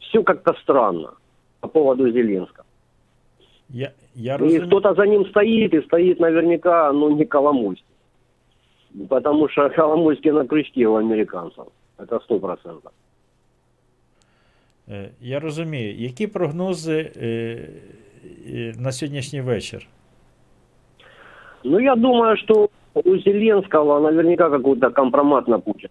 все 0.00 0.22
как-то 0.22 0.54
странно 0.62 1.14
по 1.60 1.68
поводу 1.68 2.10
Зеленского. 2.10 2.66
Я, 3.68 3.92
я 4.14 4.36
И 4.36 4.58
кто-то 4.58 4.94
за 4.94 5.06
ним 5.06 5.26
стоит, 5.26 5.72
и 5.74 5.80
стоит 5.82 6.20
наверняка, 6.20 6.92
ну, 6.92 7.16
не 7.16 7.24
Коломойский. 7.24 7.86
Потому 9.08 9.48
что 9.48 9.70
Коломойский 9.76 10.30
на 10.30 10.46
крючке 10.46 10.86
у 10.86 10.96
американцев. 10.96 11.66
Это 11.98 12.20
сто 12.20 12.38
процентов. 12.38 12.92
Е, 14.88 15.10
Я 15.20 15.40
розумію. 15.40 15.94
Які 15.94 16.26
прогнози 16.26 17.12
е, 17.16 17.26
е, 18.46 18.74
на 18.78 18.92
сьогоднішній 18.92 19.40
вечір? 19.40 19.88
Ну, 21.64 21.80
я 21.80 21.96
думаю, 21.96 22.36
что 22.36 22.68
у 22.94 23.18
Зеленского 23.18 24.00
наверняка 24.00 24.50
какой-то 24.50 24.90
компромат 24.90 25.48
на 25.48 25.58
Путина. 25.58 25.90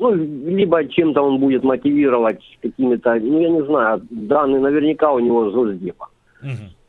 Ну, 0.00 0.14
либо 0.14 0.84
чем-то 0.88 1.20
он 1.20 1.38
будет 1.38 1.62
мотивировать 1.62 2.58
какими-то, 2.62 3.14
ну, 3.20 3.40
я 3.40 3.50
не 3.50 3.62
знаю, 3.66 4.00
данные 4.10 4.60
наверняка 4.60 5.12
у 5.12 5.20
него 5.20 5.50
с 5.50 5.54
Госдепа. 5.54 6.08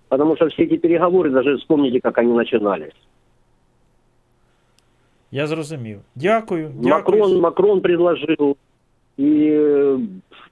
Потому 0.08 0.36
что 0.36 0.48
все 0.48 0.64
эти 0.64 0.78
переговоры, 0.78 1.30
даже 1.30 1.58
вспомните, 1.58 2.00
как 2.00 2.18
они 2.18 2.34
начинались. 2.34 2.96
Я 5.32 5.48
зрозумів. 5.48 6.00
Дякую. 6.16 6.72
дякую. 6.74 7.20
Макрон, 7.20 7.40
Макрон 7.42 7.82
предложил, 7.82 8.58
и 9.18 9.50
э, 9.52 10.00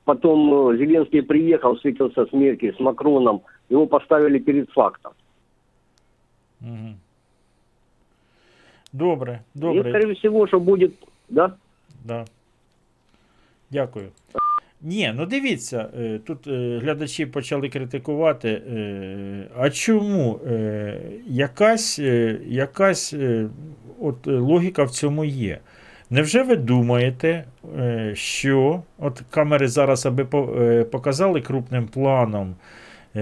потом 0.03 0.53
э, 0.53 0.77
Зеленский 0.77 1.21
приехал, 1.21 1.75
встретился 1.75 2.25
с 2.25 2.33
Меркель, 2.33 2.73
с 2.75 2.79
Макроном, 2.79 3.41
его 3.69 3.87
поставили 3.87 4.39
перед 4.39 4.69
фактом. 4.71 5.11
Мгм. 6.61 6.95
Добре, 8.93 9.43
И, 9.55 9.59
добре. 9.59 9.91
скорее 9.91 10.13
всего, 10.15 10.47
что 10.47 10.59
будет, 10.59 10.93
да? 11.29 11.55
Да. 12.05 12.25
Дякую. 13.71 14.05
Ні, 14.81 15.13
ну 15.15 15.25
дивіться, 15.25 15.89
е, 15.99 16.19
тут 16.25 16.47
е, 16.47 16.79
глядачі 16.83 17.25
почали 17.25 17.69
критикувати. 17.69 18.49
е, 18.49 19.47
А 19.57 19.69
чому? 19.69 20.39
Якась, 21.27 21.99
якась 22.47 23.15
от 24.01 24.27
логіка 24.27 24.83
в 24.83 24.91
цьому 24.91 25.25
є. 25.25 25.59
Невже 26.09 26.43
ви 26.43 26.55
думаєте, 26.55 27.45
що 28.13 28.83
от 28.97 29.21
камери 29.29 29.67
зараз 29.67 30.05
аби 30.05 30.25
показали 30.83 31.41
крупним 31.41 31.87
планом 31.87 32.55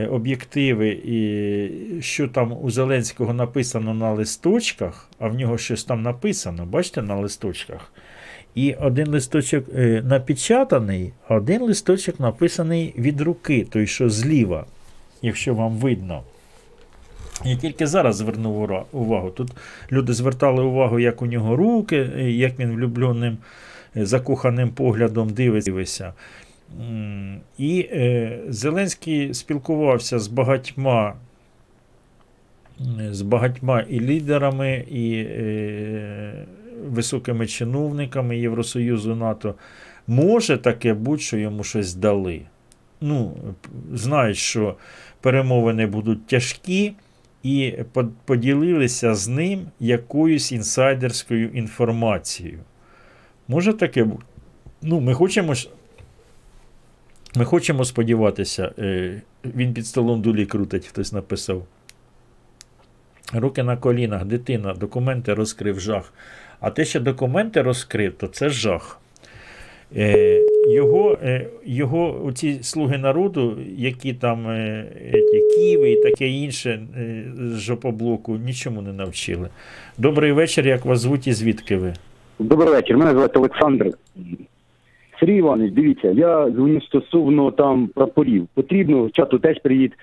об'єктиви, 0.10 0.90
і 1.06 2.02
що 2.02 2.28
там 2.28 2.58
у 2.62 2.72
Зеленського 2.72 3.34
написано 3.34 3.94
на 3.94 4.12
листочках, 4.12 5.10
а 5.20 5.28
в 5.28 5.36
нього 5.36 5.58
щось 5.58 5.84
там 5.84 6.02
написано, 6.02 6.66
бачите, 6.66 7.02
на 7.02 7.16
листочках. 7.16 7.92
І 8.58 8.74
один 8.74 9.08
листочок 9.08 9.66
е, 9.76 10.02
напечатаний, 10.06 11.14
а 11.28 11.36
один 11.36 11.62
листочок 11.62 12.20
написаний 12.20 12.94
від 12.98 13.22
руки, 13.22 13.68
той, 13.70 13.88
що 13.88 14.10
зліва, 14.10 14.66
якщо 15.22 15.56
вам 15.56 15.78
видно. 15.78 16.24
Я 17.46 17.56
тільки 17.56 17.88
зараз 17.88 18.16
звернув 18.16 18.86
увагу. 18.92 19.30
Тут 19.30 19.52
люди 19.92 20.14
звертали 20.14 20.64
увагу, 20.64 21.00
як 21.00 21.22
у 21.22 21.26
нього 21.26 21.56
руки, 21.56 22.10
е, 22.18 22.32
як 22.32 22.60
він 22.60 22.72
влюбленим, 22.72 23.38
е, 23.98 24.06
закоханим 24.06 24.70
поглядом 24.70 25.30
дивиться. 25.30 26.14
І 27.58 27.90
Зеленський 28.50 29.34
спілкувався 29.34 30.20
з 30.20 30.28
багатьма 30.28 31.14
з 33.12 33.22
багатьма 33.22 33.82
і 33.82 34.00
лідерами, 34.00 34.86
і 34.90 35.26
високими 36.86 37.48
чиновниками 37.48 38.38
Євросоюзу 38.38 39.16
НАТО. 39.16 39.56
Може 40.08 40.58
таке 40.58 40.94
бути, 40.94 41.22
що 41.22 41.38
йому 41.38 41.64
щось 41.64 41.94
дали. 41.94 42.42
Ну, 43.02 43.38
знають, 43.94 44.38
що 44.38 44.76
перемовини 45.22 45.86
будуть 45.86 46.28
тяжкі, 46.28 46.94
і 47.44 47.74
поділилися 48.26 49.16
з 49.16 49.28
ним 49.28 49.66
якоюсь 49.80 50.52
інсайдерською 50.52 51.50
інформацією. 51.50 52.60
Може 53.48 53.74
таке 53.74 54.04
бути? 54.04 54.24
Ну, 54.82 55.00
ми 55.00 55.14
хочемо. 55.14 55.54
Ми 57.36 57.46
хочемо 57.46 57.86
сподіватися, 57.86 58.72
е, 58.80 59.22
він 59.46 59.74
під 59.74 59.88
столом 59.88 60.22
дулі 60.22 60.46
крутить, 60.46 60.88
хтось 60.88 61.14
написав. 61.14 61.66
Руки 63.34 63.64
на 63.64 63.78
колінах, 63.78 64.26
дитина, 64.26 64.74
документи 64.74 65.34
розкрив 65.34 65.80
жах. 65.80 66.14
А 66.60 66.70
те, 66.70 66.86
що 66.86 67.00
документи 67.00 67.62
розкрив, 67.62 68.14
то 68.14 68.28
це 68.28 68.50
жах. 68.50 69.00
Е, 69.96 70.42
його, 70.70 71.18
е, 71.24 71.48
його 71.66 72.26
оці 72.26 72.60
слуги 72.62 72.98
народу, 72.98 73.58
які 73.78 74.14
там 74.14 74.48
е, 74.48 74.86
Києви 75.56 75.92
і 75.92 76.02
таке 76.04 76.28
інше 76.28 76.80
з 77.38 77.60
жопоблоку, 77.60 78.38
нічому 78.38 78.82
не 78.82 78.94
навчили. 78.94 79.50
Добрий 79.98 80.32
вечір, 80.32 80.68
як 80.68 80.86
вас 80.86 81.00
звуть 81.00 81.28
і 81.28 81.34
звідки 81.34 81.78
ви? 81.78 81.94
Добрий 82.40 82.70
вечір, 82.70 82.98
мене 82.98 83.12
звати 83.12 83.40
Олександр. 83.40 83.92
Сергій 85.20 85.38
Іванович, 85.38 85.74
дивіться, 85.74 86.08
я 86.08 86.50
дзвоню 86.50 86.82
стосовно 86.82 87.52
там 87.52 87.88
прапорів. 87.88 88.48
Потрібно, 88.54 89.10
чату 89.10 89.40
теж 89.40 89.60
привіт. 89.62 89.94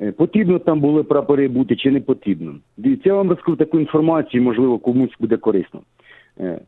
Е, 0.00 0.12
Потрібно 0.12 0.58
там 0.58 0.80
були 0.80 1.02
прапори 1.02 1.48
бути 1.48 1.76
чи 1.76 1.90
не 1.90 2.00
потрібно. 2.00 2.54
Дивіться, 2.76 3.08
я 3.08 3.14
вам 3.14 3.30
розкажу 3.30 3.56
таку 3.56 3.80
інформацію, 3.80 4.42
можливо, 4.42 4.78
комусь 4.78 5.14
буде 5.20 5.36
корисно. 5.36 5.80
Е, 6.40 6.60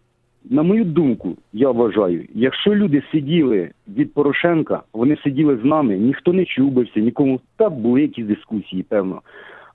На 0.50 0.62
мою 0.62 0.84
думку, 0.84 1.36
я 1.52 1.70
вважаю, 1.70 2.24
якщо 2.34 2.74
люди 2.74 3.02
сиділи 3.12 3.70
від 3.88 4.14
Порошенка, 4.14 4.82
вони 4.92 5.16
сиділи 5.16 5.56
з 5.56 5.64
нами, 5.64 5.98
ніхто 5.98 6.32
не 6.32 6.44
чубився, 6.44 7.00
нікому 7.00 7.40
та 7.56 7.70
були 7.70 8.02
якісь 8.02 8.26
дискусії, 8.26 8.82
певно. 8.82 9.22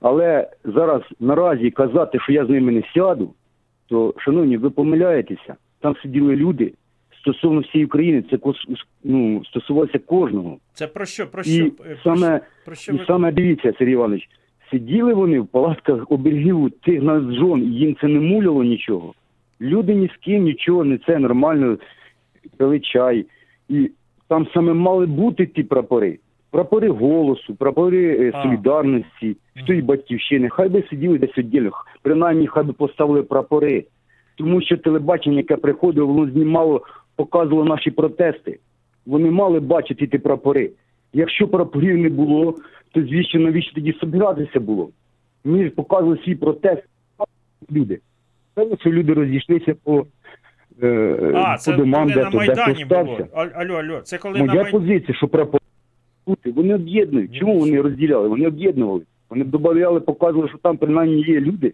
Але 0.00 0.48
зараз 0.64 1.02
наразі 1.20 1.70
казати, 1.70 2.18
що 2.20 2.32
я 2.32 2.46
з 2.46 2.48
ними 2.48 2.72
не 2.72 2.82
сяду, 2.94 3.30
то, 3.88 4.14
шановні, 4.18 4.56
ви 4.56 4.70
помиляєтеся. 4.70 5.54
Там 5.80 5.96
сиділи 6.02 6.36
люди 6.36 6.72
стосовно 7.24 7.60
всієї 7.60 7.86
України, 7.86 8.24
це 8.30 8.38
ну, 9.04 9.44
стосувалося 9.44 9.98
кожного. 9.98 10.56
Це 10.72 10.86
про 10.86 11.06
що? 11.06 11.26
Про 11.26 11.42
що? 11.42 11.70
Про 11.70 11.86
саме, 12.04 12.40
про 12.64 12.74
що 12.74 12.92
і 12.92 13.00
саме 13.06 13.32
дивіться, 13.32 13.72
Сергій 13.78 13.92
Іванович, 13.92 14.28
сиділи 14.70 15.14
вони 15.14 15.40
в 15.40 15.46
палатках 15.46 16.12
оберігів 16.12 16.70
тих 16.82 17.02
нас 17.02 17.22
жон, 17.22 17.62
і 17.62 17.66
їм 17.66 17.96
це 18.00 18.08
не 18.08 18.20
муляло 18.20 18.64
нічого. 18.64 19.14
Люди 19.60 19.94
ні 19.94 20.10
з 20.14 20.24
ким 20.24 20.42
нічого 20.42 20.84
не 20.84 20.98
це 20.98 21.18
нормально 21.18 21.78
пили 22.56 22.80
чай. 22.80 23.26
І 23.68 23.90
там 24.28 24.46
саме 24.54 24.72
мали 24.72 25.06
бути 25.06 25.46
ті 25.46 25.62
прапори. 25.62 26.18
Прапори 26.50 26.88
голосу, 26.88 27.54
прапори 27.54 28.16
е, 28.20 28.32
А. 28.34 28.42
солідарності, 28.42 29.36
і 29.68 29.82
батьківщини. 29.82 30.48
Хай 30.48 30.68
би 30.68 30.84
сиділи 30.90 31.18
десь 31.18 31.38
віддільно, 31.38 31.70
принаймні 32.02 32.46
хай 32.46 32.64
би 32.64 32.72
поставили 32.72 33.22
прапори. 33.22 33.84
Тому 34.36 34.62
що 34.62 34.76
телебачення, 34.76 35.36
яке 35.36 35.56
приходило, 35.56 36.06
воно 36.06 36.30
знімало, 36.30 36.82
показувало 37.16 37.64
наші 37.64 37.90
протести. 37.90 38.58
Вони 39.06 39.30
мали 39.30 39.60
бачити 39.60 40.06
ті 40.06 40.18
прапори. 40.18 40.70
Якщо 41.12 41.48
прапорів 41.48 41.98
не 41.98 42.08
було, 42.08 42.54
то 42.92 43.00
звісно, 43.00 43.40
навіщо 43.40 43.74
тоді 43.74 43.92
собиратися 43.92 44.60
було? 44.60 44.90
Ми 45.44 45.64
ж 45.64 45.70
показували 45.70 46.18
свій 46.24 46.34
протест. 46.34 46.82
Люди. 47.72 48.00
Певно, 48.54 48.76
що 48.80 48.90
люди 48.90 49.12
розійшлися 49.12 49.74
по, 49.84 50.06
е, 50.82 51.32
А, 51.34 51.56
це 51.58 51.72
коли 51.72 51.86
на 51.86 52.04
Майдані 52.04 52.84
було. 52.84 53.18
Алло, 53.54 53.74
алло, 53.74 54.00
це 54.00 54.18
коли 54.18 54.38
на 54.38 54.44
Моя 54.44 54.62
Майдані. 54.62 54.78
позиція, 54.78 55.14
що 55.14 55.28
прапори 55.28 55.60
вони 56.44 56.74
об'єднують. 56.74 57.34
Чому 57.34 57.58
вони 57.58 57.80
розділяли? 57.80 58.28
Вони 58.28 58.46
об'єднували. 58.46 59.02
Вони 59.30 59.44
додавали, 59.44 60.00
показували, 60.00 60.48
що 60.48 60.58
там 60.58 60.76
принаймні 60.76 61.22
є 61.22 61.40
люди. 61.40 61.72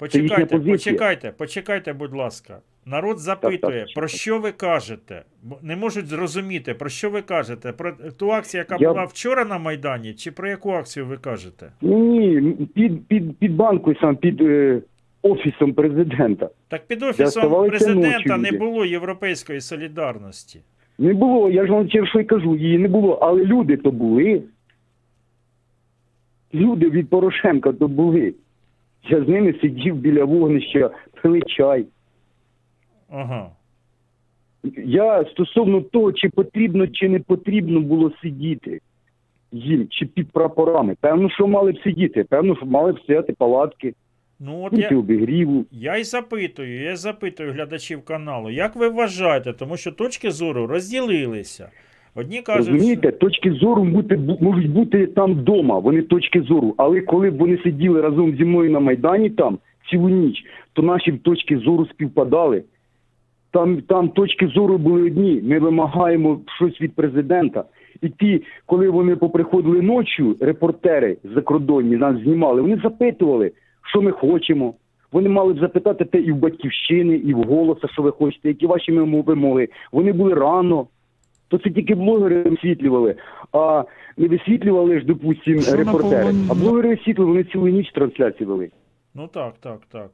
Почекайте, 0.00 0.58
почекайте, 0.58 1.32
почекайте, 1.36 1.92
будь 1.92 2.14
ласка. 2.14 2.60
Народ 2.86 3.18
запитує, 3.18 3.86
про 3.94 4.08
що 4.08 4.38
ви 4.38 4.52
кажете? 4.52 5.22
Не 5.62 5.76
можуть 5.76 6.06
зрозуміти, 6.06 6.74
про 6.74 6.88
що 6.88 7.10
ви 7.10 7.22
кажете? 7.22 7.72
Про 7.72 7.92
ту 7.92 8.32
акцію, 8.32 8.58
яка 8.58 8.76
Я- 8.80 8.88
була 8.88 9.04
вчора 9.04 9.44
на 9.44 9.58
Майдані, 9.58 10.14
чи 10.14 10.30
про 10.30 10.48
яку 10.48 10.70
акцію 10.70 11.06
ви 11.06 11.16
кажете? 11.16 11.72
Ні, 11.82 12.40
ні, 12.40 12.68
під, 12.74 13.06
під, 13.06 13.38
під 13.38 13.56
банкою 13.56 13.96
сам, 14.00 14.16
під 14.16 14.40
е, 14.40 14.82
офісом 15.22 15.72
президента. 15.72 16.48
Так 16.68 16.86
під 16.86 17.02
офісом 17.02 17.68
президента 17.68 18.36
не 18.36 18.52
було 18.52 18.84
європейської 18.84 19.60
солідарності. 19.60 20.60
Не 20.98 21.14
було, 21.14 21.50
я 21.50 21.66
ж 21.66 21.72
вам 21.72 21.88
через 21.88 22.26
кажу, 22.26 22.56
її 22.56 22.78
не 22.78 22.88
було, 22.88 23.12
але 23.12 23.44
люди 23.44 23.76
то 23.76 23.90
були. 23.90 24.42
Люди 26.54 26.90
від 26.90 27.10
Порошенка 27.10 27.72
то 27.72 27.88
були. 27.88 28.34
Я 29.08 29.24
з 29.24 29.28
ними 29.28 29.54
сидів 29.60 29.94
біля 29.96 30.24
вогнища, 30.24 30.90
пили 31.22 31.40
чай. 31.42 31.86
Ага. 33.10 33.50
Я 34.84 35.24
стосовно 35.24 35.80
того, 35.80 36.12
чи 36.12 36.28
потрібно, 36.28 36.86
чи 36.86 37.08
не 37.08 37.20
потрібно 37.20 37.80
було 37.80 38.12
сидіти 38.22 38.80
їм, 39.52 39.86
чи 39.90 40.06
під 40.06 40.30
прапорами. 40.32 40.96
Певно, 41.00 41.30
що 41.30 41.46
мали 41.46 41.72
б 41.72 41.78
сидіти, 41.82 42.24
певно, 42.24 42.56
що 42.56 42.66
мали 42.66 42.92
б 42.92 43.00
стояти 43.00 43.32
палатки, 43.32 43.94
Ну 44.42 44.62
от 44.62 44.72
я, 44.72 44.88
обігріву. 44.88 45.64
я 45.70 45.96
й 45.96 46.04
запитую, 46.04 46.82
я 46.82 46.92
й 46.92 46.96
запитую 46.96 47.52
глядачів 47.52 48.04
каналу, 48.04 48.50
як 48.50 48.76
ви 48.76 48.88
вважаєте, 48.88 49.52
тому 49.52 49.76
що 49.76 49.92
точки 49.92 50.30
зору 50.30 50.66
розділилися. 50.66 51.68
Одні 52.14 52.42
кажуть. 52.42 52.68
Розумієте, 52.68 53.12
точки 53.12 53.52
зору 53.52 53.84
бути, 53.84 54.20
можуть 54.40 54.70
бути 54.70 55.06
там 55.06 55.32
вдома, 55.34 55.78
вони 55.78 56.02
точки 56.02 56.42
зору. 56.42 56.74
Але 56.76 57.00
коли 57.00 57.30
б 57.30 57.36
вони 57.38 57.58
сиділи 57.62 58.00
разом 58.00 58.36
зі 58.36 58.44
мною 58.44 58.70
на 58.70 58.80
Майдані 58.80 59.30
там 59.30 59.58
цілу 59.90 60.08
ніч, 60.08 60.44
то 60.72 60.82
наші 60.82 61.12
точки 61.12 61.58
зору 61.58 61.86
співпадали. 61.86 62.62
Там, 63.52 63.80
там 63.80 64.08
точки 64.08 64.46
зору 64.46 64.78
були 64.78 65.02
одні. 65.02 65.40
Ми 65.44 65.58
вимагаємо 65.58 66.40
щось 66.56 66.80
від 66.80 66.94
президента. 66.94 67.64
І 68.02 68.08
ті, 68.08 68.42
коли 68.66 68.90
вони 68.90 69.16
поприходили 69.16 69.82
ночі, 69.82 70.24
репортери 70.40 71.16
закордонні 71.34 71.96
нас 71.96 72.22
знімали, 72.22 72.62
вони 72.62 72.80
запитували, 72.82 73.52
що 73.90 74.02
ми 74.02 74.10
хочемо. 74.10 74.74
Вони 75.12 75.28
мали 75.28 75.52
б 75.52 75.58
запитати 75.58 76.04
те 76.04 76.20
і 76.20 76.32
в 76.32 76.36
батьківщини, 76.36 77.14
і 77.14 77.34
в 77.34 77.42
голоса, 77.42 77.88
що 77.88 78.02
ви 78.02 78.10
хочете, 78.10 78.48
які 78.48 78.66
ваші 78.66 78.92
вимо- 78.92 79.22
вимоги. 79.22 79.68
Вони 79.92 80.12
були 80.12 80.34
рано. 80.34 80.86
То 81.50 81.58
це 81.58 81.70
тільки 81.70 81.94
блогери 81.94 82.42
висвітлювали, 82.42 83.14
а 83.52 83.84
не 84.16 84.28
висвітлювали 84.28 85.00
ж, 85.00 85.06
допустим, 85.06 85.60
Що 85.60 85.76
репортери. 85.76 86.16
наповнено? 86.24 86.44
А 86.50 86.54
блогери 86.54 86.88
висвітлювали, 86.88 87.32
вони 87.32 87.44
цілу 87.44 87.68
ніч 87.68 87.92
трансляції 87.92 88.46
вели. 88.46 88.70
Ну 89.14 89.28
так, 89.34 89.54
так, 89.60 89.78
так. 89.92 90.10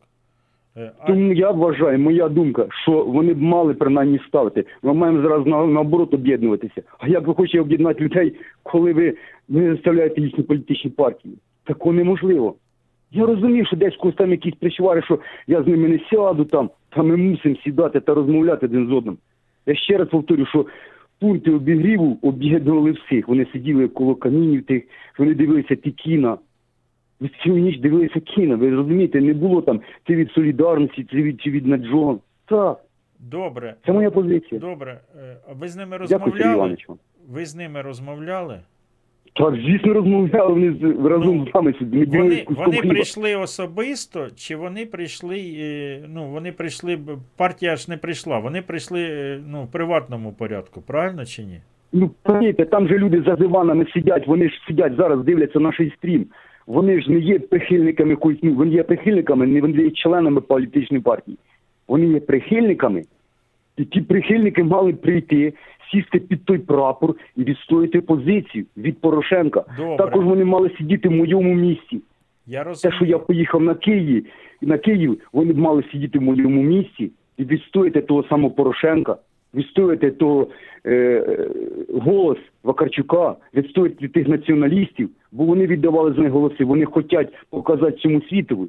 Е, 0.77 0.91
а- 1.01 1.07
Тому 1.07 1.33
я 1.33 1.51
вважаю, 1.51 1.99
моя 1.99 2.29
думка, 2.29 2.67
що 2.83 3.05
вони 3.05 3.35
б 3.35 3.43
мали 3.43 3.75
принаймні 3.75 4.21
ставити. 4.29 4.65
Ми 4.83 4.95
маємо 4.95 5.23
зараз 5.23 5.47
на, 5.47 5.67
наоборот 5.67 6.15
об'єднуватися. 6.15 6.83
А 6.99 7.09
як 7.09 7.27
ви 7.27 7.35
хочете 7.35 7.61
об'єднати 7.61 8.05
людей, 8.05 8.37
коли 8.63 8.93
ви 8.93 9.17
не 9.49 9.75
заставляєте 9.75 10.21
їхні 10.21 10.45
політичні 10.45 10.91
партії? 10.91 11.35
Такого 11.65 11.93
неможливо. 11.93 12.55
Я 13.13 13.27
розумію, 13.27 13.67
що 13.67 13.77
десь 13.77 13.97
когось 13.97 14.17
там 14.17 14.31
якісь 14.31 14.55
причвари, 14.55 15.03
що 15.03 15.19
я 15.47 15.63
з 15.63 15.67
ними 15.67 15.89
не 15.89 16.01
сяду 16.11 16.45
там, 16.45 16.71
та 16.89 17.03
ми 17.03 17.17
мусимо 17.17 17.57
сідати 17.65 18.01
та 18.01 18.15
розмовляти 18.15 18.67
один 18.67 18.87
з 18.89 18.93
одним. 18.93 19.19
Я 19.67 19.75
ще 19.75 19.97
раз 19.99 20.09
повторю, 20.09 20.47
що 20.47 20.67
пункти 21.21 21.51
обігріву 21.51 22.19
об'єднували 22.23 22.91
всіх. 22.93 23.29
Вони 23.29 23.47
сиділи 23.53 23.89
коло 23.89 24.15
камінів 24.15 24.65
тих, 24.67 24.85
вони 25.19 25.35
дивилися 25.35 25.77
ті 25.77 25.91
кіна. 25.91 26.39
Ви 27.21 27.31
цілу 27.43 27.57
ніч 27.57 27.79
дивилися 27.81 28.21
кіно, 28.21 28.57
ви 28.57 28.71
розумієте, 28.71 29.21
не 29.21 29.35
було 29.35 29.63
там 29.63 29.81
це 30.07 30.15
від 30.15 30.31
солідарності, 30.31 31.07
це 31.11 31.17
від, 31.17 31.41
чи 31.41 31.51
від 31.51 31.67
наджон. 31.67 32.21
Так, 32.47 32.79
Добре. 33.21 33.75
це 33.87 33.93
моя 33.93 34.11
позиція. 34.11 34.61
Добре. 34.61 35.01
Е, 35.19 35.37
А 35.51 35.53
ви 35.53 35.69
з 35.69 35.77
ними 35.77 35.97
розмовляли? 35.97 36.77
Дякую. 36.81 36.99
Ви 37.29 37.45
з 37.47 37.57
ними 37.57 37.83
розмовляли? 37.83 38.61
Так, 39.37 39.55
звісно, 39.55 39.93
розмовляли 39.93 40.53
вони 40.53 40.95
разом 41.09 41.49
з 41.51 41.55
нами 41.55 41.75
сиділи. 41.79 42.07
Вони, 42.07 42.45
вони 42.49 42.79
прийшли 42.79 43.37
особисто, 43.37 44.27
чи 44.37 44.57
вони 44.57 44.87
прийшли, 44.87 45.39
е, 45.59 46.01
ну, 46.09 46.29
вони 46.31 46.53
прийшли, 46.53 46.99
партія 47.37 47.77
ж 47.77 47.91
не 47.91 47.97
прийшла, 47.97 48.39
вони 48.39 48.63
прийшли 48.63 49.03
е, 49.03 49.41
ну, 49.49 49.63
в 49.63 49.71
приватному 49.71 50.33
порядку, 50.33 50.83
правильно 50.87 51.25
чи 51.25 51.43
ні? 51.43 51.61
Ну, 51.93 52.11
розумієте, 52.25 52.65
там 52.65 52.89
же 52.89 52.99
люди 52.99 53.23
за 53.27 53.37
диванами 53.37 53.87
сидять, 53.95 54.27
вони 54.27 54.49
ж 54.49 54.55
сидять 54.67 54.97
зараз, 54.97 55.25
дивляться 55.25 55.61
наш 55.61 55.81
стрім. 55.99 56.27
Вони 56.67 57.03
ж 57.03 57.13
не 57.13 57.19
є 57.19 57.39
прихильниками 57.39 58.11
якоїсь, 58.11 58.39
ну, 58.43 58.55
вони 58.55 58.71
є 58.71 58.83
прихильниками, 58.83 59.47
не 59.47 59.61
вони 59.61 59.83
є 59.83 59.91
членами 59.91 60.41
політичної 60.41 61.03
партії. 61.03 61.39
Вони 61.89 62.07
є 62.07 62.21
прихильниками, 62.21 63.03
ті 63.85 64.01
прихильники 64.01 64.65
мали 64.65 64.93
прийти, 64.93 65.53
сісти 65.91 66.19
під 66.19 66.45
той 66.45 66.59
прапор 66.59 67.15
і 67.37 67.45
відстояти 67.45 68.01
позицію 68.01 68.65
від 68.77 69.01
Порошенка. 69.01 69.65
Добре. 69.79 69.97
Також 69.97 70.25
вони 70.25 70.45
мали 70.45 70.71
сидіти 70.79 71.09
в 71.09 71.13
моєму 71.13 71.55
місці. 71.55 72.01
Я 72.47 72.65
Те, 72.65 72.93
що 72.93 73.05
я 73.05 73.19
поїхав 73.19 73.63
на 73.63 73.75
Київ, 73.75 74.27
на 74.61 74.79
Київ, 74.79 75.21
вони 75.33 75.53
б 75.53 75.59
мали 75.59 75.85
сидіти 75.93 76.19
в 76.19 76.23
моєму 76.23 76.63
місті 76.63 77.11
і 77.37 77.45
відстояти 77.45 78.01
того 78.01 78.25
самого 78.25 78.55
Порошенка, 78.55 79.17
відстояти 79.55 80.11
того 80.11 80.49
е, 80.85 80.95
е, 80.95 81.49
голос 82.01 82.39
Вакарчука, 82.63 83.37
відстояти 83.55 84.09
тих 84.09 84.29
націоналістів, 84.29 85.11
бо 85.33 85.45
вони 85.45 85.67
віддавали 85.67 86.13
за 86.13 86.21
них 86.21 86.33
голоси. 86.33 86.65
Вони 86.65 86.85
хочуть 86.85 87.29
показати 87.51 87.97
цьому 87.97 88.23
світові. 88.23 88.69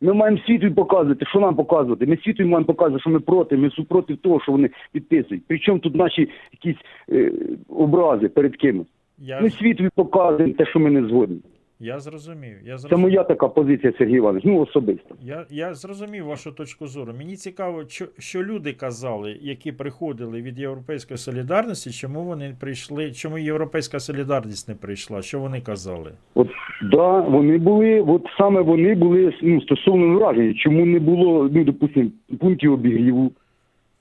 Ми 0.00 0.12
маємо 0.12 0.38
світу 0.46 0.74
показувати, 0.74 1.26
що 1.26 1.40
нам 1.40 1.54
показувати. 1.54 2.06
Ми 2.06 2.16
світу 2.16 2.42
маємо 2.46 2.64
показувати, 2.64 3.00
що 3.00 3.10
ми 3.10 3.20
проти, 3.20 3.56
ми 3.56 3.70
супроти 3.70 4.16
того, 4.16 4.40
що 4.40 4.52
вони 4.52 4.70
підписують. 4.92 5.42
Причому 5.46 5.78
тут 5.78 5.94
наші 5.94 6.28
якісь 6.52 6.82
е, 7.12 7.32
образи 7.68 8.28
перед 8.28 8.56
кимось. 8.56 8.86
Я, 9.18 9.40
Ми 9.40 9.50
світу 9.50 9.88
показуємо 9.94 10.54
те, 10.54 10.66
що 10.66 10.78
ми 10.78 10.90
не 10.90 11.08
згодні. 11.08 11.40
Я 11.80 12.00
зрозумів. 12.00 12.56
Я 12.64 12.72
Це 12.72 12.78
зрозумів. 12.78 13.02
моя 13.02 13.24
така 13.24 13.48
позиція, 13.48 13.92
Сергій 13.98 14.16
Іванович, 14.16 14.44
ну 14.44 14.60
особисто. 14.60 15.14
Я, 15.22 15.46
я 15.50 15.74
зрозумів 15.74 16.24
вашу 16.24 16.52
точку 16.52 16.86
зору. 16.86 17.12
Мені 17.18 17.36
цікаво, 17.36 17.82
що, 17.88 18.06
що 18.18 18.42
люди 18.42 18.72
казали, 18.72 19.38
які 19.40 19.72
приходили 19.72 20.42
від 20.42 20.58
Європейської 20.58 21.18
солідарності, 21.18 21.90
чому 21.90 22.24
вони 22.24 22.56
прийшли, 22.60 23.12
чому 23.12 23.38
Європейська 23.38 24.00
солідарність 24.00 24.68
не 24.68 24.74
прийшла, 24.74 25.22
що 25.22 25.40
вони 25.40 25.60
казали? 25.60 26.12
От 26.34 26.48
да, 26.82 27.20
вони 27.20 27.58
були, 27.58 28.00
от 28.00 28.26
саме 28.38 28.60
вони 28.60 28.94
були 28.94 29.34
ну, 29.42 29.60
стосовно 29.60 30.18
враження. 30.18 30.54
Чому 30.54 30.86
не 30.86 30.98
було, 30.98 31.50
ну, 31.52 31.64
допустим, 31.64 32.12
пунктів 32.40 32.72
обігріву? 32.72 33.32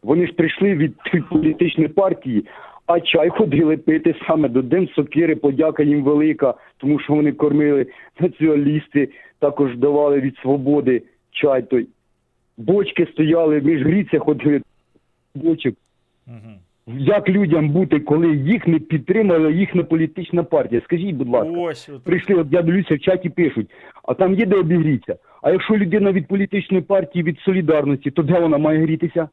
Вони 0.04 0.28
ж 0.28 0.34
прийшли 0.34 0.76
від 0.76 0.94
політичної 1.30 1.90
партії, 1.90 2.46
а 2.88 3.00
чай 3.00 3.30
ходили 3.30 3.78
пити 3.78 4.16
саме 4.28 4.50
до 4.50 4.62
День 4.62 4.90
Сокири, 4.96 5.36
подяка 5.36 5.84
їм 5.84 6.04
велика, 6.04 6.54
тому 6.78 7.00
що 7.00 7.14
вони 7.14 7.32
кормили 7.32 7.88
націоналісти, 8.20 9.10
також 9.40 9.78
давали 9.78 10.20
від 10.20 10.38
свободи 10.38 11.04
чай 11.32 11.64
той. 11.64 11.88
Бочки 12.58 13.08
стояли, 13.12 13.62
між 13.62 13.84
гріця 13.84 14.20
ходили 14.20 14.62
бочок. 15.36 15.76
Як 16.88 17.30
людям 17.30 17.70
бути, 17.70 18.00
коли 18.00 18.36
їх 18.36 18.68
не 18.68 18.80
підтримала 18.80 19.50
їхня 19.50 19.84
політична 19.84 20.44
партія? 20.44 20.82
Скажіть, 20.82 21.16
будь 21.16 21.30
ласка. 21.30 21.52
Ось, 21.58 21.90
от, 21.90 22.04
Прийшли, 22.04 22.36
от 22.36 22.48
я 22.52 22.62
дивлюся, 22.62 22.96
в 22.96 23.00
чаті 23.00 23.30
пишуть, 23.30 23.70
а 24.04 24.14
там 24.14 24.34
є 24.34 24.46
де 24.46 24.56
обігріться. 24.56 25.16
А 25.42 25.52
якщо 25.52 25.78
людина 25.78 26.12
від 26.12 26.28
політичної 26.28 26.84
партії, 26.84 27.24
від 27.24 27.40
солідарності, 27.40 28.12
то 28.12 28.24
де 28.24 28.40
вона 28.40 28.58
має 28.58 28.80
грітися? 28.80 29.30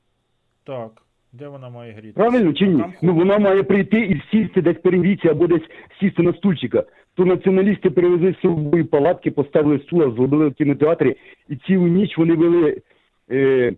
так, 0.64 0.90
де 1.38 1.48
вона 1.48 1.70
має 1.70 1.92
гріти? 1.92 2.12
Правильно 2.12 2.52
чи 2.52 2.66
ні? 2.66 2.84
Ну 3.02 3.14
вона 3.14 3.38
має 3.38 3.62
прийти 3.62 4.00
і 4.00 4.22
сісти 4.30 4.62
десь 4.62 4.78
перегрітися 4.78 5.30
або 5.30 5.46
десь 5.46 5.62
сісти 6.00 6.22
на 6.22 6.32
стульчика. 6.32 6.84
То 7.14 7.24
націоналісти 7.24 7.90
привезли 7.90 8.34
з 8.38 8.40
собою 8.42 8.86
палатки, 8.86 9.30
поставили 9.30 9.78
стула, 9.78 10.10
зробили 10.10 10.48
в 10.48 10.54
кінотеатрі, 10.54 11.16
і 11.48 11.56
цілу 11.56 11.86
ніч 11.86 12.18
вони 12.18 12.34
вели 12.34 12.82
е, 13.30 13.72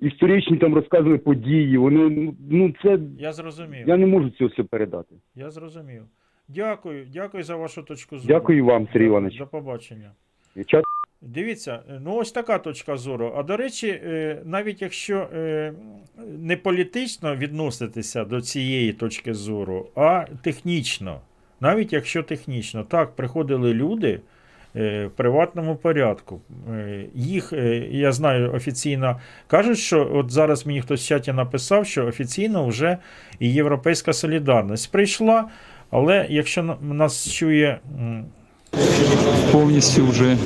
історичні 0.00 0.56
там 0.56 0.74
розказували 0.74 1.18
події. 1.18 1.78
Вони 1.78 2.34
ну 2.50 2.74
це 2.82 2.98
Я 3.18 3.32
зрозумів. 3.32 3.88
я 3.88 3.96
не 3.96 4.06
можу 4.06 4.30
цього 4.30 4.50
все 4.50 4.62
передати. 4.62 5.14
Я 5.34 5.50
зрозумів. 5.50 6.02
Дякую, 6.48 7.06
дякую 7.12 7.42
за 7.42 7.56
вашу 7.56 7.82
точку 7.82 8.18
зору. 8.18 8.28
Дякую 8.28 8.64
вам, 8.64 8.88
Сергій 8.92 9.06
Іванович. 9.06 9.38
До 9.38 9.46
побачення. 9.46 10.10
Дивіться, 11.20 11.82
ну 12.00 12.14
ось 12.14 12.32
така 12.32 12.58
точка 12.58 12.96
зору. 12.96 13.34
А 13.36 13.42
до 13.42 13.56
речі, 13.56 13.88
е, 13.88 14.42
навіть 14.44 14.82
якщо 14.82 15.28
е, 15.34 15.72
не 16.38 16.56
політично 16.56 17.36
відноситися 17.36 18.24
до 18.24 18.40
цієї 18.40 18.92
точки 18.92 19.34
зору, 19.34 19.88
а 19.94 20.24
технічно, 20.42 21.20
навіть 21.60 21.92
якщо 21.92 22.22
технічно, 22.22 22.84
так, 22.84 23.16
приходили 23.16 23.74
люди 23.74 24.20
е, 24.76 25.06
в 25.06 25.10
приватному 25.10 25.76
порядку. 25.76 26.40
Е, 26.70 27.04
Їх, 27.14 27.52
е, 27.52 27.88
я 27.90 28.12
знаю, 28.12 28.52
офіційно 28.52 29.20
кажуть, 29.46 29.78
що 29.78 30.10
от 30.14 30.30
зараз 30.30 30.66
мені 30.66 30.82
хтось 30.82 31.04
в 31.04 31.08
чаті 31.08 31.32
написав, 31.32 31.86
що 31.86 32.06
офіційно 32.06 32.66
вже 32.66 32.98
і 33.38 33.52
Європейська 33.52 34.12
солідарність 34.12 34.92
прийшла, 34.92 35.48
але 35.90 36.26
якщо 36.30 36.78
нас 36.80 37.32
чує. 37.32 37.80
Повністю 39.52 40.06
вже 40.06 40.36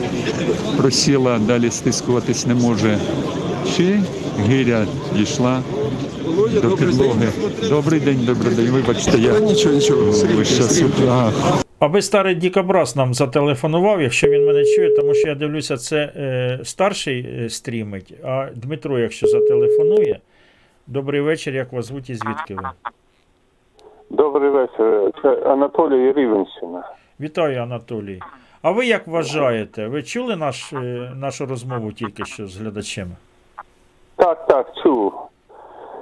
просіла, 0.78 1.38
далі 1.38 1.70
стискуватись 1.70 2.46
не 2.46 2.54
може. 2.54 2.98
Чи 3.76 4.00
гиря 4.38 4.86
дійшла 5.12 5.62
до 6.62 6.76
підлоги. 6.76 7.28
Добрий 7.68 8.00
день, 8.00 8.20
добрий 8.26 8.54
день. 8.54 8.70
Вибачте, 8.70 9.18
я 9.18 9.40
нічого, 9.40 9.74
нічого. 9.74 10.02
Ви 10.36 10.44
щас... 10.44 10.82
Аби 11.78 12.02
старий 12.02 12.34
Дікобраз 12.34 12.96
нам 12.96 13.14
зателефонував, 13.14 14.02
якщо 14.02 14.28
він 14.28 14.46
мене 14.46 14.64
чує, 14.64 14.96
тому 14.96 15.14
що 15.14 15.28
я 15.28 15.34
дивлюся, 15.34 15.76
це 15.76 16.12
е, 16.16 16.58
старший 16.64 17.26
е, 17.44 17.48
стрімить, 17.48 18.14
а 18.24 18.48
Дмитро, 18.54 18.98
якщо 18.98 19.26
зателефонує. 19.26 20.18
Добрий 20.86 21.20
вечір, 21.20 21.54
як 21.54 21.72
вас 21.72 21.86
звуть 21.86 22.10
і 22.10 22.14
звідки 22.14 22.54
ви? 22.54 22.62
Добрий 24.10 24.50
вечір. 24.50 25.12
Це 25.22 25.28
Анатолій 25.28 26.12
Рівенщина. 26.12 26.82
Вітаю, 27.20 27.62
Анатолій. 27.62 28.20
А 28.62 28.70
ви 28.70 28.86
як 28.86 29.06
вважаєте? 29.06 29.86
Ви 29.86 30.02
чули 30.02 30.36
наш, 30.36 30.72
е, 30.72 30.76
нашу 31.16 31.46
розмову 31.46 31.92
тільки 31.92 32.24
що 32.24 32.46
з 32.46 32.56
глядачем? 32.56 33.08
Так, 34.16 34.46
так, 34.46 34.72
чув. 34.82 35.12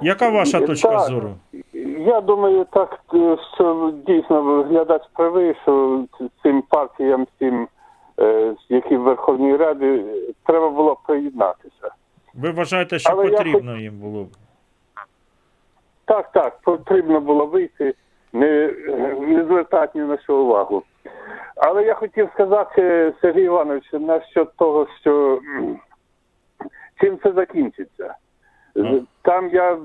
Яка 0.01 0.29
ваша 0.29 0.59
Е, 0.59 0.67
точка 0.67 0.89
так. 0.89 0.99
зору? 1.09 1.35
Я 2.05 2.21
думаю, 2.21 2.65
так, 2.73 2.99
е, 3.13 3.37
що 3.55 3.93
дійсно 4.07 4.63
глядач 4.63 5.01
правий, 5.13 5.55
що 5.63 6.05
цим 6.43 6.61
партіям, 6.61 7.27
цим, 7.39 7.67
які 8.69 8.97
в 8.97 9.01
Верховній 9.01 9.55
Раді, 9.55 10.03
треба 10.45 10.69
було 10.69 10.97
приєднатися. 11.07 11.89
Ви 12.33 12.51
вважаєте, 12.51 12.99
що 12.99 13.09
Але 13.11 13.25
я 13.27 13.31
потрібно 13.37 13.77
їм 13.77 13.93
було? 13.99 14.27
Так, 16.05 16.31
так, 16.31 16.59
потрібно 16.61 17.21
було 17.21 17.45
вийти, 17.45 17.93
не, 18.33 18.73
не 19.19 19.45
звертати 19.45 19.99
ні 19.99 20.05
на 20.05 20.17
що 20.17 20.35
увагу. 20.37 20.83
Але 21.55 21.83
я 21.83 21.93
хотів 21.93 22.29
сказати, 22.33 23.13
Сергій 23.21 23.43
Іванович, 23.43 23.93
насчет 23.93 24.47
того, 24.57 24.87
що 25.01 25.39
чим 27.01 27.19
це 27.23 27.31
закінчиться. 27.31 28.15
Там 29.21 29.49
я 29.49 29.77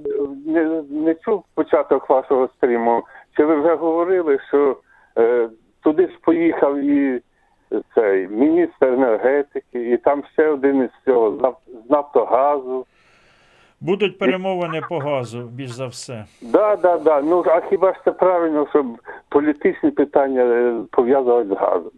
не, 0.46 0.82
не 0.90 1.14
чув 1.14 1.44
початок 1.54 2.10
вашого 2.10 2.48
стріму. 2.48 3.02
Чи 3.36 3.44
ви 3.44 3.60
вже 3.60 3.74
говорили, 3.74 4.38
що 4.48 4.76
е, 5.18 5.48
туди 5.82 6.06
ж 6.06 6.18
поїхав 6.22 6.78
і 6.78 7.22
цей 7.94 8.28
міністр 8.28 8.86
енергетики, 8.86 9.90
і 9.90 9.96
там 9.96 10.22
ще 10.32 10.48
один 10.48 10.82
із 10.82 10.90
цього 11.04 11.54
з 11.86 11.90
Нафтогазу. 11.90 12.86
Будуть 13.80 14.18
перемовини 14.18 14.82
по 14.88 14.98
газу, 14.98 15.40
більш 15.40 15.70
за 15.70 15.86
все. 15.86 16.24
Да, 16.40 16.76
да, 16.76 16.98
да. 16.98 17.22
Ну 17.22 17.44
а 17.46 17.60
хіба 17.60 17.92
ж 17.92 18.00
це 18.04 18.12
правильно, 18.12 18.66
щоб 18.70 18.86
політичні 19.28 19.90
питання 19.90 20.42
е, 20.42 20.82
пов'язувати 20.90 21.48
з 21.48 21.52
газом? 21.52 21.92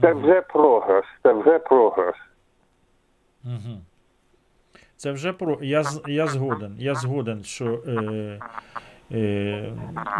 Це 0.00 0.12
вже 0.12 0.40
програш, 0.40 1.04
це 1.22 1.32
вже 1.32 1.58
програш. 1.58 2.16
Угу. 3.44 3.80
Це 4.96 5.12
вже 5.12 5.32
про. 5.32 5.58
Я, 5.62 5.84
я 6.06 6.26
згоден. 6.26 6.76
Я 6.78 6.94
згоден, 6.94 7.44
що 7.44 7.80
е, 7.86 8.40
е, 9.12 9.72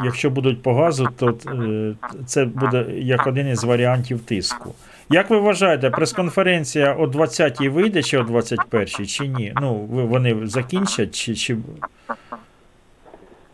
якщо 0.05 0.31
будуть 0.31 0.63
по 0.63 0.75
газу, 0.75 1.09
то 1.17 1.39
е, 1.47 1.95
це 2.27 2.45
буде 2.45 2.87
як 2.89 3.27
один 3.27 3.49
із 3.49 3.65
варіантів 3.65 4.21
тиску. 4.21 4.75
Як 5.11 5.31
ви 5.31 5.39
вважаєте, 5.39 5.91
прес-конференція 5.91 6.97
о 6.99 7.07
20-й 7.07 7.69
вийде 7.69 8.03
чи 8.03 8.19
о 8.19 8.23
21-й, 8.23 9.07
чи 9.07 9.29
ні? 9.29 9.53
Ну, 9.61 9.75
ви- 9.75 10.05
вони 10.05 10.37
закінчать, 10.47 11.15
чи, 11.15 11.35
чи... 11.35 11.55
Е, 11.55 11.57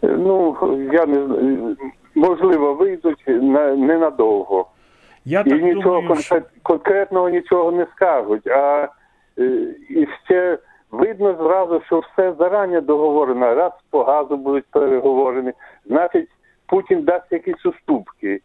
Ну, 0.03 0.57
я 0.93 1.07
не 1.07 1.27
знаю. 1.27 1.77
Можливо, 2.15 2.75
вийдуть 2.75 3.25
на, 3.27 3.77
ненадовго. 3.77 4.67
Я 5.25 5.41
і 5.41 5.45
так 5.51 5.63
нічого 5.63 6.01
думаю, 6.01 6.23
що- 6.23 6.43
конкретного 6.63 7.29
нічого 7.29 7.73
не 7.73 7.87
скажуть. 7.97 8.47
А 8.47 8.89
е, 9.39 9.45
і 9.91 10.07
ще 10.25 10.59
видно 10.91 11.35
зразу, 11.41 11.81
що 11.87 11.99
все 12.13 12.35
зарані 12.39 12.81
договорено. 12.81 13.55
Раз 13.55 13.73
по 13.91 14.03
газу 14.05 14.37
будуть 14.37 14.65
переговорені, 14.71 15.53
значить 15.87 16.29
Путін 16.67 17.03
дасть 17.03 17.33
якісь 17.33 17.67
уступки. 17.67 18.41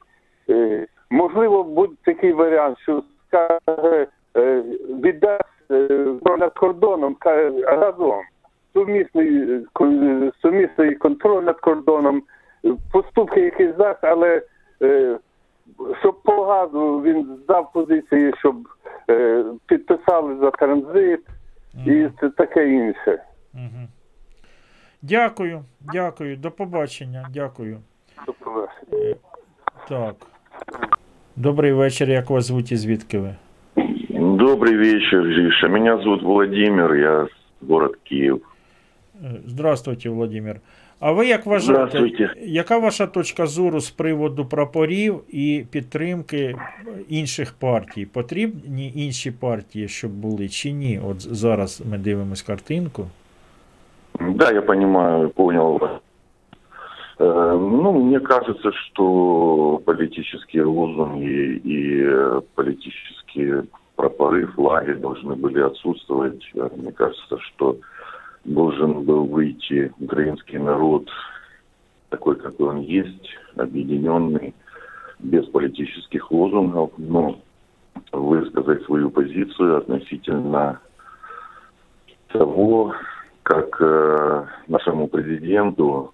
Е, 1.11 1.15
можливо, 1.15 1.63
буде 1.63 1.93
такий 2.03 2.33
варіант, 2.33 2.77
що 2.79 3.03
скаже, 3.27 4.07
е, 4.37 4.63
віддасть 5.03 5.71
е, 5.71 5.87
контроль 5.87 6.37
над 6.39 6.53
кордоном 6.53 7.15
каже, 7.15 7.61
разом. 7.65 8.21
Сумісний, 8.73 9.61
е, 9.81 10.31
сумісний 10.41 10.95
контроль 10.95 11.43
над 11.43 11.59
кордоном, 11.59 12.23
е, 12.65 12.73
поступки 12.91 13.39
якісь 13.41 13.75
дасть, 13.75 14.03
але 14.03 14.41
е, 14.81 15.17
щоб 15.99 16.21
по 16.23 16.45
газу 16.45 17.01
він 17.01 17.39
здав 17.43 17.71
позиції, 17.73 18.33
щоб 18.37 18.55
е, 19.09 19.45
підписали 19.65 20.35
за 20.35 20.51
транзит 20.51 21.21
і 21.85 22.07
таке 22.37 22.69
інше. 22.69 23.23
Дякую, 25.01 25.63
дякую, 25.93 26.37
до 26.37 26.51
побачення, 26.51 27.27
дякую. 27.33 27.79
Е, 28.93 29.15
Так. 29.89 30.15
Добрий 31.35 31.73
вечір, 31.73 32.09
як 32.09 32.29
вас 32.29 32.45
звуть 32.45 32.71
і 32.71 32.75
звідки 32.75 33.19
ви? 33.19 33.35
Добрый 34.09 34.77
вечер, 34.77 35.21
Гриша. 35.21 35.67
Меня 35.67 35.97
зовут 36.03 36.23
Владимир, 36.23 36.95
я 36.95 37.27
город 37.67 37.97
Киев. 38.03 38.41
Е, 39.23 39.31
Здравствуйте, 39.45 40.09
Владимир. 40.09 40.55
А 40.99 41.11
ви 41.11 41.27
як 41.27 41.45
вважаєте, 41.45 42.09
яка 42.41 42.77
ваша 42.77 43.07
точка 43.07 43.45
зору 43.45 43.79
з 43.79 43.89
приводу 43.89 44.45
прапорів 44.45 45.21
і 45.29 45.65
підтримки 45.71 46.55
інших 47.09 47.53
партій? 47.59 48.05
Потрібні 48.05 48.93
інші 48.95 49.31
партії, 49.31 49.87
щоб 49.87 50.11
були 50.11 50.49
чи 50.49 50.71
ні? 50.71 50.99
От 51.09 51.21
зараз 51.35 51.83
ми 51.91 51.97
дивимось 51.97 52.41
картинку. 52.41 53.07
Да, 54.19 54.51
я 54.51 54.61
понимаю, 54.61 55.29
понял 55.29 55.77
вас. 55.77 55.91
Э, 57.19 57.57
Ну, 57.59 57.91
мне 57.93 58.19
кажется, 58.19 58.71
что 58.71 59.81
политические 59.85 60.65
лозунги 60.65 61.61
и 61.63 62.41
политические 62.55 63.65
прапоры, 63.95 64.47
флаги 64.47 64.93
должны 64.93 65.35
были 65.35 65.59
отсутствовать. 65.59 66.43
Э, 66.55 66.69
Мне 66.75 66.91
кажется, 66.91 67.39
что 67.39 67.77
должен 68.45 69.03
был 69.03 69.25
выйти 69.25 69.91
украинский 69.99 70.57
народ 70.57 71.09
такой, 72.09 72.35
какой 72.37 72.69
он 72.69 72.79
есть, 72.79 73.29
объединенный, 73.57 74.53
без 75.19 75.45
политических 75.47 76.31
лозунгов, 76.31 76.91
но 76.97 77.39
высказать 78.11 78.83
свою 78.85 79.09
позицию 79.09 79.77
относительно 79.77 80.79
того, 82.31 82.93
как 83.43 83.81
э, 83.81 84.45
нашему 84.67 85.07
президенту, 85.07 86.13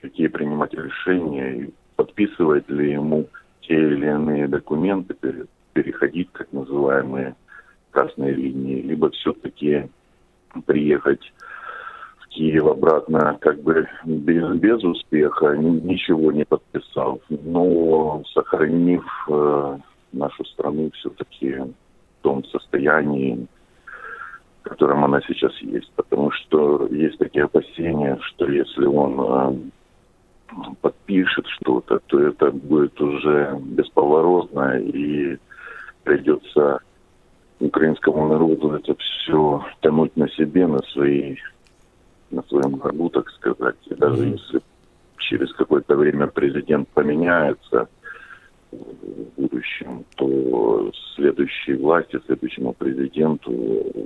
какие 0.00 0.28
принимать 0.28 0.74
решения, 0.74 1.64
и 1.64 1.74
подписывать 1.96 2.68
ли 2.68 2.92
ему 2.92 3.28
те 3.62 3.74
или 3.74 4.06
иные 4.06 4.48
документы, 4.48 5.14
пере- 5.14 5.46
переходить 5.72 6.32
так 6.32 6.52
называемые 6.52 7.34
красные 7.90 8.32
линии, 8.32 8.80
либо 8.82 9.10
все-таки 9.10 9.88
приехать 10.66 11.32
в 12.18 12.28
Киев 12.28 12.66
обратно 12.66 13.36
как 13.40 13.60
бы 13.62 13.86
без, 14.04 14.56
без 14.56 14.82
успеха, 14.82 15.56
ни- 15.56 15.80
ничего 15.80 16.32
не 16.32 16.44
подписав, 16.44 17.18
но 17.28 18.22
сохранив 18.32 19.04
э, 19.28 19.78
нашу 20.12 20.44
страну 20.46 20.90
все-таки 20.94 21.56
в 21.56 22.22
том 22.22 22.44
состоянии, 22.46 23.46
в 24.62 24.68
котором 24.68 25.04
она 25.04 25.20
сейчас 25.26 25.56
есть. 25.60 25.90
Потому 25.96 26.30
что 26.30 26.86
есть 26.90 27.18
такие 27.18 27.44
опасения, 27.44 28.18
что 28.22 28.48
если 28.48 28.86
он 28.86 29.20
э, 29.20 29.70
подпишет 30.80 31.46
что-то, 31.46 32.00
то 32.06 32.20
это 32.20 32.50
будет 32.50 33.00
уже 33.00 33.56
бесповоротно 33.60 34.78
и 34.78 35.38
придется 36.04 36.80
украинскому 37.60 38.28
народу 38.28 38.72
это 38.72 38.94
все 38.94 39.64
тянуть 39.82 40.16
на 40.16 40.28
себе, 40.30 40.66
на 40.66 40.82
своей, 40.92 41.38
на 42.30 42.42
своем 42.44 42.76
горбу, 42.76 43.10
так 43.10 43.30
сказать. 43.30 43.76
И 43.86 43.94
даже 43.94 44.24
если 44.24 44.60
через 45.18 45.52
какое-то 45.52 45.96
время 45.96 46.26
президент 46.26 46.88
поменяется 46.88 47.88
в 48.72 49.40
будущем, 49.40 50.04
то 50.16 50.90
следующей 51.16 51.74
власти, 51.74 52.18
следующему 52.26 52.72
президенту 52.72 53.52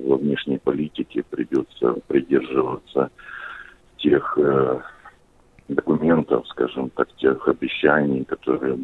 во 0.07 0.16
внешней 0.16 0.59
политике 0.59 1.23
придется 1.31 1.95
придерживаться 2.09 3.11
тех 3.99 4.37
э, 4.39 4.81
документов, 5.69 6.47
скажем 6.49 6.91
так, 6.91 7.09
тех 7.16 7.49
обещаний, 7.49 8.24
которые 8.24 8.77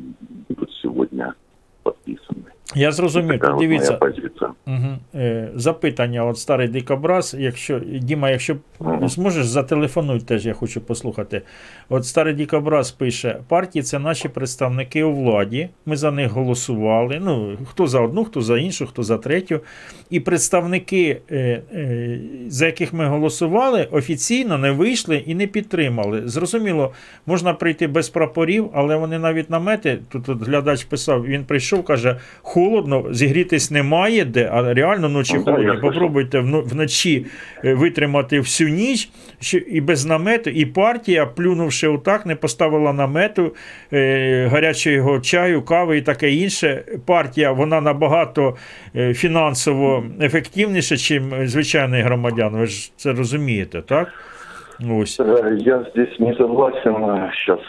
будут 0.48 0.70
сегодня 0.82 1.34
подписаны. 1.82 2.50
Я 2.74 2.92
зрозумів, 2.92 3.28
Така 3.30 3.46
то 3.46 3.52
от 3.52 3.56
моя 3.56 3.68
дивіться. 3.68 3.92
позиція. 3.92 4.50
Угу. 4.66 4.98
Е, 5.14 5.48
запитання, 5.54 6.24
от 6.24 6.38
старий 6.38 6.68
дикобраз, 6.68 7.36
якщо 7.38 7.78
Діма, 7.78 8.30
якщо 8.30 8.56
зможеш, 9.02 9.46
зателефонуй 9.46 10.20
теж, 10.20 10.46
я 10.46 10.52
хочу 10.52 10.80
послухати. 10.80 11.42
От 11.88 12.06
старий 12.06 12.34
дикобраз 12.34 12.90
пише: 12.90 13.38
партії 13.48 13.82
це 13.82 13.98
наші 13.98 14.28
представники 14.28 15.02
у 15.02 15.12
владі. 15.12 15.68
Ми 15.86 15.96
за 15.96 16.10
них 16.10 16.30
голосували. 16.30 17.18
Ну, 17.22 17.56
хто 17.66 17.86
за 17.86 18.00
одну, 18.00 18.24
хто 18.24 18.40
за 18.40 18.58
іншу, 18.58 18.86
хто 18.86 19.02
за 19.02 19.18
третю. 19.18 19.60
І 20.10 20.20
представники, 20.20 21.20
е, 21.30 21.62
е, 21.74 22.18
за 22.48 22.66
яких 22.66 22.92
ми 22.92 23.06
голосували, 23.06 23.88
офіційно 23.90 24.58
не 24.58 24.70
вийшли 24.70 25.16
і 25.16 25.34
не 25.34 25.46
підтримали. 25.46 26.28
Зрозуміло, 26.28 26.92
можна 27.26 27.54
прийти 27.54 27.86
без 27.86 28.08
прапорів, 28.08 28.70
але 28.74 28.96
вони 28.96 29.18
навіть 29.18 29.50
намети. 29.50 29.98
Тут 30.08 30.28
от 30.28 30.42
глядач 30.42 30.84
писав, 30.84 31.26
він 31.26 31.44
прийшов, 31.44 31.69
каже, 31.78 32.16
холодно, 32.42 33.04
зігрітись 33.10 33.70
немає 33.70 34.24
де, 34.24 34.50
а 34.52 34.74
реально 34.74 35.08
ночі 35.08 35.34
Ну, 35.36 35.42
слышав. 35.42 35.80
Попробуйте 35.80 36.40
вночі 36.40 37.26
е, 37.64 37.74
витримати 37.74 38.40
всю 38.40 38.70
ніч 38.70 39.08
і 39.70 39.80
без 39.80 40.06
намету, 40.06 40.50
і 40.50 40.66
партія, 40.66 41.26
плюнувши 41.26 41.88
отак, 41.88 42.26
не 42.26 42.36
поставила 42.36 42.92
намету, 42.92 43.54
е, 43.92 44.48
гарячого 44.52 45.20
чаю, 45.20 45.62
кави 45.62 45.98
і 45.98 46.02
таке 46.02 46.30
інше. 46.30 46.84
Партія 47.06 47.52
вона 47.52 47.80
набагато 47.80 48.56
е, 48.96 49.14
фінансово 49.14 50.04
ефективніша, 50.20 50.94
ніж 50.94 51.50
звичайний 51.50 52.02
громадян. 52.02 52.56
Ви 52.56 52.66
ж 52.66 52.92
це 52.96 53.12
розумієте, 53.12 53.82
так? 53.82 54.08
Ось. 54.90 55.20
Я 55.58 55.86
здесь 55.92 56.20
не 56.20 56.34
согласен. 56.34 56.94
Сейчас 57.32 57.60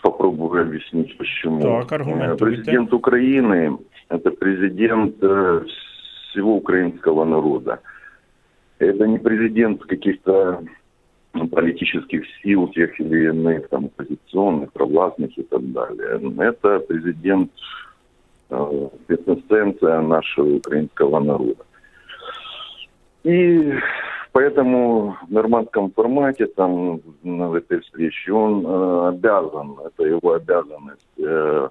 попробую 0.00 0.62
объяснить, 0.62 1.16
почему. 1.16 1.60
Так. 1.60 1.92
Э, 1.92 2.36
Президент 2.36 2.92
Украины– 2.92 3.78
это 4.08 4.30
президент 4.30 5.16
э, 5.22 5.64
всего 6.30 6.56
украинского 6.56 7.24
народа. 7.24 7.80
Это 8.78 9.06
не 9.06 9.18
президент 9.18 9.82
каких-то 9.82 10.62
ну, 11.34 11.48
политических 11.48 12.24
сил, 12.42 12.68
тех 12.68 12.98
или 13.00 13.28
иных, 13.28 13.68
там, 13.68 13.86
оппозиционных, 13.86 14.72
провластных 14.72 15.36
и 15.38 15.42
так 15.42 15.72
далее. 15.72 16.20
Это 16.38 16.80
президент, 16.80 17.50
э, 18.50 18.88
эссенция 19.08 20.00
нашего 20.00 20.56
украинского 20.56 21.20
народа. 21.20 21.64
И 23.24 23.74
поэтому 24.32 25.16
в 25.28 25.32
нормандском 25.32 25.90
формате, 25.92 26.46
там, 26.46 27.00
на 27.22 27.54
этой 27.56 27.80
встрече, 27.80 28.32
он 28.32 28.66
э, 28.66 29.08
обязан, 29.08 29.76
это 29.84 30.04
его 30.04 30.32
обязанность, 30.32 31.18
э, 31.18 31.68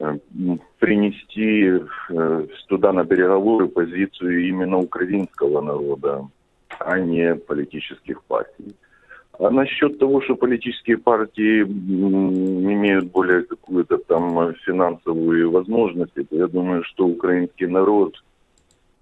э, 0.00 0.18
принести 0.78 1.80
э, 2.10 2.46
туда 2.66 2.92
на 2.92 3.04
переговоры 3.04 3.68
позицию 3.68 4.48
именно 4.48 4.78
украинского 4.78 5.60
народа, 5.60 6.26
а 6.80 6.98
не 6.98 7.34
политических 7.36 8.22
партий. 8.24 8.74
А 9.38 9.50
насчет 9.50 10.00
того, 10.00 10.20
что 10.20 10.34
политические 10.34 10.98
партии 10.98 11.62
имеют 11.62 13.12
более 13.12 13.42
какую-то 13.42 13.98
там 13.98 14.52
финансовую 14.66 15.52
возможность, 15.52 16.12
я 16.30 16.48
думаю, 16.48 16.82
что 16.82 17.06
украинский 17.06 17.68
народ 17.68 18.16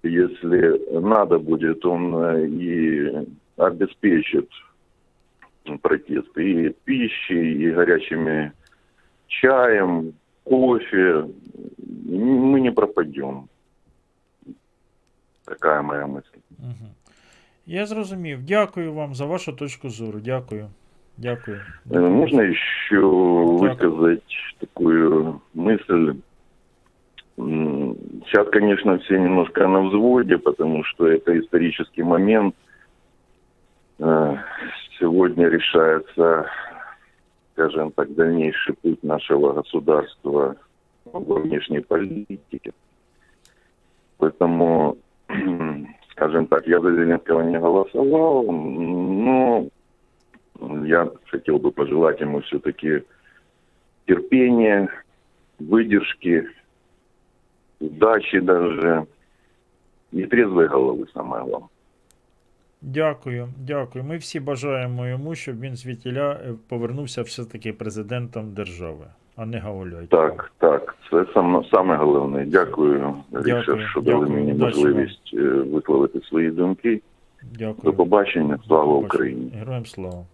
если 0.02 1.00
надо 1.00 1.38
будет, 1.38 1.84
он 1.84 2.14
э, 2.14 2.46
и 2.46 3.28
обеспечит 3.56 4.48
протест 5.80 6.36
и 6.38 6.70
пищей, 6.84 7.52
и 7.54 7.70
горячими 7.70 8.52
чаем, 9.28 10.12
кофе. 10.44 11.28
Мы 12.06 12.60
не 12.60 12.72
пропадем. 12.72 13.48
Такая 15.44 15.82
моя 15.82 16.06
мысль. 16.06 16.38
Я 17.66 17.86
зрозумів. 17.86 18.42
Дякую 18.42 18.92
вам 18.92 19.14
за 19.14 19.26
вашу 19.26 19.52
точку 19.52 19.90
зору. 19.90 20.20
Дякую. 20.20 20.70
Дякую. 21.16 21.60
Э, 21.90 22.00
Можно 22.00 22.40
еще 22.42 23.00
высказать 23.00 24.36
такую 24.58 25.40
мысль? 25.54 26.14
Сейчас, 27.37 28.47
конечно, 28.49 28.97
все 28.99 29.19
немножко 29.19 29.67
на 29.67 29.81
взводе, 29.81 30.37
потому 30.39 30.83
что 30.83 31.07
это 31.07 31.37
исторический 31.39 32.03
момент. 32.03 32.55
Э, 33.99 34.37
Сегодня 34.99 35.47
решается, 35.47 36.49
скажем 37.53 37.91
так, 37.91 38.13
дальнейший 38.15 38.73
путь 38.73 39.03
нашего 39.03 39.53
государства 39.53 40.55
во 41.05 41.35
внешней 41.39 41.81
политике. 41.81 42.73
Поэтому, 44.17 44.97
скажем 46.11 46.47
так, 46.47 46.65
я 46.65 46.79
за 46.79 46.91
Зеленского 46.91 47.41
не 47.41 47.59
голосовал, 47.59 48.51
но 48.51 49.67
я 50.59 51.11
хотел 51.27 51.59
бы 51.59 51.71
пожелать 51.71 52.19
ему 52.19 52.41
все-таки 52.41 53.03
терпения, 54.07 54.89
выдержки, 55.59 56.47
удачи 57.79 58.39
даже 58.39 59.05
и 60.11 60.25
трезвой 60.25 60.67
головы, 60.67 61.05
самое 61.13 61.43
главное. 61.43 61.69
Дякую, 62.81 63.49
дякую. 63.57 64.03
Ми 64.05 64.17
всі 64.17 64.39
бажаємо 64.39 65.07
йому, 65.07 65.35
щоб 65.35 65.59
він 65.59 65.75
звідтіля 65.75 66.31
е, 66.31 66.53
повернувся 66.69 67.21
все-таки 67.21 67.73
президентом 67.73 68.53
держави. 68.53 69.05
а 69.37 69.45
не 69.45 69.59
гауляйте. 69.59 70.07
Так, 70.07 70.51
так, 70.57 70.95
це 71.11 71.25
саме, 71.33 71.63
саме 71.71 71.95
головне. 71.95 72.45
Дякую, 72.45 73.15
Рішер, 73.31 73.87
що 73.91 74.01
дали 74.01 74.19
дякую. 74.19 74.39
мені 74.39 74.53
Удачі 74.53 74.77
можливість 74.77 75.31
е, 75.33 75.37
висловити 75.47 76.21
свої 76.21 76.51
думки. 76.51 77.01
Дякую. 77.59 77.83
До 77.83 77.93
побачення, 77.93 78.59
слава 78.67 78.93
Україні. 78.93 79.51
Героям 79.55 79.85
слава. 79.85 80.25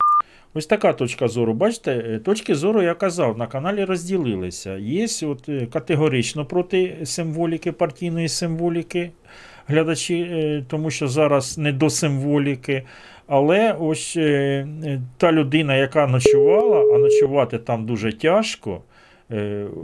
Ось 0.55 0.65
така 0.65 0.93
точка 0.93 1.27
зору. 1.27 1.53
Бачите, 1.53 1.91
е, 1.91 2.19
точки 2.19 2.55
зору, 2.55 2.81
я 2.81 2.93
казав, 2.93 3.37
на 3.37 3.47
каналі 3.47 3.83
розділилися. 3.83 4.77
Є 4.77 5.07
от 5.23 5.49
е, 5.49 5.67
категорично 5.73 6.45
проти 6.45 6.97
символіки, 7.03 7.71
партійної 7.71 8.29
символіки 8.29 9.11
глядачі, 9.67 10.21
е, 10.21 10.63
тому 10.67 10.91
що 10.91 11.07
зараз 11.07 11.57
не 11.57 11.71
до 11.71 11.89
символіки. 11.89 12.83
Але 13.27 13.75
ось 13.79 14.13
та 15.17 15.31
людина, 15.31 15.75
яка 15.75 16.07
ночувала, 16.07 16.95
а 16.95 16.97
ночувати 16.97 17.57
там 17.57 17.85
дуже 17.85 18.13
тяжко. 18.13 18.81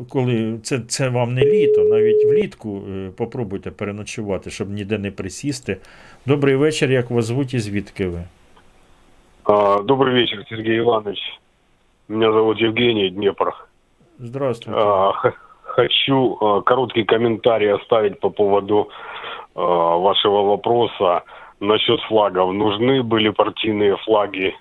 Коли 0.10 0.60
це, 0.64 0.80
це 0.88 1.10
вам 1.10 1.34
не 1.34 1.46
літо, 1.46 1.84
навіть 1.84 2.26
влітку 2.26 2.82
попробуйте 3.16 3.72
переночувати, 3.72 4.50
щоб 4.50 4.70
ніде 4.70 4.98
не 4.98 5.12
присісти. 5.12 5.78
Добрий 6.26 6.56
вечір, 6.56 6.92
як 6.92 7.10
вас 7.10 7.26
звуть 7.26 7.54
і 7.54 7.60
звідки 7.60 8.08
ви? 8.08 8.24
А, 9.46 9.82
Добрый 9.82 10.14
вечер, 10.14 10.44
Сергей 10.50 10.80
Иванович. 10.80 11.20
Меня 12.08 12.32
зовут 12.32 12.58
Евгений 12.58 13.10
Днепр. 13.10 13.54
Здравствуйте. 14.18 14.80
А, 14.80 15.14
Хочу 15.64 16.38
а, 16.42 16.62
короткий 16.62 17.04
комментарий 17.04 17.74
оставить 17.74 18.20
по 18.20 18.30
поводу 18.30 18.90
вашего 19.56 20.44
вопроса 20.44 21.24
насчет 21.60 22.00
флагов. 22.02 22.54
Нужны 22.54 23.04
были 23.04 23.30
партийные 23.30 23.98
флаги, 23.98 24.56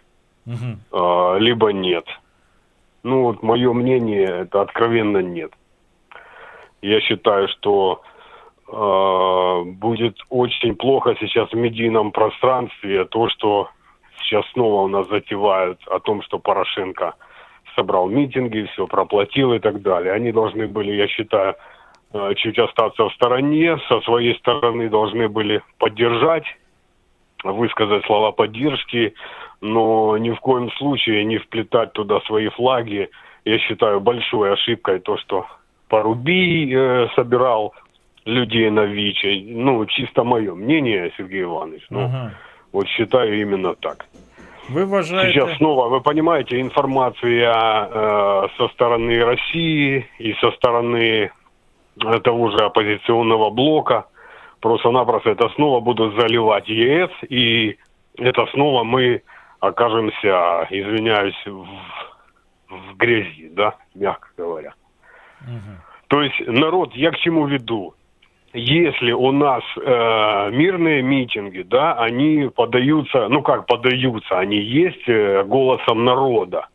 а, 0.93 1.37
либо 1.37 1.73
нет. 1.73 2.05
Ну, 3.05 3.25
вот 3.25 3.43
мое 3.43 3.73
мнение, 3.73 4.27
это 4.27 4.63
откровенно 4.63 5.19
нет. 5.19 5.53
Я 6.83 7.01
считаю, 7.01 7.49
что 7.49 8.03
будет 8.67 10.19
очень 10.29 10.75
плохо 10.75 11.17
сейчас 11.19 11.51
в 11.51 11.55
медийном 11.55 12.13
пространстве 12.13 13.07
то, 13.07 13.31
что 13.31 13.71
сейчас 14.29 14.45
снова 14.53 14.83
у 14.83 14.89
нас 14.89 15.09
затевают 15.09 15.81
о 15.89 15.99
том, 16.01 16.23
что 16.23 16.39
Порошенко 16.39 17.15
собрал 17.75 18.09
митинги, 18.09 18.69
все 18.73 18.87
проплатил 18.87 19.53
и 19.53 19.59
так 19.59 19.83
далее. 19.83 20.13
Они 20.13 20.33
должны 20.33 20.67
были, 20.67 20.93
я 20.93 21.09
считаю, 21.09 21.55
э, 22.13 22.35
чуть 22.37 22.59
остаться 22.59 23.09
в 23.09 23.15
стороне, 23.15 23.79
со 23.89 24.01
своей 24.01 24.37
стороны 24.39 24.89
должны 24.89 25.29
были 25.29 25.63
поддержать, 25.79 26.45
высказать 27.45 28.05
слова 28.05 28.33
поддержки, 28.33 29.15
но 29.61 30.17
ни 30.19 30.31
в 30.31 30.41
коем 30.41 30.71
случае 30.73 31.25
не 31.25 31.39
вплетать 31.39 31.93
туда 31.93 32.21
свои 32.23 32.49
флаги. 32.49 33.09
Я 33.45 33.59
считаю 33.59 34.01
большой 34.01 34.53
ошибкой 34.53 34.99
то, 34.99 35.17
что 35.19 35.47
Поруби 35.89 36.75
э, 36.75 37.09
собирал 37.15 37.75
людей 38.25 38.69
на 38.71 38.85
ВИЧе. 38.85 39.43
Ну, 39.47 39.87
чисто 39.87 40.25
мое 40.25 40.55
мнение, 40.55 41.13
Сергей 41.17 41.45
Иванович. 41.45 41.87
Ну, 41.89 42.05
Ага. 42.05 42.35
Вот 42.73 42.89
считаю 42.89 43.41
именно 43.41 43.75
так. 43.75 44.07
Ви 44.69 44.85
вважаєте, 44.85 45.33
Сейчас 45.33 45.57
снова, 45.57 45.89
вы 45.89 46.01
понимаете, 46.01 46.61
информация 46.61 47.53
э, 47.53 48.49
со 48.59 48.69
стороны 48.69 49.25
России 49.25 50.05
и 50.21 50.35
со 50.41 50.51
стороны 50.51 51.31
того 52.23 52.51
же 52.51 52.59
оппозиционного 52.59 53.51
блока. 53.51 54.05
Просто-напросто 54.61 55.31
это 55.31 55.49
снова 55.55 55.81
будут 55.81 56.21
заливать 56.21 56.69
ЕС, 56.69 57.11
и 57.31 57.77
это 58.19 58.47
снова 58.53 58.85
мы 58.85 59.23
окажемся, 59.61 60.67
извиняюсь, 60.71 61.47
в, 61.47 61.67
в 62.69 62.97
грязи, 62.97 63.49
да, 63.53 63.75
мягко 63.95 64.29
говоря. 64.37 64.75
То 66.09 66.23
есть 66.23 66.41
народ, 66.47 66.95
я 66.95 67.11
к 67.11 67.19
чему 67.19 67.47
веду? 67.47 67.95
Если 68.55 69.13
у 69.13 69.31
нас 69.31 69.63
э, 69.77 70.51
мирные 70.53 71.03
митинги, 71.03 71.63
да, 71.63 71.95
они 71.95 72.49
подаются, 72.55 73.29
ну 73.29 73.43
как 73.43 73.67
подаются, 73.67 74.39
они 74.39 74.59
есть 74.59 75.07
э, 75.07 75.45
голосом 75.45 76.05
народа, 76.05 76.69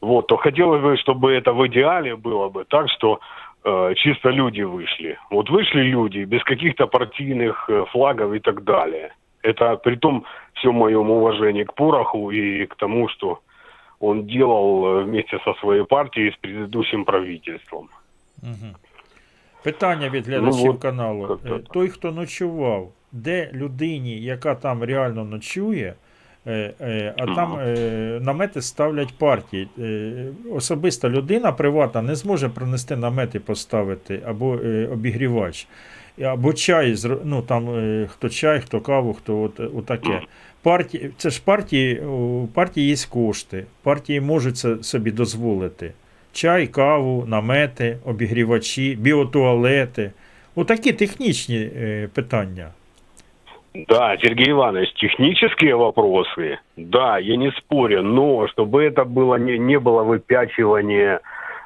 вот, 0.00 0.26
то 0.26 0.36
хотелось 0.36 0.82
бы, 0.82 0.96
чтобы 0.96 1.32
это 1.32 1.52
в 1.52 1.66
идеале 1.68 2.16
было 2.16 2.48
бы 2.48 2.64
так, 2.64 2.90
что 2.90 3.20
э, 3.64 3.94
чисто 3.96 4.30
люди 4.30 4.62
вышли. 4.62 5.18
Вот 5.30 5.48
вышли 5.50 5.82
люди 5.82 6.24
без 6.24 6.42
каких-то 6.42 6.86
партийных 6.86 7.70
э, 7.70 7.84
флагов 7.90 8.34
и 8.34 8.40
так 8.40 8.64
далее. 8.64 9.14
Это 9.42 9.76
при 9.76 9.96
том 9.96 10.24
все 10.54 10.72
моем 10.72 11.10
уважении 11.10 11.64
к 11.64 11.74
Пороху 11.74 12.30
и 12.30 12.66
к 12.66 12.74
тому, 12.74 13.08
что 13.08 13.40
он 14.00 14.26
делал 14.26 14.86
э, 14.86 15.02
вместе 15.04 15.38
со 15.44 15.54
своей 15.54 15.84
партией 15.84 16.32
с 16.32 16.36
предыдущим 16.36 17.04
правительством. 17.04 17.88
Мгм. 18.42 18.74
Питання 19.64 20.08
від 20.08 20.26
глядачів 20.26 20.64
Ну, 20.64 20.74
каналу. 20.74 21.38
Е, 21.46 21.60
Той, 21.72 21.88
хто 21.88 22.12
ночував, 22.12 22.92
де 23.12 23.50
людині, 23.52 24.20
яка 24.20 24.54
там 24.54 24.84
реально 24.84 25.24
ночує, 25.24 25.94
е, 26.46 26.74
е, 26.80 27.14
а 27.18 27.26
там 27.34 27.58
намети 28.24 28.62
ставлять 28.62 29.18
партії. 29.18 29.68
Особиста 30.52 31.08
людина 31.08 31.52
приватна 31.52 32.02
не 32.02 32.14
зможе 32.14 32.48
принести 32.48 32.96
намети 32.96 33.40
поставити 33.40 34.20
або 34.26 34.48
обігрівач. 34.92 35.66
Або 36.22 36.52
чай, 36.52 36.96
ну 37.24 37.42
там 37.42 37.68
хто 38.08 38.28
чай, 38.28 38.60
хто 38.60 38.80
каву, 38.80 39.14
хто 39.14 39.42
от, 39.42 39.60
отаке. 39.60 40.20
Партії, 40.62 41.10
це 41.16 41.30
ж 41.30 41.42
партії, 41.44 42.00
у 42.00 42.46
партії 42.46 42.88
є 42.88 42.96
кошти, 43.10 43.66
партії 43.82 44.20
можуть 44.20 44.56
це 44.56 44.82
собі 44.82 45.10
дозволити 45.10 45.92
Чай, 46.33 46.67
каву, 46.67 47.25
намети, 47.27 47.97
обігрівачі, 48.05 48.95
біотуалети. 48.95 50.11
Отакі 50.55 50.93
технічні 50.93 51.57
е, 51.57 52.09
питання. 52.13 52.67
Да, 53.87 54.17
Сергей 54.21 54.49
Иванович, 54.49 54.89
технические 54.93 55.75
вопросы, 55.75 56.57
да, 56.75 57.19
я 57.19 57.37
не 57.37 57.51
спорю, 57.51 58.01
но 58.01 58.47
чтобы 58.47 58.83
это 58.83 59.05
было 59.05 59.35
не, 59.35 59.59
не 59.59 59.79
было 59.79 60.03
выпячивание, 60.03 61.15
э, 61.15 61.19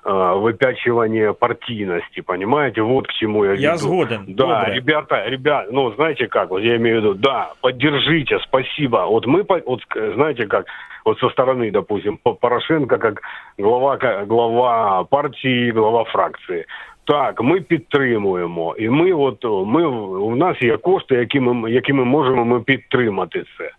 выпячивание 0.08 1.34
партийности, 1.34 2.22
понимаете, 2.22 2.82
вот 2.82 3.08
к 3.08 3.14
чему 3.14 3.46
я 3.46 3.52
веду. 3.52 3.62
Я 3.62 3.78
сгоден, 3.78 4.26
Да, 4.28 4.46
добре. 4.46 4.74
ребята, 4.76 5.26
ребят, 5.30 5.68
ну, 5.72 5.94
знаете 5.96 6.28
как, 6.28 6.50
вот 6.50 6.62
я 6.62 6.76
имею 6.76 7.00
в 7.00 7.04
виду, 7.04 7.14
да, 7.14 7.54
поддержите, 7.62 8.40
спасибо. 8.44 9.06
Вот 9.08 9.26
мы, 9.28 9.44
по- 9.44 9.62
вот 9.66 9.86
к- 9.86 10.14
знаете 10.16 10.46
как, 10.48 10.66
вот 11.06 11.20
со 11.20 11.28
стороны, 11.30 11.72
допустим, 11.72 12.18
По- 12.24 12.34
Порошенко 12.34 12.98
как 12.98 13.22
глава, 13.58 13.98
ка- 13.98 14.26
глава 14.26 15.04
партии, 15.04 15.72
глава 15.72 16.04
фракции. 16.04 16.66
Так, 17.06 17.42
ми 17.42 17.62
підтримуємо, 17.62 18.76
і 18.80 18.90
ми, 18.90 19.12
от 19.14 19.44
ми 19.44 19.86
у 20.18 20.36
нас 20.36 20.62
є 20.62 20.78
кошти, 20.78 21.16
які 21.16 21.40
ми, 21.40 21.72
які 21.72 21.94
ми 21.94 22.06
можемо 22.06 22.46
ми 22.46 22.60
підтримати 22.62 23.44
це. 23.58 23.72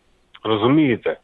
Розумієте? 0.44 1.16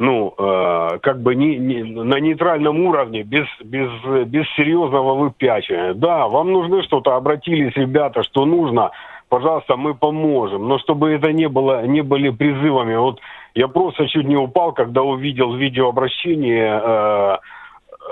Ну, 0.00 0.32
э, 0.38 0.98
как 1.02 1.20
бы 1.20 1.34
не, 1.34 1.58
не- 1.58 1.82
на 1.82 2.20
нейтральном 2.20 2.86
уровне, 2.86 3.22
без, 3.22 3.46
без, 3.62 3.90
без 4.28 4.46
серьезного 4.56 5.14
выпячивания. 5.14 5.92
Да, 5.92 6.26
вам 6.26 6.52
нужны 6.52 6.82
что-то, 6.84 7.16
обратились 7.16 7.76
ребята, 7.76 8.22
что 8.22 8.46
нужно, 8.46 8.92
пожалуйста, 9.28 9.76
мы 9.76 9.94
поможем. 9.94 10.66
Но 10.68 10.78
чтобы 10.78 11.10
это 11.10 11.32
не 11.34 11.50
было, 11.50 11.86
не 11.86 12.00
были 12.00 12.30
призывами. 12.30 12.96
Вот 12.96 13.20
я 13.54 13.68
просто 13.68 14.08
чуть 14.08 14.26
не 14.26 14.36
упал, 14.36 14.72
когда 14.72 15.02
увидел 15.02 15.52
видеообращение 15.52 16.80
э, 16.82 17.36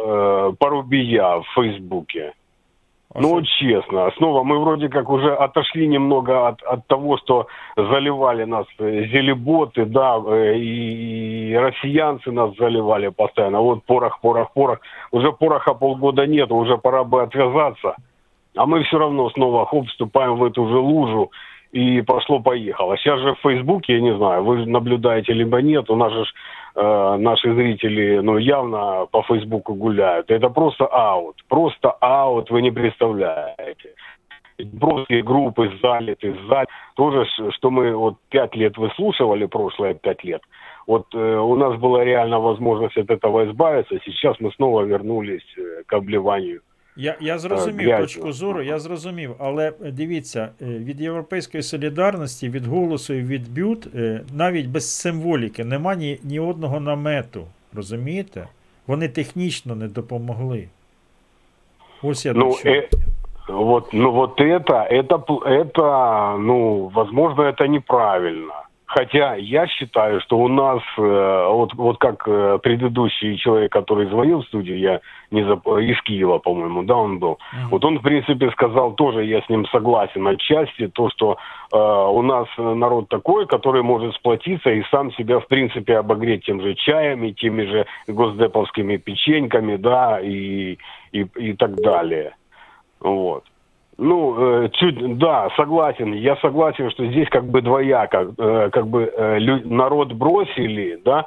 э, 0.04 0.52
Порубия 0.58 1.40
в 1.40 1.46
Фейсбуке. 1.54 2.34
Ну, 3.14 3.30
вот 3.30 3.44
честно, 3.46 4.10
снова 4.18 4.42
мы 4.42 4.58
вроде 4.58 4.90
как 4.90 5.08
уже 5.08 5.34
отошли 5.34 5.88
немного 5.88 6.48
от, 6.48 6.62
от 6.62 6.86
того, 6.88 7.16
что 7.16 7.46
заливали 7.74 8.44
нас 8.44 8.66
э, 8.78 9.06
зелеботы, 9.06 9.86
да, 9.86 10.18
э, 10.26 10.58
и, 10.58 11.50
и 11.50 11.54
россиянцы 11.54 12.30
нас 12.30 12.54
заливали 12.56 13.08
постоянно. 13.08 13.60
Вот 13.60 13.84
порох, 13.84 14.20
порох, 14.20 14.52
порох. 14.52 14.80
Уже 15.10 15.32
пороха 15.32 15.72
полгода 15.72 16.26
нет, 16.26 16.52
уже 16.52 16.76
пора 16.76 17.04
бы 17.04 17.22
отвязаться. 17.22 17.96
А 18.54 18.66
мы 18.66 18.82
все 18.82 18.98
равно 18.98 19.30
снова 19.30 19.64
хоп, 19.64 19.86
вступаем 19.88 20.36
в 20.36 20.44
эту 20.44 20.68
же 20.68 20.76
лужу, 20.76 21.30
и 21.72 22.02
пошло-поехало. 22.02 22.96
Сейчас 22.98 23.20
же 23.20 23.34
в 23.34 23.40
Фейсбуке, 23.40 23.94
я 23.94 24.00
не 24.00 24.16
знаю, 24.16 24.44
вы 24.44 24.66
наблюдаете 24.66 25.32
либо 25.32 25.62
нет, 25.62 25.88
у 25.88 25.96
нас 25.96 26.12
же 26.12 26.24
э, 26.78 27.16
наши 27.18 27.54
зрители, 27.54 28.20
ну, 28.20 28.38
явно 28.38 29.06
по 29.10 29.22
Фейсбуку 29.22 29.74
гуляют. 29.74 30.30
Это 30.30 30.48
просто 30.48 30.86
аут, 30.86 31.36
просто 31.48 31.90
аут, 32.00 32.50
вы 32.50 32.62
не 32.62 32.70
представляете. 32.70 33.94
Просто 34.80 35.22
группы 35.22 35.70
залиты, 35.82 36.36
заль. 36.48 36.66
Тоже, 36.96 37.26
что 37.50 37.70
мы 37.70 37.94
вот 37.94 38.14
пять 38.30 38.56
лет 38.56 38.76
выслушивали, 38.76 39.46
прошлые 39.46 39.94
пять 39.94 40.24
лет, 40.24 40.42
вот 40.86 41.06
э, 41.14 41.18
у 41.18 41.54
нас 41.56 41.78
была 41.78 42.04
реально 42.04 42.40
возможность 42.40 42.96
от 42.96 43.10
этого 43.10 43.44
избавиться, 43.44 43.98
сейчас 44.04 44.36
мы 44.40 44.50
снова 44.52 44.82
вернулись 44.82 45.44
э, 45.58 45.82
к 45.86 45.92
обливанию 45.92 46.60
Я, 46.97 47.15
я 47.21 47.37
зрозумів 47.39 47.85
грязю. 47.87 48.03
точку 48.03 48.33
зору, 48.33 48.61
я 48.61 48.79
зрозумів, 48.79 49.35
але 49.39 49.67
е, 49.85 49.91
дивіться, 49.91 50.49
е, 50.61 50.65
від 50.65 51.01
Європейської 51.01 51.63
солідарності, 51.63 52.49
від 52.49 52.65
голосу 52.67 53.13
і 53.13 53.21
від 53.21 53.53
бют, 53.53 53.87
е, 53.95 54.21
навіть 54.33 54.67
без 54.67 54.95
символіки 54.95 55.63
нема 55.65 55.95
ні, 55.95 56.19
ні 56.23 56.39
одного 56.39 56.79
намету. 56.79 57.47
Розумієте? 57.73 58.47
Вони 58.87 59.07
технічно 59.09 59.75
не 59.75 59.87
допомогли. 59.87 60.67
Ось 62.03 62.25
я 62.25 62.33
Ну, 62.33 62.49
до 62.49 62.55
чого. 62.57 62.75
э, 62.75 62.87
вот, 63.49 63.93
ну 63.93 64.11
вот 64.11 64.41
это, 64.41 64.87
это, 64.93 65.17
пл- 65.25 65.43
это, 65.47 66.37
ну, 66.37 66.87
возможно, 66.95 67.43
это 67.43 67.67
неправильно. 67.67 68.53
Хотя 68.88 69.34
я 69.34 69.66
считаю, 69.66 70.18
что 70.22 70.38
у 70.38 70.48
нас, 70.48 70.80
э, 70.96 71.46
вот, 71.50 71.74
вот 71.74 71.98
как 71.98 72.26
э, 72.26 72.58
предыдущий 72.62 73.36
человек, 73.36 73.70
который 73.70 74.06
звонил 74.06 74.40
в 74.40 74.46
студию, 74.46 74.78
я 74.78 75.00
не 75.30 75.42
зап- 75.42 75.82
из 75.82 76.00
Киева, 76.04 76.38
по-моему, 76.38 76.82
да, 76.84 76.96
он 76.96 77.18
был. 77.18 77.38
Вот 77.70 77.84
он, 77.84 77.98
в 77.98 78.02
принципе, 78.02 78.50
сказал 78.50 78.94
тоже, 78.94 79.26
я 79.26 79.42
с 79.42 79.48
ним 79.50 79.66
согласен 79.66 80.26
отчасти, 80.26 80.88
то, 80.88 81.10
что 81.10 81.36
э, 81.70 81.76
у 81.76 82.22
нас 82.22 82.48
народ 82.56 83.10
такой, 83.10 83.46
который 83.46 83.82
может 83.82 84.14
сплотиться 84.14 84.70
и 84.70 84.82
сам 84.90 85.12
себя, 85.12 85.40
в 85.40 85.48
принципе, 85.48 85.98
обогреть 85.98 86.46
тем 86.46 86.62
же 86.62 86.74
чаем 86.74 87.24
и 87.24 87.34
теми 87.34 87.64
же 87.64 87.86
госдеповскими 88.06 88.96
печеньками, 88.96 89.76
да, 89.76 90.18
и, 90.18 90.78
и, 91.12 91.26
и 91.36 91.52
так 91.52 91.74
далее. 91.74 92.34
Вот. 93.00 93.44
Ну, 93.98 94.36
э, 94.64 94.68
чуть, 94.74 95.18
да, 95.18 95.50
согласен. 95.56 96.12
Я 96.14 96.36
согласен, 96.36 96.88
что 96.90 97.04
здесь 97.06 97.28
как 97.28 97.44
бы 97.44 97.60
двояко. 97.62 98.32
Э, 98.38 98.70
как 98.70 98.86
бы 98.86 99.02
э, 99.04 99.38
народ 99.64 100.12
бросили, 100.12 101.00
да, 101.04 101.26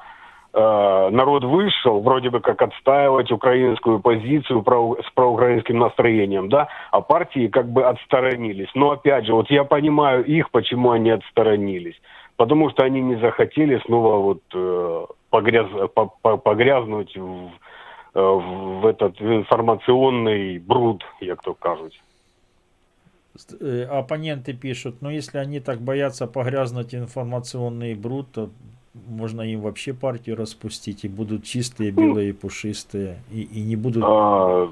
народ 0.54 1.46
вышел, 1.46 2.02
вроде 2.02 2.30
бы 2.30 2.42
как 2.42 2.62
отстаивать 2.62 3.32
украинскую 3.32 4.02
позицию 4.02 4.64
про- 4.64 4.98
с 5.02 5.10
проукраинским 5.12 5.80
настроением, 5.80 6.50
да, 6.50 6.68
а 6.92 7.00
партии 7.00 7.48
как 7.48 7.72
бы 7.72 7.86
отсторонились. 7.86 8.68
Но 8.76 8.92
опять 8.92 9.26
же, 9.26 9.34
вот 9.34 9.50
я 9.50 9.64
понимаю 9.64 10.26
их, 10.26 10.52
почему 10.52 10.92
они 10.92 11.10
отсторонились. 11.12 11.96
Потому 12.36 12.70
что 12.70 12.84
они 12.84 13.00
не 13.00 13.16
захотели 13.16 13.82
снова 13.86 14.18
вот 14.18 14.42
э, 14.54 15.06
погряз- 15.32 15.88
по- 15.88 16.12
по- 16.22 16.36
погрязнуть 16.36 17.16
в, 17.16 17.50
в 18.14 18.86
этот 18.86 19.22
информационный 19.22 20.60
бруд, 20.60 21.02
як 21.22 21.42
то 21.44 21.54
кажуть. 21.54 21.98
Э, 23.60 23.84
Оппоненты 23.90 24.54
пишут, 24.54 25.02
ну 25.02 25.10
если 25.10 25.38
они 25.38 25.60
так 25.60 25.80
боятся 25.80 26.28
погрязнуть 26.28 26.94
информационный 26.94 27.96
бруд, 27.96 28.32
то 28.32 28.50
можно 28.94 29.42
им 29.42 29.62
вообще 29.62 29.94
партию 29.94 30.36
распустить, 30.36 31.06
и 31.06 31.08
будут 31.08 31.46
чистые, 31.46 31.92
белые, 31.92 32.30
и 32.30 32.34
пушистые, 32.34 33.20
и, 33.32 33.42
и 33.42 33.62
не 33.62 33.76
будут... 33.76 34.04
А, 34.06 34.70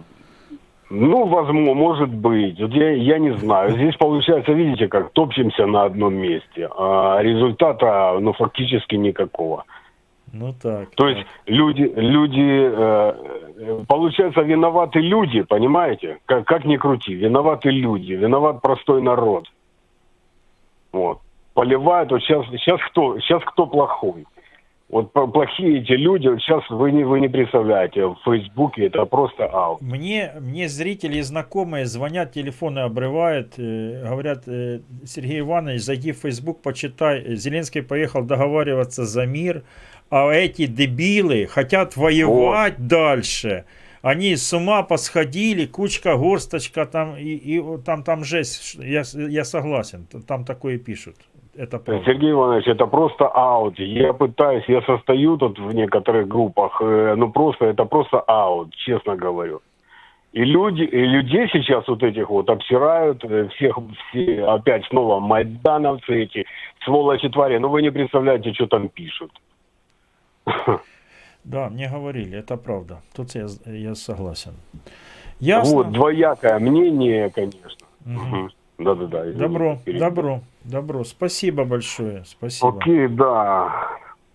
ну, 0.90 1.28
возможно, 1.28 1.74
может 1.74 2.10
быть. 2.10 2.60
Вот 2.60 2.72
я, 2.72 2.92
я 2.92 3.20
не 3.20 3.38
знаю. 3.38 3.76
Здесь 3.76 3.96
получается, 3.96 4.52
видите, 4.52 4.88
как 4.88 5.12
топчемся 5.12 5.68
на 5.68 5.84
одном 5.84 6.16
месте, 6.16 6.68
а 6.78 7.20
результата, 7.22 8.18
ну, 8.20 8.34
фактически 8.34 8.96
никакого. 8.96 9.66
Ну 10.34 10.54
так. 10.54 10.90
То 10.96 11.08
есть 11.08 11.26
люди, 11.46 11.82
люди, 11.96 12.70
э, 12.72 13.84
получается, 13.88 14.42
виноваты 14.42 15.00
люди, 15.00 15.42
понимаете? 15.44 16.20
Как, 16.26 16.46
как 16.46 16.66
ни 16.66 16.78
крути, 16.78 17.14
виноваты 17.14 17.70
люди, 17.70 18.14
виноват 18.14 18.62
простой 18.62 19.02
народ. 19.02 19.48
Вот. 20.92 21.20
Поливают, 21.54 22.12
вот 22.12 22.22
сейчас, 22.22 22.46
сейчас 22.48 22.80
кто, 22.90 23.20
сейчас 23.20 23.44
кто 23.44 23.66
плохой? 23.66 24.26
Вот 24.90 25.14
плохие 25.14 25.82
эти 25.82 25.92
люди, 25.92 26.28
вот 26.28 26.42
сейчас 26.42 26.68
вы 26.72 26.92
не, 26.92 27.04
вы 27.04 27.20
не 27.20 27.28
представляете, 27.28 28.08
в 28.08 28.18
Фейсбуке 28.26 28.88
это 28.88 29.06
просто 29.06 29.46
аут. 29.46 29.82
Мне, 29.82 30.32
мне 30.40 30.68
зрители 30.68 31.18
и 31.18 31.22
знакомые 31.22 31.86
звонят, 31.86 32.32
телефоны 32.32 32.80
обрывают, 32.80 33.54
э, 33.60 34.04
говорят, 34.04 34.48
э, 34.48 34.80
Сергей 35.06 35.42
Иванович, 35.42 35.82
зайди 35.82 36.12
в 36.12 36.18
Facebook, 36.18 36.64
почитай, 36.64 37.36
Зеленский 37.36 37.84
поехал 37.84 38.24
договариваться 38.24 39.06
за 39.06 39.28
мир, 39.28 39.64
а 40.10 40.30
эти 40.32 40.66
дебилы 40.66 41.46
хотят 41.48 41.96
воевать 41.96 42.88
дальше. 42.88 43.66
Они 44.02 44.36
с 44.36 44.54
ума 44.54 44.84
посходили, 44.84 45.66
кучка, 45.66 46.16
горсточка, 46.16 46.86
там, 46.86 47.18
и, 47.18 47.36
и 47.36 47.60
вот 47.60 47.84
там, 47.84 48.04
там 48.04 48.24
жесть, 48.24 48.76
я, 48.76 49.04
я 49.14 49.44
согласен, 49.44 50.08
там 50.28 50.46
такое 50.46 50.78
пишут. 50.78 51.16
Это 51.56 51.80
правда. 51.80 52.06
Сергей 52.06 52.32
Иванович, 52.32 52.68
это 52.68 52.86
просто 52.86 53.28
аут. 53.28 53.78
Я 53.80 54.14
пытаюсь, 54.14 54.64
я 54.70 54.82
состою 54.84 55.38
тут 55.38 55.60
в 55.60 55.74
некоторых 55.74 56.28
группах, 56.28 56.82
э, 56.82 57.16
ну 57.18 57.30
просто, 57.32 57.66
это 57.66 57.84
просто 57.84 58.22
аут, 58.22 58.74
честно 58.76 59.18
говорю. 59.18 59.62
И 60.32 60.44
люди, 60.46 60.84
и 60.84 61.06
людей 61.06 61.50
сейчас 61.52 61.86
вот 61.88 62.02
этих 62.02 62.30
вот 62.30 62.50
обсирают, 62.50 63.26
э, 63.26 63.50
всех, 63.56 63.78
все, 64.10 64.46
опять 64.46 64.86
снова 64.86 65.20
майдановцы 65.20 66.24
эти, 66.24 66.46
сволочи 66.86 67.28
твари, 67.28 67.58
ну 67.58 67.68
вы 67.68 67.82
не 67.82 67.92
представляете, 67.92 68.54
что 68.54 68.68
там 68.68 68.88
пишут. 68.88 69.32
Да, 71.44 71.70
мне 71.70 71.90
говорили, 71.90 72.38
это 72.38 72.58
правда. 72.58 73.02
Тут 73.16 73.34
я, 73.36 73.48
я 73.66 73.96
согласен. 73.96 74.54
Ясно. 75.40 75.76
Вот, 75.78 75.92
двоякое 75.92 76.60
мнение, 76.60 77.30
конечно. 77.30 77.86
Мгм. 78.06 78.52
Да-да-да. 78.78 79.24
Добро, 79.34 79.78
перебил. 79.86 80.00
добро, 80.06 80.40
добро. 80.64 81.04
Спасибо 81.04 81.64
большое, 81.66 82.24
спасибо. 82.26 82.70
Окей, 82.78 83.08
да. 83.08 83.88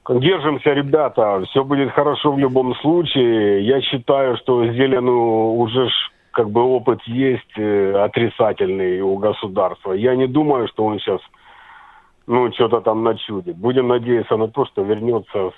Держимся, 0.09 0.71
ребята. 0.73 1.43
Все 1.49 1.65
будет 1.65 1.91
хорошо 1.93 2.33
в 2.33 2.39
любом 2.39 2.75
случае. 2.77 3.67
Я 3.67 3.81
считаю, 3.81 4.37
что 4.37 4.67
Зелену 4.67 5.55
уже 5.55 5.89
ж 5.89 5.93
как 6.31 6.51
бы 6.51 6.63
опыт 6.63 7.01
есть 7.07 7.59
э, 7.59 7.93
отрицательный 8.05 9.01
у 9.01 9.17
государства. 9.17 9.93
Я 9.93 10.17
не 10.17 10.27
думаю, 10.27 10.69
что 10.69 10.85
он 10.85 10.99
сейчас 10.99 11.21
ну, 12.27 12.51
что-то 12.53 12.81
там 12.81 13.03
начудит. 13.05 13.57
Будем 13.57 13.89
надеяться 13.89 14.37
на 14.37 14.49
то, 14.49 14.67
что 14.67 14.83
вернется 14.83 15.51
с- 15.51 15.55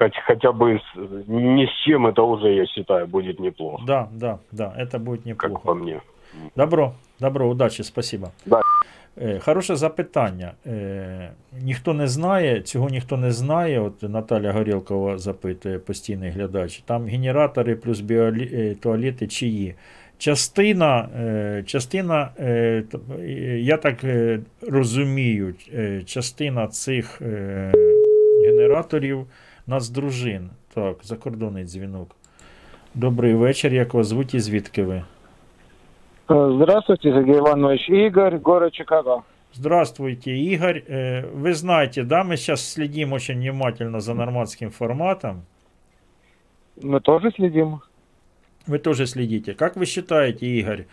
хоть, 0.00 0.16
хотя 0.26 0.52
бы 0.52 0.74
с- 0.74 1.28
ни 1.28 1.64
с 1.66 1.70
чем, 1.86 2.06
это 2.06 2.22
уже, 2.22 2.54
я 2.54 2.66
считаю, 2.66 3.06
будет 3.06 3.40
неплохо. 3.40 3.82
Да, 3.86 4.08
да, 4.12 4.38
да, 4.52 4.74
это 4.78 4.98
будет 4.98 5.26
неплохо. 5.26 5.54
Как 5.54 5.62
по 5.62 5.74
мне. 5.74 6.00
Добро, 6.56 6.92
добро, 7.20 7.46
удачі, 7.48 7.82
спасибо. 7.82 8.30
Да. 8.46 8.60
Е, 9.22 9.38
Хороше 9.38 9.76
запитання. 9.76 10.52
Е, 10.66 11.30
Ніхто 11.62 11.94
не 11.94 12.08
знає, 12.08 12.60
цього 12.60 12.88
ніхто 12.88 13.16
не 13.16 13.30
знає. 13.32 13.80
От 13.80 14.02
Наталя 14.02 14.52
Горілкова 14.52 15.18
запитує 15.18 15.78
постійний 15.78 16.30
глядач. 16.30 16.78
Там 16.86 17.04
генератори 17.06 17.76
плюс 17.76 18.00
біотуалети 18.00 19.26
чиї. 19.26 19.74
Частина, 20.18 21.08
е, 21.18 21.62
частина 21.66 22.28
е, 22.40 22.82
т- 22.92 22.98
е, 23.20 23.24
я 23.60 23.76
так 23.76 24.04
е, 24.04 24.40
розумію, 24.68 25.54
е, 25.74 26.02
частина 26.06 26.66
цих 26.66 27.22
е, 27.22 27.72
генераторів 28.46 29.26
нацдружин. 29.66 30.50
Так, 30.74 30.96
закордонний 31.02 31.64
дзвінок. 31.64 32.16
Добрий 32.94 33.34
вечір, 33.34 33.74
як 33.74 33.94
вас 33.94 34.06
звуть 34.06 34.34
і 34.34 34.40
звідки 34.40 34.82
ви? 34.82 35.02
Здравствуйте, 36.28 37.02
Сергей 37.12 37.36
Иванович. 37.36 37.88
Игорь, 37.90 38.38
город 38.42 38.74
Чикаго. 38.74 39.22
Здравствуйте, 39.54 40.30
Игорь. 40.36 40.82
Э, 40.88 41.24
Вы 41.42 41.54
знаете, 41.54 42.02
да, 42.02 42.24
мы 42.24 42.36
сейчас 42.36 42.72
следим 42.72 43.12
очень 43.12 43.38
внимательно 43.38 44.00
за 44.00 44.14
нормандским 44.14 44.70
форматом. 44.70 45.42
Мы 46.82 47.00
тоже 47.00 47.30
следим. 47.30 47.80
Вы 48.66 48.78
тоже 48.78 49.06
следите. 49.06 49.54
Как 49.54 49.76
вы 49.76 49.86
считаете, 49.86 50.46
Игорь, 50.46 50.84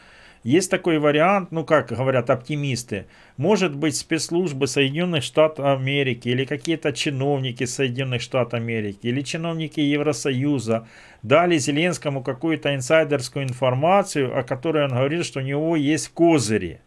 есть 0.44 0.70
такой 0.70 0.98
вариант, 0.98 1.52
ну 1.52 1.64
как 1.64 1.88
говорят 1.88 2.30
оптимисты, 2.30 3.06
может 3.36 3.74
быть 3.74 3.96
спецслужбы 3.96 4.66
Соединенных 4.66 5.22
Штатов 5.22 5.66
Америки 5.66 6.28
или 6.28 6.44
какие-то 6.44 6.92
чиновники 6.92 7.64
Соединенных 7.64 8.22
Штатов 8.22 8.54
Америки 8.54 9.06
или 9.06 9.22
чиновники 9.22 9.80
Евросоюза 9.80 10.86
дали 11.22 11.58
Зеленскому 11.58 12.22
какую-то 12.22 12.74
инсайдерскую 12.74 13.44
информацию, 13.44 14.36
о 14.38 14.42
которой 14.42 14.84
он 14.84 14.90
говорит, 14.90 15.24
что 15.24 15.40
у 15.40 15.42
него 15.42 15.76
есть 15.76 16.08
козыри. 16.08 16.80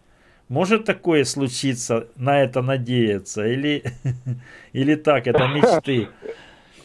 Может 0.49 0.83
такое 0.83 1.23
случиться, 1.23 2.07
на 2.17 2.41
это 2.41 2.61
надеяться? 2.61 3.47
Или, 3.47 3.83
или 4.73 4.95
так, 4.95 5.27
это 5.27 5.47
мечты? 5.47 6.09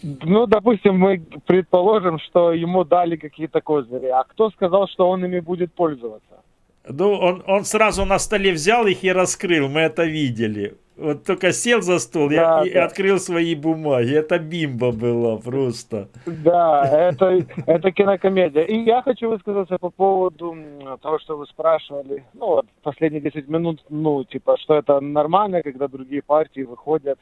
Ну, 0.02 0.46
допустим, 0.46 0.98
мы 0.98 1.20
предположим, 1.46 2.20
что 2.20 2.52
ему 2.52 2.84
дали 2.84 3.16
какие-то 3.16 3.60
козыри. 3.60 4.06
А 4.06 4.22
кто 4.22 4.50
сказал, 4.50 4.86
что 4.86 5.08
он 5.08 5.24
ими 5.24 5.40
будет 5.40 5.74
пользоваться? 5.74 6.42
Ну, 6.88 7.12
он, 7.12 7.42
он 7.46 7.64
сразу 7.64 8.04
на 8.04 8.18
столе 8.18 8.52
взял 8.52 8.86
их 8.86 9.04
и 9.04 9.12
раскрыл, 9.12 9.68
мы 9.68 9.80
это 9.80 10.04
видели. 10.04 10.74
Вот 10.96 11.24
только 11.24 11.52
сел 11.52 11.82
за 11.82 11.98
стол 11.98 12.30
и- 12.30 12.36
Да, 12.36 12.62
и, 12.64 12.72
да. 12.72 12.84
открыл 12.86 13.18
свои 13.18 13.54
бумаги. 13.54 14.14
Это 14.14 14.38
бимба 14.38 14.92
была 14.92 15.36
просто. 15.36 16.08
Да, 16.24 16.88
это, 16.90 17.44
это 17.66 17.90
кинокомедия. 17.92 18.62
И 18.62 18.78
я 18.84 19.02
хочу 19.02 19.28
высказаться 19.28 19.76
по 19.78 19.90
поводу 19.90 20.56
того, 21.02 21.18
что 21.18 21.36
вы 21.36 21.46
спрашивали. 21.46 22.24
Ну, 22.32 22.46
вот 22.46 22.66
последние 22.82 23.20
10 23.20 23.46
минут, 23.48 23.84
ну, 23.90 24.24
типа, 24.24 24.56
что 24.58 24.74
это 24.74 25.00
нормально, 25.00 25.62
когда 25.62 25.86
другие 25.88 26.22
партии 26.22 26.62
выходят 26.62 27.18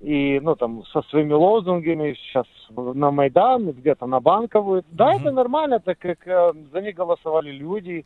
и, 0.00 0.38
ну, 0.42 0.54
там, 0.54 0.84
со 0.92 1.00
своими 1.02 1.32
лозунгами, 1.32 2.12
сейчас 2.14 2.46
на 2.76 3.10
Майдан, 3.10 3.70
где-то 3.72 4.06
на 4.06 4.20
Банковую. 4.20 4.84
Да, 4.90 5.14
это 5.14 5.30
нормально, 5.32 5.80
так 5.80 5.98
как 5.98 6.18
э, 6.26 6.52
за 6.72 6.80
них 6.82 6.94
голосовали 6.94 7.50
люди, 7.52 8.04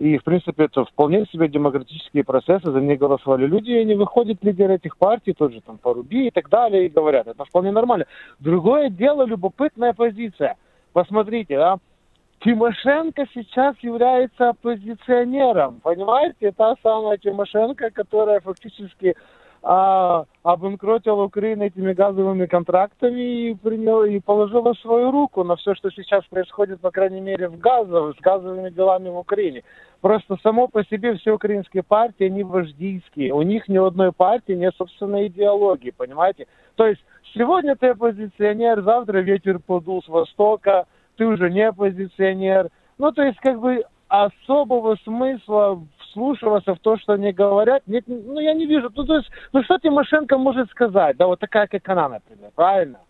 и, 0.00 0.16
в 0.16 0.24
принципе, 0.24 0.64
это 0.64 0.86
вполне 0.86 1.26
себе 1.26 1.46
демократические 1.46 2.24
процессы, 2.24 2.72
за 2.72 2.80
них 2.80 2.98
голосовали 2.98 3.46
люди, 3.46 3.70
и 3.70 3.82
они 3.82 3.94
выходят 3.94 4.42
лидеры 4.42 4.76
этих 4.76 4.96
партий, 4.96 5.34
тот 5.34 5.52
же 5.52 5.60
там 5.60 5.76
Поруби 5.76 6.28
и 6.28 6.30
так 6.30 6.48
далее, 6.48 6.86
и 6.86 6.88
говорят, 6.88 7.26
это 7.26 7.44
вполне 7.44 7.70
нормально. 7.70 8.06
Другое 8.38 8.88
дело, 8.88 9.26
любопытная 9.26 9.92
позиция. 9.92 10.56
Посмотрите, 10.94 11.58
а, 11.58 11.76
Тимошенко 12.42 13.26
сейчас 13.34 13.76
является 13.82 14.48
оппозиционером. 14.48 15.80
Понимаете, 15.82 16.50
та 16.52 16.76
самая 16.82 17.18
Тимошенко, 17.18 17.90
которая 17.90 18.40
фактически 18.40 19.14
а, 19.62 20.24
обанкротила 20.42 21.22
Украину 21.24 21.64
этими 21.64 21.92
газовыми 21.92 22.46
контрактами 22.46 23.50
и, 23.50 23.54
принял, 23.54 24.04
и 24.04 24.18
положила 24.18 24.72
свою 24.74 25.10
руку 25.10 25.44
на 25.44 25.56
все, 25.56 25.74
что 25.74 25.90
сейчас 25.90 26.24
происходит, 26.26 26.80
по 26.80 26.90
крайней 26.90 27.20
мере, 27.20 27.48
в 27.48 27.58
газов, 27.58 28.16
с 28.16 28.20
газовыми 28.20 28.70
делами 28.70 29.10
в 29.10 29.18
Украине. 29.18 29.62
Просто 30.00 30.38
само 30.42 30.66
по 30.66 30.82
себе 30.84 31.14
все 31.16 31.32
украинские 31.32 31.82
партии, 31.82 32.24
они 32.24 32.42
вождийские. 32.42 33.34
У 33.34 33.42
них 33.42 33.68
ни 33.68 33.76
одной 33.76 34.12
партии 34.12 34.52
нет 34.52 34.74
собственной 34.76 35.26
идеологии, 35.26 35.92
понимаете? 35.94 36.46
То 36.76 36.86
есть 36.86 37.04
сегодня 37.34 37.76
ты 37.76 37.88
оппозиционер, 37.88 38.80
завтра 38.80 39.18
ветер 39.18 39.58
подул 39.58 40.02
с 40.02 40.08
востока, 40.08 40.86
ты 41.16 41.26
уже 41.26 41.50
не 41.50 41.68
оппозиционер. 41.68 42.70
Ну, 42.96 43.12
то 43.12 43.22
есть, 43.22 43.38
как 43.40 43.60
бы, 43.60 43.84
особого 44.08 44.96
смысла 45.04 45.80
вслушиваться 46.10 46.74
в 46.74 46.80
то, 46.80 46.96
что 46.98 47.14
они 47.14 47.32
говорят, 47.32 47.82
нет, 47.86 48.04
ну, 48.06 48.38
я 48.40 48.54
не 48.54 48.66
вижу. 48.66 48.90
Ну, 48.94 49.04
то 49.04 49.16
есть, 49.16 49.30
ну, 49.52 49.62
что 49.62 49.78
Тимошенко 49.78 50.38
может 50.38 50.70
сказать? 50.70 51.16
Да, 51.16 51.26
вот 51.26 51.40
такая, 51.40 51.66
как 51.66 51.88
она, 51.88 52.08
например, 52.08 52.50
правильно? 52.54 53.00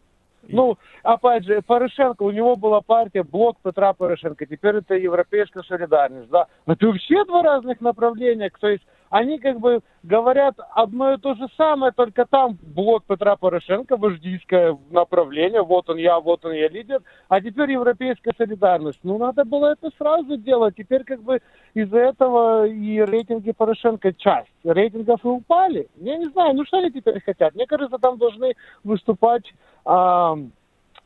Ну, 0.48 0.78
опять 1.02 1.44
же, 1.44 1.60
Порошенко, 1.62 2.22
у 2.22 2.30
него 2.30 2.56
была 2.56 2.80
партия 2.80 3.22
Блок 3.22 3.58
Петра 3.62 3.92
Порошенко, 3.92 4.46
теперь 4.46 4.76
это 4.76 4.94
Европейская 4.94 5.62
солидарность, 5.62 6.30
да. 6.30 6.46
Это 6.66 6.86
вообще 6.86 7.24
два 7.24 7.42
разных 7.42 7.80
направления, 7.80 8.50
то 8.58 8.68
есть 8.68 8.82
они 9.10 9.38
как 9.38 9.58
бы 9.58 9.80
говорят 10.04 10.54
одно 10.74 11.14
и 11.14 11.18
то 11.18 11.34
же 11.34 11.46
самое, 11.56 11.92
только 11.92 12.24
там 12.24 12.56
блок 12.62 13.04
Петра 13.06 13.36
Порошенко, 13.36 13.96
вождийское 13.96 14.78
направление, 14.90 15.62
вот 15.62 15.90
он 15.90 15.98
я, 15.98 16.18
вот 16.20 16.44
он 16.44 16.52
я 16.52 16.68
лидер, 16.68 17.02
а 17.28 17.40
теперь 17.40 17.72
европейская 17.72 18.32
солидарность. 18.38 19.00
Ну, 19.02 19.18
надо 19.18 19.44
было 19.44 19.72
это 19.72 19.90
сразу 19.98 20.36
делать. 20.36 20.76
Теперь 20.76 21.02
как 21.02 21.22
бы 21.22 21.40
из-за 21.74 21.98
этого 21.98 22.66
и 22.66 23.00
рейтинги 23.00 23.50
Порошенко 23.50 24.12
часть 24.14 24.48
рейтингов 24.64 25.24
и 25.24 25.28
упали. 25.28 25.88
Я 25.96 26.16
не 26.16 26.28
знаю, 26.30 26.54
ну 26.54 26.64
что 26.64 26.78
они 26.78 26.90
теперь 26.90 27.20
хотят? 27.20 27.54
Мне 27.54 27.66
кажется, 27.66 27.98
там 27.98 28.16
должны 28.16 28.54
выступать 28.84 29.52
а, 29.84 30.36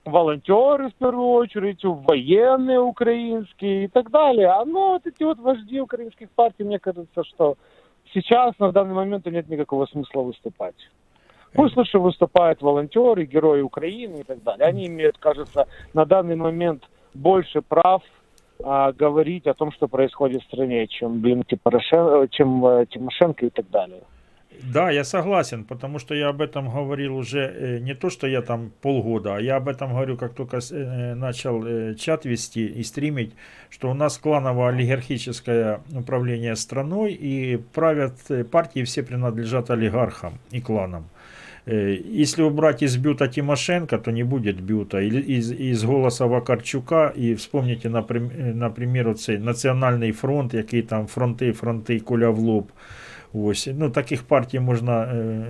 волонтеры, 0.04 0.90
в 0.90 0.94
первую 0.94 1.28
очередь, 1.28 1.80
военные 1.82 2.80
украинские 2.80 3.84
и 3.84 3.88
так 3.88 4.10
далее. 4.10 4.48
А 4.48 4.64
ну, 4.64 4.90
вот 4.90 5.06
эти 5.06 5.22
вот 5.22 5.38
вожди 5.38 5.80
украинских 5.80 6.30
партий, 6.30 6.64
мне 6.64 6.78
кажется, 6.78 7.24
что 7.24 7.56
сейчас 8.14 8.58
на 8.58 8.72
данный 8.72 8.94
момент 8.94 9.26
нет 9.26 9.48
никакого 9.48 9.86
смысла 9.86 10.22
выступать. 10.22 10.76
Пусть 11.52 11.76
лучше 11.76 11.98
выступают 11.98 12.62
волонтеры, 12.62 13.26
герои 13.26 13.60
Украины 13.60 14.20
и 14.20 14.22
так 14.24 14.42
далее. 14.42 14.66
Они 14.66 14.86
имеют, 14.86 15.18
кажется, 15.18 15.68
на 15.92 16.04
данный 16.04 16.36
момент 16.36 16.82
больше 17.14 17.62
прав 17.62 18.02
а, 18.62 18.92
говорить 18.92 19.46
о 19.46 19.54
том, 19.54 19.70
что 19.72 19.86
происходит 19.86 20.42
в 20.42 20.46
стране, 20.46 20.86
чем, 20.88 21.20
блин, 21.20 21.44
Тимошенко, 21.44 22.28
чем 22.30 22.64
э, 22.66 22.86
Тимошенко 22.86 23.46
и 23.46 23.50
так 23.50 23.70
далее. 23.70 24.02
Да, 24.62 24.90
я 24.90 25.04
согласен, 25.04 25.64
потому 25.64 25.98
что 25.98 26.14
я 26.14 26.28
об 26.28 26.40
этом 26.40 26.70
говорил 26.70 27.16
уже 27.16 27.38
э, 27.38 27.78
не 27.78 27.94
то, 27.94 28.10
что 28.10 28.26
я 28.26 28.42
там 28.42 28.70
полгода, 28.82 29.36
а 29.36 29.40
я 29.40 29.56
об 29.56 29.68
этом 29.68 29.90
говорю, 29.90 30.16
как 30.16 30.34
только 30.34 30.58
э, 30.70 31.14
начал 31.14 31.64
э, 31.66 31.94
чат 31.94 32.24
вести 32.24 32.66
и 32.66 32.82
стримить, 32.82 33.32
что 33.70 33.90
у 33.90 33.94
нас 33.94 34.18
кланово-олигархическое 34.18 35.80
управление 35.92 36.56
страной 36.56 37.12
и 37.12 37.56
правят 37.72 38.14
партии 38.50 38.84
все 38.84 39.02
принадлежат 39.02 39.70
олигархам 39.70 40.38
и 40.52 40.60
кланам. 40.60 41.04
Если 41.66 42.42
убрать 42.42 42.82
из 42.82 42.98
бюта 42.98 43.26
Тимошенко, 43.26 43.96
то 43.96 44.10
не 44.12 44.22
будет 44.22 44.60
бюта. 44.60 45.00
Из, 45.00 45.50
из 45.50 45.82
голоса 45.82 46.26
Вакарчука, 46.26 47.10
и 47.16 47.34
вспомните, 47.34 47.88
например, 47.88 49.14
цей 49.14 49.38
Національний 49.38 50.12
фронт, 50.12 50.54
який 50.54 50.82
там 50.82 51.06
фронти, 51.06 51.52
фронти, 51.52 52.00
куля 52.00 52.30
в 52.30 52.38
лоб. 52.38 52.70
Ось, 53.33 53.69
ну, 53.77 53.89
Таких 53.89 54.23
партій 54.23 54.59
можна 54.59 55.03
е, 55.03 55.45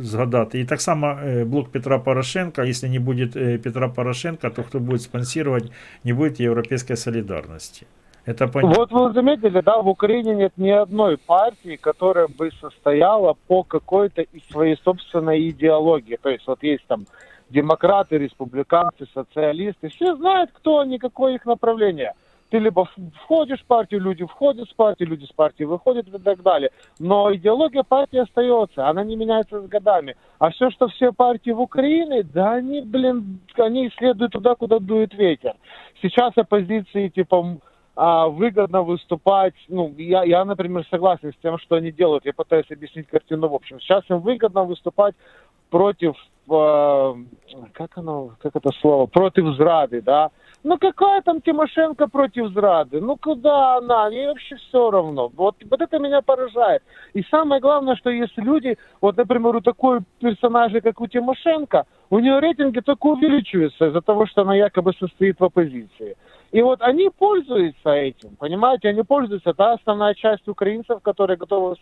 згадати. 0.00 0.60
І 0.60 0.64
так 0.64 0.80
само 0.80 1.06
е, 1.06 1.44
блок 1.44 1.68
Петра 1.68 1.98
Порошенка, 1.98 2.64
якщо 2.64 2.88
не 2.88 3.00
буде 3.00 3.28
е, 3.36 3.58
Петра 3.58 3.88
Порошенка, 3.88 4.50
то 4.50 4.62
хто 4.62 4.78
буде 4.78 4.98
спонсировать, 4.98 5.72
не 6.04 6.14
буде 6.14 6.42
Європейської 6.42 6.96
солідарності. 6.96 7.86
Это 8.26 8.46
понятно. 8.52 8.78
Вот 8.78 8.92
вы 8.92 9.12
заметили, 9.14 9.60
да, 9.62 9.80
в 9.80 9.88
Украине 9.88 10.34
нет 10.34 10.52
ни 10.56 10.70
одной 10.70 11.16
партии, 11.16 11.76
которая 11.76 12.28
бы 12.38 12.50
состояла 12.60 13.34
по 13.46 13.64
какой-то 13.64 14.22
из 14.22 14.42
своей 14.52 14.76
собственной 14.84 15.48
идеологии. 15.50 16.16
То 16.22 16.30
есть 16.30 16.46
вот 16.46 16.64
есть 16.64 16.86
там 16.86 17.06
демократы, 17.50 18.18
республиканцы, 18.18 19.06
социалисты. 19.14 19.88
Все 19.88 20.14
знают, 20.14 20.50
кто 20.52 20.78
они, 20.78 20.98
какое 20.98 21.34
их 21.34 21.46
направление – 21.46 22.22
ты 22.49 22.59
либо 22.59 22.87
входишь 23.23 23.61
в 23.61 23.65
партию, 23.65 24.01
люди 24.01 24.25
входят 24.25 24.69
в 24.69 24.75
партию, 24.75 25.09
люди 25.09 25.25
с 25.25 25.33
партии 25.33 25.63
выходят 25.63 26.07
и 26.07 26.17
так 26.17 26.41
далее. 26.41 26.71
Но 26.99 27.33
идеология 27.33 27.83
партии 27.83 28.19
остается, 28.19 28.87
она 28.87 29.03
не 29.03 29.15
меняется 29.15 29.61
с 29.61 29.67
годами. 29.67 30.15
А 30.39 30.49
все, 30.51 30.69
что 30.71 30.87
все 30.87 31.11
партии 31.11 31.51
в 31.51 31.61
Украине, 31.61 32.23
да 32.23 32.53
они, 32.53 32.81
блин, 32.81 33.39
они 33.57 33.91
следуют 33.97 34.31
туда, 34.31 34.55
куда 34.55 34.79
дует 34.79 35.13
ветер. 35.13 35.55
Сейчас 36.01 36.33
оппозиции, 36.37 37.09
типа, 37.09 37.57
а, 37.95 38.27
выгодно 38.27 38.83
выступать. 38.83 39.55
Ну, 39.67 39.93
я, 39.97 40.23
я, 40.23 40.45
например, 40.45 40.85
согласен 40.89 41.33
с 41.33 41.41
тем, 41.41 41.57
что 41.57 41.75
они 41.75 41.91
делают. 41.91 42.25
Я 42.25 42.33
пытаюсь 42.33 42.69
объяснить 42.69 43.07
картину 43.07 43.49
в 43.49 43.55
общем. 43.55 43.79
Сейчас 43.79 44.03
им 44.09 44.19
выгодно 44.19 44.63
выступать 44.63 45.15
против, 45.71 46.15
э, 46.49 47.15
как 47.73 47.97
оно, 47.97 48.31
как 48.39 48.55
это 48.55 48.69
слово, 48.81 49.07
против 49.07 49.55
зрады, 49.55 50.01
да. 50.01 50.29
Ну 50.63 50.77
какая 50.77 51.21
там 51.21 51.41
Тимошенко 51.41 52.07
против 52.07 52.51
зрады? 52.51 52.99
Ну 52.99 53.15
куда 53.17 53.77
она? 53.77 54.09
Ей 54.09 54.27
вообще 54.27 54.55
все 54.55 54.89
равно. 54.91 55.31
Вот, 55.35 55.55
вот 55.69 55.81
это 55.81 55.99
меня 55.99 56.21
поражает. 56.21 56.83
И 57.13 57.23
самое 57.29 57.61
главное, 57.61 57.95
что 57.95 58.09
если 58.09 58.41
люди, 58.41 58.77
вот, 58.99 59.17
например, 59.17 59.55
у 59.55 59.61
такой 59.61 59.99
персонажа, 60.19 60.81
как 60.81 60.99
у 60.99 61.07
Тимошенко, 61.07 61.85
у 62.09 62.19
нее 62.19 62.39
рейтинги 62.39 62.79
только 62.79 63.05
увеличиваются 63.07 63.87
из-за 63.87 64.01
того, 64.01 64.25
что 64.25 64.41
она 64.41 64.55
якобы 64.55 64.93
состоит 64.99 65.39
в 65.39 65.43
оппозиции. 65.43 66.17
И 66.51 66.61
вот 66.61 66.81
они 66.81 67.09
пользуются 67.09 67.89
этим, 67.89 68.35
понимаете, 68.37 68.89
они 68.89 69.03
пользуются, 69.03 69.53
да, 69.53 69.73
основная 69.73 70.13
часть 70.13 70.47
украинцев, 70.47 71.01
которые 71.01 71.37
готовы 71.37 71.75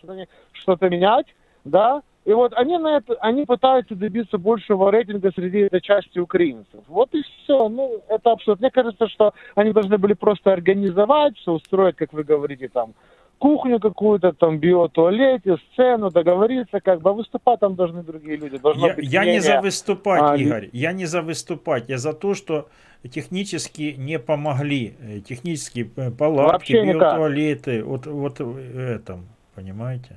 что-то 0.52 0.90
менять, 0.90 1.26
да, 1.66 2.02
и 2.24 2.32
вот 2.32 2.52
они 2.56 2.76
на 2.78 2.96
это, 2.96 3.14
они 3.20 3.44
пытаются 3.44 3.94
добиться 3.94 4.36
большего 4.36 4.90
рейтинга 4.90 5.30
среди 5.32 5.58
этой 5.58 5.80
части 5.80 6.18
украинцев. 6.18 6.80
Вот 6.88 7.14
и 7.14 7.22
все. 7.22 7.68
Ну, 7.68 8.02
это 8.08 8.32
абсурд. 8.32 8.58
Мне 8.58 8.70
кажется, 8.70 9.06
что 9.08 9.32
они 9.54 9.72
должны 9.72 9.96
были 9.96 10.14
просто 10.14 10.52
организовать, 10.52 11.36
все 11.36 11.52
устроить, 11.52 11.94
как 11.94 12.12
вы 12.12 12.24
говорите, 12.24 12.68
там, 12.68 12.94
кухню 13.38 13.78
какую-то, 13.78 14.32
там, 14.32 14.58
биотуалете, 14.58 15.56
сцену, 15.72 16.10
договориться, 16.10 16.80
как 16.80 17.00
бы, 17.00 17.10
а 17.10 17.12
выступать 17.12 17.60
там 17.60 17.76
должны 17.76 18.02
другие 18.02 18.36
люди. 18.38 18.58
я, 18.74 18.94
быть 18.94 19.04
я 19.04 19.24
не 19.24 19.38
за 19.38 19.60
выступать, 19.60 20.22
а, 20.22 20.36
Игорь, 20.36 20.68
я 20.72 20.92
не 20.92 21.04
за 21.04 21.22
выступать, 21.22 21.88
я 21.88 21.98
за 21.98 22.12
то, 22.12 22.34
что 22.34 22.68
технически 23.08 23.94
не 23.96 24.18
помогли, 24.18 24.96
э, 25.00 25.20
технически 25.20 25.88
э, 25.96 26.10
палатки, 26.10 26.72
биотуалеты, 26.72 27.84
вот, 27.84 28.06
вот 28.06 28.40
этом, 28.40 29.28
понимаете? 29.54 30.16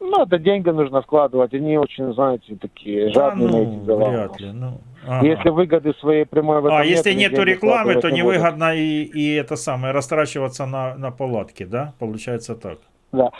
Ну, 0.00 0.22
это 0.22 0.38
деньги 0.38 0.68
нужно 0.68 1.02
вкладывать. 1.02 1.52
Они 1.54 1.76
очень, 1.76 2.12
знаете, 2.14 2.56
такие 2.56 3.10
жадные 3.12 3.48
да, 3.48 3.54
ну, 3.54 3.58
на 3.58 3.68
эти 3.68 3.84
дела. 3.84 4.08
Вряд 4.10 4.40
ли, 4.40 4.52
ну. 4.52 4.80
Ага. 5.06 5.26
Если 5.26 5.48
выгоды 5.48 5.94
своей 5.94 6.24
прямой 6.24 6.60
в 6.60 6.66
этом 6.66 6.78
А, 6.78 6.84
нет, 6.84 6.96
если 6.96 7.14
нету 7.14 7.42
рекламы, 7.42 7.94
то 8.00 8.10
невыгодно 8.10 8.74
и, 8.74 9.02
и 9.04 9.34
это 9.34 9.56
самое, 9.56 9.92
растрачиваться 9.92 10.66
на, 10.66 10.94
на 10.96 11.10
палатки, 11.10 11.64
да? 11.64 11.94
Получается 11.98 12.54
так. 12.54 12.78
Да. 13.12 13.30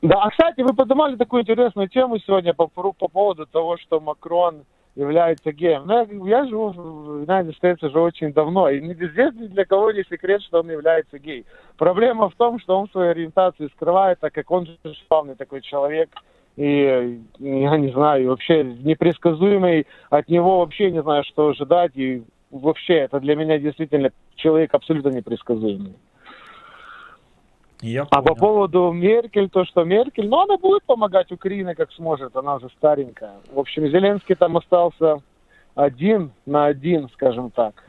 Да, 0.00 0.22
а, 0.22 0.30
кстати, 0.30 0.60
вы 0.60 0.74
поднимали 0.74 1.16
такую 1.16 1.42
интересную 1.42 1.88
тему 1.88 2.18
сегодня 2.18 2.54
по, 2.54 2.68
по 2.68 3.08
поводу 3.08 3.46
того, 3.46 3.76
что 3.78 4.00
Макрон 4.00 4.62
является 4.98 5.52
геем. 5.52 5.84
Ну, 5.86 6.26
я, 6.26 6.40
я 6.40 6.46
живу 6.46 6.70
в 6.70 7.20
Юнайтед 7.20 7.54
Стейтс 7.56 7.82
уже 7.84 8.00
очень 8.00 8.32
давно, 8.32 8.68
и 8.68 8.80
здесь 8.80 9.32
для 9.32 9.64
кого 9.64 9.92
не 9.92 10.02
секрет, 10.02 10.42
что 10.42 10.60
он 10.60 10.70
является 10.70 11.20
гей. 11.20 11.46
Проблема 11.76 12.28
в 12.28 12.34
том, 12.34 12.58
что 12.58 12.78
он 12.78 12.88
свою 12.90 13.10
ориентацию 13.12 13.70
скрывает, 13.70 14.18
так 14.18 14.32
как 14.34 14.50
он 14.50 14.66
же 14.66 14.76
славный 15.06 15.36
такой 15.36 15.60
человек, 15.60 16.10
и 16.56 17.20
я 17.38 17.76
не 17.76 17.92
знаю, 17.92 18.30
вообще 18.30 18.64
непредсказуемый, 18.64 19.86
от 20.10 20.28
него 20.28 20.58
вообще 20.58 20.90
не 20.90 21.00
знаю, 21.00 21.22
что 21.22 21.50
ожидать, 21.50 21.92
и 21.94 22.24
вообще 22.50 22.94
это 22.94 23.20
для 23.20 23.36
меня 23.36 23.58
действительно 23.58 24.10
человек 24.34 24.74
абсолютно 24.74 25.10
непредсказуемый. 25.10 25.94
Я 27.82 28.06
а 28.10 28.22
по 28.22 28.34
поводу 28.34 28.92
Меркель, 28.92 29.48
то, 29.48 29.64
что 29.64 29.84
Меркель, 29.84 30.28
ну, 30.28 30.40
она 30.40 30.56
будет 30.56 30.82
помогать 30.84 31.30
Украине, 31.30 31.74
как 31.74 31.92
сможет, 31.92 32.36
она 32.36 32.56
уже 32.56 32.68
старенькая. 32.70 33.34
В 33.52 33.58
общем, 33.58 33.86
Зеленский 33.88 34.34
там 34.34 34.56
остался 34.56 35.22
один 35.74 36.32
на 36.44 36.66
один, 36.66 37.08
скажем 37.10 37.50
так. 37.50 37.84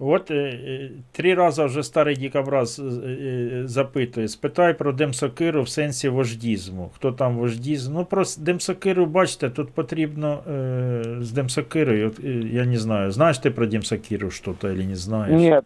От 0.00 0.30
е, 0.30 0.34
е, 0.34 0.90
три 1.12 1.34
рази 1.34 1.64
вже 1.64 1.82
старий 1.82 2.16
дікобраз 2.16 2.78
е, 2.78 2.82
е, 2.82 3.62
запитує, 3.68 4.28
спитай 4.28 4.78
про 4.78 4.92
демсокиру 4.92 5.62
в 5.62 5.68
сенсі 5.68 6.08
вождізму. 6.08 6.90
Хто 6.94 7.12
там 7.12 7.36
вождізм? 7.36 7.94
Ну, 7.94 8.04
про 8.04 8.24
демсокиру, 8.38 9.06
бачите, 9.06 9.50
тут 9.50 9.70
потрібно 9.70 10.38
е, 10.50 11.02
з 11.20 11.32
демсокирою, 11.32 12.12
е, 12.24 12.28
я 12.52 12.64
не 12.64 12.78
знаю, 12.78 13.10
знаєш 13.10 13.38
ти 13.38 13.50
про 13.50 13.66
демсокиру 13.66 14.30
что-то 14.30 14.68
или 14.68 14.84
не 14.84 14.96
знаєш? 14.96 15.42
Нет. 15.42 15.64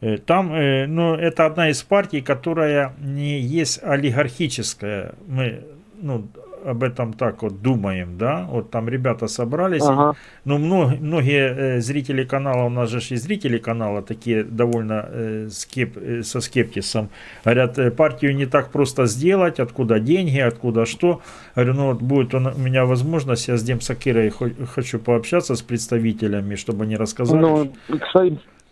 Э, 0.00 0.16
Там, 0.18 0.52
э, 0.52 0.86
ну, 0.86 1.14
это 1.14 1.46
одна 1.46 1.70
из 1.70 1.82
партий, 1.82 2.20
которая 2.20 2.92
не 3.00 3.40
есть 3.40 3.80
олигархическая. 3.82 5.14
Мы, 5.26 5.60
ну, 6.00 6.28
об 6.64 6.82
этом 6.82 7.12
так 7.12 7.42
вот 7.42 7.62
думаем, 7.62 8.18
да? 8.18 8.46
Вот 8.50 8.70
там 8.70 8.88
ребята 8.88 9.28
собрались. 9.28 9.82
Ага. 9.86 10.14
ну, 10.44 10.58
многие, 10.58 10.98
многие 11.00 11.76
э, 11.76 11.80
зрители 11.80 12.24
канала, 12.24 12.64
у 12.66 12.68
нас 12.68 12.90
же 12.90 12.98
и 13.14 13.16
зрители 13.16 13.58
канала 13.58 14.02
такие 14.02 14.44
довольно 14.44 15.06
э, 15.08 15.48
скеп, 15.50 15.96
э, 15.96 16.22
со 16.22 16.40
скептисом. 16.40 17.08
Говорят, 17.44 17.96
партию 17.96 18.36
не 18.36 18.46
так 18.46 18.70
просто 18.70 19.06
сделать, 19.06 19.60
откуда 19.60 20.00
деньги, 20.00 20.38
откуда 20.38 20.84
что. 20.84 21.20
Говорю, 21.56 21.74
ну 21.74 21.86
вот 21.86 22.02
будет 22.02 22.34
у 22.34 22.40
меня 22.40 22.84
возможность, 22.84 23.48
я 23.48 23.56
с 23.56 23.62
Дем 23.62 23.80
Сакирой 23.80 24.30
хо- 24.30 24.66
хочу 24.74 24.98
пообщаться 24.98 25.54
с 25.54 25.62
представителями, 25.62 26.56
чтобы 26.56 26.84
они 26.84 26.96
рассказали. 26.96 27.40
Ну, 27.40 27.72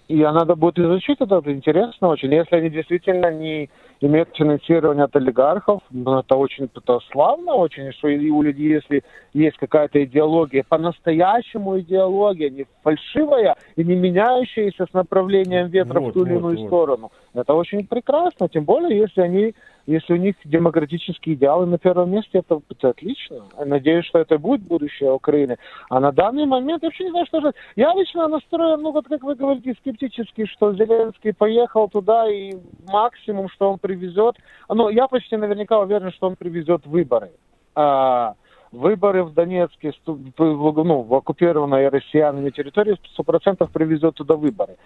я 0.09 0.33
надо 0.33 0.55
будет 0.55 0.79
изучить 0.79 1.21
это, 1.21 1.37
это 1.37 1.53
интересно 1.53 2.09
очень. 2.09 2.33
Если 2.33 2.57
они 2.57 2.71
действительно 2.71 3.33
не 3.33 3.69
имеют 4.01 4.29
финансирование 4.37 5.05
от 5.05 5.17
олигархов, 5.17 5.81
ну, 5.91 6.19
это 6.19 6.37
очень 6.37 6.69
это 6.75 7.01
славно 7.11 7.55
очень, 7.55 7.93
что 7.93 8.09
и 8.09 8.31
у 8.31 8.43
людей, 8.43 8.69
если 8.69 9.03
есть 9.33 9.57
какая-то 9.57 10.05
идеология, 10.05 10.65
по-настоящему 10.69 11.81
идеология, 11.81 12.51
не 12.51 12.67
фальшивая 12.83 13.57
и 13.77 13.85
не 13.85 13.97
меняющаяся 13.97 14.87
с 14.89 14.93
направлением 14.93 15.69
ветра 15.69 16.01
Вот, 16.01 16.11
в 16.11 16.13
ту 16.15 16.25
или 16.25 16.35
вот, 16.35 16.39
иную 16.39 16.59
вот. 16.59 16.67
сторону, 16.67 17.13
это 17.35 17.55
очень 17.55 17.87
прекрасно, 17.87 18.49
тем 18.49 18.65
более, 18.65 18.99
если 18.99 19.23
они 19.23 19.55
если 19.87 20.15
у 20.15 20.17
них 20.17 20.35
демократические 20.45 21.37
идеалы 21.37 21.67
на 21.67 21.79
первом 21.79 22.11
месте, 22.11 22.39
это, 22.39 22.61
это 22.69 22.91
отлично. 22.91 23.45
Надеюсь, 23.65 24.05
что 24.07 24.19
это 24.19 24.39
будет 24.39 24.63
будущее 24.63 25.13
Украины. 25.13 25.59
А 25.89 26.01
на 26.01 26.13
данный 26.13 26.47
момент 26.47 26.83
я 26.83 26.89
вообще 26.89 27.05
не 27.05 27.11
знаю, 27.11 27.27
что 27.27 27.41
ждать. 27.41 27.55
Я 27.77 27.95
лично 27.95 28.27
настроен, 28.27 28.83
ну 28.83 28.93
вот 28.93 29.07
как 29.07 29.23
вы 29.23 29.37
говорите, 29.37 29.75
скептически, 29.81 30.47
что 30.47 30.73
Зеленский 30.75 31.33
поехал 31.33 31.89
туда 31.89 32.29
и 32.29 32.55
максимум, 32.89 33.49
что 33.49 33.71
он 33.71 33.79
привезет. 33.79 34.37
Ну, 34.69 34.89
я 34.89 35.07
почти 35.07 35.37
наверняка 35.37 35.79
уверен, 35.79 36.11
что 36.13 36.27
он 36.27 36.37
привезет 36.37 36.85
выборы. 36.87 37.31
А, 37.75 38.35
выборы 38.73 39.23
в 39.25 39.35
Донецке, 39.35 39.93
ну, 40.07 41.03
в 41.03 41.15
оккупированной 41.15 41.89
россиянами 41.89 42.51
территории, 42.51 42.99
100% 43.19 43.69
привезет 43.73 44.15
туда 44.17 44.35
выборы. 44.35 44.77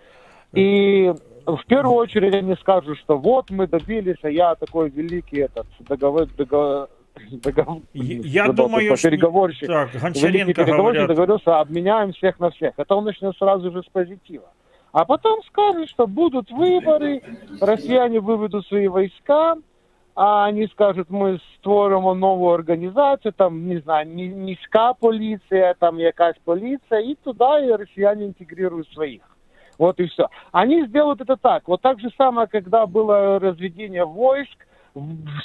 И 0.54 1.14
в 1.46 1.66
первую 1.68 1.96
очередь 1.96 2.34
они 2.36 2.56
скажут, 2.56 2.98
что 3.00 3.18
вот 3.18 3.50
мы 3.52 3.68
добились, 3.68 4.18
а 4.24 4.30
я 4.30 4.56
такой 4.56 4.90
великий 4.90 5.40
этот 5.40 5.68
договор, 5.80 6.28
договор, 6.38 6.90
договор- 7.32 7.82
Я 7.94 8.46
забыл, 8.48 8.66
думаю, 8.66 8.84
какой, 8.86 8.98
что- 8.98 9.10
переговорщик. 9.10 9.68
так, 9.68 9.90
Великий 9.94 10.00
Гончаренко 10.06 10.54
переговорщик 10.54 10.78
говорят. 10.78 11.08
договорился, 11.08 11.60
обменяем 11.60 12.12
всех 12.14 12.40
на 12.40 12.50
всех. 12.50 12.74
Это 12.78 12.96
он 12.96 13.06
начнет 13.06 13.36
сразу 13.38 13.72
же 13.72 13.80
с 13.84 13.86
позитива. 13.92 14.50
А 14.92 15.04
потом 15.06 15.42
скажет, 15.44 15.90
что 15.90 16.08
будут 16.08 16.50
выборы, 16.52 17.22
россияне 17.62 18.20
выведут 18.22 18.66
свои 18.68 18.88
войска, 18.88 19.56
а 20.16 20.46
они 20.46 20.68
скажут, 20.68 21.10
мы 21.10 21.40
створимо 21.58 22.16
нову 22.16 22.46
організацію, 22.48 23.32
там, 23.38 23.68
не 23.68 23.80
знаю, 23.80 24.06
ні- 24.08 24.30
низька 24.36 24.94
поліція, 24.94 25.74
там 25.80 26.00
якась 26.00 26.38
поліція, 26.46 27.02
и 27.02 27.16
туда 27.24 27.60
и 27.60 27.76
россияне 27.76 28.26
интегрируют 28.26 28.88
своих. 28.94 29.22
Вот 29.81 29.99
и 29.99 30.07
все. 30.09 30.29
Они 30.53 30.85
сделают 30.87 31.23
это 31.23 31.39
так. 31.39 31.67
Вот 31.67 31.81
так 31.81 32.01
же 32.01 32.11
самое, 32.19 32.47
когда 32.47 32.85
было 32.85 33.41
разведение 33.41 34.05
войск, 34.05 34.67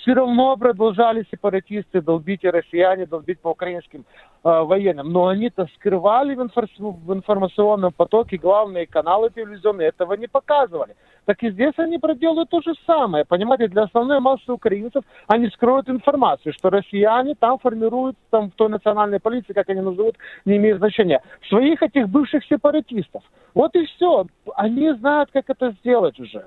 все 0.02 0.14
равно 0.14 0.58
продолжали 0.58 1.26
сепаратисты 1.32 2.02
долбить 2.02 2.44
и 2.44 2.50
россияне, 2.50 3.06
долбить 3.06 3.40
по 3.40 3.50
украинским 3.50 4.06
э, 4.44 4.50
военным. 4.62 5.12
Но 5.12 5.28
они-то 5.28 5.68
скрывали 5.76 6.36
в, 6.36 6.42
инфор- 6.42 6.68
в 6.78 7.14
информационном 7.14 7.92
потоке 7.94 8.38
главные 8.38 8.88
каналы 8.88 9.30
телевизионные, 9.30 9.90
этого 9.90 10.14
не 10.14 10.28
показывали. 10.28 10.96
Так 11.26 11.42
и 11.44 11.52
здесь 11.52 11.74
они 11.78 11.98
проделают 11.98 12.50
то 12.50 12.62
же 12.62 12.74
самое. 12.86 13.26
Понимаете, 13.26 13.68
для 13.68 13.84
основной 13.84 14.20
массы 14.20 14.52
украинцев 14.52 15.04
они 15.28 15.50
скроют 15.50 15.90
информацию, 15.90 16.54
что 16.54 16.70
россияне 16.70 17.36
там 17.36 17.58
формируют, 17.60 18.16
там 18.30 18.52
в 18.52 18.56
той 18.56 18.70
национальной 18.70 19.20
полиции, 19.20 19.54
как 19.54 19.70
они 19.70 19.82
назовут, 19.82 20.16
не 20.46 20.58
имеет 20.58 20.78
значения, 20.78 21.22
своих 21.50 21.82
этих 21.82 22.10
бывших 22.10 22.44
сепаратистов. 22.46 23.24
Вот 23.54 23.76
и 23.76 23.86
все. 23.86 24.26
Они 24.56 24.92
знают, 24.94 25.30
как 25.32 25.50
это 25.50 25.72
сделать 25.80 26.20
уже. 26.20 26.46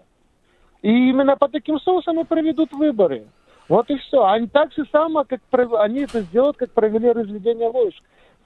И 0.83 1.11
именно 1.11 1.37
по 1.37 1.49
таким 1.49 1.81
соусам 1.81 2.21
и 2.21 2.25
проведут 2.25 2.73
выборы. 2.73 3.27
Вот 3.69 3.91
и 3.91 3.97
все. 3.97 4.25
Они 4.25 4.47
так 4.47 4.73
же 4.73 4.85
само, 4.91 5.25
как 5.25 5.41
они 5.81 6.01
это 6.01 6.21
сделают, 6.23 6.57
как 6.57 6.71
провели 6.71 7.11
разведение 7.11 7.71
войск. 7.71 8.03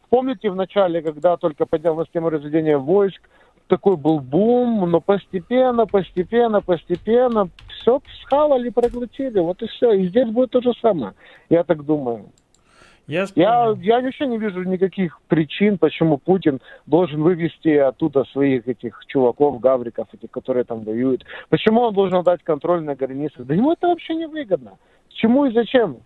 Помните 0.09 0.51
в 0.51 0.57
начале, 0.57 1.01
когда 1.01 1.37
только 1.37 1.65
поднялась 1.65 2.09
тема 2.13 2.31
разведения 2.31 2.77
войск, 2.77 3.23
такой 3.67 3.97
был 3.97 4.21
бум, 4.21 4.91
но 4.91 5.01
постепенно, 5.01 5.87
постепенно, 5.87 6.61
постепенно 6.61 7.49
все 7.69 8.01
схавали, 8.23 8.69
проглотили. 8.69 9.39
Вот 9.39 9.63
и 9.63 9.67
все. 9.69 9.93
И 9.93 10.09
здесь 10.09 10.29
будет 10.29 10.51
то 10.51 10.61
же 10.61 10.73
самое. 10.81 11.15
Я 11.49 11.65
так 11.65 11.85
думаю. 11.85 12.27
Я, 13.07 13.27
я, 13.35 13.75
я 13.81 14.01
вообще 14.01 14.27
не 14.27 14.39
вижу 14.39 14.63
никаких 14.63 15.21
причин, 15.29 15.77
почему 15.77 16.19
Путин 16.19 16.61
должен 16.87 17.23
вывести 17.23 17.77
оттуда 17.77 18.25
своих 18.33 18.69
этих 18.69 19.01
чуваков, 19.07 19.61
гавриков, 19.61 20.07
этих, 20.13 20.31
которые 20.31 20.65
там 20.65 20.85
воюют. 20.85 21.25
Почему 21.49 21.81
он 21.81 21.95
должен 21.95 22.23
дать 22.23 22.43
контроль 22.45 22.83
на 22.83 22.95
границах? 22.95 23.45
Да 23.45 23.55
ему 23.55 23.73
это 23.73 23.89
вообще 23.89 24.15
не 24.15 24.27
выгодно. 24.27 24.79
Чему 25.09 25.47
и 25.47 25.53
зачем? 25.53 25.99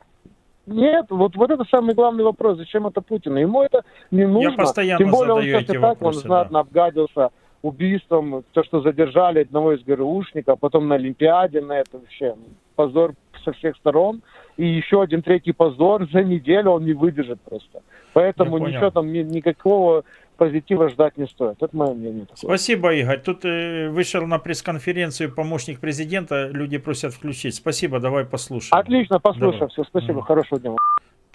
Нет, 0.66 1.06
вот, 1.10 1.36
вот 1.36 1.50
это 1.50 1.64
самый 1.70 1.94
главный 1.94 2.24
вопрос. 2.24 2.58
Зачем 2.58 2.86
это 2.86 3.00
Путину? 3.00 3.38
Ему 3.38 3.62
это 3.62 3.84
не 4.10 4.26
нужно. 4.26 4.56
постоянно 4.56 4.98
Тем 4.98 5.10
более 5.10 5.34
он 5.34 5.40
задаю 5.40 5.58
сейчас 5.58 5.68
эти 5.68 5.76
и 5.76 5.80
так, 5.80 5.90
вопросы, 5.90 6.18
он 6.18 6.22
знатно 6.22 6.60
обгадился 6.60 7.30
убийством, 7.62 8.44
то, 8.52 8.64
что 8.64 8.80
задержали 8.80 9.40
одного 9.42 9.72
из 9.74 9.82
ГРУшников, 9.84 10.58
потом 10.58 10.88
на 10.88 10.96
Олимпиаде, 10.96 11.60
на 11.60 11.78
это 11.78 11.98
вообще 11.98 12.34
позор 12.76 13.14
со 13.44 13.52
всех 13.52 13.76
сторон. 13.76 14.22
И 14.56 14.66
еще 14.66 15.02
один 15.02 15.22
третий 15.22 15.52
позор 15.52 16.08
за 16.10 16.22
неделю 16.22 16.70
он 16.70 16.84
не 16.84 16.92
выдержит 16.92 17.40
просто. 17.42 17.82
Поэтому 18.12 18.58
ничего 18.58 18.90
там 18.90 19.12
ни- 19.12 19.22
никакого 19.22 20.04
позитива 20.38 20.88
ждать 20.88 21.16
не 21.18 21.26
стоит. 21.26 21.62
Это 21.62 21.76
мое 21.76 21.92
мнение. 21.94 22.26
такое. 22.26 22.36
Спасибо, 22.36 22.94
Игорь. 22.94 23.20
Тут 23.20 23.44
э, 23.44 23.88
вышел 23.90 24.26
на 24.26 24.38
пресс-конференцию 24.38 25.34
помощник 25.34 25.80
президента, 25.80 26.48
люди 26.48 26.78
просят 26.78 27.12
включить. 27.12 27.54
Спасибо, 27.54 28.00
давай 28.00 28.24
послушаем. 28.24 28.80
Отлично, 28.80 29.18
послушаем. 29.20 29.58
Давай. 29.58 29.68
Все, 29.70 29.84
спасибо. 29.84 30.22
Хорошего 30.22 30.60
дня. 30.60 30.76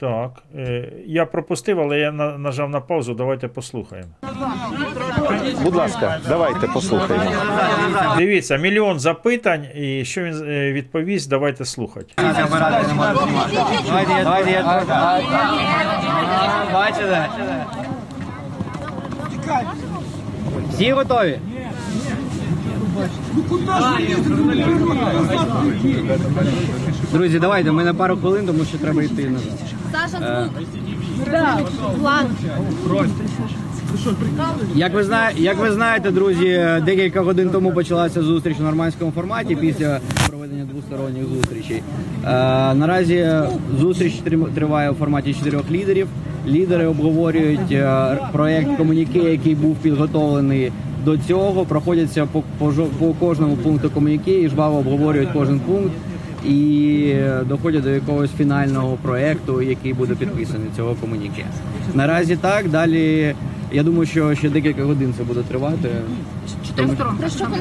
Так, 0.01 0.31
е, 0.55 0.91
я 1.05 1.25
пропустив, 1.25 1.79
але 1.79 1.99
я 1.99 2.11
нажав 2.11 2.69
на 2.69 2.81
паузу. 2.81 3.13
Давайте 3.13 3.47
послухаємо. 3.47 4.09
Будь 5.63 5.75
ласка, 5.75 6.19
давайте 6.27 6.67
послухаємо. 6.67 7.25
Дивіться, 8.17 8.57
мільйон 8.57 8.99
запитань, 8.99 9.65
і 9.75 10.05
що 10.05 10.23
він 10.23 10.43
е, 10.47 10.71
відповість, 10.73 11.29
давайте 11.29 11.65
слухати. 11.65 12.13
Бачите? 16.73 17.29
Всі 20.69 20.91
готові? 20.91 21.39
Друзі, 27.13 27.39
давайте, 27.39 27.71
ми 27.71 27.83
на 27.83 27.93
пару 27.93 28.17
хвилин, 28.17 28.45
тому 28.45 28.65
що 28.65 28.77
треба 28.77 29.03
йти 29.03 29.29
назад. 29.29 29.53
Саша, 29.91 30.25
Е. 30.25 30.49
Як 34.75 34.93
ви 34.93 35.03
зна... 35.03 35.29
як 35.37 35.57
ви 35.59 35.71
знаєте, 35.71 36.11
друзі, 36.11 36.65
декілька 36.85 37.21
годин 37.21 37.49
тому 37.49 37.71
почалася 37.71 38.21
зустріч 38.21 38.57
у 38.59 38.63
нормандському 38.63 39.11
форматі 39.11 39.55
після 39.55 39.99
проведення 40.29 40.65
двосторонніх 40.65 41.23
зустрічей. 41.25 41.83
Е, 42.25 42.29
наразі 42.73 43.29
зустріч 43.79 44.13
триває 44.55 44.89
у 44.91 44.93
форматі 44.93 45.33
чотирьох 45.33 45.71
лідерів. 45.71 46.07
Лідери 46.47 46.85
обговорюють 46.87 47.71
е, 47.71 48.17
проект 48.31 48.77
комуніке, 48.77 49.19
який 49.19 49.55
був 49.55 49.75
підготовлений 49.75 50.71
до 51.05 51.17
цього. 51.17 51.65
Проходяться 51.65 52.25
по, 52.25 52.43
по, 52.57 52.73
по 52.99 53.13
кожному 53.13 53.55
пункту 53.55 53.89
комуніки 53.89 54.41
і 54.41 54.49
жваво 54.49 54.77
обговорюють 54.77 55.29
кожен 55.33 55.59
пункт. 55.59 55.91
І 56.47 57.03
е, 57.13 57.41
доходять 57.49 57.83
до 57.83 57.89
якогось 57.89 58.31
фінального 58.31 58.97
проекту, 59.01 59.61
який 59.61 59.93
буде 59.93 60.15
підписаний 60.15 60.67
цього 60.75 60.95
комуніке. 61.01 61.45
Наразі 61.93 62.35
так. 62.35 62.69
Далі 62.69 63.35
я 63.71 63.83
думаю, 63.83 64.05
що 64.05 64.35
ще 64.35 64.49
декілька 64.49 64.83
годин 64.83 65.13
це 65.17 65.23
буде 65.23 65.39
тривати. 65.41 65.89
Тому- 66.75 66.93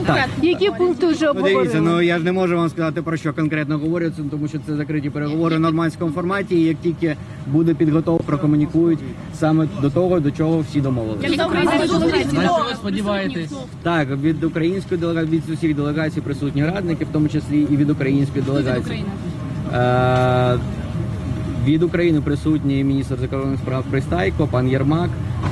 Так. 0.06 0.28
Які 0.42 0.70
пункти 0.70 1.06
вже 1.06 1.26
Ну, 1.26 1.32
Дивіться, 1.42 1.58
обговорили? 1.58 1.80
ну 1.80 2.02
я 2.02 2.18
ж 2.18 2.24
не 2.24 2.32
можу 2.32 2.56
вам 2.56 2.68
сказати 2.68 3.02
про 3.02 3.16
що 3.16 3.32
конкретно 3.32 3.78
говориться, 3.78 4.22
тому 4.30 4.48
що 4.48 4.58
це 4.66 4.76
закриті 4.76 5.10
переговори 5.10 5.56
в 5.56 5.60
нормандському 5.60 6.12
форматі. 6.12 6.54
І 6.56 6.64
як 6.64 6.76
тільки 6.82 7.16
буде 7.46 7.74
підготовка, 7.74 8.24
прокомунікують 8.26 8.98
саме 9.34 9.68
до 9.82 9.90
того, 9.90 10.20
до 10.20 10.30
чого 10.30 10.58
всі 10.60 10.80
домовилися. 10.80 11.28
На 11.28 12.42
що 12.42 12.64
ви 12.68 12.74
сподіваєтесь? 12.74 13.52
Так, 13.82 14.08
від 14.22 14.44
української 14.44 15.00
делегації, 15.00 15.42
від 15.48 15.54
усіх 15.54 15.76
делегацій 15.76 16.20
присутні 16.20 16.64
радники, 16.64 17.04
в 17.04 17.08
тому 17.12 17.28
числі 17.28 17.66
і 17.70 17.76
від 17.76 17.90
української 17.90 18.44
делегації. 18.44 19.04
Е, 19.74 20.58
від 21.66 21.82
України 21.82 22.20
присутні 22.20 22.84
міністр 22.84 23.16
закордонних 23.20 23.58
справ 23.58 23.84
Пристайко, 23.90 24.46
пан 24.46 24.68
Єрмак, 24.68 25.10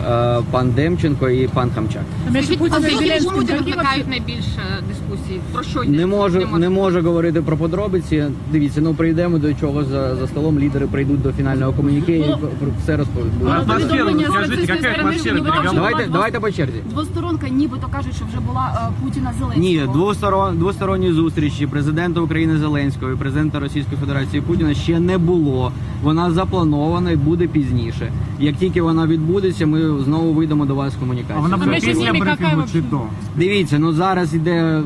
е, 0.08 0.38
пан 0.50 0.70
Демченко 0.70 1.28
і 1.30 1.48
пан 1.48 1.70
Хамчак. 1.74 2.02
Скажіть, 2.30 2.58
Путін 2.58 2.74
а 2.76 2.80
Зеленський 2.80 3.56
викликають 3.56 4.08
найбільше 4.08 4.62
дискусій? 4.88 5.40
Про 5.52 5.62
що? 5.62 5.84
Не 5.84 6.06
можу, 6.06 6.46
не 6.58 6.68
можу 6.68 7.02
говорити 7.02 7.42
про 7.42 7.56
подробиці. 7.56 8.24
Дивіться, 8.52 8.80
ну 8.80 8.94
прийдемо 8.94 9.38
до 9.38 9.54
чого 9.54 9.84
за, 9.84 10.16
за 10.16 10.26
столом. 10.26 10.58
Лідери 10.58 10.86
прийдуть 10.86 11.22
до 11.22 11.32
фінального 11.32 11.72
комуніке 11.72 12.18
і 12.18 12.22
про- 12.22 12.36
про 12.36 12.68
все 12.82 12.96
розповідуть. 12.96 13.32
Атмосферу 13.48 14.20
скажіть, 14.20 14.68
яка 14.68 14.88
атмосфера? 15.02 15.40
Давайте, 15.74 16.06
давайте 16.12 16.40
по 16.40 16.50
черзі. 16.50 16.78
Двосторонка 16.90 17.48
нібито 17.48 17.88
кажуть, 17.92 18.16
що 18.16 18.24
вже 18.24 18.40
була 18.40 18.90
е, 18.90 19.04
Путіна 19.04 19.32
Зеленського. 19.38 19.66
Ні, 19.66 19.82
двосторон, 19.92 20.58
двосторонні 20.58 21.12
зустрічі 21.12 21.66
президента 21.66 22.20
України 22.20 22.58
Зеленського 22.58 23.12
і 23.12 23.16
президента 23.16 23.60
Російської 23.60 23.96
Федерації 24.00 24.42
Путіна 24.42 24.74
ще 24.74 25.00
не 25.00 25.18
було. 25.18 25.72
Вона 26.02 26.30
запланована 26.30 27.10
і 27.10 27.16
буде 27.16 27.46
пізніше. 27.46 28.12
Як 28.40 28.56
тільки 28.56 28.82
вона 28.82 29.06
відбудеться, 29.06 29.66
ми 29.66 30.02
знову 30.04 30.32
вийдемо 30.32 30.66
до 30.66 30.74
вас 30.74 30.92
з 30.92 30.96
комунікацією. 30.96 31.40
А 31.40 31.42
вона 31.42 31.56
буде 31.56 31.80
після 31.80 32.12
брифінгу 32.12 32.62
чи 32.72 32.80
до? 32.80 33.00
Дивіться, 33.36 33.78
ну 33.78 33.92
зараз 33.92 34.34
іде 34.34 34.52
е, 34.52 34.82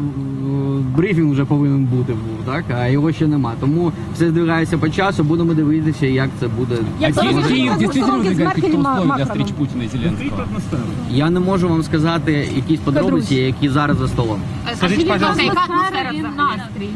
брифінг 0.97 1.33
вже 1.33 1.45
повинен 1.45 1.85
бути, 1.85 2.13
був, 2.13 2.55
так 2.55 2.65
а 2.79 2.87
його 2.87 3.13
ще 3.13 3.27
нема. 3.27 3.53
Тому 3.61 3.93
все 4.15 4.31
здвигається 4.31 4.79
по 4.79 4.89
часу. 4.89 5.25
Будемо 5.25 5.55
дивитися, 5.55 6.07
як 6.07 6.31
це 6.41 6.49
буде. 6.49 6.77
Действительно 7.01 7.43
возникает 8.17 8.55
какие-то 8.55 8.79
условия 8.79 9.17
для 9.17 9.25
встречи 9.25 9.53
Путіна 9.59 9.85
і 9.85 9.89
Зеленського? 9.89 10.43
Я 11.11 11.31
не 11.31 11.41
можу 11.41 11.69
вам 11.69 11.83
сказати 11.83 12.49
якісь 12.57 12.81
подробиці, 12.81 13.35
які 13.35 13.69
зараз 13.69 13.99
за 13.99 14.09
столом. 14.09 14.41
Скажіть, 14.75 14.99
будь 14.99 15.23
ласка, 15.23 15.43
яка 15.43 15.61
атмосфера 15.69 16.13
настрій? 16.13 16.91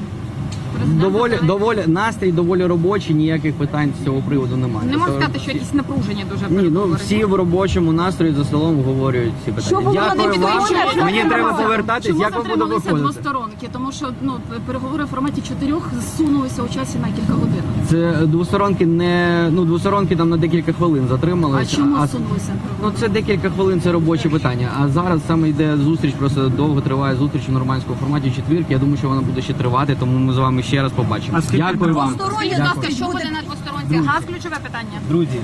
Доволі 0.84 1.38
доволі 1.42 1.84
настрій 1.86 2.32
доволі 2.32 2.66
робочий, 2.66 3.14
ніяких 3.14 3.54
питань 3.54 3.92
з 4.02 4.04
цього 4.04 4.22
приводу 4.28 4.56
немає. 4.56 4.88
Не 4.90 4.96
можна 4.96 5.14
То- 5.14 5.20
сказати, 5.20 5.38
що 5.38 5.50
якісь 5.50 5.74
напруження 5.74 6.24
дуже 6.32 6.62
Ні, 6.62 6.68
ну 6.72 6.96
всі 6.98 7.24
в 7.24 7.34
робочому 7.34 7.92
настрої 7.92 8.32
за 8.34 8.44
столом 8.44 8.78
обговорюють 8.78 9.32
ці 9.44 9.52
питання. 9.52 9.80
Що 9.82 9.90
Дякую 9.92 10.40
вам. 10.40 11.04
Мені 11.04 11.24
треба 11.28 11.52
повертатись. 11.52 12.06
Чому 12.06 12.20
Як 12.20 12.30
ви 12.36 12.42
затрималися 12.42 12.76
виходити? 12.78 13.02
двосторонки? 13.02 13.68
Тому 13.72 13.92
що 13.92 14.06
ну 14.22 14.32
переговори 14.66 15.04
в 15.04 15.06
форматі 15.06 15.42
чотирьох 15.48 15.88
зсунулися 16.00 16.62
у 16.62 16.68
часі 16.74 16.98
на 16.98 17.06
кілька 17.06 17.32
годин. 17.32 17.62
Це 17.88 18.26
двосторонки 18.26 18.86
не 18.86 19.48
ну 19.52 19.64
двосторонки 19.64 20.16
там 20.16 20.28
на 20.28 20.36
декілька 20.36 20.72
хвилин 20.72 21.02
А 21.06 21.08
затрималися. 21.08 21.76
чому 21.76 22.06
зсунулися? 22.06 22.52
Ну 22.82 22.92
це 23.00 23.08
декілька 23.08 23.50
хвилин, 23.50 23.80
це 23.80 23.92
робочі 23.92 24.28
питання. 24.28 24.68
А 24.80 24.88
зараз 24.88 25.20
саме 25.26 25.48
йде 25.48 25.76
зустріч, 25.76 26.14
просто 26.14 26.48
довго 26.48 26.80
триває 26.80 27.16
зустріч 27.16 27.42
у 27.48 27.52
нормандському 27.52 27.98
форматі 28.00 28.30
четвірки. 28.30 28.66
Я 28.72 28.78
думаю, 28.78 28.96
що 28.98 29.08
вона 29.08 29.20
буде 29.20 29.42
ще 29.42 29.52
тривати, 29.52 29.96
тому 30.00 30.18
ми 30.18 30.32
з 30.32 30.38
вами 30.38 30.62
ще 30.66 30.82
раз 30.82 30.92
побачимо. 30.92 31.40
Дякую 31.52 31.94
вам. 31.94 32.14
Двосторонні, 32.14 32.50
будь 32.50 32.58
ласка, 32.58 32.90
що 32.90 33.04
буде 33.04 33.30
на 33.30 33.42
двосторонці? 33.42 33.96
Газ 33.96 34.24
ключове 34.24 34.56
питання. 34.62 35.00
Друзі, 35.08 35.38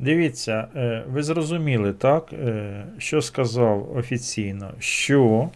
Дивіться, 0.00 0.68
е, 0.76 1.04
ви 1.12 1.22
зрозуміли, 1.22 1.92
так, 1.92 2.32
е, 2.32 2.84
що 2.98 3.22
сказав 3.22 3.96
офіційно, 3.96 4.70
що 4.78 5.48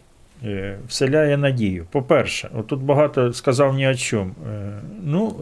е, 0.45 0.79
вселяє 0.89 1.37
надію. 1.37 1.87
По-перше, 1.91 2.49
отут 2.55 2.81
багато 2.81 3.33
сказав 3.33 3.75
ні 3.75 3.89
о 3.89 3.95
чому. 3.95 4.31
Ну, 5.03 5.35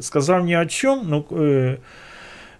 сказав 0.00 0.44
ні 0.44 0.58
о 0.58 0.66
чому, 0.66 1.02
ну, 1.06 1.24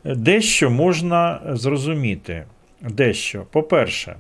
дещо 0.04 0.70
можна 0.70 1.40
зрозуміти. 1.50 2.44
Дещо. 2.82 3.46
По-перше, 3.50 4.16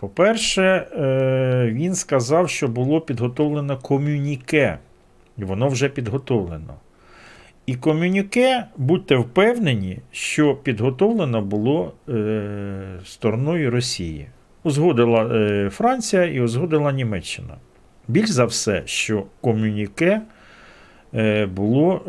по-перше, 0.00 0.62
е, 0.62 1.70
він 1.72 1.94
сказав, 1.94 2.50
що 2.50 2.68
було 2.68 3.00
підготовлено 3.00 3.78
комюніке, 3.78 4.78
і 5.38 5.44
воно 5.44 5.68
вже 5.68 5.88
підготовлено. 5.88 6.74
І 7.66 7.74
комюніке, 7.74 8.66
будьте 8.76 9.16
впевнені, 9.16 9.98
що 10.10 10.54
підготовлено 10.54 11.42
було 11.42 11.92
е, 12.08 12.82
стороною 13.04 13.70
Росії. 13.70 14.26
Узгодила 14.62 15.24
е, 15.24 15.70
Франція 15.70 16.24
і 16.24 16.40
узгодила 16.40 16.92
Німеччина. 16.92 17.54
Більш 18.08 18.30
за 18.30 18.44
все, 18.44 18.82
що 18.84 19.24
комюніке 19.40 20.20
було 21.46 22.02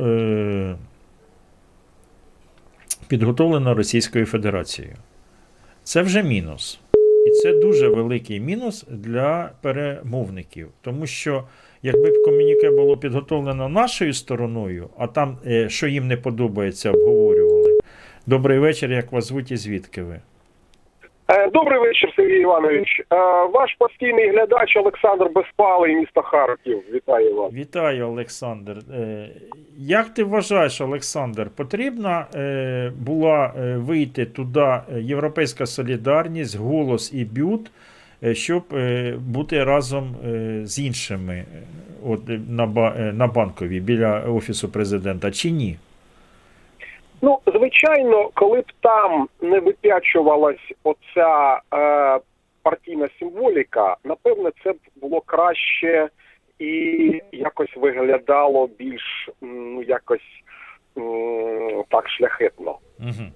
підготовлено 3.07 3.73
Російською 3.73 4.25
Федерацією. 4.25 4.95
Це 5.83 6.01
вже 6.01 6.23
мінус. 6.23 6.80
І 7.27 7.29
це 7.29 7.53
дуже 7.53 7.87
великий 7.87 8.39
мінус 8.39 8.85
для 8.89 9.51
перемовників, 9.61 10.67
тому 10.81 11.07
що 11.07 11.43
якби 11.83 12.11
комюніке 12.25 12.71
було 12.71 12.97
підготовлено 12.97 13.69
нашою 13.69 14.13
стороною, 14.13 14.89
а 14.97 15.07
там, 15.07 15.37
е, 15.45 15.69
що 15.69 15.87
їм 15.87 16.07
не 16.07 16.17
подобається, 16.17 16.91
обговорювали. 16.91 17.79
Добрий 18.27 18.59
вечір, 18.59 18.91
як 18.91 19.11
вас 19.11 19.25
звуть 19.27 19.51
і 19.51 19.57
звідки 19.57 20.03
ви? 20.03 20.21
Е, 21.31 21.49
Добрий 21.53 21.79
вечір, 21.79 22.13
Сергій 22.15 22.41
Іванович. 22.41 22.99
Е, 22.99 23.05
Ваш 23.53 23.75
постійний 23.79 24.29
глядач 24.29 24.77
Олександр 24.77 25.29
Безпалий, 25.35 25.95
місто 25.95 26.21
Харків. 26.21 26.83
Вітаю 26.93 27.35
вас. 27.35 27.53
Вітаю, 27.53 28.07
Олександр. 28.07 28.77
Е, 28.93 29.29
Як 29.77 30.09
ти 30.09 30.23
вважаєш, 30.23 30.81
Олександр, 30.81 31.49
потрібна 31.55 32.25
була 33.05 33.53
вийти 33.77 34.25
туди 34.25 34.77
Європейська 34.95 35.65
солідарність, 35.65 36.57
голос 36.57 37.13
і 37.13 37.25
бют, 37.25 37.71
щоб 38.33 38.63
бути 39.17 39.63
разом 39.63 40.15
з 40.63 40.79
іншими 40.79 41.45
от, 42.07 42.19
на 43.13 43.27
банковій 43.27 43.79
біля 43.79 44.19
Офісу 44.19 44.69
президента, 44.69 45.31
чи 45.31 45.51
ні? 45.51 45.77
Ну, 47.21 47.39
звичайно, 47.45 48.29
коли 48.33 48.61
б 48.61 48.71
там 48.81 49.27
не 49.41 49.59
вип'ячувалась 49.59 50.73
оця 50.83 51.61
е, 51.73 52.19
партійна 52.63 53.09
символіка, 53.19 53.97
напевне, 54.03 54.51
це 54.63 54.73
б 54.73 54.77
було 54.95 55.21
краще 55.21 56.09
і 56.59 57.21
якось 57.31 57.75
виглядало 57.75 58.67
більш 58.67 59.29
ну, 59.41 59.83
якось 59.83 60.43
м, 60.97 61.83
так 61.89 62.09
шляхетно. 62.09 62.77
Угу. 62.99 63.27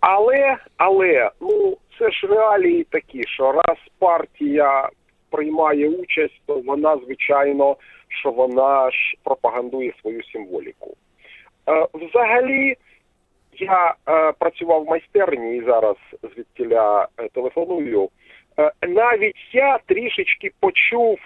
Але, 0.00 0.56
але, 0.76 1.30
ну 1.40 1.76
це 1.98 2.10
ж 2.10 2.26
реалії 2.26 2.86
такі, 2.90 3.24
що 3.26 3.52
раз 3.52 3.78
партія 3.98 4.88
приймає 5.30 5.88
участь, 5.88 6.42
то 6.46 6.60
вона, 6.60 6.96
звичайно, 7.04 7.76
що 8.08 8.30
вона 8.30 8.90
ж 8.90 9.14
пропагандує 9.24 9.92
свою 10.00 10.24
символіку. 10.24 10.96
Е, 11.68 11.86
взагалі, 11.94 12.76
я 13.52 13.94
е, 14.08 14.32
працював 14.32 14.84
в 14.84 14.88
майстерні 14.88 15.56
і 15.56 15.62
зараз 15.64 15.96
звідтіля 16.22 17.08
е, 17.18 17.28
телефоную. 17.28 18.08
Е, 18.58 18.72
навіть 18.88 19.36
я 19.52 19.78
трішечки 19.86 20.50
почув 20.60 21.18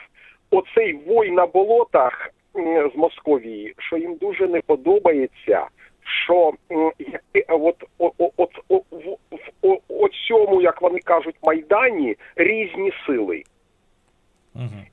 оцей 0.51 0.93
вой 0.93 1.31
на 1.31 1.47
болотах 1.47 2.31
м, 2.57 2.91
з 2.95 2.97
Московії, 2.97 3.75
що 3.79 3.97
їм 3.97 4.15
дуже 4.17 4.49
не 4.49 4.61
подобається, 4.61 5.67
що 6.25 6.53
як- 6.99 7.45
от, 7.49 7.85
о, 7.99 8.13
о, 8.19 8.31
о, 8.69 8.81
о, 9.63 9.79
о 9.89 10.09
цьому, 10.29 10.63
як 10.63 10.83
вони 10.83 10.99
кажуть, 10.99 11.37
майдані 11.43 12.17
різні 12.37 12.93
сили. 13.07 13.43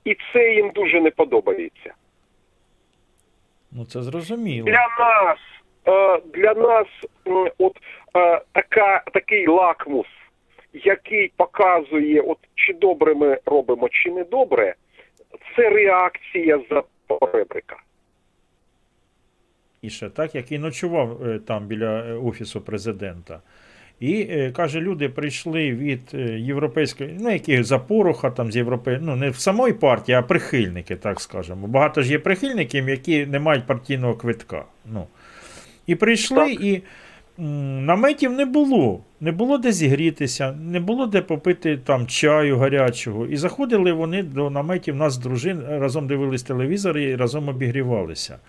І 0.05 0.17
це 0.33 0.53
їм 0.53 0.69
дуже 0.75 1.01
не 1.01 1.11
подобається. 1.11 1.93
Ну 3.71 3.85
це 3.85 4.01
зрозуміло. 4.01 4.65
Для 4.65 4.87
нас, 4.99 5.37
е, 5.37 5.62
для 6.33 6.53
нас 6.53 6.87
от 7.57 7.77
е, 8.15 8.41
така, 8.51 9.03
такий 9.13 9.47
лакмус, 9.47 10.07
який 10.73 11.31
показує, 11.37 12.21
от 12.21 12.37
чи 12.55 12.73
добре 12.73 13.13
ми 13.15 13.39
робимо, 13.45 13.89
чи 13.89 14.11
не 14.11 14.23
добре, 14.23 14.75
це 15.55 15.69
реакція 15.69 16.59
за 16.69 16.83
поребрика. 17.07 17.75
І 19.81 19.89
ще 19.89 20.09
так, 20.09 20.35
який 20.35 20.59
ночував 20.59 21.27
е, 21.27 21.39
там 21.39 21.65
біля 21.65 21.99
е, 21.99 22.13
офісу 22.13 22.61
президента. 22.61 23.41
І 23.99 24.27
е, 24.29 24.51
каже, 24.51 24.81
люди 24.81 25.09
прийшли 25.09 25.71
від 25.71 26.01
е, 26.13 26.39
європейської, 26.39 27.17
ну 27.19 27.29
які 27.29 27.63
за 27.63 27.79
Пороха, 27.79 28.29
там 28.29 28.51
з 28.51 28.55
європей... 28.55 28.97
ну 29.01 29.15
не 29.15 29.29
в 29.29 29.35
самої 29.35 29.73
партії, 29.73 30.17
а 30.17 30.21
прихильники, 30.21 30.95
так 30.95 31.21
скажемо. 31.21 31.67
Багато 31.67 32.01
ж 32.01 32.11
є 32.11 32.19
прихильників, 32.19 32.89
які 32.89 33.25
не 33.25 33.39
мають 33.39 33.67
партійного 33.67 34.15
квитка. 34.15 34.65
Ну. 34.85 35.07
І 35.87 35.95
прийшли, 35.95 36.51
і 36.51 36.81
м, 37.39 37.85
наметів 37.85 38.31
не 38.31 38.45
було. 38.45 38.99
Не 39.19 39.31
було 39.31 39.57
де 39.57 39.71
зігрітися, 39.71 40.51
не 40.51 40.79
було 40.79 41.05
де 41.05 41.21
попити 41.21 41.77
там 41.77 42.07
чаю 42.07 42.57
гарячого. 42.57 43.25
І 43.25 43.35
заходили 43.35 43.91
вони 43.91 44.23
до 44.23 44.49
наметів 44.49 44.95
нас 44.95 45.17
дружин, 45.17 45.63
разом 45.69 46.07
дивились 46.07 46.43
телевізор 46.43 46.97
і 46.97 47.15
разом 47.15 47.49
обігрівалися. 47.49 48.39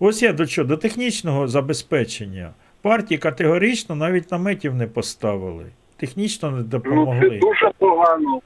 Ось 0.00 0.22
я 0.22 0.32
до 0.32 0.46
чого, 0.46 0.68
до 0.68 0.76
технічного 0.76 1.48
забезпечення. 1.48 2.50
Партії 2.82 3.18
категорично 3.18 3.94
навіть 3.94 4.32
наметів 4.32 4.74
не 4.74 4.86
поставили. 4.86 5.64
Технічно 5.96 6.50
не 6.50 6.56
Ну, 6.56 6.62
це 6.62 6.68
допомогли. 6.68 7.38
дуже 7.42 7.70
погано. 7.78 8.40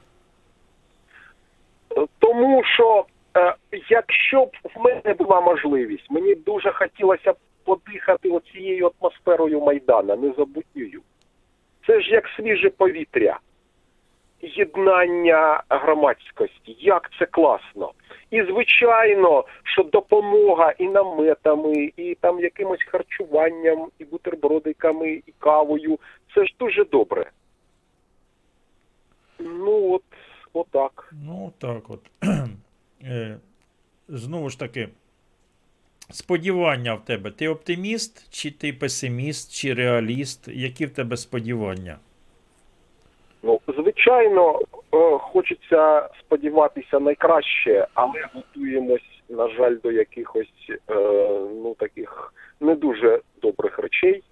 Тому 2.19 2.63
що 2.63 3.05
е, 3.37 3.55
якщо 3.89 4.45
б 4.45 4.51
в 4.75 4.79
мене 4.83 5.13
була 5.19 5.41
можливість, 5.41 6.11
мені 6.11 6.35
дуже 6.35 6.71
хотілося 6.71 7.31
б 7.31 7.35
подихати 7.63 8.29
оцією 8.29 8.91
атмосферою 8.99 9.61
Майдана, 9.61 10.15
незабутньою. 10.15 11.01
Це 11.87 12.01
ж 12.01 12.11
як 12.11 12.27
свіже 12.37 12.69
повітря, 12.69 13.39
єднання 14.41 15.63
громадськості, 15.69 16.75
як 16.79 17.09
це 17.19 17.25
класно. 17.25 17.91
І 18.31 18.43
звичайно, 18.43 19.45
що 19.63 19.83
допомога 19.83 20.71
і 20.71 20.87
наметами, 20.87 21.91
і 21.97 22.17
там 22.21 22.39
якимось 22.39 22.83
харчуванням, 22.87 23.87
і 23.99 24.05
бутербродиками, 24.05 25.11
і 25.11 25.33
кавою 25.39 25.99
це 26.35 26.45
ж 26.45 26.55
дуже 26.59 26.85
добре. 26.85 27.31
Ну, 29.39 29.93
от, 29.93 30.03
отак. 30.53 31.13
Ну, 31.25 31.53
так 31.57 31.89
от. 31.89 31.99
Е, 33.05 33.37
Знову 34.07 34.49
ж 34.49 34.59
таки, 34.59 34.89
сподівання 36.13 36.93
в 36.93 37.05
тебе. 37.05 37.31
Ти 37.31 37.47
оптиміст, 37.47 38.33
чи 38.33 38.51
ти 38.51 38.73
песиміст, 38.73 39.53
чи 39.53 39.73
реаліст? 39.73 40.47
Які 40.47 40.85
в 40.85 40.89
тебе 40.89 41.17
сподівання? 41.17 41.97
Ну, 43.43 43.59
звичайно, 43.67 44.59
е, 44.93 45.17
хочеться 45.17 46.09
сподіватися 46.19 46.99
найкраще, 46.99 47.87
але 47.93 48.27
готуємось, 48.33 49.21
на 49.29 49.49
жаль, 49.49 49.75
до 49.83 49.91
якихось 49.91 50.69
е, 50.69 50.75
ну, 51.63 51.75
таких 51.79 52.33
не 52.59 52.75
дуже 52.75 53.21
добрих 53.41 53.79
речей. 53.79 54.23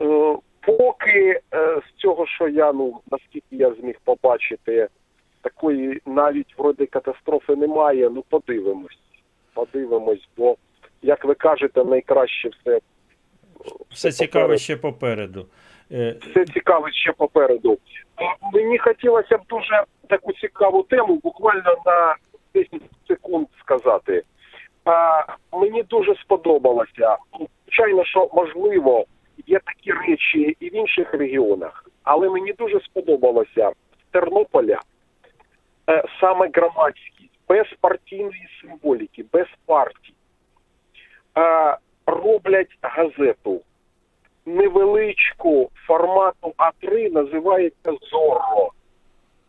Е, 0.00 0.36
поки 0.60 1.40
з 1.52 2.00
цього, 2.00 2.26
що 2.26 2.48
я, 2.48 2.72
ну, 2.72 3.00
наскільки 3.10 3.56
я 3.56 3.74
зміг 3.74 3.94
побачити, 4.04 4.88
такої 5.42 6.00
навіть 6.06 6.54
вроде 6.58 6.86
катастрофи 6.86 7.56
немає, 7.56 8.10
ну 8.10 8.24
подивимось. 8.28 8.98
Подивимось, 9.54 10.28
бо, 10.36 10.56
як 11.02 11.24
ви 11.24 11.34
кажете, 11.34 11.84
найкраще 11.84 12.48
все 12.48 12.80
Все 13.90 14.12
цікаве 14.12 14.58
ще 14.58 14.76
попереду. 14.76 15.46
Е, 15.92 16.16
все 16.20 16.44
цікаве 16.44 16.92
ще 16.92 17.12
попереду. 17.12 17.78
Мені 18.52 18.78
хотілося 18.78 19.38
б 19.38 19.40
дуже 19.48 19.84
таку 20.08 20.32
цікаву 20.32 20.82
тему, 20.82 21.20
буквально 21.22 21.76
на 21.86 22.16
10 22.54 22.82
секунд 23.08 23.46
сказати. 23.60 24.22
А, 24.84 25.22
мені 25.52 25.82
дуже 25.82 26.14
сподобалося. 26.14 27.16
Звичайно, 27.66 28.04
що 28.04 28.30
можливо 28.34 29.04
є 29.46 29.60
такі 29.64 29.92
речі 29.92 30.56
і 30.60 30.68
в 30.68 30.74
інших 30.74 31.14
регіонах, 31.14 31.84
але 32.02 32.30
мені 32.30 32.52
дуже 32.52 32.80
сподобалося 32.80 33.70
з 33.70 34.12
Тернополя 34.12 34.80
е, 35.90 36.04
саме 36.20 36.50
громадськість, 36.54 37.29
без 37.50 37.66
партійної 37.80 38.48
символіки, 38.60 39.24
без 39.32 39.46
партій. 39.66 40.14
Е, 41.38 41.76
роблять 42.06 42.78
газету 42.82 43.60
невеличку 44.46 45.70
формату 45.86 46.54
А3 46.58 47.12
називається 47.12 47.92
Зорро. 48.10 48.70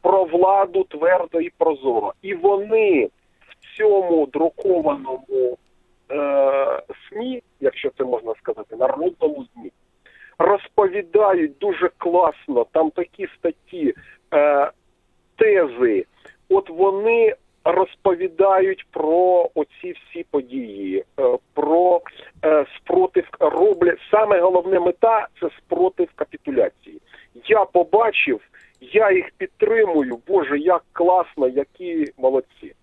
Про 0.02 0.24
владу 0.24 0.84
твердо 0.84 1.42
і 1.42 1.50
прозоро. 1.58 2.14
І 2.22 2.34
вони 2.34 3.10
в 3.50 3.78
цьому 3.78 4.26
друкованому 4.26 5.58
е, 6.12 6.82
СМІ, 7.10 7.44
якщо 7.60 7.90
це 7.98 8.04
можна 8.04 8.34
сказати, 8.36 8.76
народному 8.76 9.46
ЗМІ, 9.54 9.72
розповідають 10.38 11.58
дуже 11.58 11.90
класно, 11.98 12.66
там 12.72 12.92
такі 12.92 13.28
статті, 13.38 13.94
е, 14.34 14.72
тези. 15.36 16.06
От 16.50 16.70
вони 16.70 17.36
розповідають 17.64 18.86
про 18.92 19.50
оці 19.56 19.92
всі 19.92 20.26
події, 20.32 21.04
е, 21.20 21.38
про 21.54 22.02
е, 22.46 22.66
спротив 22.78 23.28
роблять. 23.40 24.00
Саме 24.12 24.42
головне 24.42 24.80
мета 24.80 25.28
це 25.40 25.50
спротив 25.58 26.08
капітуляції. 26.16 27.02
Я 27.46 27.66
побачив, 27.66 28.42
я 28.82 29.12
їх 29.12 29.32
підтримую. 29.38 30.20
Боже, 30.28 30.60
як 30.60 30.84
класно, 30.94 31.48
які 31.48 32.14
молодці. 32.18 32.74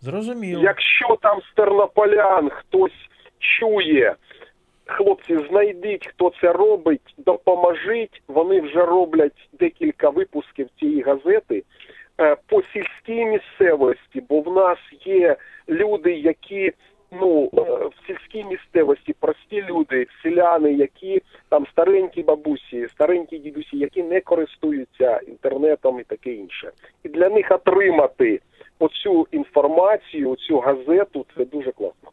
Зрозуміло. 0.00 0.62
Якщо 0.62 1.18
там 1.22 1.40
з 1.40 1.54
тернополян 1.54 2.50
хтось 2.50 3.08
чує, 3.38 4.14
хлопці, 4.86 5.38
знайдіть, 5.50 6.06
хто 6.06 6.32
це 6.40 6.52
робить, 6.52 7.14
допоможіть. 7.18 8.22
Вони 8.28 8.60
вже 8.60 8.86
роблять 8.86 9.48
декілька 9.52 10.10
випусків 10.10 10.68
цієї 10.80 11.02
газети 11.02 11.62
по 12.46 12.62
сільській 12.62 13.24
місцевості, 13.24 14.22
бо 14.28 14.40
в 14.40 14.54
нас 14.54 14.78
є 15.04 15.36
люди, 15.68 16.12
які 16.12 16.72
ну 17.12 17.50
е, 17.54 17.60
в 17.60 17.92
сільській 18.06 18.44
місцевості 18.44 19.14
прості 19.20 19.64
люди, 19.68 20.06
селяни, 20.22 20.72
які 20.72 21.22
там 21.48 21.66
старенькі 21.66 22.22
бабусі, 22.22 22.88
старенькі 22.88 23.38
дідусі, 23.38 23.78
які 23.78 24.02
не 24.02 24.20
користуються 24.20 25.20
інтернетом 25.26 26.00
і 26.00 26.04
таке 26.04 26.32
інше. 26.32 26.70
І 27.04 27.08
для 27.08 27.28
них 27.28 27.50
отримати 27.50 28.40
оцю 28.78 29.26
інформацію, 29.30 30.30
оцю 30.30 30.58
газету, 30.58 31.26
це 31.36 31.44
дуже 31.44 31.72
класно. 31.72 32.10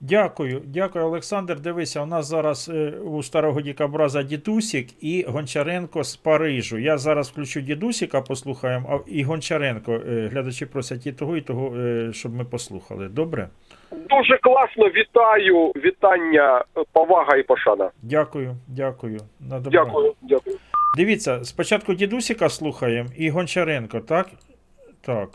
Дякую, 0.00 0.62
дякую, 0.64 1.04
Олександр. 1.04 1.60
Дивися, 1.60 2.02
у 2.02 2.06
нас 2.06 2.26
зараз 2.26 2.70
е, 2.74 2.90
у 2.90 3.22
старого 3.22 3.60
дікобраза 3.60 4.22
Дідусік 4.22 4.88
і 5.04 5.24
Гончаренко 5.28 6.04
з 6.04 6.16
Парижу. 6.16 6.78
Я 6.78 6.98
зараз 6.98 7.30
включу 7.30 7.60
Дідусіка, 7.60 8.20
послухаємо, 8.20 8.88
а 9.06 9.10
і 9.10 9.22
Гончаренко. 9.22 9.92
Е, 9.92 10.28
глядачі 10.32 10.66
просять 10.66 11.06
і 11.06 11.12
того, 11.12 11.36
і 11.36 11.40
того, 11.40 11.76
е, 11.76 12.12
щоб 12.12 12.34
ми 12.34 12.44
послухали. 12.44 13.08
Добре? 13.08 13.48
Дуже 13.90 14.38
класно, 14.38 14.84
вітаю, 14.84 15.72
вітання, 15.76 16.64
повага 16.92 17.36
і 17.36 17.42
пошана. 17.42 17.90
Дякую, 18.02 18.56
дякую. 18.68 19.20
На 19.40 19.60
добро. 19.60 19.84
Дякую, 19.84 20.14
дякую. 20.22 20.56
Дивіться, 20.96 21.44
спочатку 21.44 21.94
Дідусіка 21.94 22.48
слухаємо 22.48 23.08
і 23.16 23.30
Гончаренко, 23.30 24.00
так? 24.00 24.26
Так. 25.00 25.28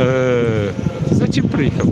Е, 0.00 0.72
зачем 1.10 1.48
приїхав? 1.48 1.86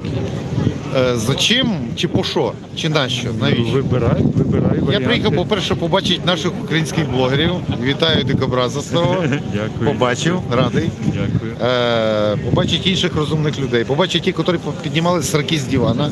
Е, 0.97 1.17
Зачем 1.17 1.77
чи 1.97 2.09
по 2.09 2.25
що? 2.25 2.53
Чи 2.77 2.89
на 2.89 3.09
що? 3.09 3.29
Навіщо? 3.41 3.73
Вибирай, 3.73 4.23
вибирай. 4.37 4.81
Я 4.93 5.01
приїхав, 5.01 5.35
по-перше, 5.35 5.75
побачити 5.75 6.21
наших 6.27 6.53
українських 6.65 7.11
блогерів. 7.11 7.51
Вітаю 7.83 8.25
дикобраза 8.25 8.81
старого. 8.83 9.25
Дякую. 9.55 9.91
Побачив, 9.93 10.41
радий. 10.53 10.91
Дякую. 11.07 11.53
Е, 11.63 12.37
побачити 12.37 12.91
інших 12.91 13.17
розумних 13.17 13.61
людей. 13.61 13.85
Побачити 13.85 14.33
ті, 14.33 14.43
які 14.47 14.61
піднімали 14.83 15.23
сраки 15.23 15.59
з 15.59 15.65
дивана, 15.65 16.11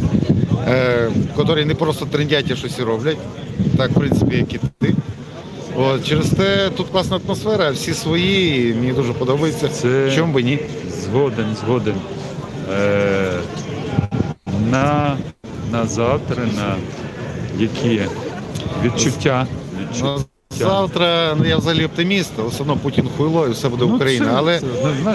е, 0.69 1.11
які 1.49 1.65
не 1.65 1.75
просто 1.75 2.07
трендять, 2.07 2.51
а 2.51 2.57
щось 2.57 2.79
і 2.79 2.83
роблять. 2.83 3.19
Так, 3.77 3.91
в 3.91 3.95
принципі, 3.95 4.37
як 4.37 4.55
і 4.55 4.59
ти. 4.81 4.95
От, 5.79 6.05
через 6.07 6.31
те 6.31 6.71
тут 6.77 6.87
класна 6.89 7.21
атмосфера, 7.27 7.71
всі 7.71 7.95
свої, 7.95 8.71
і 8.71 8.75
мені 8.75 8.93
дуже 8.93 9.13
подобається. 9.13 9.69
Це... 9.69 10.13
Чому 10.17 10.33
би 10.33 10.43
ні? 10.43 10.59
Згоден, 11.05 11.47
згоден. 11.61 11.95
Е, 12.73 13.33
на, 14.71 15.17
на 15.73 15.87
завтра, 15.87 16.37
на 16.57 16.75
які 17.59 18.01
відчуття. 18.85 19.47
Ну, 20.03 20.19
Завтра 20.51 21.35
ну, 21.39 21.45
я 21.45 21.57
взагалі 21.57 21.85
оптиміст, 21.85 22.33
все 22.49 22.63
одно 22.63 22.77
Путін 22.77 23.09
хуйло 23.17 23.47
і 23.49 23.51
все 23.51 23.69
буде 23.69 23.85
Ну, 23.89 23.95
Україна. 23.97 24.27
це- 24.27 24.33
Але 24.37 24.61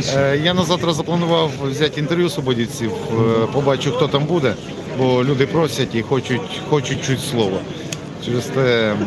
це 0.01 0.33
е, 0.33 0.37
я 0.43 0.53
на 0.53 0.63
завтра 0.63 0.93
запланував 0.93 1.51
взяти 1.63 1.99
інтерв'ю 1.99 2.29
свободівців, 2.29 2.91
е, 2.91 3.47
побачу, 3.53 3.91
хто 3.91 4.07
там 4.07 4.25
буде, 4.25 4.53
бо 4.97 5.23
люди 5.23 5.45
просять 5.45 5.95
і 5.95 6.01
хочуть, 6.01 6.41
хочуть 6.69 7.05
чуть 7.05 7.19
слово. 7.31 7.59
Через 8.25 8.45
те 8.45 8.91
м, 8.91 8.97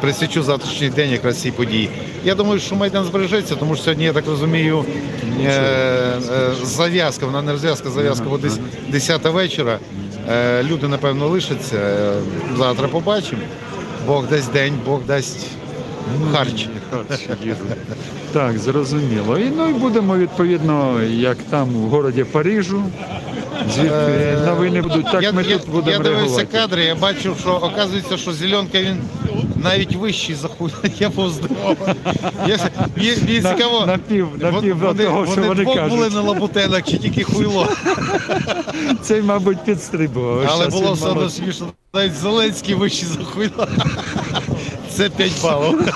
присвячу 0.00 0.42
завтрашній 0.42 0.88
день 0.88 1.10
якраз 1.10 1.40
цій 1.40 1.50
події. 1.50 1.88
Я 2.24 2.34
думаю, 2.34 2.60
що 2.60 2.76
Майдан 2.76 3.04
збережеться, 3.04 3.54
тому 3.56 3.74
що 3.74 3.84
сьогодні, 3.84 4.04
я 4.04 4.12
так 4.12 4.26
розумію, 4.26 4.84
е, 5.44 5.48
е, 5.50 6.18
зав'язка, 6.64 7.26
вона 7.26 7.42
не 7.42 7.52
розв'язка, 7.52 7.90
зав'язка 7.90 8.24
бо 8.28 8.38
десь 8.38 8.58
10 8.88 9.24
вечора. 9.24 9.78
Е, 10.30 10.62
люди, 10.62 10.88
напевно, 10.88 11.28
лишаться. 11.28 11.76
Е, 11.76 12.12
Завтра 12.58 12.88
побачимо. 12.88 13.42
Бог 14.06 14.28
дасть 14.28 14.52
день, 14.52 14.74
Бог 14.86 15.00
дасть. 15.06 15.46
Харч. 16.32 16.68
Так, 18.32 18.58
зрозуміло. 18.58 19.38
І 19.38 19.44
ну 19.56 19.68
і 19.68 19.72
будемо 19.72 20.16
відповідно, 20.16 21.02
як 21.02 21.36
там 21.50 21.68
в 21.68 21.88
городі 21.88 22.24
Парижу, 22.24 22.82
Звідки 23.68 23.90
Е, 23.94 24.42
новини 24.46 24.82
будуть, 24.82 25.04
так 25.12 25.22
я, 25.22 25.32
ми 25.32 25.42
я, 25.42 25.58
тут 25.58 25.68
будемо 25.70 25.90
я 25.90 25.98
дивився 25.98 26.44
кадри, 26.46 26.84
я 26.84 26.94
бачив, 26.94 27.36
що 27.40 27.50
оказується, 27.50 28.16
що 28.16 28.32
зеленка 28.32 28.80
він 28.80 28.96
навіть 29.62 29.96
вищий 29.96 30.34
за 30.34 30.48
хуй. 30.48 30.70
Я 30.98 31.08
був 31.08 31.30
здивований. 31.30 31.94
Мені 32.96 33.40
цікаво, 33.40 33.86
напів- 33.86 34.28
напів 34.42 34.78
вони, 34.78 35.04
того, 35.04 35.26
що 35.26 35.34
вони 35.34 35.46
вони 35.48 35.64
кажуть. 35.64 35.90
були 35.98 36.10
на 36.10 36.20
лабутенах 36.20 36.82
чи 36.82 36.98
тільки 36.98 37.22
хуйло. 37.24 37.68
Цей, 39.02 39.22
мабуть, 39.22 39.64
підстрибував. 39.64 40.46
Але 40.50 40.62
Щас 40.64 40.74
було 40.74 40.92
все 40.92 41.06
одно 41.08 41.30
смішно. 41.30 41.66
Навіть 41.94 42.14
Зеленський 42.14 42.74
вищий 42.74 43.08
за 43.08 43.24
хуйло. 43.24 43.68
Це 45.00 45.08
5 45.08 45.42
балів. 45.42 45.94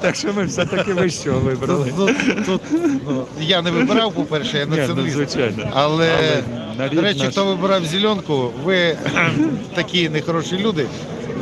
Так 0.00 0.16
що 0.16 0.32
ми 0.32 0.44
все-таки 0.44 0.92
вищого 0.92 1.40
вибрали. 1.40 1.92
Тут, 1.96 2.46
тут, 2.46 2.60
ну, 3.08 3.26
я 3.40 3.62
не 3.62 3.70
вибирав, 3.70 4.12
по-перше, 4.12 4.58
я 4.58 4.64
Ні, 4.64 4.70
ну, 4.70 4.76
націоналіст. 4.76 5.16
звичайно. 5.16 5.70
Але, 5.74 6.10
Але 6.18 6.42
нарід 6.78 6.94
до 6.94 7.02
речі, 7.02 7.20
наш- 7.20 7.28
хто 7.32 7.44
вибирав 7.44 7.84
зеленку, 7.84 8.50
ви 8.64 8.96
такі 9.74 10.08
нехороші 10.08 10.56
люди, 10.58 10.86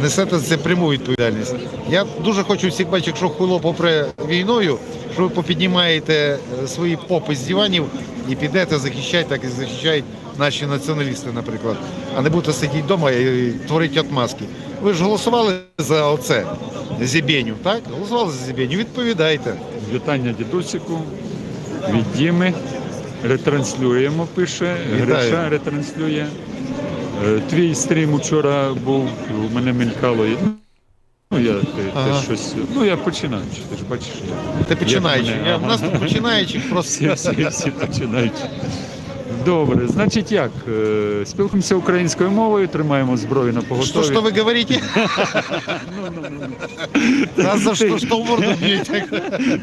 несете 0.02 0.38
за 0.38 0.44
це 0.46 0.56
пряму 0.56 0.90
відповідальність. 0.90 1.54
Я 1.90 2.04
дуже 2.24 2.42
хочу 2.42 2.68
всіх 2.68 2.88
бачити, 2.88 3.10
якщо 3.10 3.28
хуйло 3.28 3.60
попри 3.60 4.06
війною, 4.28 4.78
що 5.14 5.22
ви 5.22 5.28
попіднімаєте 5.28 6.38
е, 6.64 6.68
свої 6.68 6.98
попи 7.08 7.34
з 7.36 7.40
диванів 7.46 7.84
і 8.28 8.34
підете 8.34 8.78
захищати, 8.78 9.26
так 9.28 9.40
і 9.44 9.48
захищають 9.60 10.04
наші 10.38 10.66
націоналісти, 10.66 11.28
наприклад. 11.34 11.76
А 12.16 12.22
не 12.22 12.30
будете 12.30 12.52
сидіти 12.52 12.82
вдома 12.82 13.10
і 13.10 13.52
творити 13.68 14.00
отмазки. 14.00 14.44
Ви 14.82 14.94
ж 14.94 15.04
голосували 15.04 15.54
за 15.78 16.06
оце, 16.06 16.46
Зібеню, 17.00 17.54
так? 17.62 17.80
Голосували 17.90 18.32
за 18.32 18.46
Зібеню, 18.46 18.76
відповідайте. 18.78 19.54
Вітання 19.94 20.34
дідусику 20.38 20.98
від 21.90 22.04
Діми. 22.16 22.54
Ретранслюємо, 23.24 24.28
пише. 24.34 24.76
Вітаю. 24.94 25.04
Гриша 25.20 25.48
ретранслює. 25.48 26.26
Е, 27.26 27.40
Твій 27.50 27.74
стрім 27.74 28.14
учора 28.14 28.74
був, 28.84 29.08
у 29.50 29.54
мене 29.54 29.72
мелькало. 29.72 30.26
Ну, 31.30 31.40
я 31.40 31.52
ти, 31.52 31.82
Ага. 31.94 32.20
ти 32.20 32.24
щось. 32.26 32.54
Ну, 32.74 32.84
я 32.84 32.96
починаю, 32.96 33.42
ти 33.70 33.76
ж 33.76 33.82
бачиш. 33.90 34.08
я- 34.58 34.64
Ти 34.64 34.76
починаючи. 34.76 35.30
мене- 35.30 35.48
Я- 35.48 35.56
в 35.56 35.62
нас 35.66 35.80
тут 35.80 36.00
починаючих 36.00 36.70
просто. 36.70 36.92
Всі, 36.92 37.30
всі, 37.30 37.46
всі 37.50 37.70
починаючи. 37.70 38.34
Добре, 39.44 39.88
значить 39.88 40.32
як? 40.32 40.50
Е, 40.68 41.26
Спілкуємося 41.26 41.74
українською 41.74 42.30
мовою, 42.30 42.68
тримаємо 42.68 43.16
зброю 43.16 43.52
на 43.52 43.62
поготові. 43.62 43.88
Что, 43.90 44.02
что 44.02 44.22
вы 44.22 44.38
говорите? 44.38 44.74
Нас 47.36 47.60
за 47.60 47.74
что, 47.74 47.98
что 47.98 48.24
морду 48.24 48.54
бьете? 48.62 49.04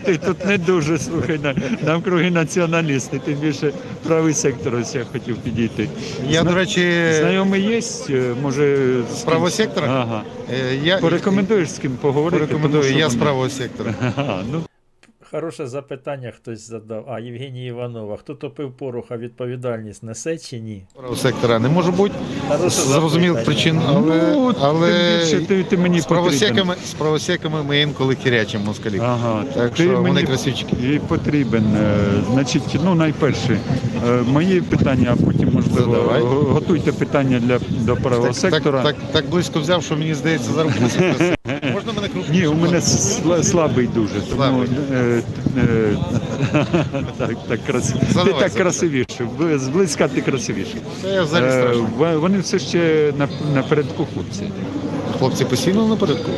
Ти 0.05 0.17
тут 0.17 0.45
не 0.45 0.57
дуже 0.57 0.97
слухай, 0.99 1.39
на- 1.43 1.55
нам 1.85 2.01
круги 2.01 2.31
націоналісти, 2.31 3.19
тим 3.25 3.35
більше 3.35 3.71
правий 4.07 4.33
сектор 4.33 4.75
ось 4.75 4.95
я 4.95 5.03
хотів 5.11 5.37
підійти. 5.37 5.89
Я, 6.29 6.41
Зна- 6.41 6.51
до 6.51 6.57
речі, 6.57 6.93
Знайомий 7.19 7.61
є, 7.61 7.81
е, 8.09 8.33
може... 8.41 8.77
з 9.13 9.17
ким- 9.17 9.25
правого 9.25 9.49
сектора? 9.49 9.87
Ага. 9.89 10.21
Е, 10.53 10.75
Я 10.83 10.97
Порекомендуєш 10.97 11.69
з 11.71 11.77
ким 11.77 11.91
поговорити? 12.01 12.45
Порекомендую, 12.45 12.83
що 12.83 12.97
я 12.99 13.09
з 13.09 13.13
вони- 13.13 13.23
правого 13.23 13.49
сектора. 13.49 13.93
Ага, 14.17 14.43
ну, 14.51 14.61
Хороше 15.31 15.67
запитання 15.67 16.31
хтось 16.35 16.67
задав. 16.67 17.05
А, 17.09 17.19
Євгеній 17.19 17.67
Іванова. 17.67 18.17
Хто 18.17 18.33
топив 18.33 18.71
поруха, 18.71 19.17
відповідальність 19.17 20.03
несе 20.03 20.37
чи 20.37 20.59
ні? 20.59 20.83
сектора 21.15 21.59
не 21.59 21.69
може 21.69 21.91
бути. 21.91 22.15
Зрозумілих 22.67 23.45
причин, 23.45 23.81
але, 23.87 24.31
Ну, 24.33 24.53
але 24.61 25.17
більше 25.19 25.39
ти- 25.45 25.63
ти 25.63 25.77
мені 25.77 25.99
з, 25.99 26.05
правосеками, 26.05 26.75
з 26.85 26.93
правосеками 26.93 27.63
ми 27.63 27.81
інколи 27.81 28.15
кирячимо 28.15 28.65
москалів. 28.65 29.01
Ага, 29.03 29.43
Так 29.53 29.73
ти 29.73 29.83
що 29.83 30.01
вони 30.01 30.23
красивчики. 30.23 30.75
І 30.93 30.99
потрібен. 30.99 31.63
Е, 31.75 31.97
Значить, 32.33 32.79
ну 32.83 32.95
найперше, 32.95 33.59
е, 34.07 34.21
мої 34.27 34.61
питання, 34.61 35.17
а 35.19 35.25
потім 35.25 35.49
можливо 35.53 35.91
Задавай. 35.95 36.21
готуйте 36.23 36.91
питання 36.91 37.39
для 37.39 37.59
до 37.69 37.95
правого 37.95 38.33
Так, 38.33 38.51
так, 38.51 38.83
так, 38.83 38.95
так 39.11 39.29
близько 39.29 39.59
взяв, 39.59 39.83
що 39.83 39.95
мені 39.97 40.13
здається, 40.13 40.51
зараз 40.51 40.73
Ні, 42.31 42.47
у 42.47 42.53
мене 42.53 42.81
слабий 43.43 43.87
дуже, 43.87 44.21
тому 44.21 44.63
е, 44.93 45.21
е, 45.57 45.97
так, 47.17 47.35
так 47.47 47.63
красиво. 47.65 47.99
Ти 48.25 48.33
так 48.33 48.53
красивіше, 48.53 49.27
зблизька 49.55 50.07
ти 50.07 50.21
красивіший. 50.21 50.81
Це 51.01 51.09
я 51.13 51.23
взагалі 51.23 51.47
Е, 51.47 51.51
страшно. 51.61 52.19
Вони 52.19 52.39
все 52.39 52.59
ще 52.59 53.13
на, 53.17 53.27
напередку 53.55 54.07
хлопці. 54.13 54.43
Хлопці 55.19 55.45
постійно 55.45 55.87
напередку. 55.87 56.31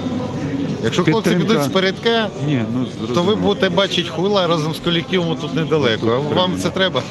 Якщо 0.83 1.03
хлопці 1.03 1.29
Підтримка. 1.29 1.53
підуть 1.53 1.69
впередка, 1.69 2.27
Ні, 2.47 2.63
ну 2.73 2.85
то 3.15 3.23
ви 3.23 3.35
будете 3.35 3.69
бачити 3.69 4.09
хуйла 4.09 4.47
разом 4.47 4.73
з 4.75 4.79
колективом 4.79 5.37
тут 5.41 5.55
недалеко. 5.55 6.25
А 6.31 6.35
вам 6.35 6.57
це 6.59 6.69
треба? 6.69 7.03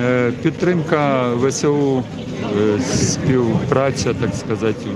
Е, 0.00 0.32
Підтримка 0.42 1.32
ВСУ, 1.34 2.02
е, 2.58 2.80
співпраця, 2.82 4.14
так 4.14 4.34
сказати, 4.34 4.86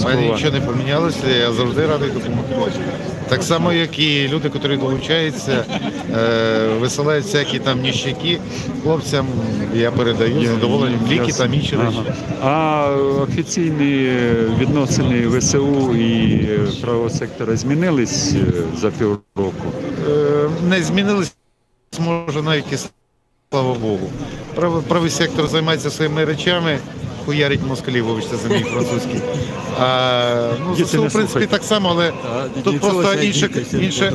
У 0.00 0.04
мене 0.04 0.22
нічого 0.22 0.52
не 0.52 0.60
помінялося, 0.60 1.28
я 1.40 1.52
завжди 1.52 1.86
радий 1.86 2.10
допомогти. 2.10 2.80
Так 3.28 3.42
само, 3.42 3.72
як 3.72 3.98
і 3.98 4.28
люди, 4.28 4.50
які 4.54 4.76
долучаються, 4.76 5.64
е, 6.14 6.68
висилають 6.80 7.24
всякі 7.24 7.58
там 7.58 7.80
ніщаки 7.80 8.38
хлопцям, 8.82 9.26
я 9.74 9.90
передаю 9.90 10.44
з 10.44 10.48
задоволенням 10.48 11.00
ліки 11.10 11.32
там 11.32 11.54
інші 11.54 11.76
речі. 11.76 11.98
Ага. 12.40 12.86
А 12.88 12.90
офіційні 13.22 14.12
відносини 14.60 15.28
ВСУ 15.28 15.96
і 15.96 16.46
правого 16.80 17.10
сектора 17.10 17.56
змінились 17.56 18.34
за 18.80 18.90
півроку? 18.90 19.72
Не 20.68 20.82
змінились, 20.82 21.34
може 21.98 22.42
навіть 22.42 22.72
і 22.72 22.76
слава 23.50 23.74
Богу. 23.74 24.10
Правий, 24.88 25.10
сектор 25.10 25.48
займається 25.48 25.90
своїми 25.90 26.24
речами, 26.24 26.78
хуярить 27.28 27.60
москалів, 27.68 28.04
вибачте 28.04 28.36
за 28.36 28.48
мій 28.48 28.62
французький. 28.62 29.20
А, 29.80 30.50
ну, 30.66 30.84
ЗСУ, 30.86 31.04
в 31.04 31.12
принципі, 31.12 31.46
так 31.46 31.64
само, 31.64 31.88
але 31.90 32.12
тут 32.64 32.80
просто 32.80 33.14
інше, 33.22 33.50
інше, 33.72 34.12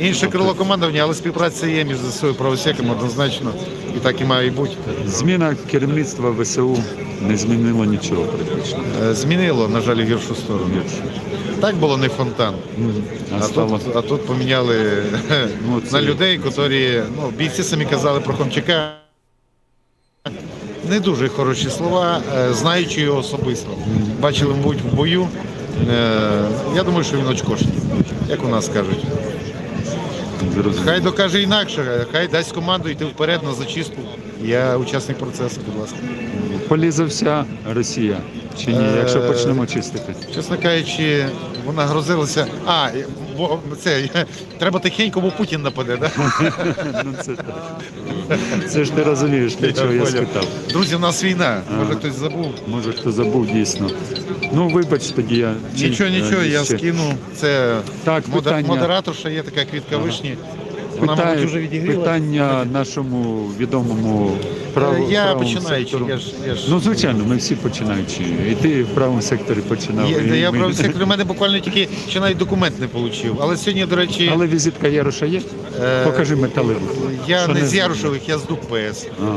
інше 0.00 0.26
крило 0.26 0.54
командування, 0.54 1.02
але 1.02 1.14
співпраця 1.14 1.66
є 1.66 1.84
між 1.84 1.96
ЗСУ 1.96 2.28
і 2.28 2.32
правосеком 2.32 2.90
однозначно, 2.90 3.52
і 3.96 3.98
так 3.98 4.20
і 4.20 4.24
має 4.24 4.50
бути. 4.50 4.76
Зміна 5.06 5.56
керівництва 5.70 6.30
ВСУ 6.30 6.78
не 7.20 7.36
змінило 7.36 7.84
нічого 7.84 8.22
практично. 8.22 8.78
Е, 9.04 9.14
Змінило, 9.14 9.68
на 9.68 9.80
жаль, 9.80 9.96
в 9.96 10.04
гіршу 10.04 10.34
сторону. 10.34 10.82
Так 11.60 11.76
було 11.76 11.96
не 11.96 12.08
фонтан. 12.08 12.54
А 13.32 13.44
А 13.44 13.48
тут, 13.48 13.96
а 13.96 14.00
тут 14.00 14.26
поміняли 14.26 15.02
Ну, 15.68 15.82
на 15.92 16.02
людей, 16.02 16.40
які, 16.44 17.02
ну, 17.16 17.30
бійці 17.38 17.62
самі 17.62 17.84
казали 17.84 18.20
про 18.20 18.34
Хомчака. 18.34 19.03
Не 20.90 21.00
дуже 21.00 21.28
хороші 21.28 21.70
слова, 21.70 22.20
е, 22.38 22.54
знаючи 22.54 23.00
його 23.00 23.18
особисто. 23.18 23.70
Бачили, 24.20 24.54
мабуть, 24.54 24.78
в 24.92 24.94
бою. 24.96 25.28
Е, 25.90 26.20
Я 26.76 26.82
думаю, 26.82 27.04
що 27.04 27.16
він 27.16 27.26
очкошний, 27.28 27.74
як 28.28 28.44
у 28.44 28.48
нас 28.48 28.68
кажуть. 28.68 29.04
Хай 30.84 31.00
докаже 31.00 31.42
інакше, 31.42 32.06
хай 32.12 32.28
дасть 32.28 32.52
команду 32.52 32.88
йти 32.88 33.04
вперед 33.04 33.40
на 33.44 33.52
зачистку. 33.54 34.00
Я 34.42 34.76
учасник 34.76 35.18
процесу, 35.18 35.60
будь 35.66 35.80
ласка. 35.80 35.96
Полізе 36.68 37.04
вся 37.04 37.44
Росія 37.74 38.16
чи 38.58 38.70
ні, 38.70 38.78
Е, 38.78 38.94
якщо 38.98 39.20
почнемо 39.20 39.66
чистити? 39.66 40.14
Чесно 40.34 40.56
кажучи, 40.62 41.26
вона 41.66 41.82
грозилася. 41.86 42.46
А, 42.66 42.88
бо 43.38 43.60
це 43.80 44.08
треба 44.58 44.80
тихенько, 44.80 45.20
бо 45.20 45.30
Путін 45.30 45.62
нападе, 45.62 45.96
да? 45.96 46.10
ну, 47.04 47.14
це, 47.22 47.32
це 48.68 48.84
ж 48.84 48.92
ти 48.92 49.02
розумієш, 49.02 49.54
для 49.56 49.72
чого 49.72 49.92
я 49.92 50.06
спитав. 50.06 50.46
Друзі, 50.70 50.96
в 50.96 51.00
нас 51.00 51.24
війна. 51.24 51.62
Може 51.78 51.94
хтось 51.94 52.14
забув. 52.14 52.54
Може, 52.66 52.92
хто 52.92 53.12
забув 53.12 53.46
дійсно. 53.46 53.90
Ну, 54.52 54.68
вибач 54.68 55.06
тоді 55.06 55.36
я. 55.36 55.54
Нічого, 55.76 56.10
нічого, 56.10 56.42
я 56.42 56.64
ще. 56.64 56.78
скину. 56.78 57.14
Це 57.36 57.76
Так, 58.04 58.24
питання. 58.24 58.68
модераторша 58.68 59.28
є 59.30 59.42
така 59.42 59.64
квітка 59.70 59.96
вишні. 59.96 60.36
Вона, 61.00 61.12
Питання, 61.16 61.30
мабуть, 61.34 61.46
вже 61.48 61.58
відігріла. 61.58 61.98
питання 61.98 62.64
нашому 62.72 63.50
відомому 63.58 64.36
право, 64.74 64.94
Е, 64.94 65.12
Я 65.12 65.22
правому 65.24 65.40
починаючи, 65.54 65.90
сектору. 65.90 66.06
я 66.10 66.18
ж- 66.18 66.32
я 66.48 66.54
ж- 66.54 66.66
Ну, 66.70 66.80
звичайно, 66.80 67.24
ми 67.24 67.36
всі 67.36 67.54
починаючи. 67.54 68.22
І 68.50 68.54
ти 68.54 68.82
в 68.82 68.86
правому 68.86 69.22
секторі 69.22 69.58
починав. 69.58 70.10
Є, 70.10 70.16
і 70.36 70.38
я 70.40 70.50
ми- 70.50 70.58
правому 70.58 70.74
секторі 70.76 71.02
у 71.02 71.06
мене 71.06 71.24
буквально 71.24 71.58
тільки 71.60 71.88
ще 72.08 72.20
навіть 72.20 72.36
документ 72.38 72.74
не 72.80 72.86
отримав. 73.00 73.38
Але 73.40 73.56
сьогодні, 73.56 73.86
до 73.86 73.96
речі, 73.96 74.30
Але 74.34 74.46
візитка 74.46 74.88
Яроша 74.88 75.26
є? 75.26 75.40
Е, 75.82 76.04
Покажи 76.04 76.36
металеву. 76.36 76.80
я 77.28 77.38
Що 77.38 77.52
не 77.52 77.60
з 77.60 77.68
знаю. 77.68 77.82
Ярушевих, 77.82 78.28
я 78.28 78.38
з 78.38 78.46
ДУК 78.46 78.60
ПС. 78.60 79.06
А. 79.22 79.36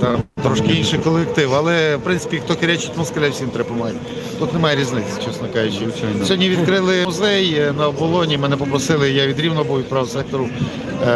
Там 0.00 0.22
трошки 0.42 0.72
інший 0.74 0.98
колектив, 0.98 1.54
але 1.54 1.96
в 1.96 2.00
принципі 2.00 2.40
хто 2.44 2.54
керячить 2.54 2.96
москаля, 2.96 3.28
всім 3.28 3.48
треба 3.48 3.68
допомагати. 3.68 3.98
Тут 4.38 4.52
немає 4.52 4.76
різниці, 4.76 5.10
чесно 5.24 5.48
кажучи. 5.52 5.84
Сьогодні 6.24 6.48
відкрили 6.48 7.04
музей 7.04 7.54
е, 7.54 7.72
на 7.78 7.88
оболоні. 7.88 8.38
Мене 8.38 8.56
попросили, 8.56 9.10
я 9.10 9.26
від 9.26 9.40
Рівного 9.40 9.64
був 9.64 9.82
правого 9.82 10.12
сектору 10.12 10.48
е, 10.48 11.06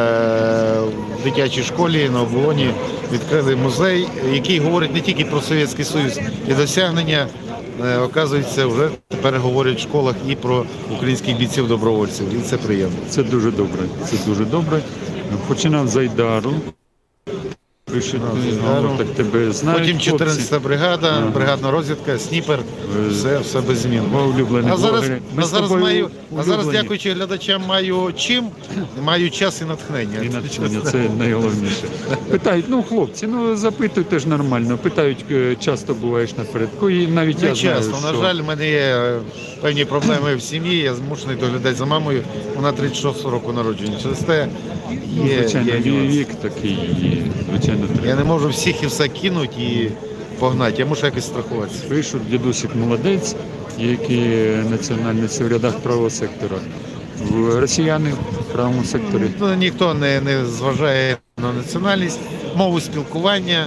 в 1.21 1.25
дитячій 1.25 1.63
школі 1.63 2.09
на 2.13 2.23
оболоні. 2.23 2.71
Відкрили 3.13 3.57
музей, 3.57 4.09
який 4.33 4.59
говорить 4.59 4.95
не 4.95 5.01
тільки 5.01 5.25
про 5.25 5.41
Совєтський 5.41 5.85
Союз 5.85 6.21
і 6.49 6.55
досягнення. 6.55 7.27
е, 7.85 7.99
Оказується, 7.99 8.67
вже 8.67 8.89
тепер 9.09 9.39
говорять 9.39 9.77
в 9.79 9.81
школах 9.83 10.15
і 10.29 10.35
про 10.35 10.65
українських 10.97 11.37
бійців 11.39 11.69
добровольців. 11.69 12.27
І 12.39 12.41
це 12.43 12.57
приємно. 12.57 12.97
Це 13.09 13.23
дуже 13.23 13.51
добре. 13.51 13.81
Це 14.05 14.17
дуже 14.27 14.45
добре. 14.45 14.81
Починав 15.49 15.89
з 15.89 15.97
Айдару. 15.97 16.53
Ну, 18.83 18.95
так 18.99 19.07
тебе 19.07 19.53
знають. 19.53 19.81
Потім 19.81 19.99
хлопці. 19.99 20.11
14 20.11 20.63
бригада, 20.63 21.21
бригадна 21.35 21.71
розвідка, 21.71 22.19
сніпер, 22.19 22.59
все, 23.11 23.39
все 23.39 23.61
без 23.61 23.79
змін. 23.79 24.03
А 24.71 24.77
зараз, 24.77 25.05
а 25.37 25.43
зараз, 25.43 25.71
маю, 25.71 26.11
а 26.39 26.43
зараз 26.43 26.67
дякуючи 26.67 27.13
глядачам, 27.13 27.63
маю 27.67 28.13
чим, 28.17 28.45
маю 29.03 29.31
час 29.31 29.61
і 29.61 29.65
натхнення. 29.65 30.19
І 30.23 30.29
натхнення, 30.29 30.81
це 30.81 31.09
найголовніше. 31.19 31.85
Питають, 32.31 32.65
ну 32.69 32.83
хлопці, 32.83 33.27
ну 33.27 33.57
запитуйте 33.57 34.19
ж 34.19 34.29
нормально. 34.29 34.79
Питають, 34.79 35.25
е, 35.31 35.57
часто 35.61 35.95
буваєш 35.95 36.37
напередку, 36.37 36.91
і 36.91 37.07
навіть 37.07 37.43
Не 37.43 37.49
я 37.49 37.55
знаю, 37.55 37.77
часто. 37.77 37.97
що... 37.97 38.13
На 38.13 38.23
жаль, 38.23 38.43
в 38.43 38.45
мене 38.45 38.71
є 38.71 38.81
е, 38.81 39.19
певні 39.61 39.85
проблеми 39.85 40.37
в 40.37 40.43
сім'ї, 40.43 40.77
я 40.79 40.95
змушений 40.95 41.37
доглядати 41.37 41.75
за 41.75 41.85
мамою. 41.85 42.23
Вона 42.57 42.73
36 42.73 43.25
року 43.25 43.53
народження. 43.53 43.99
Через 44.03 44.19
те 44.19 44.49
є, 45.27 45.39
звичайно, 45.39 45.71
є 45.71 45.79
є 45.79 45.93
нюанс. 45.93 46.15
вік 46.17 46.29
такий, 46.35 46.71
і, 46.73 47.23
звичайно, 47.51 47.87
треба. 47.87 48.09
Я 48.09 48.15
не 48.17 48.25
можу 48.25 48.49
всіх 48.49 48.83
і 48.83 48.87
все 48.87 49.09
кинути 49.09 49.63
і 49.63 49.91
погнати. 50.39 50.75
Я 50.79 50.87
мушу 50.87 51.07
якось 51.07 51.25
страхуватися. 51.27 51.85
Пишуть, 51.89 52.31
дідусик 52.31 52.71
молодець, 52.77 53.37
які 53.79 54.21
національності 54.71 55.45
в 55.45 55.49
рядах 55.49 55.79
правого 55.79 56.11
сектора. 56.11 56.57
В 57.31 57.59
росіяни 57.61 58.11
в 58.11 58.53
правому 58.53 58.85
секторі. 58.85 59.23
Ну, 59.41 59.55
ніхто 59.55 59.95
не, 59.95 60.21
не 60.21 60.45
зважає 60.47 61.17
на 61.43 61.53
національність, 61.53 62.21
мову 62.57 62.81
спілкування. 62.81 63.67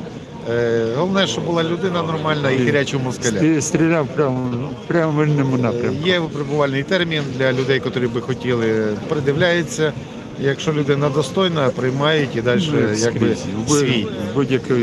Е, 0.49 0.85
головне, 0.95 1.27
щоб 1.27 1.45
була 1.45 1.63
людина 1.63 2.03
нормальна 2.03 2.51
і 2.51 2.65
гарячого 2.65 3.03
москаля. 3.03 3.37
Стрі- 3.39 3.61
Стріляв 3.61 4.07
прямо 4.07 4.49
в 4.83 4.87
правильному 4.87 5.57
напрямку. 5.57 6.07
Є 6.07 6.19
випробувальний 6.19 6.83
термін 6.83 7.21
для 7.37 7.53
людей, 7.53 7.81
які 7.85 7.99
би 8.07 8.21
хотіли, 8.21 8.85
придивляється. 9.09 9.93
Якщо 10.41 10.73
людина 10.73 11.09
достойна, 11.09 11.69
приймають 11.69 12.35
і 12.35 12.41
далі 12.41 12.69
Ну, 12.73 12.79
якби 12.97 13.35
свій. 13.67 14.07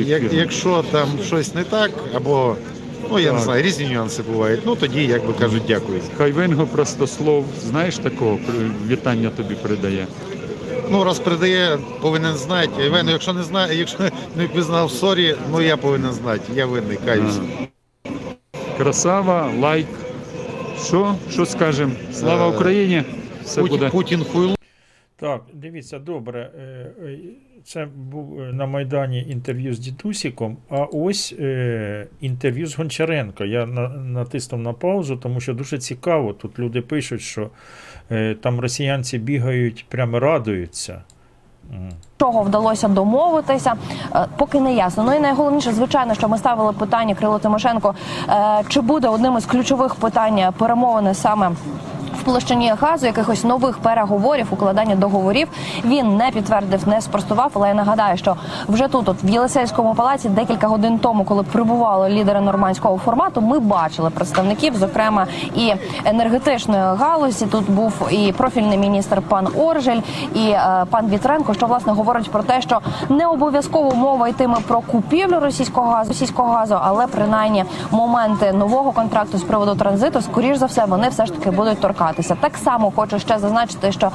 Як, 0.06 0.22
якщо 0.32 0.84
там 0.90 1.08
щось 1.26 1.54
не 1.54 1.64
так, 1.64 1.90
або 2.14 2.56
ну 3.10 3.18
я 3.18 3.32
не 3.32 3.40
знаю, 3.40 3.62
різні 3.62 3.86
нюанси 3.88 4.22
бувають. 4.22 4.60
Ну 4.66 4.76
тоді, 4.76 5.04
як 5.04 5.26
би 5.26 5.32
кажуть, 5.32 5.62
дякую. 5.68 6.00
Айвенго 6.18 6.66
просто 6.66 7.06
слов, 7.06 7.44
знаєш 7.70 7.98
такого, 7.98 8.38
вітання 8.88 9.30
тобі 9.30 9.54
передає. 9.54 10.06
Ну 10.90 11.04
раз 11.04 11.18
передає, 11.18 11.78
повинен 12.00 12.36
знати. 12.36 12.84
Івен, 12.86 13.08
якщо 13.08 13.32
не 13.32 13.42
знає, 13.42 13.78
якщо 13.78 13.98
не 14.36 14.44
пізнав 14.46 14.90
sorry, 14.90 15.34
ну 15.52 15.60
я 15.62 15.76
повинен 15.76 16.12
знати. 16.12 16.42
Я 16.54 16.66
винний, 16.66 16.98
каюсь. 17.04 17.38
Красава, 18.78 19.50
лайк. 19.60 19.86
Що? 20.86 21.14
Що 21.32 21.46
скажемо? 21.46 21.92
Слава 22.14 22.46
Е, 22.46 22.50
Україні! 22.50 23.02
Все 23.44 23.60
Путін, 23.60 23.78
буде. 23.78 23.90
Путін 23.90 24.24
хуйло. 24.32 24.53
Так, 25.16 25.40
дивіться, 25.52 25.98
добре. 25.98 26.50
е, 26.58 26.62
е, 27.04 27.18
Це 27.64 27.86
був 27.96 28.40
е, 28.40 28.52
на 28.52 28.66
Майдані 28.66 29.26
інтерв'ю 29.28 29.74
з 29.74 29.78
Дідусіком, 29.78 30.56
а 30.70 30.76
ось 30.92 31.34
інтерв'ю 32.20 32.66
з 32.66 32.76
Гончаренко. 32.76 33.44
Я 33.44 33.66
на, 33.66 33.88
натиснув 33.88 34.60
на 34.60 34.72
паузу, 34.72 35.16
тому 35.16 35.40
що 35.40 35.54
дуже 35.54 35.78
цікаво. 35.78 36.32
Тут 36.32 36.58
люди 36.58 36.80
пишуть, 36.80 37.20
що 37.20 37.50
там 38.40 38.60
росіянці 38.60 39.18
бігають, 39.18 39.86
прямо 39.88 40.20
радуються. 40.20 41.02
Чого 42.20 42.42
вдалося 42.42 42.88
домовитися, 42.88 43.74
поки 44.36 44.60
не 44.60 44.74
ясно. 44.74 45.04
Ну 45.04 45.14
і 45.14 45.20
найголовніше, 45.20 45.72
звичайно, 45.72 46.14
що 46.14 46.28
ми 46.28 46.38
ставили 46.38 46.72
питання 46.72 47.14
Крило 47.14 47.38
Тимошенко, 47.38 47.94
чи 48.68 48.80
буде 48.80 49.08
одним 49.08 49.38
із 49.38 49.46
ключових 49.46 49.94
питань 49.94 50.52
перемовини 50.58 51.14
саме. 51.14 51.52
Площині 52.24 52.72
газу 52.80 53.06
якихось 53.06 53.44
нових 53.44 53.78
переговорів, 53.78 54.46
укладання 54.50 54.94
договорів 54.94 55.48
він 55.84 56.16
не 56.16 56.30
підтвердив, 56.30 56.88
не 56.88 57.00
спростував. 57.00 57.50
Але 57.54 57.68
я 57.68 57.74
нагадаю, 57.74 58.16
що 58.16 58.36
вже 58.68 58.88
тут, 58.88 59.08
от 59.08 59.16
в 59.24 59.28
Єлисейському 59.28 59.94
палаці, 59.94 60.28
декілька 60.28 60.66
годин 60.66 60.98
тому, 60.98 61.24
коли 61.24 61.42
прибували 61.42 62.08
лідери 62.08 62.40
нормандського 62.40 62.98
формату, 62.98 63.40
ми 63.40 63.58
бачили 63.58 64.10
представників, 64.10 64.76
зокрема 64.76 65.26
і 65.54 65.74
енергетичної 66.04 66.82
галузі. 66.82 67.46
Тут 67.46 67.70
був 67.70 67.92
і 68.10 68.32
профільний 68.32 68.78
міністр 68.78 69.22
пан 69.28 69.48
Оржель, 69.58 70.00
і 70.34 70.48
е, 70.48 70.84
пан 70.90 71.08
Вітренко, 71.08 71.54
що 71.54 71.66
власне 71.66 71.92
говорить 71.92 72.30
про 72.30 72.42
те, 72.42 72.62
що 72.62 72.80
не 73.08 73.26
обов'язково 73.26 73.94
мова 73.94 74.28
йтиме 74.28 74.56
про 74.68 74.80
купівлю 74.80 75.40
російського 75.40 75.90
газу, 75.90 76.08
російського 76.08 76.52
газу, 76.52 76.78
але 76.82 77.06
принаймні 77.06 77.64
моменти 77.90 78.52
нового 78.52 78.92
контракту 78.92 79.38
з 79.38 79.42
приводу 79.42 79.74
транзиту, 79.74 80.20
скоріш 80.20 80.56
за 80.56 80.66
все, 80.66 80.84
вони 80.84 81.08
все 81.08 81.26
ж 81.26 81.32
таки 81.32 81.50
будуть 81.50 81.80
торкатися. 82.14 82.36
Так 82.40 82.56
само 82.56 82.92
хочу 82.96 83.18
ще 83.18 83.38
зазначити, 83.38 83.92
що 83.92 84.10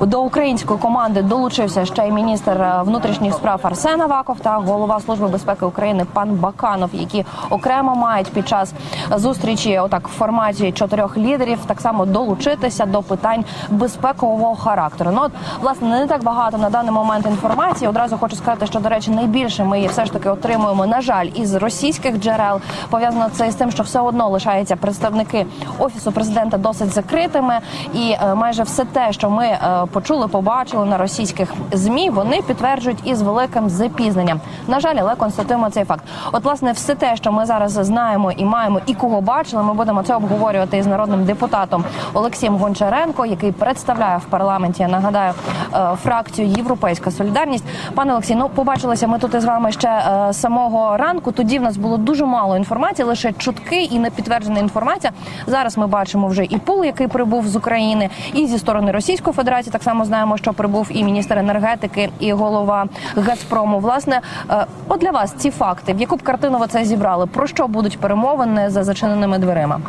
до 0.00 0.22
української 0.22 0.78
команди 0.78 1.22
долучився 1.22 1.84
ще 1.84 2.08
й 2.08 2.10
міністр 2.10 2.50
е, 2.50 2.82
внутрішніх 2.84 3.34
справ 3.34 3.60
Арсен 3.62 4.00
Аваков 4.00 4.40
та 4.40 4.56
голова 4.56 5.00
служби 5.00 5.28
безпеки 5.28 5.64
України 5.64 6.06
пан 6.12 6.30
Баканов, 6.30 6.90
які 6.92 7.24
окремо 7.50 7.94
мають 7.94 8.32
під 8.32 8.48
час 8.48 8.72
зустрічі, 9.16 9.78
отак 9.78 10.08
в 10.08 10.10
форматі 10.10 10.72
чотирьох 10.72 11.16
лідерів, 11.16 11.58
так 11.66 11.80
само 11.80 12.06
долучитися 12.06 12.86
до 12.86 13.02
питань 13.02 13.44
безпекового 13.70 14.56
характеру. 14.56 15.10
Ну 15.14 15.20
от 15.22 15.32
власне 15.60 15.88
не 15.88 16.06
так 16.06 16.24
багато 16.24 16.58
на 16.58 16.70
даний 16.70 16.92
момент 16.92 17.26
інформації. 17.26 17.88
Одразу 17.88 18.18
хочу 18.18 18.36
сказати, 18.36 18.66
що 18.66 18.80
до 18.80 18.88
речі, 18.88 19.10
найбільше 19.10 19.64
ми 19.64 19.86
все 19.86 20.04
ж 20.04 20.12
таки 20.12 20.30
отримуємо, 20.30 20.86
на 20.86 21.00
жаль, 21.00 21.26
із 21.34 21.54
російських 21.54 22.18
джерел. 22.18 22.60
Пов'язано 22.90 23.28
це 23.32 23.50
з 23.50 23.54
тим, 23.54 23.70
що 23.70 23.82
все 23.82 24.00
одно 24.00 24.28
лишаються 24.28 24.76
представники 24.76 25.46
офісу 25.78 26.12
президента 26.12 26.58
досить 26.58 26.92
закритими, 27.34 27.58
і 27.94 28.16
е, 28.22 28.34
майже 28.34 28.62
все 28.62 28.84
те, 28.84 29.12
що 29.12 29.30
ми 29.30 29.46
е, 29.46 29.58
почули, 29.92 30.28
побачили 30.28 30.86
на 30.86 30.98
російських 30.98 31.54
змі, 31.72 32.10
вони 32.10 32.42
підтверджують 32.42 32.98
із 33.04 33.22
великим 33.22 33.68
запізненням. 33.68 34.40
На 34.68 34.80
жаль, 34.80 34.94
але 34.98 35.14
констатуємо 35.14 35.70
цей 35.70 35.84
факт. 35.84 36.04
От, 36.32 36.44
власне, 36.44 36.72
все 36.72 36.94
те, 36.94 37.16
що 37.16 37.32
ми 37.32 37.46
зараз 37.46 37.72
знаємо 37.72 38.32
і 38.32 38.44
маємо, 38.44 38.80
і 38.86 38.94
кого 38.94 39.20
бачили, 39.20 39.62
ми 39.62 39.74
будемо 39.74 40.02
це 40.02 40.14
обговорювати 40.14 40.76
із 40.76 40.86
народним 40.86 41.24
депутатом 41.24 41.84
Олексієм 42.14 42.56
Гончаренко, 42.56 43.26
який 43.26 43.52
представляє 43.52 44.18
в 44.18 44.24
парламенті. 44.24 44.82
Я 44.82 44.88
нагадаю 44.88 45.32
е, 45.74 45.96
фракцію 46.02 46.48
Європейська 46.48 47.10
Солідарність. 47.10 47.64
Пане 47.94 48.12
Олексій, 48.12 48.34
ну 48.34 48.48
побачилися 48.48 49.06
ми 49.06 49.18
тут 49.18 49.34
із 49.34 49.44
вами 49.44 49.72
ще 49.72 50.02
самого 50.32 50.96
ранку. 50.96 51.32
Тоді 51.32 51.58
в 51.58 51.62
нас 51.62 51.76
було 51.76 51.96
дуже 51.96 52.26
мало 52.26 52.56
інформації, 52.56 53.06
лише 53.06 53.32
чутки 53.32 53.82
і 53.82 53.98
непідтверджена 53.98 54.58
інформація. 54.58 55.12
Зараз 55.46 55.78
ми 55.78 55.86
бачимо 55.86 56.28
вже 56.28 56.44
і 56.44 56.58
пул, 56.58 56.84
який 56.84 57.08
прибув 57.24 57.48
з 57.48 57.56
України, 57.56 58.08
і 58.34 58.46
зі 58.46 58.58
сторони 58.58 58.92
Російської 58.92 59.34
Федерації. 59.34 59.72
Так 59.72 59.82
само 59.82 60.04
знаємо, 60.04 60.36
що 60.36 60.52
прибув 60.52 60.88
і 60.90 61.04
міністр 61.04 61.38
енергетики, 61.38 62.10
і 62.18 62.32
голова 62.32 62.86
Газпрому. 63.16 63.78
Власне, 63.78 64.20
е, 64.50 64.66
от 64.88 65.00
для 65.00 65.10
вас 65.10 65.32
ці 65.32 65.50
факти, 65.50 65.92
в 65.92 66.00
яку 66.00 66.16
б 66.16 66.22
картину 66.22 66.58
ви 66.58 66.66
це 66.66 66.84
зібрали? 66.84 67.26
Про 67.26 67.46
що 67.46 67.68
будуть 67.68 67.98
перемовини 67.98 68.70
за 68.70 68.84
зачиненими 68.84 69.38
дверима? 69.38 69.80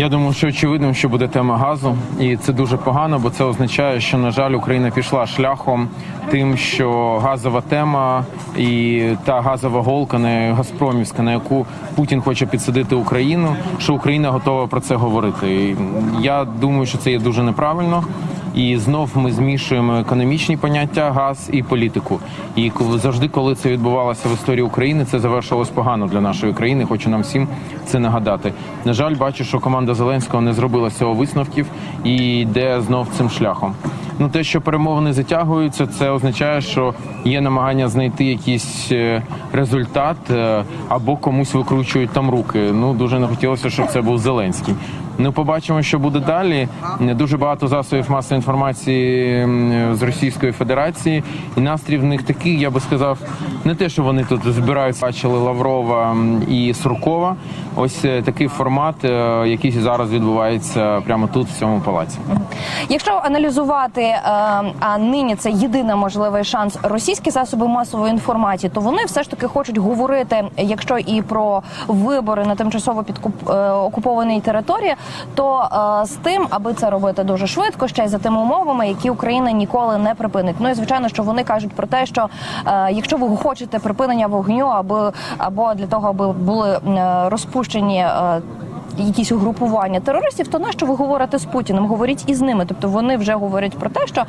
Я 0.00 0.08
думаю, 0.08 0.32
що 0.32 0.48
очевидним, 0.48 0.94
що 0.94 1.08
буде 1.08 1.28
тема 1.28 1.56
газу, 1.56 1.96
і 2.20 2.36
це 2.36 2.52
дуже 2.52 2.76
погано, 2.76 3.18
бо 3.18 3.30
це 3.30 3.44
означає, 3.44 4.00
що 4.00 4.18
на 4.18 4.30
жаль 4.30 4.52
Україна 4.52 4.90
пішла 4.90 5.26
шляхом 5.26 5.88
тим, 6.30 6.56
що 6.56 7.18
газова 7.18 7.60
тема 7.60 8.24
і 8.56 9.02
та 9.24 9.40
газова 9.40 9.82
голка 9.82 10.18
не 10.18 10.52
Газпромівська, 10.52 11.22
на 11.22 11.32
яку 11.32 11.66
Путін 11.94 12.20
хоче 12.20 12.46
підсадити 12.46 12.94
Україну, 12.94 13.56
що 13.78 13.94
Україна 13.94 14.30
готова 14.30 14.66
про 14.66 14.80
це 14.80 14.94
говорити. 14.94 15.54
І 15.54 15.76
Я 16.20 16.44
думаю, 16.44 16.86
що 16.86 16.98
це 16.98 17.10
є 17.10 17.18
дуже 17.18 17.42
неправильно. 17.42 18.04
І 18.54 18.76
знов 18.76 19.10
ми 19.14 19.32
змішуємо 19.32 19.96
економічні 19.96 20.56
поняття 20.56 21.12
газ 21.12 21.50
і 21.52 21.62
політику. 21.62 22.20
І 22.56 22.72
завжди, 22.96 23.28
коли 23.28 23.54
це 23.54 23.70
відбувалося 23.70 24.28
в 24.28 24.34
історії 24.34 24.62
України, 24.62 25.04
це 25.04 25.18
завершилось 25.18 25.68
погано 25.68 26.06
для 26.06 26.20
нашої 26.20 26.52
країни. 26.52 26.84
Хочу 26.84 27.10
нам 27.10 27.20
всім 27.20 27.48
це 27.86 27.98
нагадати. 27.98 28.52
На 28.84 28.92
жаль, 28.92 29.14
бачу, 29.14 29.44
що 29.44 29.60
команда 29.60 29.94
Зеленського 29.94 30.42
не 30.42 30.52
зробила 30.52 30.90
цього 30.90 31.14
висновків 31.14 31.66
і 32.04 32.40
йде 32.40 32.80
знов 32.80 33.08
цим 33.16 33.30
шляхом. 33.30 33.74
Ну, 34.18 34.28
те, 34.28 34.44
що 34.44 34.60
перемовини 34.60 35.12
затягуються, 35.12 35.86
це 35.86 36.10
означає, 36.10 36.60
що 36.60 36.94
є 37.24 37.40
намагання 37.40 37.88
знайти 37.88 38.24
якийсь 38.24 38.92
е, 38.92 39.22
результат 39.52 40.16
е, 40.30 40.64
або 40.88 41.16
комусь 41.16 41.54
викручують 41.54 42.10
там 42.10 42.30
руки. 42.30 42.58
Ну 42.72 42.94
дуже 42.94 43.18
не 43.18 43.26
хотілося, 43.26 43.70
щоб 43.70 43.86
це 43.86 44.00
був 44.00 44.18
Зеленський. 44.18 44.74
Ну, 45.20 45.32
побачимо, 45.32 45.82
що 45.82 45.98
буде 45.98 46.20
далі. 46.20 46.68
Дуже 47.00 47.36
багато 47.36 47.68
засобів 47.68 48.10
масової 48.10 48.38
інформації 48.38 49.46
з 49.92 50.02
Російської 50.02 50.52
Федерації, 50.52 51.24
і 51.56 51.60
настрій 51.60 51.98
в 51.98 52.04
них 52.04 52.22
такий, 52.22 52.60
я 52.60 52.70
би 52.70 52.80
сказав, 52.80 53.18
не 53.64 53.74
те, 53.74 53.88
що 53.88 54.02
вони 54.02 54.24
тут 54.24 54.40
збираються, 54.44 55.06
бачили 55.06 55.38
Лаврова 55.38 56.16
і 56.48 56.74
Суркова. 56.74 57.36
Ось 57.76 58.04
е, 58.04 58.22
такий 58.22 58.48
формат, 58.48 59.04
е, 59.04 59.42
який 59.46 59.70
зараз 59.70 60.10
відбувається 60.12 61.00
прямо 61.00 61.26
тут, 61.26 61.48
в 61.48 61.58
цьому 61.58 61.80
палаці. 61.80 62.18
Якщо 62.88 63.20
аналізувати, 63.24 64.07
е, 64.08 64.22
а 64.80 64.98
нині 64.98 65.36
це 65.36 65.50
єдиний 65.50 65.96
можливий 65.96 66.44
шанс 66.44 66.78
російські 66.82 67.30
засоби 67.30 67.68
масової 67.68 68.12
інформації, 68.12 68.70
то 68.74 68.80
вони 68.80 69.04
все 69.04 69.22
ж 69.22 69.30
таки 69.30 69.46
хочуть 69.46 69.78
говорити, 69.78 70.44
якщо 70.56 70.98
і 70.98 71.22
про 71.22 71.62
вибори 71.88 72.44
на 72.46 72.54
тимчасово 72.54 73.02
підкуп 73.02 73.50
е, 73.50 73.70
окупованій 73.70 74.40
території, 74.40 74.94
то 75.34 75.68
е, 76.02 76.06
з 76.06 76.10
тим, 76.10 76.46
аби 76.50 76.74
це 76.74 76.90
робити 76.90 77.24
дуже 77.24 77.46
швидко, 77.46 77.88
ще 77.88 78.04
й 78.04 78.08
за 78.08 78.18
тими 78.18 78.40
умовами, 78.40 78.88
які 78.88 79.10
Україна 79.10 79.50
ніколи 79.52 79.98
не 79.98 80.14
припинить. 80.14 80.56
Ну 80.58 80.68
і 80.68 80.74
звичайно, 80.74 81.08
що 81.08 81.22
вони 81.22 81.44
кажуть 81.44 81.72
про 81.72 81.86
те, 81.86 82.06
що 82.06 82.28
е, 82.66 82.92
якщо 82.92 83.16
ви 83.16 83.36
хочете 83.36 83.78
припинення 83.78 84.26
вогню, 84.26 84.66
аби 84.66 85.12
або 85.38 85.74
для 85.74 85.86
того, 85.86 86.08
аби 86.08 86.32
були 86.32 86.80
розпущені. 87.30 88.06
Якісь 88.98 89.32
угрупування 89.32 90.00
терористів, 90.00 90.48
то 90.48 90.58
нащо 90.58 90.86
ви 90.86 90.94
говорите 90.94 91.38
з 91.38 91.44
Путіним? 91.44 91.86
Говоріть 91.86 92.24
із 92.26 92.40
ними. 92.40 92.66
Тобто 92.68 92.88
вони 92.88 93.16
вже 93.16 93.34
говорять 93.34 93.78
про 93.78 93.90
те, 93.90 93.97
що 94.06 94.24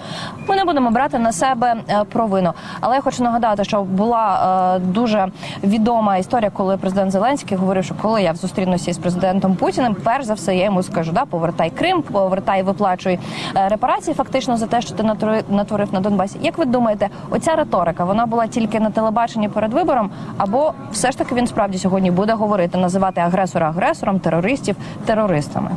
ми 0.47 0.55
не 0.55 0.65
будемо 0.65 0.91
брати 0.91 1.19
на 1.19 1.31
себе 1.31 1.75
е, 1.89 2.03
провину. 2.03 2.53
Але 2.79 2.95
я 2.95 3.01
хочу 3.01 3.23
нагадати, 3.23 3.63
що 3.63 3.81
була 3.81 4.75
е, 4.75 4.79
дуже 4.79 5.27
відома 5.63 6.17
історія, 6.17 6.49
коли 6.49 6.77
президент 6.77 7.11
Зеленський 7.11 7.57
говорив, 7.57 7.83
що 7.83 7.95
коли 8.01 8.21
я 8.21 8.35
зустрінуся 8.35 8.91
із 8.91 8.97
президентом 8.97 9.55
Путіним, 9.55 9.95
перш 10.03 10.25
за 10.25 10.33
все 10.33 10.55
я 10.55 10.65
йому 10.65 10.83
скажу: 10.83 11.11
да, 11.11 11.25
повертай 11.25 11.69
Крим, 11.69 12.01
повертай, 12.01 12.63
виплачуй 12.63 13.19
е, 13.55 13.69
репарації, 13.69 14.13
фактично 14.13 14.57
за 14.57 14.67
те, 14.67 14.81
що 14.81 14.95
ти 14.95 15.03
натворив 15.49 15.93
на 15.93 15.99
Донбасі. 15.99 16.39
Як 16.41 16.57
ви 16.57 16.65
думаєте, 16.65 17.09
оця 17.29 17.55
риторика 17.55 18.05
вона 18.05 18.25
була 18.25 18.47
тільки 18.47 18.79
на 18.79 18.89
телебаченні 18.89 19.49
перед 19.49 19.73
вибором, 19.73 20.11
або 20.37 20.73
все 20.91 21.11
ж 21.11 21.17
таки 21.17 21.35
він 21.35 21.47
справді 21.47 21.77
сьогодні 21.77 22.11
буде 22.11 22.33
говорити, 22.33 22.77
називати 22.77 23.21
агресора 23.21 23.69
агресором, 23.69 24.19
терористів 24.19 24.75
терористами? 25.05 25.71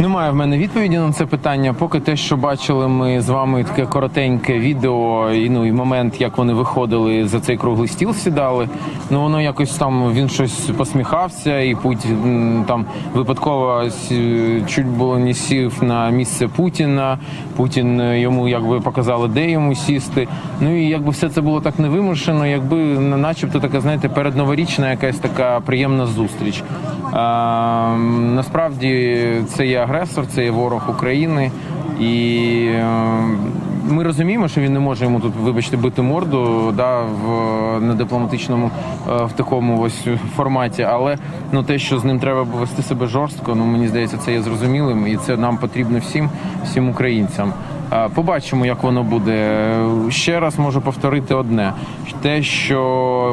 Немає 0.00 0.30
в 0.30 0.34
мене 0.34 0.58
відповіді 0.58 0.98
на 0.98 1.12
це 1.12 1.26
питання. 1.26 1.74
Поки 1.74 2.00
те, 2.00 2.16
що 2.16 2.36
бачили 2.36 2.88
ми 2.88 3.20
з 3.20 3.28
вами 3.28 3.64
таке 3.64 3.86
коротеньке 3.86 4.58
відео, 4.58 5.30
і 5.32 5.50
ну 5.50 5.66
і 5.66 5.72
момент, 5.72 6.20
як 6.20 6.38
вони 6.38 6.52
виходили 6.52 7.28
за 7.28 7.40
цей 7.40 7.56
круглий 7.56 7.88
стіл, 7.88 8.14
сідали. 8.14 8.68
Ну 9.10 9.20
воно 9.22 9.40
якось 9.40 9.70
там 9.76 10.12
він 10.12 10.28
щось 10.28 10.52
посміхався, 10.76 11.60
і 11.60 11.74
Путін 11.74 12.64
там 12.68 12.84
випадково 13.14 13.82
чуть 14.66 14.86
було 14.86 15.18
не 15.18 15.34
сів 15.34 15.78
на 15.82 16.10
місце 16.10 16.48
Путіна. 16.48 17.18
Путін 17.56 18.00
е, 18.00 18.20
йому 18.20 18.48
якби 18.48 18.80
показали, 18.80 19.28
де 19.28 19.50
йому 19.50 19.74
сісти. 19.74 20.28
Ну 20.60 20.76
і 20.78 20.88
якби 20.88 21.10
все 21.10 21.28
це 21.28 21.40
було 21.40 21.60
так 21.60 21.78
невимушено, 21.78 22.46
якби 22.46 22.76
на- 22.76 23.16
начебто 23.16 23.60
така, 23.60 23.80
знаєте, 23.80 24.08
передноворічна 24.08 24.90
якась 24.90 25.16
така 25.18 25.60
приємна 25.60 26.06
зустріч. 26.06 26.62
А, 27.16 27.96
насправді 28.34 29.18
це 29.48 29.66
є 29.66 29.78
агресор, 29.78 30.26
це 30.26 30.44
є 30.44 30.50
ворог 30.50 30.90
України, 30.90 31.50
і 32.00 32.66
е, 32.74 32.86
ми 33.88 34.02
розуміємо, 34.04 34.48
що 34.48 34.60
він 34.60 34.72
не 34.72 34.78
може 34.78 35.04
йому 35.04 35.20
тут, 35.20 35.32
вибачте, 35.40 35.76
бити 35.76 36.02
морду 36.02 36.72
да, 36.76 37.00
в 37.00 37.80
на 37.80 37.94
дипломатичному 37.94 38.70
е, 39.08 39.24
в 39.24 39.32
такому 39.32 39.80
ось 39.80 40.06
форматі. 40.36 40.82
Але 40.82 41.18
ну 41.52 41.62
те, 41.62 41.78
що 41.78 41.98
з 41.98 42.04
ним 42.04 42.18
треба 42.18 42.42
вести 42.42 42.82
себе 42.82 43.06
жорстко, 43.06 43.54
ну 43.54 43.64
мені 43.64 43.88
здається, 43.88 44.16
це 44.16 44.32
є 44.32 44.42
зрозумілим, 44.42 45.06
і 45.06 45.16
це 45.16 45.36
нам 45.36 45.56
потрібно 45.58 45.98
всім, 45.98 46.30
всім 46.64 46.88
українцям. 46.88 47.52
Побачимо, 48.14 48.66
як 48.66 48.82
воно 48.82 49.02
буде. 49.02 49.66
Ще 50.10 50.40
раз 50.40 50.58
можу 50.58 50.80
повторити 50.80 51.34
одне: 51.34 51.72
те, 52.22 52.42
що 52.42 52.82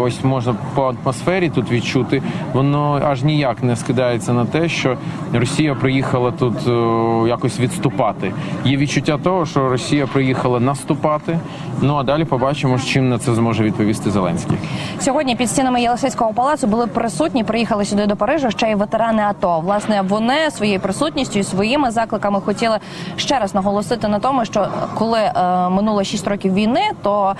ось 0.06 0.24
можна 0.24 0.56
по 0.76 0.84
атмосфері 0.84 1.50
тут 1.50 1.72
відчути, 1.72 2.22
воно 2.54 3.02
аж 3.04 3.24
ніяк 3.24 3.64
не 3.64 3.76
скидається 3.76 4.34
на 4.34 4.46
те, 4.46 4.70
що 4.70 4.98
Росія 5.34 5.76
приїхала 5.76 6.32
тут 6.32 6.68
е, 6.68 7.30
якось 7.30 7.60
відступати. 7.60 8.32
Є 8.66 8.78
відчуття 8.78 9.18
того, 9.24 9.46
що 9.46 9.70
Росія 9.70 10.08
приїхала 10.08 10.60
наступати. 10.60 11.40
Ну 11.82 11.96
а 11.96 12.04
далі 12.04 12.26
побачимо, 12.26 12.80
чим 12.86 13.10
на 13.10 13.20
це 13.20 13.36
зможе 13.36 13.64
відповісти 13.64 14.12
Зеленський. 14.12 14.58
Сьогодні 15.00 15.36
під 15.36 15.50
стінами 15.50 15.82
Єлисейського 15.82 16.34
палацу 16.34 16.68
були 16.68 16.88
присутні, 16.88 17.44
приїхали 17.44 17.86
сюди 17.86 18.06
до 18.06 18.16
Парижа 18.16 18.52
ще 18.52 18.72
й 18.72 18.76
ветерани 18.76 19.24
АТО. 19.24 19.60
Власне, 19.60 20.02
вони 20.02 20.52
своєю 20.52 20.80
присутністю 20.80 21.40
і 21.40 21.44
своїми 21.44 21.92
закликами 21.92 22.42
хотіли 22.42 22.80
ще 23.16 23.40
раз 23.40 23.56
наголосити 23.56 24.08
на 24.08 24.20
тому, 24.20 24.43
що 24.46 24.68
коли 24.96 25.20
е, 25.20 25.70
минуло 25.70 26.04
6 26.04 26.28
років 26.28 26.54
війни, 26.54 26.82
то 27.02 27.36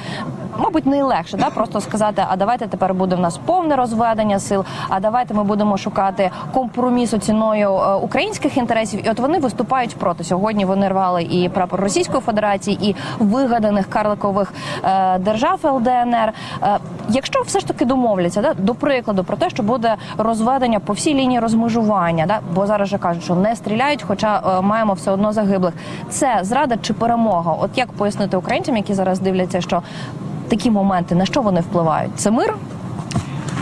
мабуть 0.58 0.86
найлегше 0.86 1.38
да 1.38 1.50
просто 1.50 1.82
сказати: 1.82 2.26
а 2.30 2.36
давайте 2.36 2.68
тепер 2.68 2.94
буде 2.94 3.16
в 3.16 3.20
нас 3.20 3.38
повне 3.38 3.76
розведення 3.76 4.40
сил. 4.40 4.66
А 4.90 5.00
давайте 5.00 5.34
ми 5.34 5.44
будемо 5.44 5.78
шукати 5.78 6.32
компромісу 6.54 7.18
ціною 7.18 7.74
е, 7.74 7.94
українських 7.94 8.58
інтересів. 8.58 9.08
І 9.08 9.10
от 9.10 9.20
вони 9.20 9.40
виступають 9.40 9.96
проти 9.96 10.24
сьогодні. 10.24 10.66
Вони 10.66 10.88
рвали 10.88 11.24
і 11.24 11.50
прапор 11.50 11.82
Російської 11.82 12.22
Федерації, 12.22 12.90
і 12.90 12.96
вигаданих 13.20 13.90
карликових 13.90 14.54
е, 14.84 15.20
держав 15.20 15.60
ЛДНР. 15.64 16.34
Е, 16.64 16.78
якщо 17.10 17.42
все 17.42 17.60
ж 17.60 17.68
таки 17.68 17.86
домовляться, 17.86 18.42
да, 18.42 18.54
до 18.54 18.76
прикладу, 18.76 19.24
про 19.24 19.38
те, 19.38 19.50
що 19.50 19.64
буде 19.64 19.96
розведення 20.18 20.80
по 20.80 20.94
всій 20.94 21.14
лінії 21.14 21.40
розмежування, 21.40 22.26
да, 22.26 22.40
бо 22.56 22.68
зараз 22.68 22.90
же 22.90 22.98
кажуть, 22.98 23.24
що 23.24 23.36
не 23.36 23.56
стріляють, 23.56 24.04
хоча 24.04 24.42
е, 24.58 24.62
маємо 24.62 24.94
все 24.94 25.12
одно 25.12 25.34
загиблих. 25.34 25.74
Це 26.10 26.40
зрада 26.42 26.76
чи 26.82 26.93
перемога? 26.94 27.52
От 27.52 27.70
як 27.76 27.92
пояснити 27.92 28.38
українцям, 28.38 28.78
які 28.78 28.94
зараз 28.94 29.20
дивляться, 29.20 29.62
що 29.62 29.82
такі 30.48 30.72
моменти 30.72 31.16
на 31.16 31.26
що 31.26 31.42
вони 31.42 31.62
впливають? 31.62 32.12
Це 32.16 32.32
мир? 32.32 32.56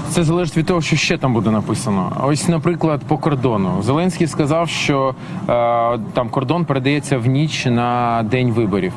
Це 0.10 0.24
залежить 0.24 0.58
від 0.58 0.66
того, 0.66 0.82
що 0.82 0.96
ще 0.96 1.18
там 1.18 1.34
буде 1.34 1.52
написано. 1.52 2.12
Ось, 2.24 2.48
наприклад, 2.48 3.02
по 3.08 3.18
кордону 3.18 3.82
Зеленський 3.82 4.28
сказав, 4.28 4.70
що 4.70 5.16
е, 5.50 5.54
там 6.14 6.30
кордон 6.30 6.66
передається 6.66 7.18
в 7.18 7.26
ніч 7.26 7.66
на 7.66 8.24
день 8.24 8.52
виборів. 8.52 8.94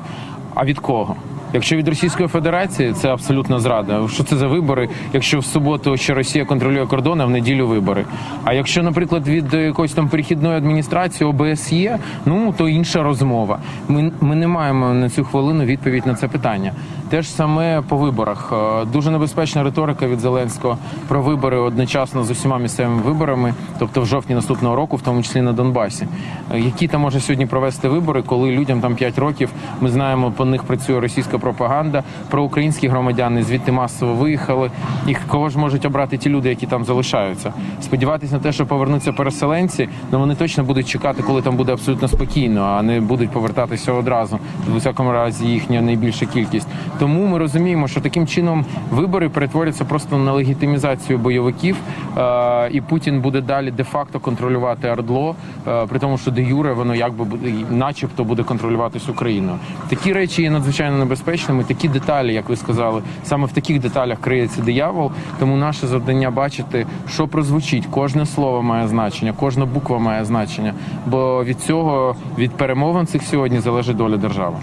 А 0.54 0.64
від 0.64 0.78
кого? 0.78 1.16
Якщо 1.54 1.76
від 1.76 1.88
Російської 1.88 2.28
Федерації 2.28 2.92
це 2.92 3.08
абсолютно 3.08 3.60
зрада. 3.60 4.08
Що 4.08 4.24
це 4.24 4.36
за 4.36 4.46
вибори? 4.46 4.88
Якщо 5.12 5.38
в 5.38 5.44
суботу 5.44 5.96
ще 5.96 6.14
Росія 6.14 6.44
контролює 6.44 6.86
кордон, 6.86 7.20
а 7.20 7.24
в 7.24 7.30
неділю 7.30 7.66
вибори. 7.66 8.04
А 8.44 8.52
якщо, 8.52 8.82
наприклад, 8.82 9.28
від 9.28 9.54
якоїсь 9.54 9.92
там 9.92 10.08
перехідної 10.08 10.56
адміністрації 10.56 11.30
ОБСЄ, 11.30 11.98
ну 12.26 12.54
то 12.56 12.68
інша 12.68 13.02
розмова. 13.02 13.58
Ми, 13.88 14.12
ми 14.20 14.34
не 14.34 14.46
маємо 14.46 14.94
на 14.94 15.10
цю 15.10 15.24
хвилину 15.24 15.64
відповідь 15.64 16.06
на 16.06 16.14
це 16.14 16.28
питання. 16.28 16.72
Те 17.08 17.22
ж 17.22 17.30
саме 17.30 17.82
по 17.88 17.96
виборах. 17.96 18.52
Е, 18.52 18.84
Дуже 18.84 19.10
небезпечна 19.10 19.62
риторика 19.62 20.06
від 20.06 20.20
Зеленського 20.20 20.78
про 21.08 21.22
вибори 21.22 21.56
одночасно 21.58 22.24
з 22.24 22.30
усіма 22.30 22.58
місцевими 22.58 23.02
виборами, 23.02 23.54
тобто 23.78 24.00
в 24.00 24.06
жовтні 24.06 24.34
наступного 24.34 24.76
року, 24.76 24.96
в 24.96 25.02
тому 25.02 25.22
числі 25.22 25.40
на 25.40 25.52
Донбасі. 25.52 26.06
Е, 26.54 26.60
Які 26.60 26.88
там 26.88 27.00
може 27.00 27.20
сьогодні 27.20 27.46
провести 27.46 27.88
вибори, 27.88 28.22
коли 28.22 28.50
людям 28.50 28.80
там 28.80 28.94
5 28.94 29.18
років 29.18 29.50
ми 29.80 29.88
знаємо, 29.90 30.32
по 30.36 30.44
них 30.44 30.62
працює 30.62 31.00
російська 31.00 31.38
пропаганда. 31.44 32.02
Про 32.30 32.42
українські 32.42 32.88
громадяни 32.88 33.42
звідти 33.42 33.72
масово 33.72 34.14
виїхали. 34.14 34.70
І 35.06 35.14
кого 35.28 35.48
ж 35.48 35.58
можуть 35.58 35.84
обрати 35.84 36.18
ті 36.18 36.30
люди, 36.30 36.48
які 36.48 36.66
там 36.66 36.84
залишаються? 36.84 37.52
Сподіватися 37.82 38.34
на 38.34 38.40
те, 38.40 38.52
що 38.52 38.66
повернуться 38.66 39.12
переселенці, 39.12 39.88
ну 40.12 40.18
вони 40.18 40.34
точно 40.34 40.64
будуть 40.64 40.88
чекати, 40.88 41.22
коли 41.22 41.42
там 41.42 41.56
буде 41.56 41.72
абсолютно 41.72 42.08
спокійно, 42.08 42.62
а 42.62 42.82
не 42.82 43.00
будуть 43.00 43.30
повертатися 43.30 43.92
одразу. 43.92 44.38
В 44.68 44.76
усякому 44.76 45.12
разі 45.12 45.46
їхня 45.46 45.82
найбільша 45.82 46.26
кількість. 46.26 46.68
Тому 46.98 47.26
ми 47.26 47.38
розуміємо, 47.38 47.88
що 47.88 48.00
таким 48.00 48.26
чином 48.26 48.64
вибори 48.90 49.28
перетворяться 49.28 49.84
просто 49.84 50.18
на 50.18 50.32
легітимізацію 50.32 51.18
бойовиків, 51.18 51.76
е, 52.18 52.68
і 52.70 52.80
Путін 52.80 53.20
буде 53.20 53.40
далі 53.40 53.70
де-факто 53.70 54.20
контролювати 54.20 54.90
Ордло, 54.90 55.34
е, 55.68 55.86
при 55.86 55.98
тому, 55.98 56.18
що 56.18 56.30
де 56.30 56.42
Юре 56.42 56.72
воно 56.72 56.94
якби 56.94 57.24
буде, 57.24 57.52
начебто 57.70 58.24
буде 58.24 58.42
контролюватись 58.42 59.08
Україною. 59.08 59.58
Такі 59.88 60.12
речі 60.12 60.42
є 60.42 60.50
надзвичайно 60.50 60.98
небезпечними. 61.34 61.64
Такі 61.64 61.88
деталі, 61.88 62.34
як 62.34 62.48
ви 62.48 62.56
сказали, 62.56 63.02
саме 63.24 63.46
в 63.46 63.52
таких 63.52 63.80
деталях 63.80 64.18
криється 64.20 64.62
диявол. 64.62 65.10
Тому 65.38 65.56
наше 65.56 65.86
завдання 65.86 66.30
бачити, 66.30 66.86
що 67.08 67.28
прозвучить. 67.28 67.86
Кожне 67.86 68.26
слово 68.26 68.62
має 68.62 68.88
значення, 68.88 69.34
кожна 69.40 69.66
буква 69.66 69.98
має 69.98 70.24
значення. 70.24 70.74
Бо 71.06 71.44
від 71.44 71.60
цього 71.60 72.16
від 72.38 72.52
перемовин 72.52 73.06
цих 73.06 73.22
сьогодні 73.22 73.60
залежить 73.60 73.96
доля 73.96 74.16
держави. 74.16 74.56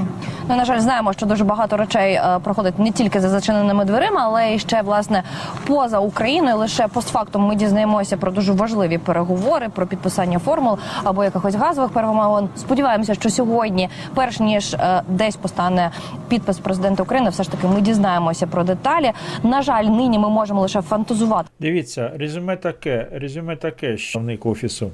Ну, 0.50 0.56
на 0.56 0.66
жаль, 0.66 0.80
знаємо, 0.80 1.14
що 1.14 1.26
дуже 1.26 1.44
багато 1.44 1.78
речей 1.78 2.14
е, 2.14 2.40
проходить 2.44 2.80
не 2.80 2.92
тільки 2.92 3.20
за 3.20 3.30
зачиненими 3.30 3.86
дверима, 3.86 4.22
але 4.24 4.56
й 4.56 4.60
ще 4.60 4.82
власне 4.82 5.24
поза 5.68 6.00
Україною. 6.00 6.58
Лише 6.58 6.88
постфактум 6.88 7.48
ми 7.48 7.56
дізнаємося 7.56 8.18
про 8.18 8.32
дуже 8.32 8.52
важливі 8.54 8.98
переговори, 8.98 9.70
про 9.70 9.88
підписання 9.88 10.40
формул 10.40 10.78
або 11.04 11.24
якихось 11.24 11.56
газових 11.56 11.92
перемовин. 11.92 12.50
Сподіваємося, 12.56 13.14
що 13.14 13.30
сьогодні, 13.30 13.90
перш 14.16 14.40
ніж 14.40 14.74
е, 14.74 15.02
десь 15.08 15.36
постане 15.36 15.92
підпис 16.28 16.51
президента 16.60 17.04
України, 17.04 17.30
все 17.30 17.44
ж 17.44 17.52
таки 17.52 17.68
ми 17.68 17.82
дізнаємося 17.82 18.48
про 18.48 18.64
деталі. 18.64 19.12
На 19.44 19.62
жаль, 19.62 19.84
нині 19.84 20.20
ми 20.20 20.30
можемо 20.30 20.62
лише 20.62 20.82
фантазувати. 20.82 21.50
Дивіться, 21.60 22.12
резюме 22.16 22.58
таке, 22.58 23.08
резюме 23.12 23.56
таке, 23.56 23.98
що 23.98 24.22
керівник 24.32 24.46
офісу. 24.46 24.92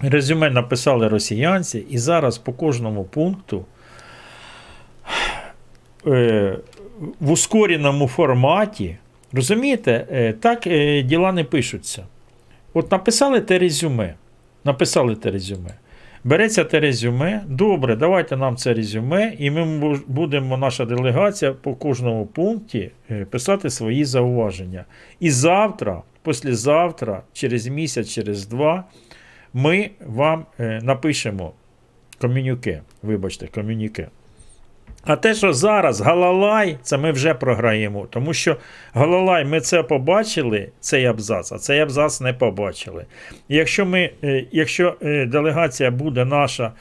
Резюме 0.00 0.50
написали 0.50 1.08
росіянці, 1.08 1.78
і 1.90 1.98
зараз 1.98 2.38
по 2.38 2.52
кожному 2.52 3.04
пункту 3.04 3.64
е, 6.06 6.58
в 7.20 7.30
ускореному 7.30 8.08
форматі, 8.08 8.96
розумієте, 9.32 10.06
е, 10.12 10.32
так 10.32 10.66
е, 10.66 11.02
діла 11.02 11.32
не 11.32 11.44
пишуться. 11.44 12.06
От 12.74 12.92
написали 12.92 13.40
те 13.40 13.58
резюме. 13.58 14.14
Написали 14.64 15.16
те 15.16 15.30
резюме. 15.30 15.74
Береться 16.28 16.64
те 16.64 16.80
резюме. 16.80 17.44
Добре, 17.46 17.96
давайте 17.96 18.36
нам 18.36 18.56
це 18.56 18.74
резюме, 18.74 19.34
і 19.38 19.50
ми 19.50 19.96
будемо, 20.06 20.56
наша 20.56 20.84
делегація 20.84 21.52
по 21.52 21.74
кожному 21.74 22.26
пункті 22.26 22.90
е, 23.10 23.24
писати 23.24 23.70
свої 23.70 24.04
зауваження. 24.04 24.84
І 25.20 25.30
завтра, 25.30 26.02
післязавтра, 26.22 27.22
через 27.32 27.66
місяць, 27.66 28.08
через 28.10 28.46
два, 28.46 28.84
ми 29.54 29.90
вам 30.06 30.46
е, 30.60 30.80
напишемо 30.82 31.52
комюніке. 32.20 32.82
Вибачте, 33.02 33.46
комюніке. 33.46 34.08
А 35.04 35.16
те, 35.16 35.34
що 35.34 35.52
зараз 35.52 36.00
Галалай, 36.00 36.78
це 36.82 36.98
ми 36.98 37.12
вже 37.12 37.34
програємо. 37.34 38.06
Тому 38.10 38.34
що 38.34 38.56
Галалай, 38.92 39.44
ми 39.44 39.60
це 39.60 39.82
побачили, 39.82 40.68
цей 40.80 41.04
абзац, 41.04 41.52
а 41.52 41.58
цей 41.58 41.80
абзац 41.80 42.20
не 42.20 42.32
побачили. 42.32 43.06
Якщо 43.48 43.86
ми, 43.86 44.10
е, 44.24 44.44
якщо 44.52 44.96
е, 45.02 45.26
делегація 45.26 45.90
буде 45.90 46.24
наша 46.24 46.72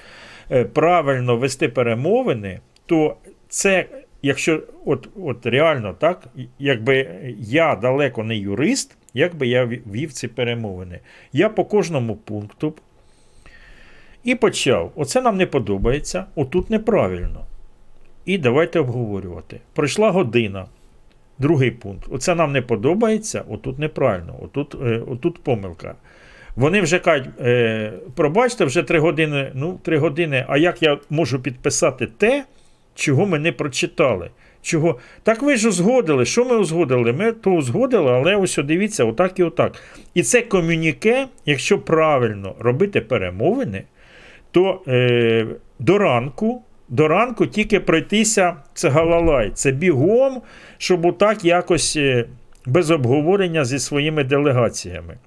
е, 0.52 0.64
правильно 0.64 1.38
вести 1.38 1.70
перемовини, 1.70 2.60
то 2.86 3.16
це, 3.50 3.86
якщо 4.22 4.64
от, 4.86 5.10
от 5.24 5.46
реально 5.46 5.94
так, 5.94 6.28
якби 6.60 7.10
я 7.40 7.76
далеко 7.76 8.24
не 8.24 8.38
юрист, 8.38 8.98
як 9.14 9.36
би 9.36 9.48
я 9.48 9.66
вів 9.66 10.14
ці 10.14 10.28
перемовини, 10.28 11.00
я 11.34 11.50
по 11.50 11.66
кожному 11.66 12.16
пункту 12.16 12.74
і 14.24 14.36
почав. 14.36 14.92
Оце 14.96 15.22
нам 15.22 15.38
не 15.38 15.46
подобається, 15.46 16.26
отут 16.36 16.70
неправильно. 16.70 17.47
І 18.27 18.38
давайте 18.38 18.80
обговорювати. 18.80 19.59
Пройшла 19.73 20.11
година. 20.11 20.65
Другий 21.39 21.72
пункт. 21.72 22.07
Оце 22.11 22.35
нам 22.35 22.51
не 22.51 22.61
подобається, 22.61 23.43
отут 23.49 23.80
неправильно, 23.80 24.35
отут, 24.41 24.75
е, 24.85 25.01
отут 25.07 25.43
помилка. 25.43 25.95
Вони 26.56 26.81
вже 26.81 26.99
кажуть, 26.99 27.27
е, 27.41 27.93
пробачте, 28.15 28.65
вже 28.65 28.83
три 28.83 28.99
години. 28.99 29.51
Ну, 29.53 29.80
три 29.83 29.97
години. 29.97 30.45
А 30.47 30.57
як 30.57 30.83
я 30.83 30.97
можу 31.09 31.39
підписати 31.39 32.07
те, 32.07 32.45
чого 32.95 33.25
ми 33.25 33.39
не 33.39 33.51
прочитали? 33.51 34.30
Чого? 34.61 34.99
Так 35.23 35.41
ви 35.41 35.56
ж 35.56 35.67
узгодили. 35.67 36.25
Що 36.25 36.45
ми 36.45 36.57
узгодили? 36.57 37.14
Ми 37.14 37.31
то 37.31 37.51
узгодили, 37.51 38.11
але 38.11 38.35
ось 38.35 38.57
дивіться, 38.57 39.06
отак 39.06 39.39
і 39.39 39.43
отак. 39.43 39.83
І 40.14 40.23
це 40.23 40.41
комюніке, 40.41 41.27
якщо 41.45 41.80
правильно 41.80 42.56
робити 42.59 43.01
перемовини, 43.01 43.83
то 44.51 44.81
е, 44.88 45.47
до 45.80 45.97
ранку. 45.97 46.64
До 46.90 47.07
ранку 47.07 47.48
тільки 47.48 47.80
пройтися 47.80 48.56
це 48.74 48.90
галалай. 48.90 49.51
Це 49.53 49.72
бігом, 49.72 50.41
щоб 50.77 51.06
отак 51.06 51.45
якось 51.45 51.95
е, 51.95 52.25
без 52.66 52.91
обговорення 52.91 53.66
зі 53.66 53.80
своїми 53.80 54.24
делегаціями. 54.24 55.17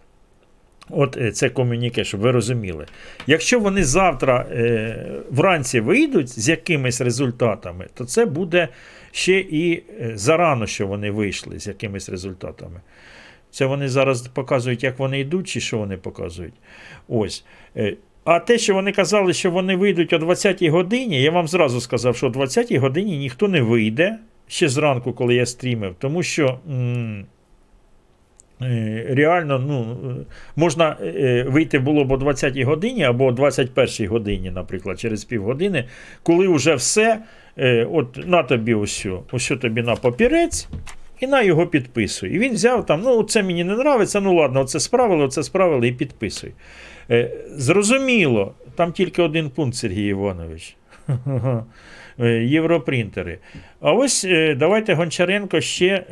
От 0.91 1.17
е, 1.17 1.33
це 1.33 1.49
комюніке, 1.49 2.05
щоб 2.05 2.21
ви 2.21 2.31
розуміли. 2.31 2.87
Якщо 3.27 3.61
вони 3.61 3.85
завтра 3.85 4.47
е, 4.51 5.07
вранці 5.31 5.81
вийдуть 5.81 6.41
з 6.41 6.49
якимись 6.49 7.01
результатами, 7.01 7.87
то 7.95 8.05
це 8.05 8.27
буде 8.27 8.69
ще 9.13 9.39
і 9.39 9.83
е, 10.01 10.13
зарано, 10.15 10.67
що 10.67 10.87
вони 10.87 11.11
вийшли 11.11 11.59
з 11.59 11.67
якимись 11.67 12.09
результатами. 12.09 12.81
Це 13.51 13.67
вони 13.67 13.89
зараз 13.89 14.23
показують, 14.23 14.85
як 14.85 14.99
вони 14.99 15.21
йдуть, 15.21 15.49
чи 15.49 15.61
що 15.61 15.79
вони 15.79 15.97
показують. 15.97 16.55
Ось. 17.09 17.45
А 18.25 18.39
те, 18.39 18.59
що 18.59 18.75
вони 18.75 18.93
казали, 18.93 19.33
що 19.33 19.51
вони 19.51 19.77
вийдуть 19.77 20.13
о 20.13 20.17
20-й 20.17 20.69
годині, 20.69 21.23
я 21.23 21.31
вам 21.31 21.49
зразу 21.49 21.81
сказав, 21.81 22.17
що 22.17 22.27
о 22.27 22.31
20-й 22.31 22.77
годині 22.79 23.19
ніхто 23.19 23.49
не 23.49 23.63
вийде 23.63 24.19
ще 24.49 24.69
зранку, 24.69 25.13
коли 25.13 25.35
я 25.35 25.47
стрімив, 25.47 25.95
тому 25.99 26.23
що 26.23 26.59
м- 26.71 27.27
е, 28.63 29.07
реально 29.11 29.59
ну, 29.59 29.97
можна 30.57 30.97
е, 31.03 31.45
вийти 31.49 31.79
було 31.79 32.05
б 32.05 32.13
о 32.13 32.17
20-й 32.17 32.63
годині 32.63 33.05
або 33.05 33.25
о 33.27 33.31
21-й 33.31 34.07
годині, 34.07 34.51
наприклад, 34.51 35.01
через 35.01 35.25
півгодини, 35.25 35.85
коли 36.23 36.49
вже 36.49 36.75
все, 36.75 37.19
е, 37.59 37.89
от 37.93 38.27
на 38.27 38.43
тобі 38.43 38.75
ось, 38.75 39.07
ось 39.33 39.53
тобі 39.61 39.83
на 39.83 39.97
папірець. 39.97 40.69
І 41.21 41.27
на 41.27 41.43
його 41.43 41.67
підписуй. 41.67 42.31
І 42.35 42.39
він 42.39 42.53
взяв 42.53 42.87
там, 42.87 43.01
ну, 43.05 43.23
це 43.23 43.43
мені 43.43 43.65
не 43.65 43.75
подобається, 43.75 44.21
ну 44.21 44.35
ладно, 44.35 44.61
оце 44.61 44.81
справили, 44.81 45.25
оце 45.25 45.43
справили 45.43 45.89
і 45.89 45.93
підписуй. 45.93 46.53
Е, 47.11 47.31
зрозуміло, 47.57 48.55
там 48.75 48.93
тільки 48.93 49.23
один 49.23 49.51
пункт, 49.51 49.77
Сергій 49.77 50.07
Іванович. 50.07 50.77
Е, 52.21 52.45
європринтери. 52.45 53.39
А 53.82 53.92
ось 53.92 54.24
е, 54.24 54.56
давайте 54.56 54.94
Гончаренко 54.94 55.62
ще 55.62 56.04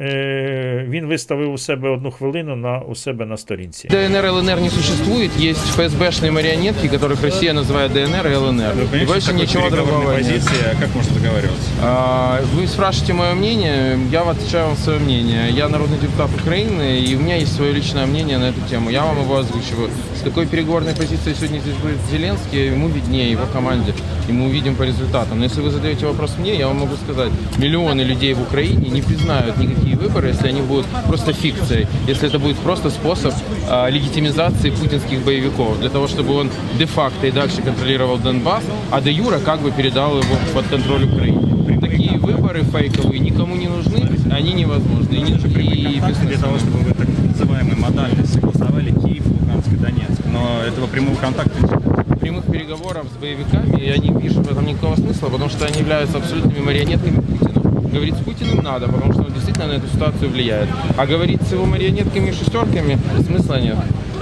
він 0.89 1.05
виставив 1.05 1.53
у 1.53 1.57
себе 1.57 1.89
одну 1.89 2.11
хвилину 2.11 2.55
на 2.55 2.79
у 2.79 2.95
себе 2.95 3.25
на 3.25 3.37
сторінці. 3.37 3.87
ДНР 3.87 4.25
и 4.25 4.29
ЛНР 4.29 4.61
не 4.61 4.69
существует, 4.69 5.31
есть 5.39 5.65
ФСБшные 5.75 6.31
марионетки, 6.31 6.87
которых 6.87 7.23
Россия 7.23 7.53
называет 7.53 7.93
ДНР 7.93 8.27
и 8.31 8.35
ЛНР. 8.35 8.73
Вы 8.91 8.97
и 8.99 9.05
больше 9.05 9.33
ничего 9.33 9.69
другого 9.69 10.11
нет. 10.11 10.17
позиции, 10.17 10.57
а 10.71 10.81
как 10.81 10.95
можно 10.95 11.15
договариваться? 11.15 11.69
А, 11.81 12.41
Вы 12.53 12.67
спрашиваете 12.67 13.13
мое 13.13 13.33
мнение, 13.33 13.97
я 14.11 14.19
вам 14.23 14.29
отвечаю 14.29 14.65
вам 14.67 14.75
свое 14.77 14.99
мнение. 14.99 15.49
Я 15.49 15.69
народный 15.69 15.97
депутат 15.97 16.29
Украины, 16.41 16.99
и 16.99 17.15
у 17.15 17.19
меня 17.19 17.37
есть 17.37 17.55
свое 17.55 17.71
личное 17.73 18.05
мнение 18.05 18.37
на 18.37 18.49
эту 18.49 18.61
тему. 18.69 18.89
Я 18.91 19.03
вам 19.03 19.21
его 19.21 19.37
озвучиваю. 19.37 19.89
С 20.19 20.23
какой 20.23 20.45
переговорной 20.45 20.93
позицией 20.95 21.35
сегодня 21.35 21.59
здесь 21.59 21.75
будет 21.75 21.97
Зеленский, 22.11 22.67
ему 22.67 22.87
виднее, 22.87 23.31
его 23.31 23.45
команде, 23.53 23.93
и 24.29 24.31
мы 24.31 24.45
увидим 24.45 24.75
по 24.75 24.83
результатам. 24.83 25.39
Но 25.39 25.45
если 25.45 25.61
вы 25.61 25.71
задаете 25.71 26.05
вопрос 26.05 26.35
мне, 26.39 26.55
я 26.55 26.67
вам 26.67 26.77
могу 26.79 26.95
сказать, 26.95 27.31
миллионы 27.58 28.02
людей 28.02 28.34
в 28.34 28.42
Украине 28.42 28.88
не 28.88 29.02
признают 29.02 29.58
никакие 29.58 29.96
выборы, 29.96 30.28
если 30.28 30.48
они 30.48 30.62
будут 30.62 30.86
просто 31.06 31.32
фикцией, 31.32 31.86
если 32.06 32.28
это 32.28 32.38
будет 32.38 32.56
просто 32.58 32.90
способ 32.90 33.34
а, 33.68 33.88
легитимизации 33.88 34.70
путинских 34.70 35.24
боевиков, 35.24 35.78
для 35.80 35.90
того, 35.90 36.08
чтобы 36.08 36.34
он 36.34 36.50
де-факто 36.78 37.26
и 37.26 37.30
дальше 37.30 37.62
контролировал 37.62 38.18
Донбасс, 38.18 38.64
а 38.90 39.00
де 39.00 39.10
юра 39.10 39.38
как 39.38 39.60
бы 39.60 39.70
передал 39.70 40.18
его 40.18 40.36
под 40.54 40.66
контроль 40.68 41.04
Украины. 41.04 41.80
Такие 41.80 42.18
выборы 42.18 42.64
фейковые 42.64 43.20
никому 43.20 43.54
не 43.54 43.68
нужны, 43.68 44.08
они 44.30 44.52
невозможны. 44.52 45.14
И, 45.14 45.96
и 45.96 46.00
Для 46.00 46.38
того, 46.38 46.58
чтобы 46.58 46.78
вы 46.78 46.92
так 46.92 47.06
называемые 47.08 47.76
модальные 47.76 48.26
согласовали 48.26 48.90
Киев, 48.90 49.24
Луганск 49.26 49.68
и 49.72 49.76
Донецк. 49.76 50.22
Но 50.26 50.60
этого 50.66 50.86
прямого 50.86 51.16
контакта 51.16 51.60
нет. 51.60 51.87
Прямых 52.28 52.44
переговоров 52.52 53.06
с 53.10 53.16
боевиками 53.18 53.80
я 53.80 53.96
не 53.96 54.10
вижу 54.10 54.42
в 54.42 54.52
этом 54.52 54.66
никакого 54.66 54.96
смысла, 54.96 55.28
потому 55.28 55.48
что 55.48 55.64
они 55.64 55.78
являются 55.78 56.18
абсолютными 56.18 56.58
марионетками 56.58 57.22
Путина. 57.22 57.62
Говорить 57.90 58.16
с 58.16 58.18
Путиным 58.18 58.62
надо, 58.62 58.86
потому 58.86 59.14
что 59.14 59.22
он 59.22 59.32
действительно 59.32 59.68
на 59.68 59.72
эту 59.72 59.86
ситуацию 59.86 60.30
влияет. 60.30 60.68
А 60.98 61.06
говорить 61.06 61.40
с 61.40 61.52
его 61.52 61.64
марионетками 61.64 62.28
и 62.28 62.32
шестерками 62.32 62.98
смысла 63.26 63.58
нет. 63.58 63.76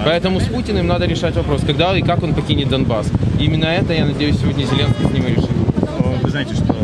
Поэтому 0.04 0.38
с 0.38 0.44
Путиным 0.44 0.86
надо 0.86 1.06
решать 1.06 1.34
вопрос, 1.34 1.62
когда 1.66 1.98
и 1.98 2.02
как 2.02 2.22
он 2.22 2.32
покинет 2.32 2.68
Донбасс. 2.68 3.10
И 3.40 3.46
именно 3.46 3.64
это, 3.64 3.92
я 3.92 4.04
надеюсь, 4.04 4.38
сегодня 4.38 4.64
Зеленский 4.66 5.08
с 5.08 5.10
ним 5.10 5.26
и 5.26 5.30
решит. 5.30 5.50
Вы 6.22 6.30
знаете, 6.30 6.54
что 6.54 6.74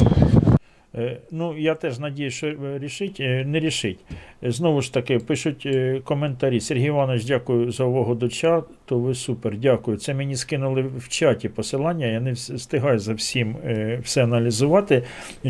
Ну, 1.30 1.58
я 1.58 1.74
теж 1.74 1.98
надію, 1.98 2.30
що 2.30 2.46
е, 2.46 2.78
рішить, 2.78 3.16
е, 3.20 3.44
не 3.46 3.60
рішить. 3.60 3.98
Е, 4.44 4.50
Знову 4.50 4.82
ж 4.82 4.94
таки, 4.94 5.18
пишуть 5.18 5.62
е, 5.66 6.00
коментарі. 6.04 6.60
Сергій 6.60 6.86
Іванович, 6.86 7.24
дякую 7.24 7.72
за 7.72 7.84
увагу 7.84 8.14
до 8.14 8.28
чату. 8.28 9.00
Ви 9.00 9.14
супер, 9.14 9.58
дякую. 9.58 9.96
Це 9.96 10.14
мені 10.14 10.36
скинули 10.36 10.82
в 10.82 11.08
чаті 11.08 11.48
посилання. 11.48 12.06
Я 12.06 12.20
не 12.20 12.32
встигаю 12.32 12.98
за 12.98 13.14
всім 13.14 13.56
е, 13.66 14.00
все 14.04 14.24
аналізувати. 14.24 15.02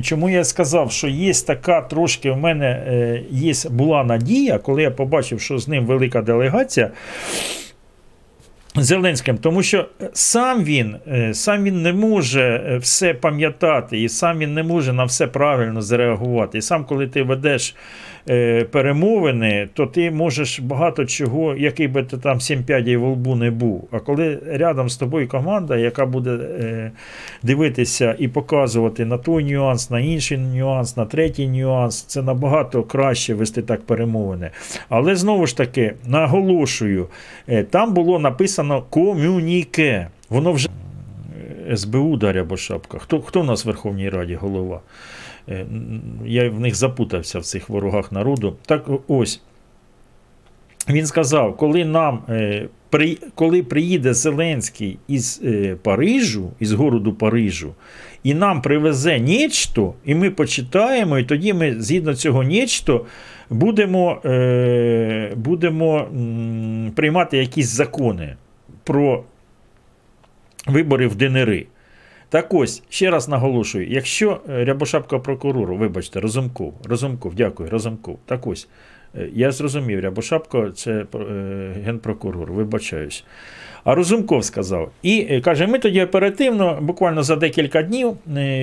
Чому 0.02 0.30
я 0.30 0.44
сказав, 0.44 0.92
що 0.92 1.08
є 1.08 1.32
така 1.46 1.80
трошки 1.80 2.30
в 2.30 2.36
мене 2.36 2.66
е, 2.66 3.22
є, 3.30 3.52
була 3.70 4.04
надія, 4.04 4.58
коли 4.58 4.82
я 4.82 4.90
побачив, 4.90 5.40
що 5.40 5.58
з 5.58 5.68
ним 5.68 5.86
велика 5.86 6.22
делегація. 6.22 6.90
Зеленським, 8.76 9.39
тому 9.39 9.62
що 9.62 9.89
сам 10.12 10.65
він, 10.65 10.97
е, 11.09 11.34
сам 11.34 11.65
він 11.65 11.83
не 11.83 11.92
може 11.92 12.42
е, 12.42 12.76
все 12.76 13.15
пам'ятати, 13.15 14.02
і 14.02 14.09
сам 14.09 14.39
він 14.39 14.55
не 14.55 14.62
може 14.62 14.92
на 14.92 15.05
все 15.05 15.26
правильно 15.26 15.83
зреагувати. 15.83 16.59
І 16.59 16.62
сам, 16.62 16.84
коли 16.84 17.07
ти 17.07 17.23
ведеш 17.23 17.70
е, 17.70 17.75
перемовини, 18.70 19.68
то 19.75 19.86
ти 19.86 20.10
можеш 20.10 20.60
багато 20.60 21.05
чого, 21.05 21.55
який 21.55 21.89
би 21.89 22.02
ти 22.02 22.17
там 22.17 22.41
сім 22.41 22.65
п'ядій 22.65 22.97
в 22.97 23.05
лбу 23.05 23.34
не 23.34 23.51
був. 23.51 23.89
А 23.91 23.99
коли 23.99 24.39
рядом 24.47 24.89
з 24.89 24.97
тобою 24.97 25.28
команда, 25.28 25.76
яка 25.76 26.07
буде 26.07 26.31
е, 26.31 26.91
дивитися 27.42 28.17
і 28.18 28.28
показувати 28.28 29.05
на 29.05 29.18
той 29.18 29.44
нюанс, 29.44 29.91
на 29.91 30.01
інший 30.01 30.39
нюанс, 30.39 30.97
на 30.97 31.05
третій 31.05 31.49
нюанс, 31.49 32.02
це 32.02 32.23
набагато 32.23 32.83
краще 32.83 33.34
вести 33.34 33.62
так 33.62 33.83
перемовини. 33.83 34.51
Але 34.89 35.17
знову 35.17 35.47
ж 35.47 35.57
таки, 35.57 35.94
наголошую, 36.07 37.07
е, 37.49 37.62
там 37.62 37.94
було 37.94 38.18
написано 38.18 38.83
комюніке. 38.91 40.07
Воно 40.31 40.52
вже 40.52 40.68
Е, 41.68 41.76
СБУ 41.76 42.17
Дар'я 42.17 42.44
Бошапка. 42.44 42.99
Хто, 42.99 43.20
хто 43.20 43.41
в 43.41 43.44
нас 43.44 43.65
в 43.65 43.67
Верховній 43.67 44.09
Раді 44.09 44.34
голова? 44.34 44.81
Е, 45.48 45.66
Я 46.24 46.50
в 46.50 46.60
них 46.60 46.74
запутався 46.74 47.38
в 47.38 47.44
цих 47.44 47.68
ворогах 47.68 48.12
народу. 48.12 48.56
Так 48.66 48.90
ось. 49.08 49.42
Він 50.88 51.06
сказав, 51.06 51.56
коли 51.56 51.84
нам 51.84 52.22
е, 52.28 52.68
при, 52.90 53.18
коли 53.34 53.62
приїде 53.62 54.14
Зеленський 54.14 54.98
із 55.08 55.40
е, 55.44 55.76
Парижу, 55.82 56.50
із 56.60 56.72
городу 56.72 57.12
Парижу, 57.12 57.74
і 58.22 58.34
нам 58.34 58.62
привезе 58.62 59.20
нечто, 59.20 59.94
і 60.04 60.14
ми 60.14 60.30
почитаємо, 60.30 61.18
і 61.18 61.24
тоді 61.24 61.52
ми 61.52 61.82
згідно 61.82 62.14
цього 62.14 62.42
нечто 62.42 63.06
будемо, 63.50 64.20
будемо 65.36 66.06
приймати 66.94 67.38
якісь 67.38 67.68
закони 67.68 68.36
про 68.84 69.24
вибори 70.66 71.06
в 71.06 71.14
ДНР. 71.14 71.66
Так 72.32 72.54
ось, 72.54 72.82
ще 72.88 73.10
раз 73.10 73.28
наголошую, 73.28 73.88
якщо 73.88 74.40
е, 74.48 74.64
Рябошапка 74.64 75.18
прокурору, 75.18 75.76
вибачте, 75.76 76.20
Разумков, 76.20 76.74
Разумков, 76.88 77.34
дякую, 77.34 77.70
Разумков, 77.70 78.18
так 78.26 78.46
ось, 78.46 78.68
Е, 79.18 79.28
Я 79.34 79.52
зрозумів, 79.52 80.00
Рябошапко 80.00 80.70
це 80.70 80.92
е, 80.92 81.06
генпрокурор, 81.84 82.52
вибачаюсь. 82.52 83.24
А 83.84 83.94
Розумков 83.94 84.44
сказав. 84.44 84.90
І 85.02 85.40
каже: 85.40 85.66
ми 85.66 85.78
тоді 85.78 86.02
оперативно, 86.02 86.78
буквально 86.82 87.22
за 87.22 87.36
декілька 87.36 87.82
днів, 87.82 88.16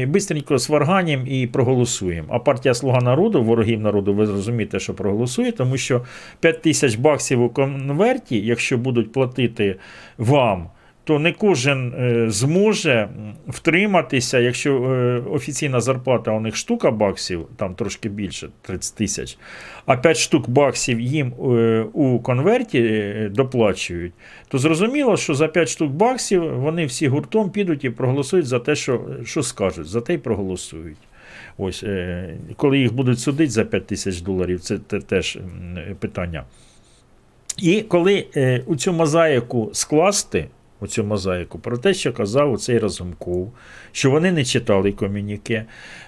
бистренько 0.08 0.60
сварганім 0.60 1.28
і 1.28 1.48
проголосуємо. 1.48 2.28
А 2.30 2.40
партія 2.40 2.74
Слуга 2.74 3.02
народу, 3.02 3.44
ворогів 3.44 3.80
народу, 3.80 4.14
ви 4.14 4.26
зрозумієте, 4.26 4.80
що 4.80 4.94
проголосує, 4.94 5.52
тому 5.52 5.78
що 5.78 6.06
5 6.40 6.62
тисяч 6.62 6.96
баксів 6.96 7.44
у 7.44 7.50
конверті, 7.50 8.42
якщо 8.42 8.78
будуть 8.78 9.12
платити 9.12 9.76
вам. 10.18 10.68
То 11.10 11.20
не 11.20 11.34
кожен 11.34 11.94
е, 11.94 12.30
зможе 12.30 13.10
втриматися, 13.48 14.40
якщо 14.40 14.84
е, 14.84 15.22
офіційна 15.32 15.82
зарплата 15.82 16.32
у 16.32 16.40
них 16.40 16.56
штука 16.56 16.92
баксів, 16.92 17.48
там 17.56 17.76
трошки 17.76 18.10
більше 18.10 18.50
30 18.62 18.96
тисяч, 18.96 19.38
а 19.86 19.98
5 19.98 20.18
штук 20.18 20.50
баксів 20.50 21.00
їм 21.00 21.34
е, 21.34 21.86
у 21.94 22.20
конверті 22.20 23.12
доплачують, 23.32 24.14
то 24.48 24.58
зрозуміло, 24.58 25.18
що 25.18 25.34
за 25.34 25.48
5 25.48 25.70
штук 25.70 25.92
баксів 25.92 26.60
вони 26.60 26.86
всі 26.86 27.08
гуртом 27.08 27.50
підуть 27.50 27.84
і 27.84 27.90
проголосують 27.90 28.48
за 28.48 28.60
те, 28.60 28.76
що, 28.76 29.02
що 29.26 29.44
скажуть, 29.44 29.88
за 29.88 30.02
те 30.02 30.14
й 30.14 30.18
проголосують. 30.18 30.98
Ось, 31.58 31.86
коли 32.56 32.80
їх 32.80 32.94
будуть 32.94 33.20
судити 33.20 33.52
за 33.52 33.66
5 33.66 33.88
тисяч 33.88 34.22
доларів, 34.22 34.60
це 34.60 34.78
теж 34.78 35.40
питання. 36.00 36.44
І 37.58 37.82
коли 37.82 38.26
у 38.66 38.76
цю 38.76 38.94
мозаїку 38.94 39.70
скласти, 39.74 40.48
у 40.82 40.88
цю 40.88 41.04
мозаїку, 41.04 41.60
про 41.60 41.78
те, 41.78 41.94
що 41.94 42.14
казав 42.14 42.54
оцей 42.54 42.80
Разумков, 42.80 43.54
що 43.92 44.12
вони 44.12 44.32
не 44.32 44.46
читали 44.46 44.92
комюніке, 44.92 45.66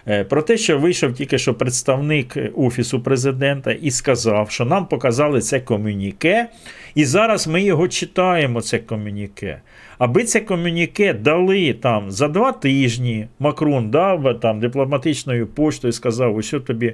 е, 0.07 0.23
про 0.23 0.41
те, 0.41 0.57
що 0.57 0.79
вийшов 0.79 1.13
тільки 1.13 1.37
що 1.37 1.53
представник 1.53 2.37
Офісу 2.55 3.01
президента 3.01 3.71
і 3.71 3.91
сказав, 3.91 4.51
що 4.51 4.65
нам 4.65 4.85
показали 4.85 5.41
це 5.41 5.59
комюніке, 5.59 6.49
і 6.95 7.05
зараз 7.05 7.47
ми 7.47 7.63
його 7.63 7.87
читаємо, 7.87 8.61
це 8.61 8.79
комюніке. 8.79 9.61
Аби 9.97 10.23
це 10.23 10.39
комюніке 10.39 11.13
дали 11.13 11.73
там 11.73 12.11
за 12.11 12.27
два 12.27 12.51
тижні, 12.51 13.27
Макрон 13.39 13.89
дав 13.89 14.39
там 14.39 14.59
дипломатичною 14.59 15.47
поштою 15.47 15.93
сказав, 15.93 16.35
ось 16.35 16.55
тобі 16.67 16.93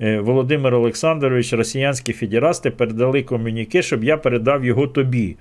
е, 0.00 0.20
Володимир 0.20 0.74
Олександрович, 0.74 1.52
росіянські 1.52 2.12
федерасти 2.12 2.70
передали 2.70 3.22
комюніке, 3.22 3.82
щоб 3.82 4.04
я 4.04 4.16
передав 4.16 4.64
його 4.64 4.86
тобі. 4.86 5.36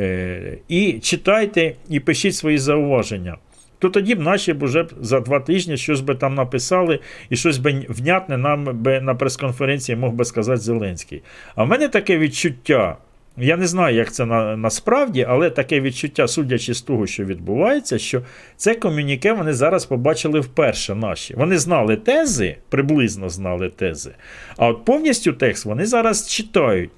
Е, 0.00 0.58
І 0.68 0.92
читайте 0.92 1.74
і 1.88 2.00
пишіть 2.00 2.36
свої 2.36 2.58
зауваження. 2.58 3.36
То 3.78 3.88
тоді 3.88 4.14
б 4.14 4.20
наші 4.20 4.52
б 4.52 4.62
уже 4.62 4.86
за 5.00 5.20
два 5.20 5.40
тижні 5.40 5.76
щось 5.76 6.00
би 6.00 6.14
там 6.14 6.34
написали, 6.34 6.98
і 7.30 7.36
щось 7.36 7.58
би 7.58 7.86
внятне 7.88 8.36
нам 8.36 8.82
би 8.82 9.00
на 9.00 9.14
прес-конференції 9.14 9.96
мог 9.96 10.12
би 10.12 10.24
сказати 10.24 10.60
Зеленський. 10.60 11.22
А 11.54 11.64
в 11.64 11.68
мене 11.68 11.88
таке 11.88 12.18
відчуття. 12.18 12.96
Я 13.36 13.56
не 13.56 13.66
знаю, 13.66 13.96
як 13.96 14.12
це 14.12 14.26
на, 14.26 14.56
насправді, 14.56 15.26
але 15.28 15.50
таке 15.50 15.80
відчуття, 15.80 16.28
судячи 16.28 16.74
з 16.74 16.82
того, 16.82 17.06
що 17.06 17.24
відбувається, 17.24 17.98
що 17.98 18.22
це 18.56 18.74
комюніке 18.74 19.32
вони 19.32 19.52
зараз 19.52 19.86
побачили 19.86 20.40
вперше 20.40 20.94
наші. 20.94 21.34
Вони 21.34 21.58
знали 21.58 21.96
тези, 21.96 22.56
приблизно 22.68 23.28
знали 23.28 23.68
тези, 23.68 24.10
а 24.56 24.66
от 24.66 24.84
повністю 24.84 25.32
текст 25.32 25.64
вони 25.64 25.86
зараз 25.86 26.28
читають. 26.28 26.90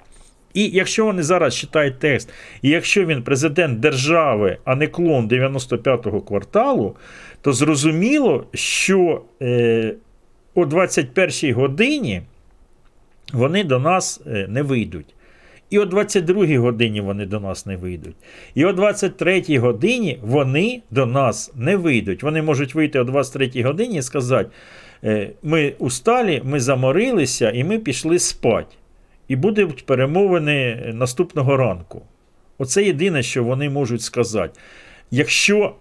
І 0.54 0.68
якщо 0.68 1.04
вони 1.04 1.22
зараз 1.22 1.56
читають 1.56 1.98
текст, 1.98 2.32
і 2.62 2.68
якщо 2.68 3.04
він 3.04 3.22
президент 3.22 3.80
держави, 3.80 4.58
а 4.64 4.74
не 4.74 4.86
клон 4.86 5.28
95-го 5.28 6.20
кварталу, 6.20 6.96
то 7.40 7.52
зрозуміло, 7.52 8.46
що 8.54 9.22
е, 9.42 9.94
о 10.54 10.64
21-й 10.64 11.52
годині 11.52 12.22
вони 13.32 13.64
до 13.64 13.78
нас 13.78 14.20
е, 14.26 14.46
не 14.48 14.62
вийдуть. 14.62 15.14
І 15.70 15.78
о 15.78 15.84
22-й 15.84 16.56
годині 16.56 17.00
вони 17.00 17.26
до 17.26 17.40
нас 17.40 17.66
не 17.66 17.76
вийдуть. 17.76 18.16
І 18.54 18.64
о 18.64 18.72
23-й 18.72 19.58
годині 19.58 20.18
вони 20.22 20.82
до 20.90 21.06
нас 21.06 21.52
не 21.56 21.76
вийдуть. 21.76 22.22
Вони 22.22 22.42
можуть 22.42 22.74
вийти 22.74 23.00
о 23.00 23.04
23-й 23.04 23.62
годині 23.62 23.96
і 23.96 24.02
сказати: 24.02 24.50
е, 25.04 25.30
ми 25.42 25.74
усталі, 25.78 26.42
ми 26.44 26.60
заморилися 26.60 27.50
і 27.50 27.64
ми 27.64 27.78
пішли 27.78 28.18
спать. 28.18 28.78
І 29.28 29.36
будуть 29.36 29.86
перемовини 29.86 30.90
наступного 30.94 31.56
ранку. 31.56 32.02
Оце 32.58 32.84
єдине, 32.84 33.22
що 33.22 33.44
вони 33.44 33.70
можуть 33.70 34.02
сказати. 34.02 34.60
Якщо 35.10 35.74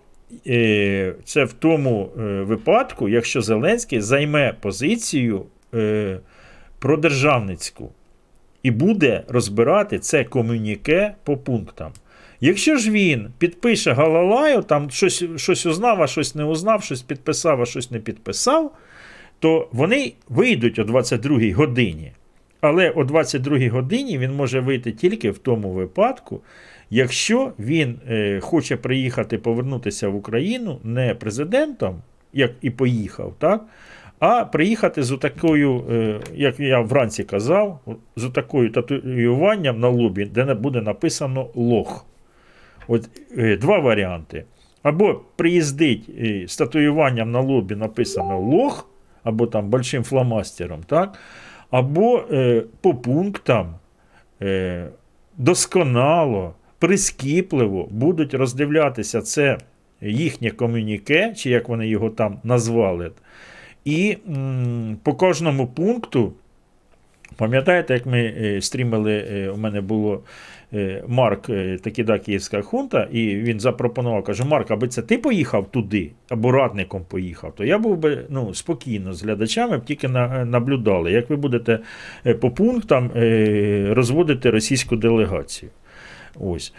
е, 0.48 1.14
це 1.24 1.44
в 1.44 1.54
тому 1.54 2.10
е, 2.18 2.22
випадку, 2.22 3.10
якщо 3.10 3.42
Зеленський 3.42 4.02
займе 4.02 4.54
позицію 4.62 5.46
е, 5.74 6.20
продержавницьку 6.80 7.92
і 8.64 8.72
буде 8.72 9.24
розбирати 9.28 10.00
це 10.00 10.24
комюніке 10.24 11.14
по 11.24 11.38
пунктам. 11.38 11.92
Якщо 12.42 12.78
ж 12.78 12.92
він 12.92 13.28
підпише 13.38 13.94
Галалаю, 13.94 14.62
там 14.62 14.90
щось, 14.90 15.24
щось 15.36 15.66
узнав, 15.66 16.02
а 16.02 16.08
щось 16.08 16.36
не 16.36 16.44
узнав, 16.44 16.84
щось 16.84 17.02
підписав, 17.02 17.62
а 17.62 17.66
щось 17.66 17.92
не 17.92 18.00
підписав, 18.00 18.72
то 19.40 19.70
вони 19.72 20.14
вийдуть 20.30 20.80
о 20.80 20.84
22-й 20.84 21.52
годині. 21.52 22.12
Але 22.62 22.90
о 22.90 23.04
22-й 23.04 23.70
годині 23.70 24.18
він 24.18 24.36
може 24.36 24.60
вийти 24.60 24.92
тільки 24.92 25.32
в 25.32 25.38
тому 25.38 25.70
випадку, 25.70 26.42
якщо 26.90 27.54
він 27.60 28.00
е, 28.10 28.40
хоче 28.40 28.78
приїхати 28.78 29.38
повернутися 29.38 30.10
в 30.10 30.16
Україну 30.16 30.80
не 30.84 31.16
президентом, 31.16 32.02
як 32.34 32.52
і 32.62 32.70
поїхав, 32.70 33.34
так? 33.40 33.66
а 34.22 34.46
приїхати 34.46 35.04
з 35.04 35.18
такою, 35.18 35.84
е, 35.92 36.20
як 36.34 36.60
я 36.60 36.80
вранці 36.80 37.24
казав, 37.24 37.80
з 38.16 38.30
такою 38.30 38.72
татуюванням 38.72 39.80
на 39.80 39.90
лобі, 39.90 40.26
де 40.26 40.54
буде 40.54 40.82
написано 40.82 41.48
лох. 41.56 42.06
От 42.88 43.10
е, 43.38 43.58
два 43.58 43.80
варіанти. 43.80 44.44
Або 44.84 45.22
приїздить 45.36 46.10
е, 46.20 46.44
з 46.48 46.58
татуюванням 46.58 47.32
на 47.32 47.40
лобі 47.40 47.76
написано 47.76 48.40
лох, 48.40 48.90
або 49.24 49.48
там 49.48 49.70
большим 49.70 50.04
фломастером, 50.04 50.80
так? 50.88 51.18
Або 51.72 52.24
е, 52.32 52.64
по 52.82 52.96
пунктам 52.96 53.76
е, 54.42 54.88
досконало, 55.38 56.54
прискіпливо 56.80 57.88
будуть 57.92 58.34
роздивлятися 58.34 59.22
це 59.22 59.58
їхнє 60.02 60.52
комюніке, 60.52 61.34
чи 61.38 61.50
як 61.50 61.70
вони 61.70 61.88
його 61.88 62.10
там 62.10 62.40
назвали. 62.44 63.12
І 63.86 64.18
м, 64.30 64.98
по 65.04 65.14
кожному 65.14 65.68
пункту, 65.68 66.34
пам'ятаєте, 67.42 67.94
як 67.94 68.06
ми 68.06 68.20
е, 68.20 68.62
стрімили, 68.62 69.28
е, 69.32 69.50
у 69.50 69.58
мене 69.58 69.82
було 69.82 70.24
е, 70.74 71.04
Марк 71.08 71.50
Такіда 71.84 72.20
Київська 72.20 72.62
хунта, 72.62 73.08
і 73.12 73.36
він 73.36 73.60
запропонував, 73.60 74.24
каже: 74.24 74.44
Марк, 74.46 74.72
аби 74.72 74.88
це 74.88 75.02
ти 75.02 75.18
поїхав 75.18 75.72
туди, 75.72 76.12
або 76.30 76.52
радником 76.52 77.06
поїхав, 77.08 77.56
то 77.56 77.64
я 77.64 77.78
був 77.78 77.98
би 77.98 78.26
ну, 78.30 78.54
спокійно 78.54 79.14
з 79.14 79.24
глядачами, 79.24 79.78
б 79.78 79.86
тільки 79.86 80.08
наблюдали, 80.08 81.12
як 81.12 81.30
ви 81.30 81.36
будете 81.36 81.80
по 82.40 82.52
пунктам 82.52 83.12
розводити 83.94 84.50
російську 84.50 84.96
делегацію. 84.96 85.72
Ось. 86.40 86.74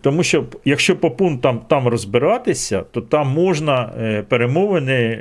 Тому 0.00 0.22
що 0.22 0.44
якщо 0.64 0.96
по 0.96 1.10
пунктам 1.10 1.60
там 1.68 1.88
розбиратися, 1.88 2.80
то 2.90 3.00
там 3.00 3.28
можна 3.28 3.92
перемовини 4.28 5.18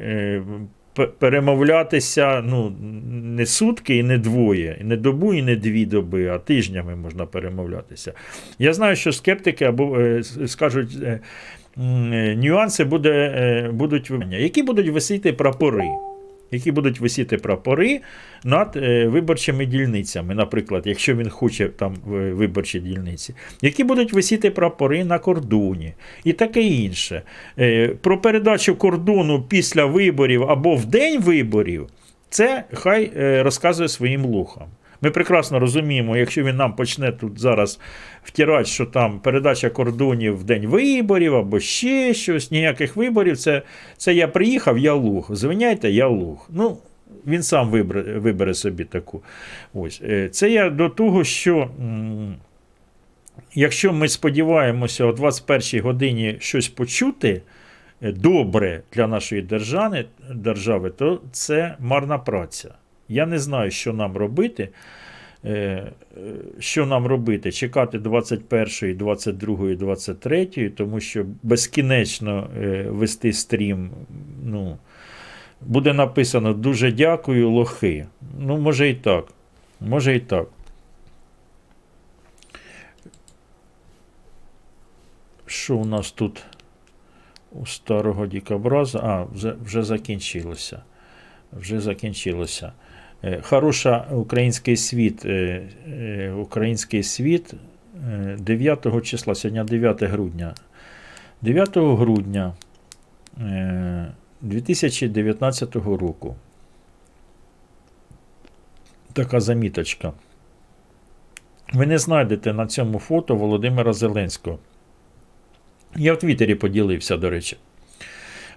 перемовлятися 1.20 2.42
ну, 2.46 2.76
не 3.12 3.46
сутки 3.46 3.96
і 3.96 4.04
не 4.04 4.18
двоє, 4.18 4.78
і 4.82 4.84
не 4.84 4.98
добу, 4.98 5.34
і 5.34 5.42
не 5.42 5.56
дві 5.56 5.86
доби, 5.86 6.28
а 6.28 6.40
тижнями 6.40 6.96
можна 6.96 7.26
перемовлятися. 7.26 8.14
Я 8.60 8.74
знаю, 8.74 8.96
що 8.96 9.12
скептики 9.12 9.66
або 9.66 10.00
е, 10.00 10.24
скажуть. 10.48 10.98
е, 11.04 11.20
е, 11.78 12.36
Нюанси 12.36 12.84
буде, 12.84 13.70
будуть. 13.74 14.12
Які 14.32 14.64
будуть 14.64 14.90
висіти 14.90 15.34
прапори? 15.34 15.84
Які 16.56 16.72
будуть 16.72 17.00
висіти 17.00 17.38
прапори 17.38 18.02
над 18.44 18.76
е, 18.76 19.08
виборчими 19.08 19.66
дільницями, 19.66 20.36
наприклад, 20.36 20.84
якщо 20.86 21.16
він 21.16 21.30
хоче 21.30 21.68
там 21.70 21.96
виборчі 22.06 22.80
дільниці, 22.80 23.36
які 23.62 23.84
будуть 23.84 24.14
висіти 24.14 24.52
прапори 24.52 25.04
на 25.06 25.20
кордоні 25.20 25.94
і 26.24 26.34
таке 26.34 26.62
інше. 26.62 27.22
Е, 27.60 27.88
Про 27.88 28.22
передачу 28.22 28.76
кордону 28.76 29.42
після 29.42 29.86
виборів 29.86 30.44
або 30.44 30.76
в 30.76 30.86
день 30.86 31.22
виборів, 31.22 31.88
це 32.30 32.64
хай 32.74 33.12
е, 33.18 33.44
розказує 33.44 33.90
своїм 33.90 34.26
лохам. 34.26 34.68
Ми 35.02 35.12
прекрасно 35.12 35.60
розуміємо, 35.60 36.18
якщо 36.18 36.44
він 36.44 36.56
нам 36.56 36.76
почне 36.76 37.12
тут 37.12 37.40
зараз 37.40 37.80
втирати, 38.24 38.66
що 38.66 38.86
там 38.86 39.20
передача 39.20 39.70
кордонів 39.70 40.38
в 40.38 40.44
день 40.44 40.68
виборів 40.68 41.36
або 41.36 41.60
ще 41.60 42.14
щось, 42.14 42.52
ніяких 42.52 42.96
виборів, 42.96 43.38
це, 43.38 43.62
це 43.98 44.14
я 44.14 44.28
приїхав, 44.28 44.78
я 44.78 44.94
луг. 44.94 45.28
Звиняйте, 45.30 45.92
я 45.92 46.08
луг. 46.08 46.50
Ну, 46.54 46.78
він 47.28 47.44
сам 47.44 47.70
вибере, 47.70 48.20
вибере 48.20 48.54
собі 48.54 48.84
таку. 48.84 49.24
Ось. 49.74 50.02
Е, 50.04 50.30
Це 50.30 50.50
я 50.50 50.70
до 50.70 50.90
того, 50.90 51.24
що. 51.24 51.70
Якщо 53.56 53.94
ми 53.94 54.08
сподіваємося 54.08 55.06
о 55.06 55.14
21 55.14 55.82
годині 55.82 56.38
щось 56.40 56.68
почути 56.68 57.42
е, 58.02 58.12
добре 58.12 58.82
для 58.94 59.08
нашої 59.08 59.42
держави, 60.34 60.90
то 60.90 61.22
це 61.32 61.76
марна 61.80 62.18
праця. 62.18 62.74
Я 63.10 63.26
не 63.26 63.40
знаю, 63.40 63.72
що 63.72 63.94
нам 63.94 64.18
робити. 64.18 64.70
Е, 65.46 65.92
Що 66.60 66.86
нам 66.86 67.08
робити? 67.08 67.52
Чекати 67.52 68.00
21, 68.00 68.98
22, 68.98 69.76
23, 69.76 70.46
тому 70.70 71.00
що 71.00 71.26
безкінечно 71.44 72.50
е, 72.58 72.84
вести 72.90 73.34
стрім. 73.34 73.90
ну, 74.46 74.78
Буде 75.62 75.94
написано 75.94 76.54
дуже 76.54 76.92
дякую, 76.92 77.50
лохи. 77.50 78.08
Ну, 78.40 78.58
може 78.58 78.90
і 78.90 78.94
так. 78.94 79.26
Може 79.82 80.16
і 80.16 80.20
так. 80.20 80.48
Що 85.46 85.76
у 85.76 85.86
нас 85.86 86.12
тут 86.12 86.44
у 87.52 87.66
старого 87.66 88.28
дікобраза? 88.28 89.00
А, 89.04 89.24
вже, 89.24 89.56
вже 89.64 89.84
закінчилося. 89.84 90.84
Вже 91.54 91.80
закінчилося. 91.80 92.74
Е, 93.26 93.42
Хороша 93.42 94.08
український 94.12 94.78
світ. 94.78 95.26
е, 95.26 95.62
е, 95.88 96.32
Український 96.32 97.04
світ 97.04 97.54
е, 98.10 98.38
9 98.40 99.02
числа, 99.04 99.36
сьогодні 99.36 99.64
9 99.64 100.04
грудня. 100.04 100.56
9 101.42 101.78
грудня 101.78 102.54
е, 103.42 104.12
2019 104.42 105.76
року. 105.76 106.36
Така 109.14 109.40
заміточка. 109.40 110.14
Ви 111.74 111.86
не 111.86 111.98
знайдете 111.98 112.54
на 112.54 112.68
цьому 112.68 113.00
фото 113.00 113.36
Володимира 113.36 113.94
Зеленського. 113.94 114.60
Я 115.96 116.14
в 116.14 116.20
Твіттері 116.20 116.56
поділився, 116.56 117.18
до 117.18 117.30
речі. 117.30 117.58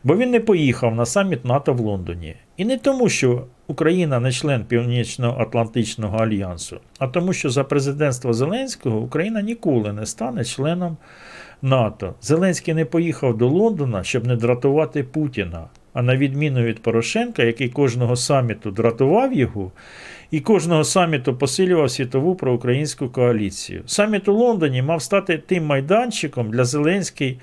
Бо 0.04 0.16
він 0.16 0.30
не 0.30 0.40
поїхав 0.40 0.94
на 0.94 1.06
саміт 1.06 1.44
НАТО 1.44 1.72
в 1.72 1.80
Лондоні. 1.80 2.34
І 2.56 2.64
не 2.64 2.78
тому, 2.78 3.08
що 3.08 3.44
Україна 3.66 4.20
не 4.20 4.32
член 4.32 4.64
Північно-Атлантичного 4.64 6.18
альянсу, 6.18 6.80
а 6.98 7.06
тому, 7.06 7.32
що 7.32 7.50
за 7.50 7.64
президентства 7.64 8.32
Зеленського 8.32 8.98
Україна 8.98 9.42
ніколи 9.42 9.92
не 9.92 10.06
стане 10.06 10.44
членом 10.44 10.96
НАТО. 11.62 12.14
Зеленський 12.20 12.74
не 12.74 12.84
поїхав 12.84 13.38
до 13.38 13.48
Лондона, 13.48 14.04
щоб 14.04 14.26
не 14.26 14.36
дратувати 14.36 15.02
Путіна. 15.02 15.64
А 15.92 16.02
на 16.02 16.16
відміну 16.16 16.62
від 16.62 16.82
Порошенка, 16.82 17.42
який 17.42 17.68
кожного 17.68 18.16
саміту 18.16 18.70
дратував 18.70 19.32
його, 19.32 19.72
і 20.30 20.40
кожного 20.40 20.84
саміту 20.84 21.34
посилював 21.34 21.90
світову 21.90 22.34
проукраїнську 22.34 23.08
коаліцію. 23.08 23.82
Саміт 23.86 24.28
у 24.28 24.32
Лондоні 24.32 24.82
мав 24.82 25.02
стати 25.02 25.38
тим 25.38 25.66
майданчиком 25.66 26.50
для 26.50 26.64
Зеленський. 26.64 27.38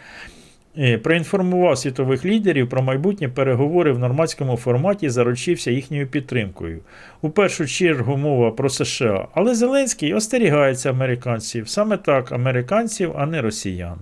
Е, 0.80 0.98
Проінформував 0.98 1.78
світових 1.78 2.26
лідерів 2.26 2.70
про 2.70 2.82
майбутні 2.82 3.28
переговори 3.28 3.92
в 3.92 4.00
нормандському 4.00 4.58
форматі 4.58 5.10
заручився 5.10 5.72
їхньою 5.72 6.08
підтримкою. 6.08 6.80
У 7.22 7.30
першу 7.30 7.68
чергу 7.68 8.18
мова 8.18 8.52
про 8.52 8.70
США, 8.70 9.28
але 9.34 9.56
Зеленський 9.56 10.14
остерігається 10.14 10.90
американців, 10.90 11.70
саме 11.70 11.98
так, 11.98 12.32
американців, 12.32 13.14
а 13.18 13.26
не 13.26 13.42
росіян. 13.42 13.98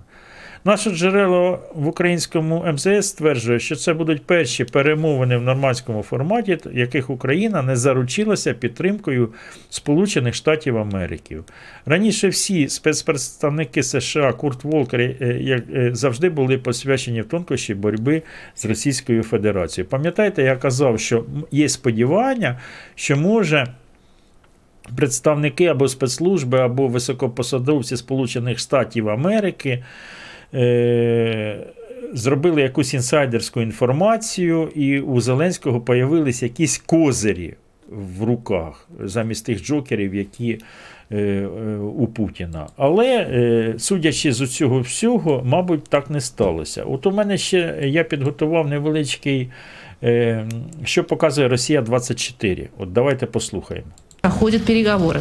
Наше 0.66 0.90
джерело 0.90 1.58
в 1.74 1.88
українському 1.88 2.64
МЗС 2.72 3.08
стверджує, 3.08 3.58
що 3.58 3.76
це 3.76 3.94
будуть 3.94 4.26
перші 4.26 4.64
перемовини 4.64 5.36
в 5.36 5.42
нормандському 5.42 6.02
форматі, 6.02 6.58
яких 6.72 7.10
Україна 7.10 7.62
не 7.62 7.76
заручилася 7.76 8.54
підтримкою 8.54 9.32
Сполучених 9.70 10.34
Штатів 10.34 10.78
Америки. 10.78 11.38
Раніше 11.86 12.28
всі 12.28 12.68
спецпредставники 12.68 13.82
США 13.82 14.32
Курт 14.32 14.64
Волкер 14.64 15.00
е, 15.00 15.16
як 15.40 15.64
е, 15.74 15.90
завжди 15.94 16.30
були 16.30 16.58
посвячені 16.58 17.22
в 17.22 17.24
тонкощі 17.24 17.74
боротьби 17.74 18.22
з 18.54 18.64
Російською 18.64 19.22
Федерацією. 19.22 19.88
Пам'ятаєте, 19.88 20.42
я 20.42 20.56
казав, 20.56 21.00
що 21.00 21.24
є 21.50 21.68
сподівання, 21.68 22.60
що 22.94 23.16
може 23.16 23.66
представники 24.96 25.66
або 25.66 25.88
спецслужби, 25.88 26.58
або 26.58 26.88
високопосадовці 26.88 27.96
Сполучених 27.96 28.58
Штатів 28.58 29.08
Америки 29.08 29.82
е, 30.54 31.58
зробили 32.12 32.62
якусь 32.62 32.94
інсайдерську 32.94 33.60
інформацію, 33.60 34.68
і 34.74 35.00
у 35.00 35.20
Зеленського 35.20 35.80
появились 35.80 36.42
якісь 36.42 36.78
козирі 36.78 37.54
в 37.88 38.22
руках 38.24 38.88
замість 39.00 39.46
тих 39.46 39.64
джокерів, 39.64 40.14
які 40.14 40.58
е, 41.10 41.16
е, 41.16 41.46
у 41.76 42.06
Путіна. 42.06 42.66
Але, 42.76 43.74
судячи 43.78 44.32
з 44.32 44.48
цього 44.48 44.80
всього, 44.80 45.42
мабуть, 45.44 45.84
так 45.84 46.10
не 46.10 46.20
сталося. 46.20 46.84
От 46.84 47.06
у 47.06 47.10
мене 47.10 47.38
ще 47.38 47.78
я 47.82 48.04
підготував 48.04 48.68
невеличкий, 48.68 49.50
що 50.84 51.04
показує 51.04 51.48
Росія 51.48 51.82
24. 51.82 52.68
От 52.78 52.92
давайте 52.92 53.26
послухаємо. 53.26 53.86
Проходят 54.24 54.64
переговоры. 54.64 55.20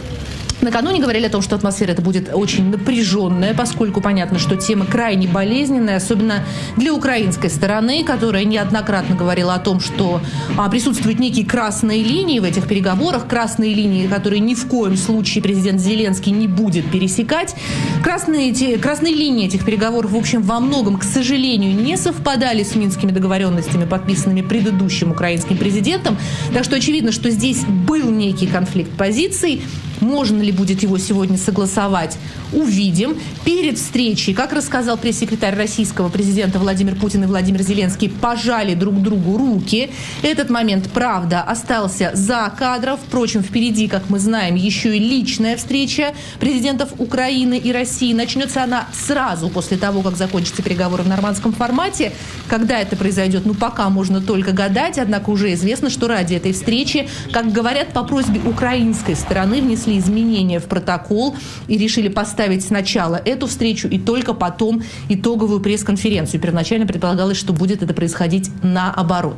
Накануне 0.64 1.02
говорили 1.02 1.26
о 1.26 1.30
том, 1.30 1.42
что 1.42 1.56
атмосфера 1.58 1.92
это 1.92 2.02
будет 2.02 2.34
очень 2.34 2.70
напряженная, 2.70 3.54
поскольку 3.54 4.00
понятно, 4.00 4.40
что 4.40 4.56
тема 4.56 4.86
крайне 4.86 5.28
болезненная, 5.28 5.98
особенно 5.98 6.46
для 6.78 6.94
украинской 6.94 7.50
стороны, 7.50 8.06
которая 8.06 8.46
неоднократно 8.46 9.16
говорила 9.16 9.56
о 9.56 9.60
том, 9.60 9.82
что 9.82 10.22
а, 10.58 10.70
присутствуют 10.70 11.20
некие 11.20 11.46
красные 11.46 12.02
линии 12.02 12.40
в 12.40 12.46
этих 12.46 12.68
переговорах, 12.68 13.28
красные 13.28 13.74
линии, 13.74 14.08
которые 14.08 14.40
ни 14.40 14.56
в 14.56 14.66
коем 14.68 14.96
случае 14.96 15.44
президент 15.44 15.82
Зеленский 15.82 16.32
не 16.32 16.48
будет 16.48 16.90
пересекать. 16.90 17.56
Красные, 18.02 18.52
эти, 18.52 18.78
красные 18.78 19.14
линии 19.14 19.48
этих 19.48 19.66
переговоров, 19.66 20.12
в 20.12 20.16
общем, 20.16 20.42
во 20.44 20.62
многом, 20.62 20.98
к 20.98 21.04
сожалению, 21.04 21.76
не 21.76 21.98
совпадали 21.98 22.64
с 22.64 22.74
минскими 22.76 23.12
договоренностями, 23.12 23.84
подписанными 23.84 24.42
предыдущим 24.42 25.12
украинским 25.12 25.58
президентом. 25.58 26.18
Так 26.54 26.64
что 26.64 26.78
очевидно, 26.78 27.12
что 27.12 27.30
здесь 27.32 27.66
был 27.66 28.10
некий 28.10 28.48
конфликт 28.48 28.93
позиций. 28.98 29.62
Можно 30.04 30.42
ли 30.42 30.52
будет 30.52 30.84
его 30.84 30.98
сегодня 30.98 31.38
согласовать? 31.38 32.18
Увидим. 32.52 33.18
Перед 33.46 33.78
встречей, 33.78 34.34
как 34.34 34.52
рассказал 34.52 34.98
пресс-секретарь 34.98 35.56
российского 35.56 36.10
президента 36.10 36.60
Владимир 36.60 36.96
Путин 36.96 37.24
и 37.24 37.26
Владимир 37.26 37.62
Зеленский, 37.62 38.10
пожали 38.10 38.76
друг 38.76 39.02
другу 39.02 39.38
руки. 39.38 39.92
Этот 40.22 40.50
момент, 40.50 40.90
правда, 40.94 41.42
остался 41.42 42.12
за 42.14 42.54
кадром. 42.58 42.98
Впрочем, 42.98 43.44
впереди, 43.44 43.88
как 43.88 44.10
мы 44.10 44.20
знаем, 44.20 44.56
еще 44.56 44.96
и 44.98 45.00
личная 45.00 45.56
встреча 45.56 46.14
президентов 46.40 46.90
Украины 46.98 47.58
и 47.58 47.72
России. 47.72 48.14
Начнется 48.14 48.62
она 48.62 48.90
сразу 48.92 49.48
после 49.48 49.78
того, 49.78 50.02
как 50.02 50.18
закончатся 50.18 50.62
переговоры 50.62 51.04
в 51.04 51.08
нормандском 51.08 51.54
формате. 51.54 52.12
Когда 52.50 52.80
это 52.80 52.98
произойдет, 52.98 53.46
ну 53.46 53.54
пока 53.54 53.90
можно 53.90 54.20
только 54.20 54.52
гадать, 54.52 54.98
однако 54.98 55.30
уже 55.30 55.54
известно, 55.54 55.90
что 55.90 56.10
ради 56.10 56.36
этой 56.36 56.52
встречи, 56.52 57.08
как 57.32 57.54
говорят, 57.54 57.94
по 57.94 58.04
просьбе 58.04 58.42
украинской 58.46 59.16
стороны 59.16 59.62
внесли 59.62 59.93
изменения 60.00 60.60
в 60.60 60.66
протокол 60.66 61.36
и 61.68 61.78
решили 61.78 62.08
поставить 62.08 62.64
сначала 62.64 63.16
эту 63.16 63.48
встречу 63.48 63.88
и 63.88 64.00
только 64.00 64.34
потом 64.34 64.84
итоговую 65.10 65.60
пресс-конференцию. 65.60 66.40
Первоначально 66.42 66.86
предполагалось, 66.86 67.38
что 67.38 67.54
будет 67.54 67.84
это 67.84 67.94
происходить 67.94 68.50
наоборот. 68.62 69.38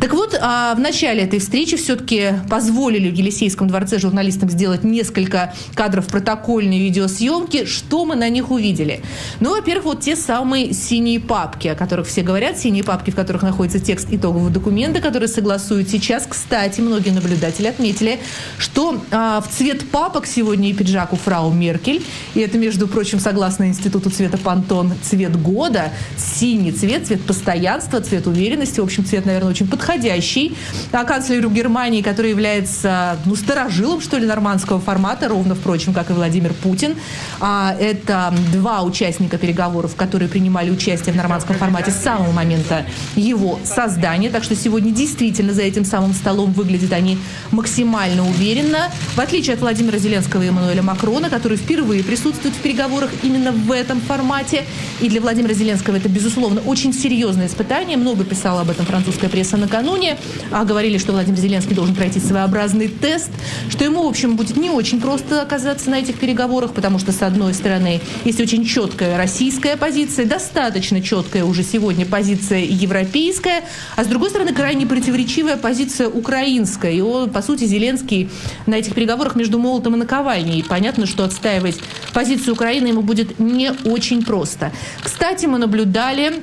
Так 0.00 0.12
вот, 0.14 0.36
а, 0.40 0.74
в 0.74 0.80
начале 0.80 1.22
этой 1.22 1.38
встречи 1.38 1.76
все-таки 1.76 2.32
позволили 2.50 3.08
в 3.08 3.14
Елисейском 3.14 3.68
дворце 3.68 3.98
журналистам 3.98 4.50
сделать 4.50 4.84
несколько 4.84 5.54
кадров 5.74 6.06
протокольной 6.08 6.78
видеосъемки. 6.78 7.66
Что 7.66 8.04
мы 8.04 8.16
на 8.16 8.28
них 8.28 8.50
увидели? 8.50 9.00
Ну, 9.38 9.50
во-первых, 9.54 9.84
вот 9.84 10.00
те 10.00 10.16
самые 10.16 10.72
синие 10.72 11.20
папки, 11.20 11.68
о 11.68 11.74
которых 11.74 12.06
все 12.08 12.22
говорят, 12.22 12.58
синие 12.58 12.82
папки, 12.84 13.10
в 13.10 13.14
которых 13.14 13.42
находится 13.42 13.78
текст 13.78 14.08
итогового 14.10 14.50
документа, 14.50 15.00
который 15.00 15.28
согласуют 15.28 15.88
сейчас. 15.88 16.26
Кстати, 16.28 16.80
многие 16.80 17.10
наблюдатели 17.10 17.68
отметили, 17.68 18.18
что 18.58 19.00
а, 19.10 19.40
в 19.40 19.48
цвет 19.48 19.71
папок 19.90 20.26
сегодня 20.26 20.70
и 20.70 20.72
пиджак 20.72 21.12
у 21.12 21.16
фрау 21.16 21.52
Меркель. 21.52 22.02
И 22.34 22.40
это, 22.40 22.58
между 22.58 22.86
прочим, 22.86 23.18
согласно 23.18 23.68
Институту 23.68 24.10
цвета 24.10 24.38
Пантон, 24.38 24.92
цвет 25.02 25.40
года. 25.40 25.90
Синий 26.16 26.72
цвет, 26.72 27.06
цвет 27.06 27.22
постоянства, 27.22 28.00
цвет 28.00 28.26
уверенности. 28.26 28.80
В 28.80 28.84
общем, 28.84 29.04
цвет, 29.04 29.26
наверное, 29.26 29.50
очень 29.50 29.68
подходящий. 29.68 30.56
А 30.92 31.04
канцлеру 31.04 31.50
Германии, 31.50 32.02
который 32.02 32.30
является, 32.30 33.16
ну, 33.24 33.36
старожилом, 33.36 34.00
что 34.00 34.18
ли, 34.18 34.26
нормандского 34.26 34.80
формата, 34.80 35.28
ровно, 35.28 35.54
впрочем, 35.54 35.94
как 35.94 36.10
и 36.10 36.12
Владимир 36.12 36.52
Путин. 36.52 36.96
А, 37.40 37.74
это 37.78 38.34
два 38.52 38.82
участника 38.82 39.38
переговоров, 39.38 39.96
которые 39.96 40.28
принимали 40.28 40.70
участие 40.70 41.12
в 41.12 41.16
нормандском 41.16 41.56
формате 41.56 41.90
с 41.90 41.96
самого 41.96 42.32
момента 42.32 42.84
его 43.16 43.58
создания. 43.64 44.30
Так 44.30 44.44
что 44.44 44.54
сегодня 44.54 44.92
действительно 44.92 45.52
за 45.52 45.62
этим 45.62 45.84
самым 45.84 46.12
столом 46.12 46.52
выглядят 46.52 46.92
они 46.92 47.18
максимально 47.50 48.28
уверенно. 48.28 48.90
В 49.14 49.20
отличие 49.20 49.54
от 49.54 49.61
Владимира 49.62 49.96
Зеленского 49.96 50.42
и 50.42 50.48
Эммануэля 50.48 50.82
Макрона, 50.82 51.30
который 51.30 51.56
впервые 51.56 52.02
присутствует 52.02 52.52
в 52.54 52.58
переговорах 52.58 53.10
именно 53.22 53.52
в 53.52 53.70
этом 53.70 54.00
формате. 54.00 54.64
И 55.00 55.08
для 55.08 55.20
Владимира 55.20 55.54
Зеленского 55.54 55.96
это, 55.96 56.08
безусловно, 56.08 56.60
очень 56.62 56.92
серьезное 56.92 57.46
испытание. 57.46 57.96
Много 57.96 58.24
писала 58.24 58.62
об 58.62 58.70
этом 58.70 58.84
французская 58.84 59.28
пресса 59.28 59.56
накануне. 59.56 60.18
А 60.50 60.64
говорили, 60.64 60.98
что 60.98 61.12
Владимир 61.12 61.38
Зеленский 61.38 61.76
должен 61.76 61.94
пройти 61.94 62.18
своеобразный 62.18 62.88
тест, 62.88 63.30
что 63.70 63.84
ему, 63.84 64.02
в 64.02 64.08
общем, 64.08 64.34
будет 64.34 64.56
не 64.56 64.68
очень 64.68 65.00
просто 65.00 65.42
оказаться 65.42 65.90
на 65.90 66.00
этих 66.00 66.16
переговорах, 66.16 66.72
потому 66.72 66.98
что, 66.98 67.12
с 67.12 67.22
одной 67.22 67.54
стороны, 67.54 68.00
есть 68.24 68.40
очень 68.40 68.64
четкая 68.64 69.16
российская 69.16 69.76
позиция, 69.76 70.26
достаточно 70.26 71.00
четкая 71.00 71.44
уже 71.44 71.62
сегодня 71.62 72.04
позиция 72.04 72.64
европейская, 72.64 73.62
а 73.94 74.02
с 74.02 74.08
другой 74.08 74.30
стороны, 74.30 74.52
крайне 74.52 74.86
противоречивая 74.86 75.56
позиция 75.56 76.08
украинская. 76.08 76.90
И, 76.90 77.00
он, 77.00 77.30
по 77.30 77.42
сути, 77.42 77.64
Зеленский 77.64 78.28
на 78.66 78.74
этих 78.74 78.94
переговорах, 78.94 79.36
между 79.36 79.51
между 79.52 79.58
молотом 79.58 79.94
и 79.94 79.98
наковальней. 79.98 80.60
И 80.60 80.62
понятно, 80.62 81.06
что 81.06 81.24
отстаивать 81.24 81.78
позицию 82.14 82.54
Украины 82.54 82.88
ему 82.88 83.02
будет 83.02 83.38
не 83.38 83.72
очень 83.84 84.24
просто. 84.24 84.72
Кстати, 85.02 85.46
мы 85.46 85.58
наблюдали 85.58 86.42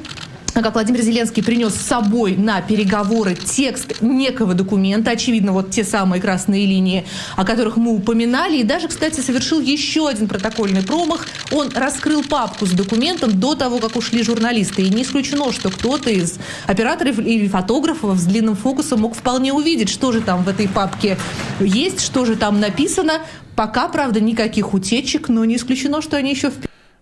как 0.62 0.74
Владимир 0.74 1.02
Зеленский 1.02 1.44
принес 1.44 1.74
с 1.74 1.82
собой 1.82 2.36
на 2.36 2.62
переговоры 2.62 3.36
текст 3.36 4.02
некого 4.02 4.54
документа, 4.54 5.12
очевидно, 5.12 5.52
вот 5.52 5.72
те 5.72 5.84
самые 5.84 6.22
красные 6.22 6.66
линии, 6.66 7.06
о 7.36 7.46
которых 7.46 7.78
мы 7.78 7.94
упоминали, 7.94 8.58
и 8.58 8.64
даже, 8.64 8.88
кстати, 8.88 9.20
совершил 9.20 9.60
еще 9.60 10.08
один 10.08 10.28
протокольный 10.28 10.84
промах. 10.84 11.28
Он 11.52 11.70
раскрыл 11.76 12.24
папку 12.24 12.66
с 12.66 12.72
документом 12.72 13.40
до 13.40 13.56
того, 13.56 13.80
как 13.80 13.96
ушли 13.96 14.24
журналисты, 14.24 14.84
и 14.84 14.90
не 14.90 15.04
исключено, 15.04 15.52
что 15.52 15.70
кто-то 15.70 16.10
из 16.10 16.38
операторов 16.66 17.20
или 17.20 17.48
фотографов 17.48 18.18
с 18.18 18.24
длинным 18.26 18.56
фокусом 18.56 19.02
мог 19.02 19.16
вполне 19.16 19.54
увидеть, 19.54 19.90
что 19.90 20.12
же 20.12 20.22
там 20.22 20.44
в 20.44 20.50
этой 20.50 20.68
папке 20.68 21.18
есть, 21.60 22.02
что 22.02 22.26
же 22.26 22.36
там 22.36 22.60
написано. 22.60 23.22
Пока, 23.56 23.90
правда, 23.90 24.20
никаких 24.22 24.74
утечек, 24.74 25.28
но 25.30 25.44
не 25.46 25.58
исключено, 25.58 26.02
что 26.02 26.18
они 26.18 26.32
еще 26.32 26.50
в 26.50 26.56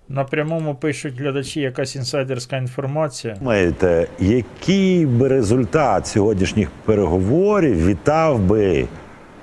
На 0.10 0.24
прямому 0.24 0.76
пишуть 0.76 1.20
глядачі 1.20 1.62
якась 1.62 1.96
інсайдерська 1.96 2.58
інформація. 2.58 3.36
Думаєте, 3.40 4.08
який 4.20 5.06
би 5.06 5.28
результат 5.28 6.08
сьогоднішніх 6.08 6.70
переговорів 6.86 7.88
вітав 7.88 8.40
би 8.40 8.88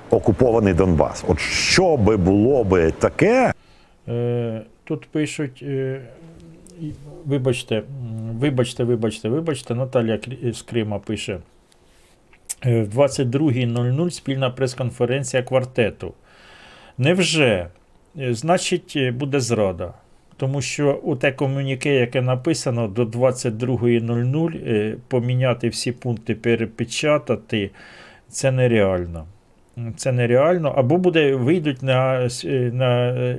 окупований 0.09 0.73
Донбас? 0.73 1.23
От 1.27 1.39
що 1.39 1.97
би 1.97 2.17
було 2.17 2.63
би 2.63 2.91
таке? 2.91 3.53
Е, 4.07 4.61
Тут 4.83 5.05
пишуть, 5.11 5.59
е, 5.63 6.01
вибачте, 7.25 7.83
вибачте, 8.39 8.83
вибачте, 8.83 9.29
вибачте, 9.29 9.75
Наталія 9.75 10.15
Крі- 10.15 10.53
з 10.53 10.61
Крима 10.61 10.99
пише. 10.99 11.39
е, 12.65 12.81
В 12.83 12.87
22.00 12.89 14.11
спільна 14.11 14.49
прес-конференція 14.49 15.43
квартету. 15.43 16.13
Невже? 16.97 17.67
Е, 18.19 18.33
Значить, 18.33 18.93
е, 18.95 19.11
буде 19.11 19.39
зрада. 19.39 19.93
Тому 20.37 20.61
що 20.61 20.99
у 21.03 21.15
те 21.15 21.31
комюніке, 21.31 21.95
яке 21.95 22.21
написано 22.21 22.87
до 22.87 23.05
22.00, 23.05 24.57
е, 24.67 24.95
поміняти 25.07 25.69
всі 25.69 25.91
пункти, 25.91 26.35
перепечатати, 26.35 27.71
це 28.29 28.51
нереально. 28.51 29.25
Це 29.97 30.11
нереально. 30.11 30.73
Або 30.77 30.97
буде 30.97 31.35
вийдуть 31.35 31.83
на, 31.83 32.29
е, 32.45 32.71
на 32.73 33.07
е, 33.09 33.37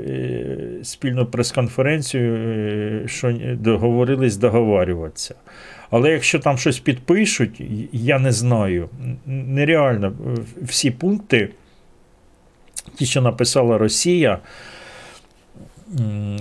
спільну 0.83 1.26
прес-конференцію, 1.26 3.08
що 3.08 3.33
договорились 3.52 4.36
договарюватися. 4.36 5.34
Але 5.91 6.10
якщо 6.10 6.39
там 6.39 6.58
щось 6.58 6.78
підпишуть, 6.78 7.62
я 7.92 8.18
не 8.18 8.33
знаю. 8.33 8.89
Нереально. 9.26 10.12
Всі 10.62 10.91
пункти, 10.91 11.49
ті, 12.94 13.07
що 13.07 13.23
написала 13.23 13.78
Росія. 13.78 14.39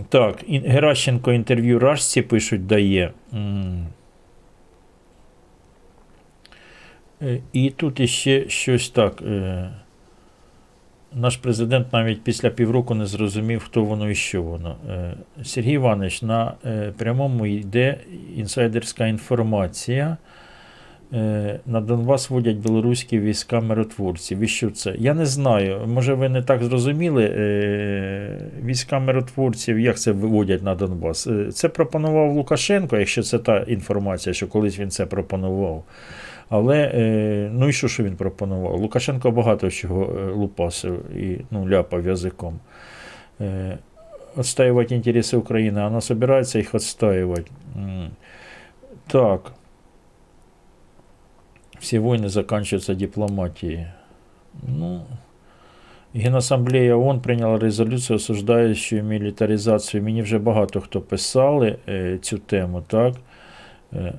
Так, 0.10 0.44
Геращенко 0.48 1.32
інтерв'ю 1.34 1.80
Рашці 1.80 2.22
пишуть, 2.22 2.66
дає. 2.68 3.12
Е, 7.22 7.40
І 7.54 7.70
тут 7.70 8.00
іще 8.00 8.50
щось 8.50 8.90
так. 8.90 9.22
е, 9.22 9.70
Наш 11.14 11.38
президент 11.38 11.94
навіть 11.94 12.24
після 12.24 12.50
півроку 12.50 12.96
не 12.96 13.06
зрозумів, 13.06 13.64
хто 13.66 13.84
воно 13.84 14.10
і 14.10 14.16
що 14.16 14.44
воно. 14.44 14.76
Е, 14.90 15.14
Сергій 15.44 15.74
Іванович, 15.74 16.22
на 16.22 16.54
прямому 16.98 17.46
йде 17.46 17.98
інсайдерська 18.36 19.08
інформація. 19.08 20.18
Е, 21.14 21.60
На 21.66 21.82
Донбас 21.82 22.30
водять 22.30 22.58
білоруські 22.58 23.20
війська 23.20 23.62
миротворців. 23.62 24.40
І 24.40 24.48
що 24.48 24.72
це? 24.72 24.96
Я 24.98 25.14
не 25.14 25.26
знаю. 25.26 25.82
Може, 25.88 26.14
ви 26.14 26.30
не 26.30 26.42
так 26.42 26.64
зрозуміли. 26.64 27.24
Е, 27.38 28.40
Війська 28.64 29.00
миротворців, 29.00 29.80
як 29.80 30.00
це 30.00 30.12
виводять 30.12 30.64
на 30.64 30.76
Донбас? 30.76 31.28
Е, 31.28 31.52
Це 31.52 31.70
пропонував 31.70 32.32
Лукашенко, 32.34 32.98
якщо 32.98 33.24
це 33.24 33.40
та 33.40 33.58
інформація, 33.60 34.34
що 34.34 34.48
колись 34.48 34.80
він 34.80 34.90
це 34.90 35.06
пропонував. 35.06 35.84
Але 36.50 36.92
ну 37.54 37.70
і 37.70 37.74
що, 37.74 37.88
що 37.88 38.04
він 38.04 38.16
пропонував? 38.16 38.80
Лукашенко 38.82 39.32
багато 39.32 39.70
чого 39.72 40.32
лупасив 40.36 41.18
і 41.18 41.38
ну, 41.52 41.70
ляпав 41.70 42.06
язиком. 42.06 42.60
Е, 43.42 43.78
Отстаивать 44.36 44.92
интересы 44.92 45.38
Украины. 45.38 45.80
Она 45.80 46.02
собирается 46.02 46.60
их 46.60 46.76
отстаивать. 46.76 47.48
Так. 49.08 49.52
Все 51.86 52.00
войны 52.00 52.30
заканчиваются 52.30 52.96
дипломатией. 52.96 53.86
Ну, 54.64 55.06
Генассамблея 56.16 56.96
ООН 56.96 57.22
прийняла 57.22 57.60
резолюцію, 57.60 58.18
осуждаючи 58.18 59.04
мілітаризацію. 59.04 60.04
Мені 60.04 60.22
вже 60.22 60.40
багато 60.40 60.82
хто 60.82 61.02
писали 61.02 61.78
е, 61.88 62.18
цю 62.22 62.38
тему, 62.38 62.84
так? 62.88 63.16
Е, 63.94 64.14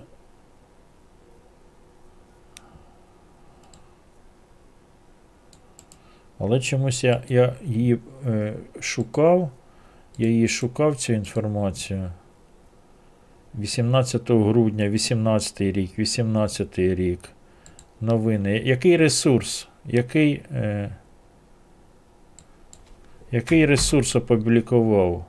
Але 6.39 6.61
чомусь 6.61 7.05
я, 7.05 7.23
я 7.29 7.55
її 7.65 7.99
е, 8.27 8.55
шукав, 8.81 9.51
я 10.19 10.29
її 10.29 10.49
шукав 10.49 10.97
цю 10.97 11.13
інформацію. 11.13 12.11
18 13.59 14.31
грудня, 14.31 14.89
18 14.89 15.61
рік, 15.61 15.99
18 15.99 16.79
рік. 16.79 17.31
Новини. 18.01 18.63
Який 18.65 18.97
ресурс? 18.97 19.69
Який, 19.85 20.43
е, 20.53 20.97
який 23.31 23.67
ресурс 23.67 24.17
опублікував? 24.17 25.25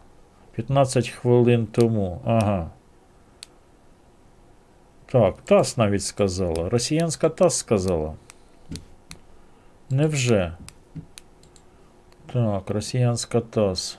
15 0.51 1.09
хвилин 1.09 1.65
тому. 1.65 2.21
Ага. 2.25 2.69
Так, 5.05 5.41
ТАСС 5.41 5.77
навіть 5.77 6.03
сказала. 6.03 6.69
Росіянська 6.69 7.29
ТАСС 7.29 7.57
сказала. 7.57 8.13
Невже? 9.89 10.53
Так, 12.33 12.69
росіянська 12.69 13.41
ТАСС. 13.41 13.97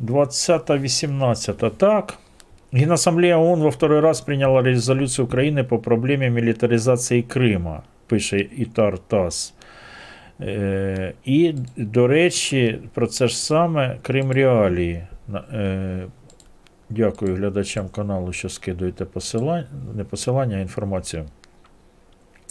20-18. 0.00 1.70
Так. 1.70 2.18
Генассамблея 2.72 3.36
ООН 3.38 3.62
во 3.62 3.70
второй 3.70 4.00
раз 4.00 4.20
приняла 4.20 4.62
резолюцию 4.62 5.26
Украины 5.26 5.64
по 5.64 5.78
проблеме 5.78 6.28
милитаризации 6.28 7.22
Крима, 7.22 7.82
пише 8.06 8.40
Ітар 8.40 8.98
ТАСС. 8.98 9.54
Е, 10.40 11.14
і, 11.24 11.54
до 11.76 12.06
речі, 12.06 12.80
про 12.94 13.06
це 13.06 13.28
ж 13.28 13.38
саме 13.38 13.98
Крим 14.02 14.32
Реалії. 14.32 15.06
Е, 15.52 16.06
дякую 16.90 17.36
глядачам 17.36 17.88
каналу, 17.88 18.32
що 18.32 18.48
скидуєте 18.48 19.04
посилання, 19.04 19.66
не 19.94 20.04
посилання, 20.04 20.56
а 20.56 20.60
інформацію. 20.60 21.26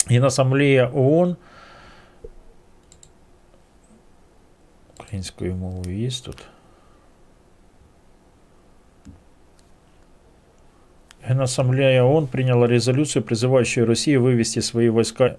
Генасамблея 0.06 0.90
ООН. 0.94 1.36
Українською 4.98 5.54
мовою 5.54 5.98
є 5.98 6.10
тут. 6.10 6.48
Генассамблея 11.29 12.03
ООН 12.03 12.27
приняла 12.27 12.67
резолюцию, 12.67 13.23
призывающую 13.23 13.85
Россию 13.85 14.21
вывести 14.21 14.59
свои 14.61 14.89
войска 14.89 15.37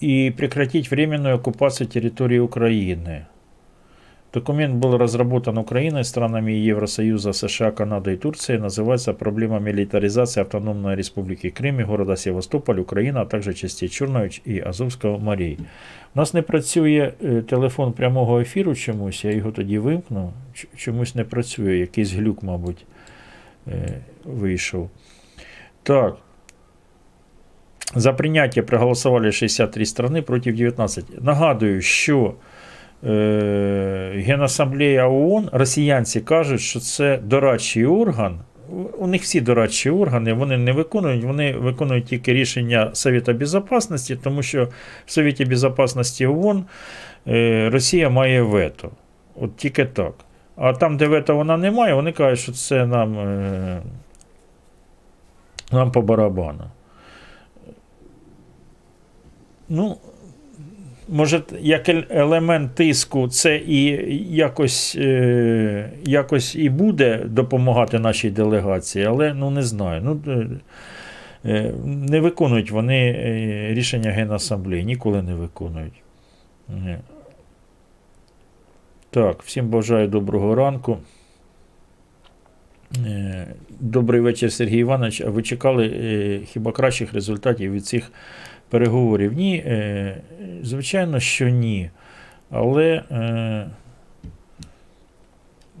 и 0.00 0.30
прекратить 0.36 0.90
временную 0.90 1.34
оккупацию 1.34 1.88
территории 1.88 2.38
Украины. 2.38 3.26
Документ 4.32 4.74
был 4.74 4.98
разработан 4.98 5.58
Украиной, 5.58 6.04
странами 6.04 6.52
Евросоюза, 6.52 7.32
США, 7.32 7.70
Канады 7.70 8.12
и 8.12 8.16
Турции. 8.16 8.58
Называется 8.58 9.14
«Проблема 9.14 9.58
милитаризации 9.58 10.42
Автономной 10.42 10.96
Республики 10.96 11.48
Крым 11.50 11.80
и 11.80 11.84
города 11.84 12.14
Севастополь, 12.16 12.78
Украина, 12.80 13.22
а 13.22 13.24
также 13.24 13.54
частей 13.54 13.88
Чорного 13.88 14.28
і 14.44 14.60
Азовського 14.60 15.18
морей». 15.18 15.58
У 16.14 16.18
нас 16.18 16.34
не 16.34 16.42
працює 16.42 17.12
е, 17.24 17.42
телефон 17.42 17.92
прямого 17.92 18.40
ефіру 18.40 18.74
чомусь, 18.74 19.24
я 19.24 19.30
його 19.32 19.52
тоді 19.52 19.78
вимкну. 19.78 20.32
Ч- 20.54 20.68
Чомусь 20.76 21.14
не 21.14 21.24
працює, 21.24 21.76
якийсь 21.76 22.12
глюк, 22.12 22.42
мабуть, 22.42 22.86
е, 23.68 23.88
вийшов. 24.24 24.90
Так. 25.83 26.15
За 27.95 28.13
прийняття 28.13 28.61
проголосували 28.61 29.31
63 29.31 29.85
страни 29.85 30.21
проти 30.21 30.51
19. 30.51 31.05
Нагадую, 31.23 31.81
що 31.81 32.33
е, 33.03 34.13
Генасамблея 34.15 35.07
ООН, 35.09 35.49
росіянці 35.51 36.21
кажуть, 36.21 36.61
що 36.61 36.79
це 36.79 37.19
дорадчий 37.23 37.85
орган. 37.85 38.39
У- 38.99 39.07
них 39.07 39.21
всі 39.21 39.41
дорадчі 39.41 39.89
органи, 39.89 40.33
вони 40.33 40.57
не 40.57 40.71
виконують, 40.71 41.23
вони 41.23 41.53
виконують 41.53 42.05
тільки 42.05 42.33
рішення 42.33 42.89
Совета 42.93 43.33
Безопасності, 43.33 44.15
тому 44.15 44.43
що 44.43 44.67
в 45.05 45.11
Совєті 45.11 45.45
Безопасності 45.45 46.25
ООН 46.25 46.65
е, 47.27 47.69
Росія 47.69 48.09
має 48.09 48.41
вето. 48.41 48.91
От 49.41 49.57
тільки 49.57 49.85
так. 49.85 50.13
А 50.55 50.73
там, 50.73 50.97
де 50.97 51.07
вето 51.07 51.35
вона 51.35 51.57
не 51.57 51.71
має, 51.71 51.93
вони 51.93 52.11
кажуть, 52.11 52.39
що 52.39 52.51
це 52.51 52.85
нам, 52.85 53.19
е, 53.19 53.81
нам 55.73 55.91
по 55.91 56.01
барабану. 56.01 56.63
Ну, 59.69 59.97
може, 61.09 61.41
як 61.61 61.89
елемент 62.09 62.75
тиску, 62.75 63.27
це 63.27 63.57
і 63.57 63.85
якось, 64.35 64.95
е, 64.99 65.89
якось 66.05 66.55
і 66.55 66.69
буде 66.69 67.17
допомагати 67.25 67.99
нашій 67.99 68.29
делегації, 68.29 69.05
але 69.05 69.33
ну 69.33 69.49
не 69.49 69.63
знаю. 69.63 70.01
Ну, 70.01 70.33
е, 70.33 70.47
е, 71.45 71.73
не 71.85 72.19
виконують 72.19 72.71
вони 72.71 73.13
рішення 73.73 74.11
Генасамблеї, 74.11 74.85
ніколи 74.85 75.21
не 75.21 75.35
виконують. 75.35 76.03
Так, 79.09 79.43
всім 79.43 79.69
бажаю 79.69 80.07
доброго 80.07 80.55
ранку. 80.55 80.97
Добрий 83.79 84.21
вечір, 84.21 84.51
Сергій 84.51 84.77
Іванович. 84.77 85.21
А 85.21 85.29
ви 85.29 85.43
чекали 85.43 85.87
е, 85.87 86.39
хіба 86.45 86.71
кращих 86.71 87.13
результатів 87.13 87.71
від 87.71 87.85
цих 87.85 88.11
переговорів? 88.69 89.33
Ні, 89.33 89.55
е, 89.55 90.17
звичайно, 90.63 91.19
що 91.19 91.49
ні. 91.49 91.89
Але, 92.49 93.03
е, 93.11 93.69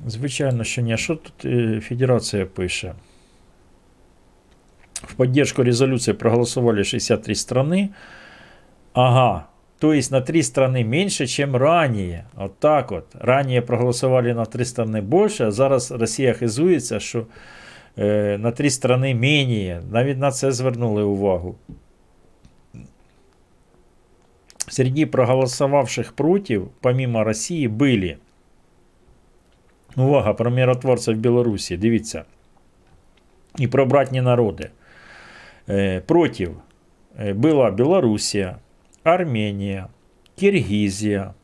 звичайно, 0.07 0.63
що 0.63 0.81
ні. 0.81 0.93
А 0.93 0.97
що 0.97 1.15
тут 1.15 1.51
Федерація 1.83 2.45
пише? 2.45 2.93
В 4.93 5.13
поддержку 5.13 5.63
резолюции 5.63 6.13
проголосовали 6.13 6.83
63 6.83 7.33
страны. 7.33 7.89
Ага, 8.93 9.45
то 9.82 9.92
есть 9.92 10.10
на 10.10 10.20
3 10.20 10.42
страны 10.42 10.84
меньше, 10.84 11.26
чем 11.26 11.56
ранее. 11.56 12.24
Вот 12.34 12.58
так 12.58 12.90
вот. 12.90 13.06
Ранее 13.14 13.62
проголосовали 13.62 14.32
на 14.32 14.44
3 14.44 14.64
страны 14.64 15.02
больше, 15.02 15.46
а 15.46 15.50
зараз 15.50 15.90
Росія 15.90 16.32
хизується, 16.32 17.00
що 17.00 17.26
е, 17.98 18.38
на 18.38 18.50
3 18.52 18.70
страни 18.70 19.14
менее. 19.14 19.82
Навіть 19.90 20.18
на 20.18 20.30
це 20.30 20.52
звернули 20.52 21.02
увагу. 21.02 21.56
Среди 24.68 25.06
проголосовавших 25.06 26.12
против, 26.12 26.68
помимо 26.80 27.24
России, 27.24 27.68
были 27.68 28.16
увага 29.96 30.34
про 30.34 30.50
миротворців 30.50 31.16
Білорусі. 31.16 31.76
Дивіться. 31.76 32.24
І 33.58 33.68
про 33.68 33.86
братні 33.86 34.20
народи. 34.20 34.70
Е, 35.68 36.00
Против 36.00 36.56
е, 37.18 37.32
была 37.32 37.70
Белоруссия, 37.70 38.56
Армения, 39.03 39.89
Киргизия, 40.35 41.35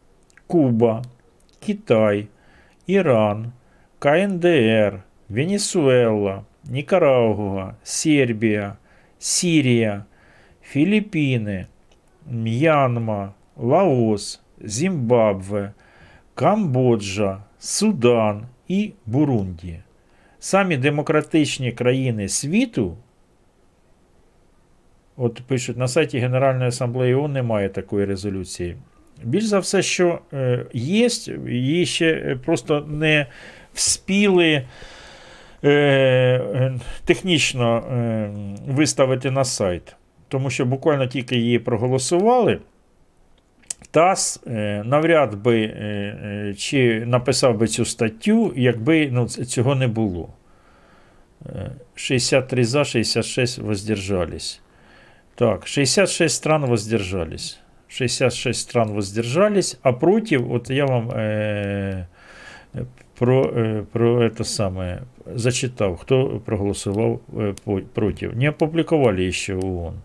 Куба, 0.47 1.03
Китай, 1.59 2.29
Иран, 2.87 3.53
КНДР, 3.99 5.03
Венесуэла, 5.27 6.45
Никарагуа, 6.63 7.77
Сербия, 7.83 8.77
Сирия, 9.19 10.07
Филиппины, 10.61 11.67
Мьянма, 12.25 13.35
Лаос, 13.57 14.41
Зимбабве, 14.61 15.73
Камбоджа, 16.35 17.43
Судан 17.59 18.45
і 18.67 18.93
Бурунді. 19.05 19.79
Самі 20.39 20.77
демократичні 20.77 21.71
країни 21.71 22.29
світу 22.29 22.97
От 25.21 25.41
пишуть, 25.47 25.77
на 25.77 25.87
сайті 25.87 26.19
Генеральної 26.19 26.67
асамблеї 26.67 27.13
ООН 27.13 27.33
немає 27.33 27.69
такої 27.69 28.05
резолюції. 28.05 28.75
Більш 29.23 29.45
за 29.45 29.59
все, 29.59 29.81
що 29.81 30.19
е, 30.33 30.65
є, 30.73 31.09
її 31.47 31.85
ще 31.85 32.05
е, 32.11 32.35
просто 32.45 32.85
не 32.89 33.25
вспіли 33.73 34.65
е, 35.63 36.73
технічно 37.05 37.83
виставити 38.67 39.31
на 39.31 39.45
сайт. 39.45 39.95
Тому 40.27 40.49
що 40.49 40.65
буквально 40.65 41.07
тільки 41.07 41.37
її 41.37 41.59
проголосували. 41.59 42.59
ТАСС 43.91 44.41
навряд 44.83 45.35
би 45.35 45.73
чи 46.57 47.05
написав 47.05 47.57
би 47.57 47.67
цю 47.67 47.85
статтю, 47.85 48.53
якби 48.55 49.09
ну, 49.11 49.27
цього 49.27 49.75
не 49.75 49.87
було. 49.87 50.29
Е, 51.45 51.71
63 51.95 52.65
за, 52.65 52.85
66 52.85 53.57
воздержались. 53.57 54.61
Так, 55.39 55.67
66 55.67 56.35
стран 56.35 56.65
воздержались. 56.65 57.59
66 57.87 58.59
стран 58.59 58.93
воздержались, 58.93 59.77
а 59.83 59.93
против, 59.93 60.41
вот 60.41 60.69
я 60.69 60.85
вам 60.85 61.09
э, 61.13 62.07
про, 63.17 63.49
э, 63.49 63.83
про 63.83 64.21
это 64.25 64.43
самое 64.43 65.03
зачитал, 65.25 65.95
кто 65.95 66.41
проголосовал 66.41 67.21
э, 67.31 67.53
по- 67.63 67.79
против. 67.79 68.33
Не 68.35 68.47
опубликовали 68.47 69.21
еще 69.21 69.55
ООН. 69.55 70.01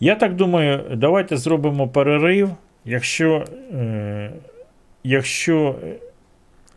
Я 0.00 0.14
так 0.14 0.36
думаю, 0.36 0.96
давайте 0.96 1.36
зробимо 1.36 1.88
перерив. 1.88 2.50
Якщо, 2.84 3.44
якщо 5.04 5.76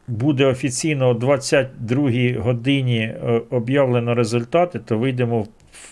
буде 0.08 0.46
офіційно 0.46 1.10
о 1.10 1.14
22 1.14 2.12
годині 2.42 3.00
е, 3.00 3.42
об'явлено 3.50 4.16
результати, 4.16 4.80
то 4.80 4.98
вийдемо 4.98 5.42
в- 5.42 5.48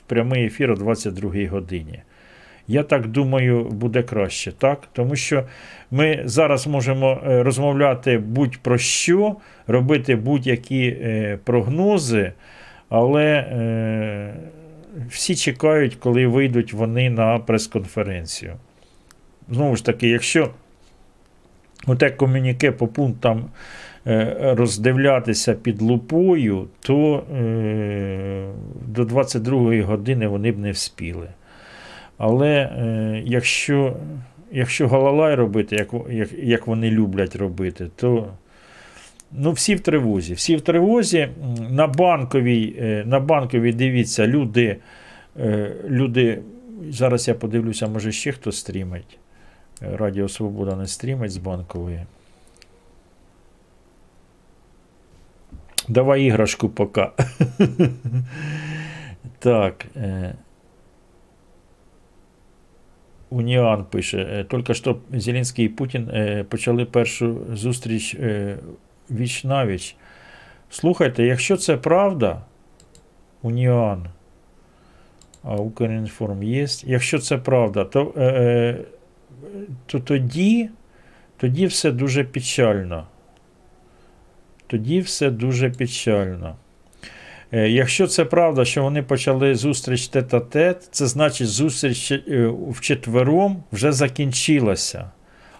прямий 0.08 0.45
ефір 0.45 0.72
о 0.72 0.76
22 0.76 1.48
годині. 1.48 2.00
Я 2.68 2.84
так 2.84 3.08
думаю, 3.08 3.64
буде 3.64 4.03
краще, 4.03 4.52
так? 4.52 4.88
Тому 4.94 5.16
що 5.16 5.44
ми 5.92 6.22
зараз 6.26 6.68
можемо 6.68 7.22
е, 7.27 7.44
розмовляти 7.44 8.18
будь-про 8.18 8.77
що, 8.77 9.35
робити 9.68 10.16
будь-які 10.16 10.88
е, 10.88 11.40
прогнози, 11.44 12.32
але 12.90 13.45
всі 15.10 15.35
чекають, 15.35 15.95
коли 15.95 16.27
вийдуть 16.27 16.74
вони 16.74 17.10
на 17.10 17.40
прес-конференцію. 17.40 18.53
Знову 19.50 19.76
ж 19.76 19.85
таки, 19.85 20.10
якщо 20.10 20.50
оте 21.88 22.10
комюніке 22.10 22.72
по 22.72 22.88
пунктам 22.88 23.45
роздивлятися 24.42 25.53
під 25.53 25.82
лупою, 25.82 26.67
то 26.80 27.24
е, 27.35 28.48
до 28.88 29.03
22-ї 29.03 29.82
години 29.82 30.27
вони 30.27 30.51
б 30.51 30.59
не 30.59 30.72
вспіли. 30.72 31.27
Але 32.17 32.50
е, 32.50 33.24
якщо, 33.25 33.95
якщо 34.51 34.88
галалай 34.88 35.35
робити, 35.35 35.75
як, 35.75 35.88
як, 36.09 36.30
як 36.34 36.67
вони 36.67 36.92
люблять 36.92 37.35
робити, 37.35 37.88
то 37.95 38.27
ну, 39.32 39.51
всі 39.51 39.75
в 39.75 39.80
тривозі. 39.80 40.34
Всі 40.34 40.56
в 40.56 40.61
тривозі. 40.61 41.30
На 41.69 41.88
банковій, 41.88 42.75
е, 42.80 43.03
на 43.08 43.19
банковій 43.19 43.74
дивіться, 43.74 44.27
люди, 44.27 44.77
е, 45.40 45.72
люди. 45.88 46.42
Зараз 46.90 47.27
я 47.27 47.34
подивлюся, 47.34 47.88
може 47.88 48.11
ще 48.11 48.32
хто 48.32 48.51
стрімить. 48.51 49.17
Е, 49.82 49.98
Радіо 49.98 50.30
Свобода 50.30 50.75
не 50.75 50.88
стрімить 50.88 51.32
з 51.32 51.38
банкової. 51.38 52.06
Давай 55.88 56.23
іграшку 56.23 56.69
пока. 56.69 57.11
Так. 59.39 59.85
Е, 59.95 60.35
Уніан 63.30 63.85
пише. 63.85 64.17
е, 64.17 64.45
Тільки 64.51 64.73
що 64.73 64.97
Зеленський 65.14 65.65
і 65.65 65.69
Путін 65.69 66.09
е, 66.14 66.43
почали 66.43 66.85
першу 66.85 67.41
зустріч 67.53 68.17
віч 69.11 69.43
навіч. 69.43 69.95
Слухайте, 70.69 71.23
якщо 71.23 71.57
це 71.57 71.77
правда, 71.77 72.41
Уніан, 73.41 74.05
а 75.43 75.55
Укрінформ 75.55 76.43
є. 76.43 76.67
Якщо 76.83 77.19
це 77.19 77.38
правда, 77.38 77.85
то, 77.85 78.14
то 79.85 79.99
тоді 79.99 80.69
тоді 81.38 81.65
все 81.65 81.91
дуже 81.91 82.23
печально. 82.23 83.07
Тоді 84.68 85.00
все 85.00 85.30
дуже 85.30 85.69
печально. 85.69 86.56
Е, 87.52 87.69
Якщо 87.69 88.08
це 88.08 88.26
правда, 88.26 88.66
що 88.66 88.84
вони 88.84 89.03
почали 89.03 89.56
зустріч 89.56 90.08
тет-а-тет, 90.08 90.88
це 90.92 91.08
значить 91.08 91.48
зустріч 91.48 92.11
е, 92.11 92.22
вчетвером 92.69 93.64
вже 93.72 93.92
закінчилася. 93.92 95.11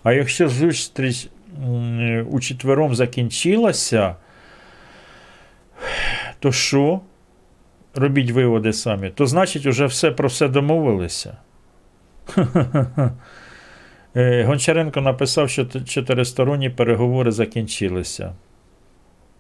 А 0.04 0.14
якщо 0.14 0.50
зустріч 0.50 1.28
е, 1.64 2.26
у 2.32 2.40
четвером 2.40 2.96
закінчилася, 2.96 4.16
то 6.40 6.52
що? 6.52 7.02
Робіть 7.96 8.32
виводи 8.32 8.74
самі. 8.74 9.10
То 9.10 9.26
значить, 9.26 9.66
вже 9.66 9.86
все 9.86 10.12
про 10.12 10.28
все 10.28 10.48
домовилися. 10.48 11.38
Гончаренко 14.46 15.02
написав, 15.02 15.50
що 15.50 15.66
чотиристоронні 15.66 16.70
переговори 16.70 17.32
закінчилися. 17.32 18.34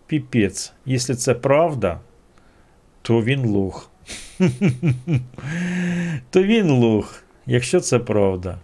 Піпець. 0.07 0.73
Якщо 0.85 1.15
це 1.15 1.33
правда, 1.33 1.99
то 3.01 3.23
він 3.23 3.45
лох. 3.45 3.89
то 6.29 6.43
він 6.43 6.69
лох, 6.69 7.23
якщо 7.45 7.79
це 7.79 7.99
правда. 7.99 8.57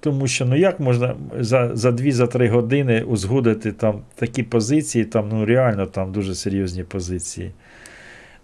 Тому 0.00 0.26
що 0.26 0.46
ну 0.46 0.56
як 0.56 0.80
можна 0.80 1.16
за, 1.38 1.76
за 1.76 1.90
2-3 1.90 2.48
години 2.48 3.02
узгодити 3.02 3.72
там 3.72 4.02
такі 4.14 4.42
позиції, 4.42 5.04
там 5.04 5.28
ну 5.28 5.44
реально 5.44 5.86
там 5.86 6.12
дуже 6.12 6.34
серйозні 6.34 6.84
позиції. 6.84 7.52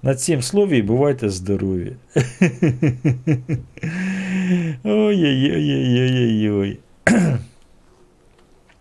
На 0.02 0.14
цім 0.14 0.42
слові 0.42 0.82
бувайте 0.82 1.30
здорові. 1.30 1.92
Ой-ой-ой-ой-ой-ой. 4.84 6.78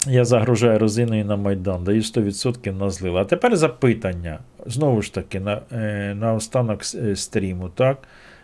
Я 0.07 0.25
загружаю 0.25 0.79
розиною 0.79 1.25
на 1.25 1.35
Майдан, 1.35 1.83
даю 1.83 2.01
100% 2.01 2.71
на 2.71 2.89
злила. 2.89 3.21
А 3.21 3.25
тепер 3.25 3.55
запитання. 3.55 4.39
Знову 4.65 5.01
ж 5.01 5.13
таки, 5.13 5.39
на, 5.39 5.61
е, 5.71 6.15
на 6.15 6.33
останок 6.33 6.81
е, 6.95 7.15
стріму, 7.15 7.69
так? 7.69 7.97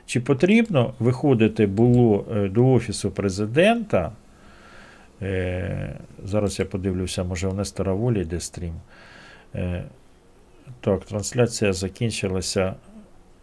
Чи 0.05 0.19
потрібно 0.19 0.93
виходити 0.99 1.65
було 1.67 2.25
е, 2.35 2.49
до 2.49 2.67
Офісу 2.67 3.11
президента? 3.11 4.11
Зараз 6.23 6.59
я 6.59 6.65
подивлюся, 6.65 7.23
може 7.23 7.47
у 7.47 7.53
Нестора 7.53 7.93
Волі 7.93 8.21
йде 8.21 8.39
стрім. 8.39 8.73
Так, 10.81 11.05
трансляція 11.05 11.73
закінчилася 11.73 12.73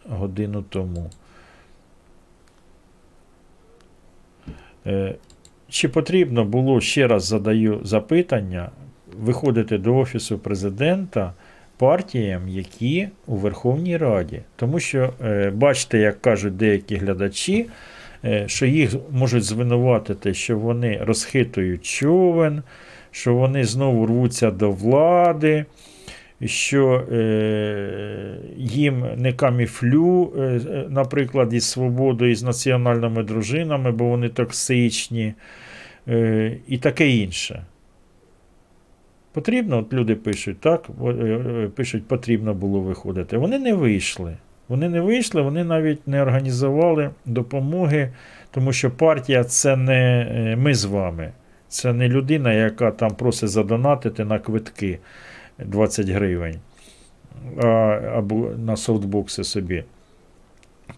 годину 0.09 0.61
тому. 0.69 1.09
Чи 5.69 5.89
потрібно 5.89 6.45
було, 6.45 6.81
ще 6.81 7.07
раз 7.07 7.25
задаю 7.25 7.79
запитання, 7.83 8.69
виходити 9.19 9.77
до 9.77 9.97
Офісу 9.97 10.39
президента 10.39 11.33
партіям, 11.77 12.49
які 12.49 13.07
у 13.27 13.35
Верховній 13.35 13.97
Раді? 13.97 14.41
Тому 14.55 14.79
що, 14.79 15.13
е, 15.25 15.51
бачите, 15.55 15.99
як 15.99 16.21
кажуть 16.21 16.57
деякі 16.57 16.95
глядачі, 16.95 17.67
е, 18.25 18.43
що 18.47 18.65
їх 18.65 18.95
можуть 19.11 19.43
звинуватити, 19.43 20.33
що 20.33 20.57
вони 20.57 20.99
розхитують 21.01 21.85
човен, 21.85 22.63
що 23.11 23.33
вони 23.33 23.63
знову 23.63 24.05
рвуться 24.05 24.51
до 24.51 24.71
влади, 24.71 25.65
що 26.45 27.05
е, 27.11 28.37
їм 28.57 29.05
не 29.17 29.33
каміфлю, 29.33 30.33
е, 30.37 30.61
наприклад, 30.89 31.53
із 31.53 31.65
свободою, 31.65 32.31
із 32.31 32.43
національними 32.43 33.23
дружинами, 33.23 33.91
бо 33.91 34.05
вони 34.05 34.29
токсичні, 34.29 35.33
е, 36.07 36.57
і 36.67 36.77
таке 36.77 37.09
інше. 37.09 37.65
Потрібно, 39.33 39.77
от 39.77 39.93
люди 39.93 40.15
пишуть, 40.15 40.59
так, 40.59 40.87
пишуть, 41.75 42.07
потрібно 42.07 42.53
було 42.53 42.79
виходити. 42.79 43.37
Вони 43.37 43.59
не 43.59 43.73
вийшли. 43.73 44.37
Вони 44.67 44.89
не 44.89 45.01
вийшли, 45.01 45.41
вони 45.41 45.63
навіть 45.63 46.07
не 46.07 46.21
організували 46.21 47.09
допомоги, 47.25 48.11
тому 48.51 48.73
що 48.73 48.91
партія 48.91 49.43
це 49.43 49.75
не 49.75 50.55
ми 50.57 50.73
з 50.73 50.85
вами. 50.85 51.31
Це 51.67 51.93
не 51.93 52.09
людина, 52.09 52.53
яка 52.53 52.91
там 52.91 53.09
просить 53.09 53.49
задонатити 53.49 54.25
на 54.25 54.39
квитки 54.39 54.99
20 55.59 56.09
гривень 56.09 56.59
або 58.13 58.49
на 58.57 58.77
софтбокси 58.77 59.43
собі. 59.43 59.83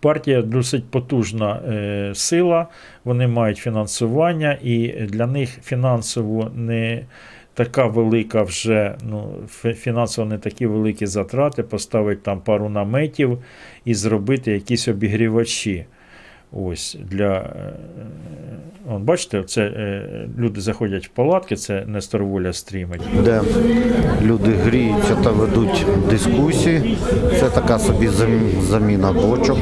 Партія 0.02 0.42
досить 0.42 0.92
потужна 0.92 1.62
е, 1.68 2.12
сила, 2.16 2.68
вони 3.04 3.28
мають 3.28 3.58
фінансування, 3.58 4.58
і 4.64 4.88
для 4.88 5.28
них 5.28 5.50
фінансово 5.64 6.52
не 6.56 7.06
така 7.54 7.86
велика 7.86 8.42
вже, 8.44 8.96
ну, 9.04 9.34
фінансово 9.74 10.28
не 10.28 10.38
такі 10.38 10.66
великі 10.66 11.06
затрати, 11.06 11.64
поставити 11.64 12.22
там 12.22 12.42
пару 12.42 12.70
наметів 12.70 13.44
і 13.86 13.94
зробити 13.94 14.52
якісь 14.52 14.88
обігрівачі. 14.88 15.86
Ось 16.52 16.98
для. 17.12 17.36
е, 17.36 17.74
Он, 18.92 19.04
бачите, 19.04 19.44
це 19.44 19.62
е, 19.62 20.28
люди 20.38 20.62
заходять 20.62 21.06
в 21.08 21.10
палатки, 21.10 21.56
це 21.56 21.84
Нестор 21.88 22.24
Воля 22.24 22.54
стрімить. 22.54 23.02
де 23.24 23.42
люди 24.22 24.52
гріються 24.52 25.16
та 25.16 25.30
ведуть 25.32 25.86
дискусії. 26.10 26.98
Це 27.40 27.50
така 27.50 27.80
собі 27.80 28.10
заміна 28.62 29.14
бочок. 29.14 29.58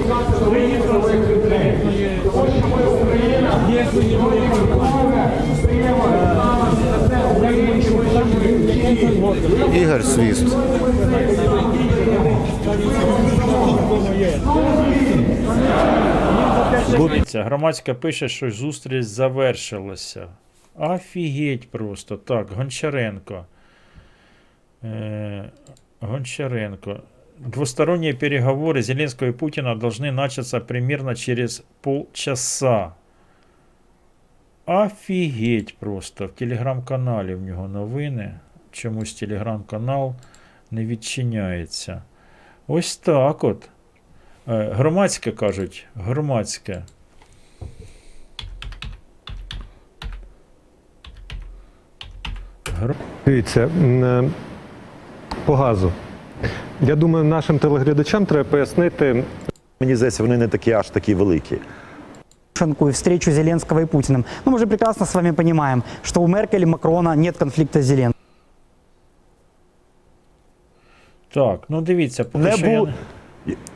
Ігор 9.76 10.04
Свіст. 10.04 10.48
Дивіться, 16.91 17.45
громадська 17.45 17.95
пише, 17.95 18.29
що 18.29 18.51
зустріч 18.51 19.05
завершилася. 19.05 20.29
Офігеть 20.75 21.71
просто. 21.71 22.17
Так, 22.17 22.51
Гончаренко. 22.51 23.47
Э, 24.83 25.51
Гончаренко. 26.01 27.01
Двусторонние 27.39 28.13
переговоры 28.13 28.83
Зеленского 28.83 29.29
и 29.29 29.33
Путина 29.33 29.75
должны 29.75 30.11
начаться 30.11 30.61
примерно 30.61 31.15
через 31.15 31.65
полчаса. 31.81 32.95
Офігеть 34.67 35.77
просто. 35.79 36.27
В 36.27 36.33
телеграм-каналі 36.33 37.35
в 37.35 37.43
нього 37.43 37.69
новини. 37.69 38.41
Чомусь 38.71 39.15
телеграм-канал 39.15 40.15
не 40.71 40.87
відчиняється. 40.87 42.03
Ось 42.67 42.97
так 42.97 43.45
от. 43.45 43.69
Е, 44.50 44.70
Громадське 44.74 45.32
кажуть, 45.32 45.86
громадське. 45.96 46.84
Дивіться, 53.26 53.62
е, 53.62 54.30
по 55.46 55.56
газу. 55.56 55.92
Я 56.82 56.96
думаю, 56.96 57.26
нашим 57.26 57.60
телеглядачам 57.60 58.26
треба 58.26 58.50
пояснити. 58.50 59.24
Мені 59.80 59.96
здається, 59.96 60.24
вони 60.24 60.38
не 60.38 60.48
такі 60.48 60.72
аж 60.72 60.90
такі 60.90 61.16
великі. 61.16 61.58
И 62.62 62.92
встречу 62.92 63.32
Зеленского 63.32 63.82
и 63.82 63.86
Путиным. 63.86 64.26
Ну, 64.46 64.52
мы 64.52 64.58
же 64.58 64.66
прекрасно 64.66 65.06
с 65.06 65.14
вами 65.16 65.32
понимаем, 65.32 65.84
что 66.02 66.22
у 66.22 66.28
Меркель 66.28 66.62
и 66.62 66.66
Макрона 66.66 67.16
нет 67.16 67.38
конфликта 67.38 67.80
с 67.80 67.86
Зеленским. 67.86 68.22
Так, 71.34 71.66
ну 71.70 71.82
дивіться, 71.82 72.24
поки 72.24 72.46
Не 72.46 72.52
що 72.58 72.66
було. 72.66 72.88
я... 72.88 72.94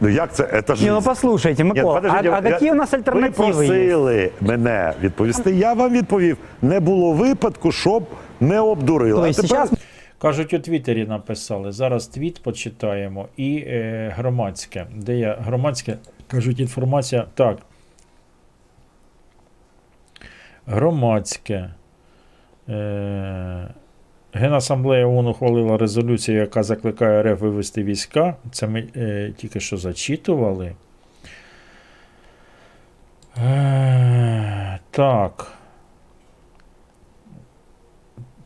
Ну 0.01 0.09
як 0.09 0.33
це? 0.33 0.61
Це 0.67 0.75
ж... 0.75 0.85
Не, 0.85 0.91
ну 0.91 1.01
послушайте, 1.01 1.63
Ні, 1.63 1.69
Микола, 1.69 1.95
подождіть, 1.95 2.31
а, 2.31 2.41
а 2.43 2.47
я- 2.47 2.53
какие 2.53 2.71
у 2.71 2.75
нас 2.75 2.91
Ви 2.91 2.97
альтернативы 2.97 3.27
есть? 3.27 3.35
просили 3.37 4.31
мене 4.41 4.93
відповісти. 5.01 5.51
Я 5.51 5.73
вам 5.73 5.91
відповів. 5.93 6.37
Не 6.61 6.79
було 6.79 7.13
випадку, 7.13 7.71
щоб 7.71 8.03
не 8.39 8.59
обдурили. 8.59 9.29
А 9.29 9.33
тепер... 9.33 9.69
Кажуть, 10.21 10.53
у 10.53 10.59
Твіттері 10.59 11.05
написали. 11.05 11.71
Зараз 11.71 12.07
твіт 12.07 12.43
почитаємо 12.43 13.27
і 13.37 13.55
е, 13.67 14.13
громадське. 14.17 14.85
Де 14.95 15.17
я 15.17 15.37
громадське? 15.41 15.97
Кажуть, 16.27 16.59
інформація. 16.59 17.25
Так. 17.35 17.57
Громадське. 20.65 21.73
Е, 22.69 23.67
Генасамблея 24.33 25.07
ООН 25.07 25.27
ухвалила 25.27 25.77
резолюцію, 25.77 26.37
яка 26.37 26.63
закликає 26.63 27.23
РФ 27.23 27.41
вивести 27.41 27.83
війська. 27.83 28.35
Це 28.51 28.67
ми 28.67 28.87
е, 28.95 29.33
тільки 29.37 29.59
що 29.59 29.77
зачитували. 29.77 30.71
Е, 33.37 34.79
так. 34.91 35.53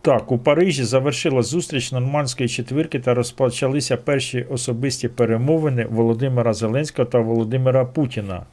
Так, 0.02 0.32
у 0.32 0.38
Парижі 0.38 0.84
завершилась 0.84 1.48
зустріч 1.48 1.92
нормандської 1.92 2.50
четвірки 2.50 3.00
та 3.00 3.14
розпочалися 3.14 3.98
перші 3.98 4.44
особисті 4.44 5.08
перемовини 5.08 5.86
Володимира 5.90 6.54
Зеленського 6.54 7.06
та 7.06 7.20
Володимира 7.20 7.86
Путіна. 7.86 8.46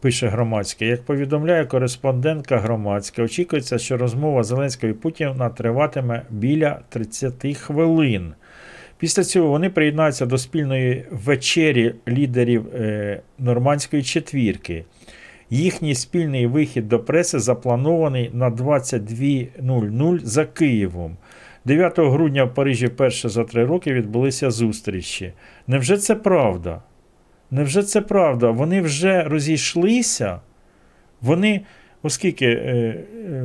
Пише 0.00 0.28
громадське. 0.28 0.86
Як 0.86 1.02
повідомляє 1.02 1.64
кореспондентка 1.64 2.58
громадська, 2.58 3.22
очікується, 3.22 3.78
що 3.78 3.96
розмова 3.96 4.42
Зеленського 4.42 4.90
і 4.90 4.94
Путіна 4.94 5.48
триватиме 5.48 6.22
біля 6.30 6.80
30 6.88 7.56
хвилин. 7.56 8.32
Після 8.98 9.24
цього 9.24 9.48
вони 9.48 9.70
приєднаються 9.70 10.26
до 10.26 10.38
спільної 10.38 11.04
вечері 11.10 11.94
лідерів 12.08 12.66
е, 12.74 13.20
нормандської 13.38 14.02
четвірки. 14.02 14.84
Їхній 15.50 15.94
спільний 15.94 16.46
вихід 16.46 16.88
до 16.88 16.98
преси 16.98 17.38
запланований 17.38 18.30
на 18.34 18.50
22.00 18.50 20.20
за 20.24 20.44
Києвом. 20.44 21.16
9 21.64 21.98
грудня 21.98 22.44
в 22.44 22.54
Парижі 22.54 22.86
вперше 22.86 23.28
за 23.28 23.44
три 23.44 23.64
роки 23.64 23.92
відбулися 23.92 24.50
зустрічі. 24.50 25.32
Невже 25.66 25.98
це 25.98 26.14
правда? 26.14 26.82
Невже 27.50 27.82
це 27.82 28.00
правда? 28.00 28.50
Вони 28.50 28.80
вже 28.80 29.22
розійшлися? 29.22 30.40
Вони, 31.22 31.60
оскільки 32.02 32.46
е, 32.46 33.04
е, 33.26 33.44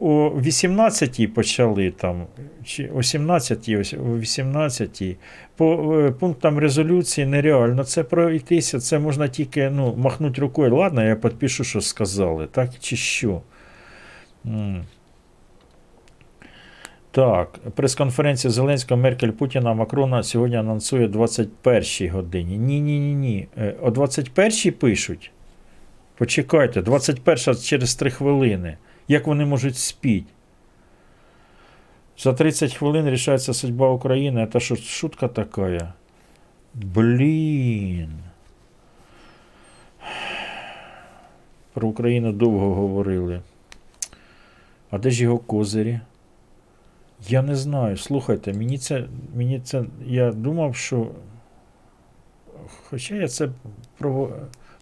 о 0.00 0.30
18-й 0.30 1.26
почали 1.26 1.90
там, 1.90 2.26
чи 2.64 2.88
о 2.94 2.98
17-й, 2.98 3.96
о 3.96 4.16
18-й, 4.16 5.16
по 5.56 5.96
е, 5.98 6.10
пунктам 6.10 6.58
резолюції 6.58 7.26
нереально 7.26 7.84
це 7.84 8.04
пройтися, 8.04 8.80
це 8.80 8.98
можна 8.98 9.28
тільки 9.28 9.70
ну, 9.70 9.94
махнути 9.96 10.40
рукою. 10.40 10.76
Ладно, 10.76 11.04
я 11.04 11.16
підпишу, 11.16 11.64
що 11.64 11.80
сказали, 11.80 12.46
так 12.46 12.70
чи 12.80 12.96
що. 12.96 13.42
Так, 17.12 17.58
прес-конференція 17.74 18.50
Зеленського, 18.50 19.00
Меркель, 19.00 19.30
Путіна, 19.30 19.74
Макрона 19.74 20.22
сьогодні 20.22 20.56
анонсує 20.56 21.06
21-й 21.08 22.08
годині. 22.08 22.58
Ні, 22.58 22.80
ні, 22.80 23.00
ні, 23.00 23.14
ні. 23.14 23.48
Е, 23.58 23.74
О 23.82 23.90
21-й 23.90 24.70
пишуть. 24.70 25.30
Почекайте, 26.16 26.82
21 26.82 27.56
через 27.56 27.94
3 27.94 28.10
хвилини. 28.10 28.76
Як 29.08 29.26
вони 29.26 29.44
можуть 29.44 29.76
спіть? 29.76 30.26
За 32.18 32.32
30 32.32 32.74
хвилин 32.74 33.10
рішається 33.10 33.54
судьба 33.54 33.90
України. 33.90 34.48
Це 34.52 34.60
що, 34.60 34.76
шутка 34.76 35.28
така? 35.28 35.92
Блін. 36.74 38.12
Про 41.74 41.88
Україну 41.88 42.32
довго 42.32 42.74
говорили. 42.74 43.40
А 44.90 44.98
де 44.98 45.10
ж 45.10 45.22
його 45.22 45.38
козирі? 45.38 46.00
Я 47.28 47.42
не 47.42 47.56
знаю. 47.56 47.96
Слухайте, 47.96 48.52
мені 48.52 48.78
це, 48.78 49.04
мені 49.34 49.60
це. 49.60 49.84
Я 50.06 50.32
думав, 50.32 50.76
що. 50.76 51.10
Хоча 52.90 53.14
я 53.14 53.28
це 53.28 53.48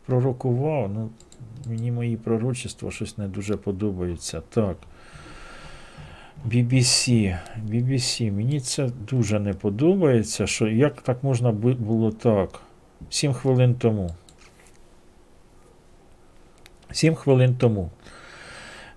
пророкував, 0.06 0.90
ну, 0.94 1.10
мені 1.66 1.92
мої 1.92 2.16
пророчества 2.16 2.90
щось 2.90 3.18
не 3.18 3.28
дуже 3.28 3.56
подобаються. 3.56 4.42
Так. 4.50 4.76
BBC. 6.46 7.38
BBC. 7.68 8.32
Мені 8.32 8.60
це 8.60 8.90
дуже 9.10 9.40
не 9.40 9.52
подобається, 9.52 10.46
що 10.46 10.68
як 10.68 11.02
так 11.02 11.22
можна 11.24 11.52
було 11.52 12.10
так? 12.10 12.62
Сім 13.10 13.32
хвилин 13.32 13.74
тому. 13.74 14.10
Сім 16.92 17.14
хвилин 17.14 17.56
тому. 17.58 17.90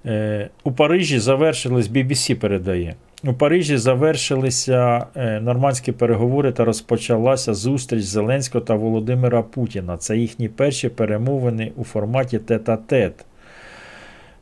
Е, 0.05 0.49
у 0.63 0.71
Парижі 0.71 1.19
завершились, 1.19 1.87
BBC 1.87 2.35
передає. 2.35 2.95
У 3.25 3.33
Парижі 3.33 3.77
завершилися 3.77 5.05
е, 5.15 5.39
нормандські 5.39 5.91
переговори 5.91 6.51
та 6.51 6.65
розпочалася 6.65 7.53
зустріч 7.53 8.03
Зеленського 8.03 8.65
та 8.65 8.75
Володимира 8.75 9.41
Путіна. 9.41 9.97
Це 9.97 10.17
їхні 10.17 10.49
перші 10.49 10.89
перемовини 10.89 11.71
у 11.75 11.83
форматі 11.83 12.39
тет-а-тет. 12.39 13.25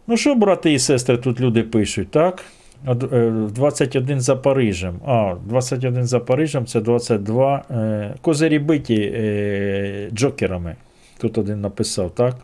Ну 0.07 0.17
що, 0.17 0.35
брати 0.35 0.73
і 0.73 0.79
сестри, 0.79 1.17
тут 1.17 1.39
люди 1.39 1.63
пишуть, 1.63 2.11
так? 2.11 2.43
Е, 2.87 3.31
21 3.55 4.21
за 4.21 4.35
Парижем. 4.35 4.99
А, 5.05 5.35
21 5.45 6.05
за 6.05 6.19
Парижем 6.19 6.65
це 6.65 6.81
22. 6.81 7.63
Е, 7.71 8.13
козирі 8.21 8.59
биті 8.59 9.13
е, 9.15 10.09
джокерами. 10.13 10.75
Тут 11.17 11.37
один 11.37 11.61
написав, 11.61 12.11
так? 12.11 12.35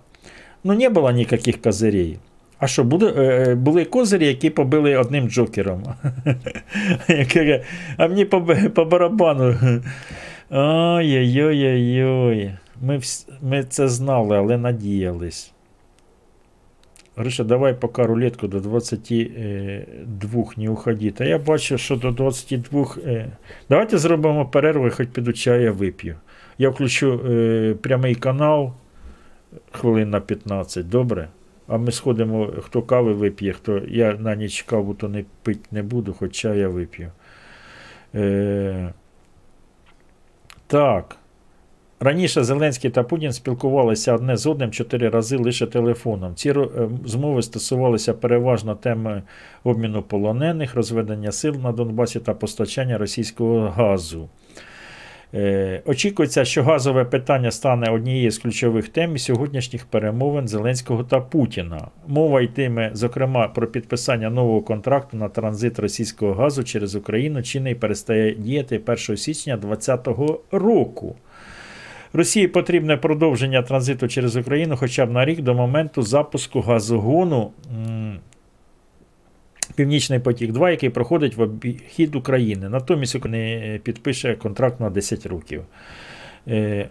Ну, 0.63 0.73
не 0.73 0.89
було 0.89 1.11
ніяких 1.11 1.61
козирей. 1.61 2.17
А 2.59 2.67
що, 2.67 2.83
буде, 2.83 3.13
е, 3.17 3.55
були 3.55 3.85
козирі, 3.85 4.27
які 4.27 4.49
побили 4.49 4.97
одним 4.97 5.29
джокером. 5.29 5.83
А 7.97 8.07
мені 8.07 8.25
по, 8.25 8.41
по 8.73 8.85
барабану. 8.85 9.55
Ой-ой-ой-ой. 10.49 12.51
Ми, 12.81 12.99
ми 13.41 13.63
це 13.63 13.87
знали, 13.87 14.37
але 14.37 14.57
надіялись. 14.57 15.51
Гриша, 17.15 17.43
давай 17.43 17.73
поки 17.73 18.03
рулетку 18.03 18.47
до 18.47 18.59
22 18.59 20.43
не 20.57 20.69
уходи. 20.69 21.11
Та 21.11 21.25
я 21.25 21.37
бачу, 21.37 21.77
що 21.77 21.95
до 21.95 22.11
22. 22.11 22.95
е, 23.05 23.31
Давайте 23.69 23.97
зробимо 23.97 24.45
перерву, 24.45 24.89
хоч 24.89 25.07
піду 25.07 25.33
чая 25.33 25.71
вип'ю. 25.71 26.15
Я 26.57 26.69
включу 26.69 27.21
е, 27.29 27.75
прямий 27.81 28.15
канал 28.15 28.73
хвилин 29.71 30.09
на 30.09 30.19
15, 30.19 30.89
добре? 30.89 31.27
А 31.67 31.77
ми 31.77 31.91
сходимо, 31.91 32.53
хто 32.61 32.81
кави 32.81 33.13
вип'є, 33.13 33.53
хто. 33.53 33.81
Я 33.87 34.13
на 34.13 34.35
ніч 34.35 34.61
каву 34.61 34.93
то 34.93 35.09
не 35.09 35.25
пить 35.43 35.71
не 35.71 35.83
буду, 35.83 36.13
хоч 36.13 36.31
чая 36.31 36.67
вип'ю. 36.67 37.11
Е, 38.15 38.93
так. 40.67 41.17
Раніше 41.99 42.43
Зеленський 42.43 42.89
та 42.89 43.03
Путін 43.03 43.31
спілкувалися 43.31 44.13
одне 44.13 44.37
з 44.37 44.47
одним 44.47 44.71
чотири 44.71 45.09
рази 45.09 45.37
лише 45.37 45.65
телефоном. 45.65 46.35
Ці 46.35 46.49
е, 46.49 46.67
змови 47.05 47.41
стосувалися 47.41 48.13
переважно 48.13 48.75
теми 48.75 49.23
обміну 49.63 50.01
полонених, 50.01 50.75
розведення 50.75 51.31
сил 51.31 51.55
на 51.63 51.71
Донбасі 51.71 52.19
та 52.19 52.33
постачання 52.33 52.97
російського 52.97 53.69
газу. 53.69 54.29
Е, 55.33 55.81
Очікується, 55.85 56.45
що 56.45 56.63
газове 56.63 57.05
питання 57.05 57.51
стане 57.51 57.89
однією 57.89 58.31
з 58.31 58.37
ключових 58.37 58.89
тем 58.89 59.17
сьогоднішніх 59.17 59.85
перемовин 59.85 60.47
Зеленського 60.47 61.03
та 61.03 61.19
Путіна. 61.19 61.87
Мова 62.07 62.41
йтиме, 62.41 62.91
зокрема, 62.93 63.47
про 63.47 63.67
підписання 63.67 64.29
нового 64.29 64.61
контракту 64.61 65.17
на 65.17 65.29
транзит 65.29 65.79
російського 65.79 66.33
газу 66.33 66.63
через 66.63 66.95
Україну, 66.95 67.43
чинний 67.43 67.75
перестає 67.75 68.35
діяти 68.35 68.81
1 68.85 68.97
січня 69.17 69.57
2020 69.57 70.07
року. 70.51 71.15
Росії 72.13 72.47
потрібне 72.47 72.97
продовження 72.97 73.61
транзиту 73.61 74.07
через 74.07 74.35
Україну 74.35 74.77
хоча 74.77 75.05
б 75.05 75.11
на 75.11 75.25
рік 75.25 75.41
до 75.41 75.53
моменту 75.53 76.01
запуску 76.01 76.61
газогону 76.61 77.51
Північний 79.77 80.19
потік 80.19 80.51
2, 80.51 80.71
який 80.71 80.89
проходить 80.89 81.37
в 81.37 81.41
обхід 81.41 82.15
України. 82.15 82.69
Натомість 82.69 83.15
Україна 83.15 83.79
підпише 83.83 84.35
контракт 84.35 84.79
на 84.79 84.89
10 84.89 85.25
років. 85.25 85.63
Е, 86.47 86.89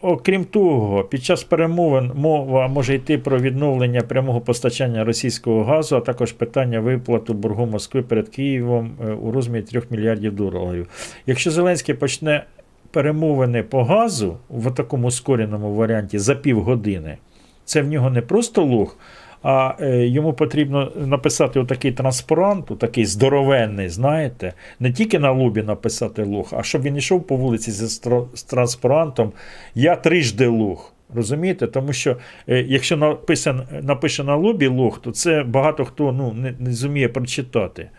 Окрім 0.00 0.44
того, 0.44 1.04
під 1.04 1.24
час 1.24 1.44
перемовин 1.44 2.12
мова 2.14 2.68
може 2.68 2.94
йти 2.94 3.18
про 3.18 3.38
відновлення 3.38 4.00
прямого 4.00 4.40
постачання 4.40 5.04
російського 5.04 5.64
газу, 5.64 5.96
а 5.96 6.00
також 6.00 6.32
питання 6.32 6.80
виплату 6.80 7.34
боргу 7.34 7.66
Москви 7.66 8.02
перед 8.02 8.28
Києвом 8.28 8.96
е, 9.04 9.12
у 9.12 9.30
розмірі 9.30 9.62
3 9.62 9.82
мільярдів 9.90 10.36
доларів. 10.36 10.88
Якщо 11.26 11.50
Зеленський 11.50 11.94
почне 11.94 12.44
перемовини 12.90 13.62
по 13.62 13.84
газу 13.84 14.36
в 14.50 14.74
такому 14.74 15.08
ускореному 15.08 15.74
варіанті 15.74 16.18
за 16.18 16.34
півгодини, 16.34 17.18
це 17.64 17.82
в 17.82 17.88
нього 17.88 18.10
не 18.10 18.20
просто 18.20 18.64
лох, 18.64 18.98
а 19.42 19.74
е, 19.80 20.06
йому 20.06 20.32
потрібно 20.32 20.92
написати 20.96 21.60
отакий 21.60 21.92
транспарант, 21.92 22.70
отакий 22.70 23.06
здоровенний, 23.06 23.88
знаєте, 23.88 24.52
не 24.80 24.92
тільки 24.92 25.18
на 25.18 25.30
лобі 25.30 25.62
написати 25.62 26.22
лох, 26.22 26.52
а 26.52 26.62
щоб 26.62 26.82
він 26.82 26.96
йшов 26.96 27.26
по 27.26 27.36
вулиці 27.36 27.72
з 27.72 28.42
транспарантом 28.48 29.32
Я 29.74 29.96
трижди 29.96 30.46
лох. 30.46 30.92
Розумієте? 31.14 31.66
Тому 31.66 31.92
що 31.92 32.16
е, 32.48 32.62
якщо 32.62 32.96
написан, 32.96 33.62
напише 33.82 34.24
на 34.24 34.36
лобі 34.36 34.66
лох, 34.66 35.00
то 35.00 35.10
це 35.10 35.42
багато 35.42 35.84
хто 35.84 36.12
ну, 36.12 36.32
не, 36.32 36.54
не 36.58 36.72
зуміє 36.72 37.08
прочитати. 37.08 37.90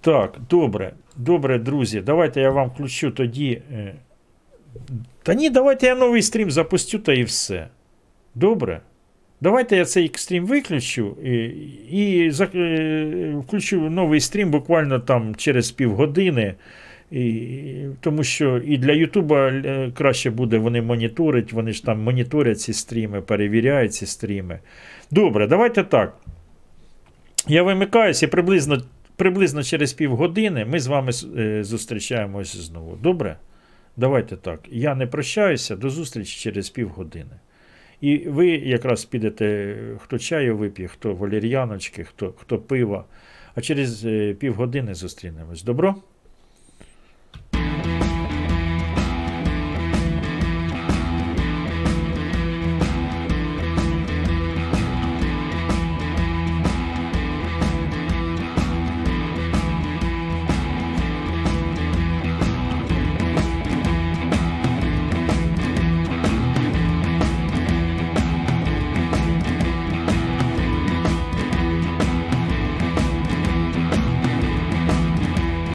Так, 0.00 0.36
добре, 0.50 0.92
добре, 1.16 1.58
друзі. 1.58 2.00
Давайте 2.00 2.40
я 2.40 2.50
вам 2.50 2.68
включу 2.68 3.10
тоді. 3.10 3.62
е, 3.72 3.94
Та 5.22 5.34
ні, 5.34 5.50
давайте 5.50 5.86
я 5.86 5.94
новий 5.94 6.22
стрім 6.22 6.50
запустю 6.50 6.98
та 6.98 7.12
і 7.12 7.24
все. 7.24 7.68
Добре? 8.34 8.80
Давайте 9.42 9.76
я 9.76 9.84
цей 9.84 10.10
стрім 10.14 10.46
виключу 10.46 11.16
і, 11.24 11.30
і 11.90 12.30
за- 12.30 12.48
е, 12.54 13.34
включу 13.46 13.90
новий 13.90 14.20
стрім 14.20 14.50
буквально 14.50 14.98
там 14.98 15.34
через 15.34 15.70
півгодини. 15.70 16.54
І, 17.10 17.84
тому 18.00 18.24
що 18.24 18.58
і 18.58 18.78
для 18.78 18.92
Ютуба 18.92 19.48
е, 19.48 19.90
краще 19.94 20.30
буде 20.30 20.58
вони 20.58 20.82
моніторить, 20.82 21.52
вони 21.52 21.72
ж 21.72 21.84
там 21.84 22.02
моніторять 22.02 22.60
ці 22.60 22.72
стріми, 22.72 23.20
перевіряють 23.20 23.94
ці 23.94 24.06
стріми. 24.06 24.58
Добре, 25.10 25.46
давайте 25.46 25.82
так. 25.84 26.16
Я 27.48 27.62
вимикаюся 27.62 28.26
і 28.26 28.28
приблизно, 28.28 28.82
приблизно 29.16 29.62
через 29.62 29.92
півгодини 29.92 30.64
ми 30.64 30.80
з 30.80 30.86
вами 30.86 31.12
е, 31.38 31.64
зустрічаємось 31.64 32.56
знову. 32.56 32.98
Добре? 33.02 33.36
Давайте 33.96 34.36
так. 34.36 34.60
Я 34.70 34.94
не 34.94 35.06
прощаюся, 35.06 35.76
до 35.76 35.90
зустрічі 35.90 36.40
через 36.40 36.70
півгодини. 36.70 37.36
І 38.02 38.18
ви 38.18 38.48
якраз 38.48 39.04
підете, 39.04 39.76
хто 39.98 40.18
чаю 40.18 40.56
вип'є, 40.56 40.88
хто 40.88 41.14
валір'яночки, 41.14 42.04
хто 42.04 42.34
хто 42.36 42.58
пива. 42.58 43.04
А 43.54 43.60
через 43.60 44.04
е, 44.04 44.34
півгодини 44.34 44.94
зустрінемось. 44.94 45.62
Добро? 45.62 45.94